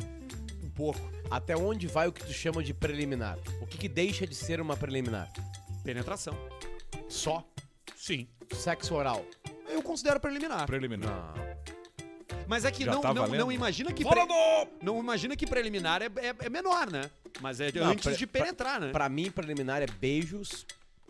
Um 0.65 0.71
pouco. 0.71 0.99
Até 1.31 1.55
onde 1.57 1.87
vai 1.87 2.09
o 2.09 2.13
que 2.13 2.25
tu 2.25 2.33
chama 2.33 2.63
de 2.63 2.73
preliminar? 2.73 3.37
O 3.61 3.67
que, 3.67 3.77
que 3.77 3.89
deixa 3.89 4.27
de 4.27 4.35
ser 4.35 4.61
uma 4.61 4.77
preliminar? 4.77 5.31
Penetração. 5.85 6.35
Só? 7.09 7.47
Sim. 7.95 8.27
Sexo 8.55 8.95
oral. 8.95 9.25
Eu 9.69 9.83
considero 9.83 10.19
preliminar. 10.19 10.67
Preliminar. 10.67 11.35
Mas 12.49 12.65
é 12.65 12.71
que 12.71 12.85
Já 12.85 12.93
não, 12.93 13.01
tá 13.03 13.13
não, 13.13 13.23
valendo? 13.23 13.41
não 13.41 13.53
imagina 13.53 13.93
que. 13.93 14.05
Pre- 14.05 14.27
Não 14.83 14.99
imagina 14.99 15.37
que 15.37 15.47
preliminar 15.47 16.01
é, 16.01 16.07
é, 16.07 16.35
é 16.47 16.49
menor, 16.49 16.91
né? 16.91 17.11
Mas 17.41 17.61
é 17.61 17.71
Não, 17.73 17.89
antes 17.91 18.05
pre- 18.05 18.17
de 18.17 18.27
penetrar, 18.27 18.81
né? 18.81 18.93
Pra 18.93 19.09
mim, 19.09 19.31
preliminar 19.31 19.83
é 19.83 19.87
beijos. 19.87 20.65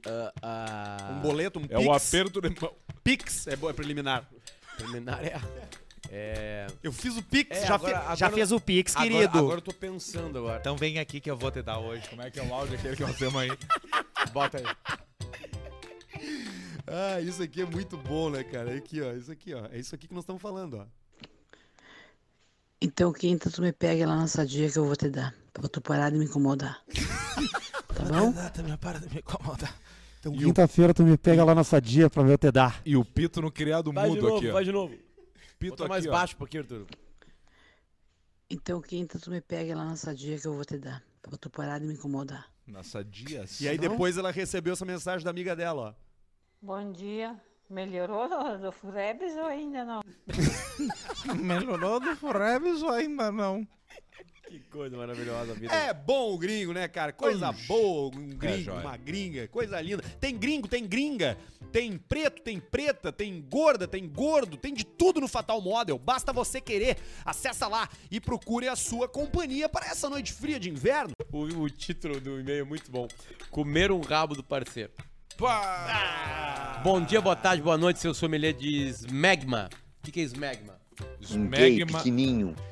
Ah, 0.07 0.32
ah, 0.42 1.12
Um 1.16 1.20
boleto, 1.20 1.59
um 1.59 1.64
É 1.64 1.76
pix. 1.78 1.84
o 1.86 1.92
aperto 1.92 2.40
de 2.40 2.61
mão. 2.61 2.72
Pix 3.02 3.46
é, 3.46 3.52
é 3.54 3.72
preliminar. 3.72 4.28
Preliminar 4.76 5.24
é. 5.24 5.40
É. 6.09 6.66
Eu 6.82 6.92
fiz 6.92 7.16
o 7.16 7.22
Pix, 7.22 7.57
É, 7.57 7.66
já, 7.66 7.74
agora- 7.74 7.92
fe- 7.92 7.98
agora- 8.04 8.16
já 8.16 8.30
fez 8.30 8.52
o 8.52 8.61
Pix, 8.61 8.94
agora- 8.94 9.11
querido. 9.11 9.38
Agora 9.38 9.57
eu 9.59 9.62
tô 9.62 9.72
pensando 9.72 10.38
agora. 10.38 10.61
Então 10.61 10.76
vem 10.76 10.98
aqui 11.00 11.18
que 11.20 11.28
eu 11.30 11.36
vou 11.36 11.50
te 11.50 11.62
dar 11.62 11.78
hoje. 11.78 12.09
Como 12.09 12.22
é 12.22 12.30
que 12.30 12.38
é 12.38 12.42
o 12.44 12.54
áudio 12.54 12.76
aquele 12.78 12.94
que 12.94 13.02
nós 13.02 13.16
temos 13.16 13.34
aí? 13.42 13.50
Bota 14.32 14.59
aí. 14.59 14.64
Ah, 16.88 17.20
isso 17.20 17.42
aqui 17.42 17.62
é 17.62 17.66
muito 17.66 17.96
bom, 17.96 18.30
né, 18.30 18.44
cara? 18.44 18.72
É 18.72 18.76
aqui, 18.78 19.02
ó. 19.02 19.12
Isso 19.12 19.32
aqui, 19.32 19.52
ó. 19.52 19.66
É 19.72 19.78
isso 19.78 19.92
aqui 19.94 20.07
que 20.07 20.14
nós 20.14 20.22
estamos 20.22 20.40
falando, 20.40 20.74
ó. 20.78 20.86
Então 22.80 23.12
quinta 23.12 23.50
tu 23.50 23.61
me 23.61 23.72
pega 23.72 24.07
lá 24.07 24.14
na 24.16 24.28
sadia 24.28 24.70
que 24.70 24.78
eu 24.78 24.84
vou 24.86 24.94
te 24.94 25.09
dar. 25.11 25.34
Pra 25.52 25.68
tu 25.68 25.80
parar 25.80 26.11
de 26.11 26.18
me 26.18 26.24
incomodar. 26.26 26.80
Tá 27.96 28.04
bom? 28.04 28.30
Para 28.78 28.98
de 29.00 29.09
me 29.12 29.20
incomodar. 29.20 29.74
Então, 30.27 30.35
E 30.35 30.45
o- 30.45 30.49
quinta-feira 30.49 30.93
tu 30.93 31.03
me 31.05 31.16
pega 31.16 31.45
lá 31.45 31.55
na 31.55 31.62
sadia 31.62 32.11
pra 32.11 32.22
eu 32.24 32.37
te 32.39 32.51
dar. 32.51 32.81
E 32.85 32.97
o 32.97 33.05
pito 33.05 33.41
no 33.41 33.51
criado 33.51 33.93
Vai 33.93 34.09
mudo 34.09 34.22
novo, 34.22 34.37
aqui, 34.39 34.49
ó. 34.49 34.53
vai 34.53 34.64
de 34.64 34.72
novo. 34.72 34.95
Pito 35.59 35.89
mais 35.89 36.05
ó. 36.07 36.11
baixo 36.11 36.35
um 36.35 36.39
pouquinho, 36.39 36.62
Arthur. 36.64 36.87
Então 38.51 38.81
quinta 38.81 39.18
tu 39.18 39.31
me 39.31 39.41
pega 39.41 39.74
lá 39.77 39.85
na 39.85 39.97
sadia 39.97 40.39
que 40.39 40.47
eu 40.47 40.55
vou 40.55 40.64
te 40.64 40.79
dar. 40.79 41.03
Pra 41.22 41.37
tu 41.37 41.49
parar 41.51 41.79
de 41.81 41.87
me 41.87 41.95
incomodar. 41.95 42.47
Nossa, 42.66 43.03
dias. 43.05 43.61
E 43.61 43.68
aí 43.68 43.79
depois 43.79 44.16
ela 44.16 44.31
recebeu 44.31 44.72
essa 44.72 44.85
mensagem 44.85 45.24
da 45.24 45.31
amiga 45.31 45.55
dela, 45.57 45.91
ó. 45.91 46.07
Bom 46.62 46.93
dia. 46.93 47.41
Melhorou 47.68 48.29
do 48.59 48.70
Furebs 48.70 49.37
ou 49.37 49.47
ainda 49.47 49.85
não? 49.85 50.01
Melhorou 51.43 51.99
do 51.99 52.14
Forever 52.16 52.74
ou 52.85 52.91
ainda 52.91 53.33
não? 53.33 53.66
Que 54.57 54.70
coisa 54.70 54.96
maravilhosa 54.96 55.52
a 55.52 55.54
vida. 55.54 55.74
É 55.74 55.92
bom 55.92 56.32
o 56.32 56.38
gringo, 56.38 56.72
né, 56.72 56.88
cara? 56.88 57.12
Coisa 57.12 57.52
boa, 57.52 58.16
um 58.16 58.30
É, 58.30 58.34
gringo, 58.34 58.62
joia. 58.62 58.80
uma 58.80 58.96
gringa, 58.96 59.48
coisa 59.48 59.78
linda. 59.80 60.02
Tem 60.18 60.34
gringo, 60.34 60.66
tem 60.66 60.86
gringa, 60.86 61.36
tem 61.70 61.98
preto, 61.98 62.40
tem 62.42 62.59
preta, 62.59 63.12
tem 63.12 63.40
gorda, 63.42 63.86
tem 63.86 64.09
gordo, 64.09 64.57
tem 64.57 64.72
de 64.72 64.84
tudo 64.84 65.20
no 65.20 65.28
Fatal 65.28 65.61
Model. 65.61 65.98
Basta 65.98 66.32
você 66.32 66.59
querer. 66.59 66.96
Acessa 67.22 67.68
lá 67.68 67.86
e 68.11 68.18
procure 68.18 68.66
a 68.66 68.74
sua 68.76 69.07
companhia 69.07 69.68
para 69.68 69.86
essa 69.88 70.09
noite 70.09 70.32
fria 70.32 70.59
de 70.59 70.70
inverno. 70.70 71.12
O, 71.30 71.42
o 71.42 71.68
título 71.68 72.18
do 72.18 72.40
e-mail 72.40 72.61
é 72.62 72.64
muito 72.64 72.90
bom. 72.90 73.07
Comer 73.50 73.92
um 73.92 74.00
rabo 74.00 74.34
do 74.34 74.42
parceiro. 74.42 74.90
Bom 76.82 77.00
dia, 77.04 77.20
boa 77.20 77.36
tarde, 77.36 77.62
boa 77.62 77.76
noite, 77.76 77.98
seu 78.00 78.14
sommelier 78.14 78.54
de 78.54 78.88
Smegma. 78.88 79.68
O 80.00 80.02
que, 80.07 80.12
que 80.12 80.20
é 80.20 80.22
Smegma? 80.22 80.76
Smegma. 81.20 82.03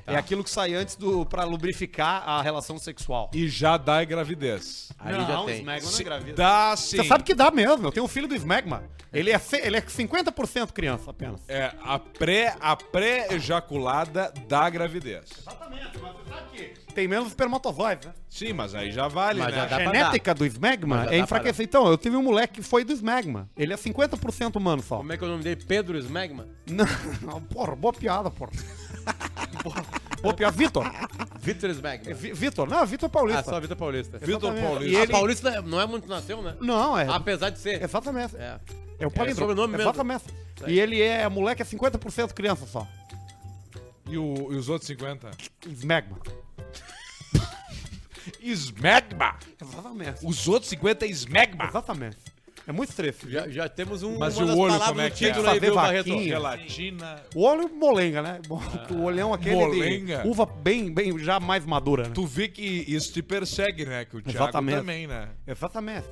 É 0.07 0.16
aquilo 0.16 0.45
que 0.45 0.51
sai 0.51 0.75
antes 0.75 0.97
do 0.97 1.25
para 1.27 1.45
lubrificar 1.45 2.22
a 2.29 2.43
relação 2.43 2.79
sexual. 2.79 3.31
E 3.35 3.49
já 3.49 3.77
dá 3.77 4.03
gravidez. 4.05 4.91
Aí 4.99 5.12
não, 5.16 5.27
já 5.27 5.43
tem. 5.45 5.59
Smegma 5.61 5.91
não 5.91 5.99
é 5.99 6.03
gravidez. 6.03 6.37
Dá 6.37 6.75
sim. 6.77 6.97
Você 6.99 7.05
sabe 7.05 7.25
que 7.25 7.35
dá 7.35 7.51
mesmo. 7.51 7.87
Eu 7.87 7.93
tenho 7.93 8.05
um 8.05 8.09
filho 8.09 8.29
do 8.29 8.35
Smegma. 8.35 8.85
Ele 9.12 9.31
é, 9.31 9.39
fe- 9.39 9.61
ele 9.64 9.77
é 9.77 9.81
50% 9.81 10.72
criança 10.72 11.11
apenas. 11.11 11.41
É, 11.49 11.72
a 11.83 11.99
pré, 11.99 12.57
a 12.61 12.75
pré-ejaculada 12.77 14.33
dá 14.49 14.68
gravidez. 14.68 15.25
Exatamente, 15.39 15.99
mas 15.99 16.12
você 16.12 16.29
sabe 16.29 16.49
que 16.57 16.84
tem 16.95 17.09
menos 17.09 17.28
espermatozoide, 17.28 18.07
né? 18.07 18.14
Sim, 18.30 18.53
mas 18.53 18.74
aí 18.74 18.90
já 18.92 19.09
vale, 19.09 19.40
Mas 19.40 19.51
né? 19.51 19.57
já 19.57 19.64
A 19.64 19.66
dá 19.68 19.76
pra 19.76 19.84
genética 19.86 20.34
do 20.34 20.47
Smegma 20.47 20.97
Mas 20.97 21.05
já 21.07 21.14
é 21.14 21.18
dá 21.18 21.24
enfraquecida. 21.24 21.62
Então, 21.64 21.86
eu 21.88 21.99
tive 21.99 22.16
um 22.16 22.22
moleque 22.22 22.55
que 22.55 22.62
foi 22.62 22.84
do 22.84 22.92
Smegma. 22.92 23.49
Ele 23.57 23.72
é 23.72 23.76
50% 23.76 24.57
humano 24.57 24.82
só. 24.82 24.97
Como 24.99 25.12
é 25.12 25.16
que 25.16 25.24
é 25.24 25.26
o 25.26 25.30
nome 25.30 25.42
dele? 25.42 25.62
Pedro 25.66 25.99
Smegma? 25.99 26.47
Não, 26.66 26.84
não, 27.22 27.40
porra, 27.42 27.74
boa 27.76 27.92
piada, 27.92 28.30
porra. 28.30 28.53
Boa 30.22 30.32
piada. 30.32 30.57
Vitor. 30.57 30.84
Vitor 31.38 31.68
Smegma. 31.70 32.11
É 32.11 32.14
Vi- 32.14 32.32
Vitor, 32.32 32.66
não, 32.68 32.86
Vitor 32.86 33.11
Paulista. 33.11 33.40
Ah, 33.40 33.45
só 33.45 33.61
Vitor 33.61 33.76
Paulista. 33.76 34.18
Vitor 34.18 34.40
Paulista. 34.40 34.66
Paulista. 34.68 34.90
E 34.90 34.92
E 34.95 34.97
a 34.97 35.03
ele- 35.03 35.12
Paulista 35.12 35.62
não 35.62 35.80
é 35.80 35.86
muito 35.86 36.09
nasceu, 36.09 36.40
né? 36.40 36.55
Não, 36.61 36.97
é. 36.99 37.07
Apesar 37.09 37.51
de 37.51 37.59
ser. 37.59 37.82
Exatamente. 37.82 38.34
É. 38.36 38.59
É 38.99 39.07
o 39.07 39.11
palíndromo. 39.11 39.51
sobrenome 39.51 39.72
mesmo. 39.76 39.82
Exatamente. 39.90 40.24
E 40.66 40.80
ele 40.80 41.03
é, 41.03 41.28
moleque, 41.28 41.61
é 41.61 41.64
50% 41.64 42.32
criança 42.32 42.64
só. 42.66 42.86
E, 44.09 44.16
o- 44.16 44.49
e 44.53 44.57
os 44.57 44.68
outros 44.70 44.86
50? 44.86 45.30
Smegma. 45.66 46.16
Smegma! 48.41 49.37
Exatamente. 49.61 50.20
Os 50.27 50.49
outros 50.49 50.70
50 50.70 51.05
é 51.05 51.09
Smegma! 51.11 51.64
Exatamente. 51.66 52.16
É 52.66 52.72
muito 52.72 52.89
estresse. 52.91 53.31
Já, 53.31 53.47
já 53.49 53.68
temos 53.68 54.03
um, 54.03 54.18
Mas 54.18 54.39
o 54.39 54.59
olho 54.59 54.79
como 54.81 55.01
é 55.01 55.11
que 55.11 55.27
é? 55.27 55.33
aí, 55.35 55.43
Fazer 55.43 55.61
viu, 55.61 55.75
Barreto? 55.75 56.09
vaquinha. 56.09 56.29
Gelatina. 56.29 57.22
O 57.35 57.43
olho 57.43 57.68
molenga, 57.68 58.22
né? 58.22 58.41
O 58.91 59.03
olhão 59.03 59.35
aquele 59.35 59.55
Molenga. 59.57 60.22
de 60.22 60.29
uva 60.29 60.47
bem, 60.47 60.93
bem, 60.93 61.18
já 61.18 61.39
mais 61.39 61.66
madura, 61.66 62.05
né? 62.05 62.11
Tu 62.14 62.25
vê 62.25 62.49
que 62.49 62.62
isso 62.89 63.12
te 63.12 63.22
persegue, 63.22 63.85
né? 63.85 64.07
Que 64.07 64.16
o 64.16 64.22
Thiago 64.22 64.39
Exatamente. 64.45 64.77
também, 64.79 65.07
né? 65.07 65.29
Exatamente. 65.47 66.07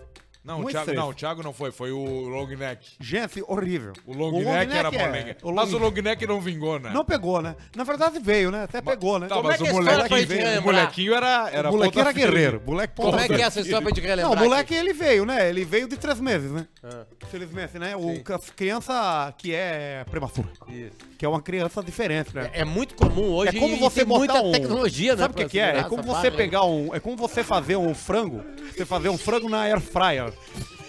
Não, 0.45 0.61
o 0.61 0.65
Thiago, 0.67 0.93
não, 0.93 1.09
o 1.11 1.15
Thiago 1.15 1.43
não 1.43 1.53
foi, 1.53 1.71
foi 1.71 1.93
o 1.93 2.05
long 2.29 2.49
neck. 2.49 2.85
Gente, 3.01 3.45
horrível. 3.47 3.93
O 4.05 4.13
long, 4.13 4.31
O 4.33 4.43
long 4.43 4.53
neck, 4.53 4.73
neck 4.73 4.97
era 4.97 5.17
é- 5.19 5.37
o 5.41 5.51
long- 5.51 5.55
Mas 5.57 5.73
o 5.73 5.79
long 5.79 5.91
neck 5.93 6.27
não 6.27 6.41
vingou, 6.41 6.81
né? 6.81 6.91
Não 6.93 7.05
pegou, 7.05 7.41
né? 7.41 7.55
Na 7.77 7.85
verdade 7.85 8.19
veio, 8.19 8.51
né? 8.51 8.65
Até 8.65 8.81
pegou, 8.81 9.21
né? 9.21 9.29
Tá, 9.29 9.37
Como 9.37 9.47
mas 9.49 9.61
é 9.61 9.65
que 9.65 9.71
o 9.71 9.71
é 9.71 9.73
molequinho, 9.73 10.19
gente 10.19 10.27
veio, 10.29 10.61
o 10.61 10.65
molequinho 10.65 11.15
era, 11.15 11.51
era 11.51 11.69
o 11.69 11.73
moleque 11.73 11.95
ponta 11.95 12.09
era 12.09 12.13
guerreiro. 12.13 12.63
Moleque 12.67 12.95
Como 12.97 13.19
é 13.21 13.29
que 13.29 13.35
é 13.35 13.41
essa 13.43 13.61
história 13.61 13.83
pra 13.87 13.95
gente 13.95 14.05
relembrar? 14.05 14.35
Não, 14.37 14.43
o 14.43 14.49
moleque 14.49 14.75
ele 14.75 14.93
veio, 14.93 15.25
né? 15.25 15.49
Ele 15.49 15.65
veio 15.65 15.87
de 15.87 15.97
três 15.97 16.19
meses, 16.19 16.51
né? 16.51 16.67
Ah. 16.83 17.05
Felizmente, 17.31 17.79
né? 17.79 17.95
O 17.97 18.21
ca- 18.25 18.41
criança 18.57 19.33
que 19.39 19.55
é 19.55 20.05
prematura. 20.11 20.49
Isso. 20.69 20.97
Que 21.17 21.25
é 21.25 21.29
uma 21.29 21.41
criança 21.41 21.81
diferente, 21.85 22.35
né? 22.35 22.51
É 22.53 22.65
muito 22.65 22.95
comum 22.97 23.33
hoje 23.33 23.57
É 23.57 23.61
como 23.61 23.77
você 23.79 24.05
botar 24.05 24.19
muita 24.19 24.43
um... 24.43 24.51
tecnologia, 24.53 25.13
né? 25.15 25.23
Sabe 25.23 25.45
o 25.45 25.49
que, 25.49 25.59
é? 25.61 25.79
É 25.79 25.83
como 25.85 26.03
você 26.03 26.31
né? 26.31 26.37
pegar 26.37 26.65
um... 26.65 26.93
É 26.93 26.99
como 26.99 27.17
você 27.17 27.45
fazer 27.45 27.77
um 27.77 27.95
frango. 27.95 28.43
Você 28.75 28.85
fazer 28.85 29.09
um 29.09 29.17
frango 29.17 29.49
na 29.49 29.61
air 29.63 29.81
fryer. 29.81 30.32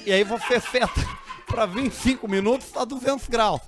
E 0.05 0.11
aí 0.11 0.23
você 0.23 0.59
seta 0.59 1.01
pra 1.47 1.65
25 1.65 2.27
minutos 2.27 2.75
a 2.75 2.83
200 2.85 3.27
graus. 3.27 3.61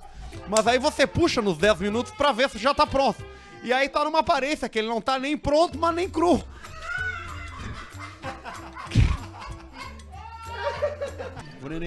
Mas 0.48 0.66
aí 0.66 0.78
você 0.78 1.06
puxa 1.06 1.40
nos 1.40 1.56
10 1.58 1.80
minutos 1.80 2.12
pra 2.12 2.32
ver 2.32 2.50
se 2.50 2.58
já 2.58 2.74
tá 2.74 2.86
pronto. 2.86 3.24
E 3.62 3.72
aí 3.72 3.88
tá 3.88 4.04
numa 4.04 4.18
aparência 4.20 4.68
que 4.68 4.78
ele 4.78 4.88
não 4.88 5.00
tá 5.00 5.18
nem 5.18 5.36
pronto, 5.36 5.78
mas 5.78 5.94
nem 5.94 6.08
cru. 6.08 6.42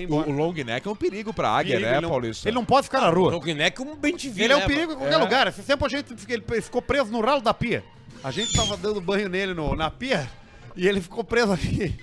O, 0.10 0.16
o 0.16 0.32
long 0.32 0.52
neck 0.52 0.86
é 0.86 0.92
um 0.92 0.96
perigo 0.96 1.34
pra 1.34 1.50
águia, 1.52 1.76
Perigo, 1.76 1.90
né, 1.90 1.96
ele 1.98 2.02
não- 2.02 2.10
Paulista? 2.10 2.50
Ele 2.50 2.56
não 2.56 2.66
pode 2.66 2.86
ficar 2.88 3.00
na 3.00 3.10
rua. 3.10 3.34
O 3.34 3.40
Guineco 3.40 3.82
um 3.84 3.96
bem 3.96 4.14
te 4.14 4.28
Ele 4.36 4.52
é 4.52 4.58
um 4.58 4.68
perigo 4.68 4.92
em 4.92 4.96
qualquer 4.98 5.14
É. 5.14 5.18
lugar. 5.18 5.48
Esse 5.48 5.62
tempo 5.62 5.86
a 5.86 5.90
gente 5.90 6.14
ele 6.28 6.44
ficou 6.62 6.82
preso 6.82 7.10
no 7.10 7.22
ralo 7.22 7.40
da 7.40 7.54
pia. 7.54 7.82
A 8.22 8.30
gente 8.30 8.54
tava 8.54 8.76
dando 8.76 9.00
banho 9.00 9.30
nele 9.30 9.54
no- 9.54 9.76
na 9.78 9.90
pia 9.90 10.30
e 10.76 10.86
ele 10.86 11.00
ficou 11.00 11.24
preso 11.24 11.54
aqui 11.54 11.96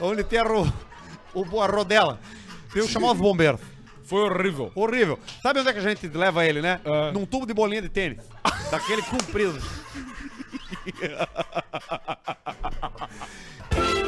onde 0.00 0.24
tem 0.24 0.38
a, 0.38 0.42
ro... 0.42 0.72
o, 1.34 1.60
a 1.60 1.66
rodela. 1.66 2.18
Tem 2.72 2.82
que 2.82 2.88
chamar 2.88 3.12
os 3.12 3.18
bombeiros. 3.18 3.60
Foi 4.04 4.22
horrível. 4.22 4.72
Horrível. 4.74 5.18
Sabe 5.42 5.60
onde 5.60 5.68
é 5.68 5.72
que 5.72 5.78
a 5.78 5.82
gente 5.82 6.08
leva 6.08 6.44
ele, 6.44 6.62
né? 6.62 6.80
Ah. 6.84 7.12
Num 7.12 7.26
tubo 7.26 7.46
de 7.46 7.52
bolinha 7.52 7.82
de 7.82 7.88
tênis. 7.88 8.24
Daquele 8.70 9.02
comprido. 9.02 9.60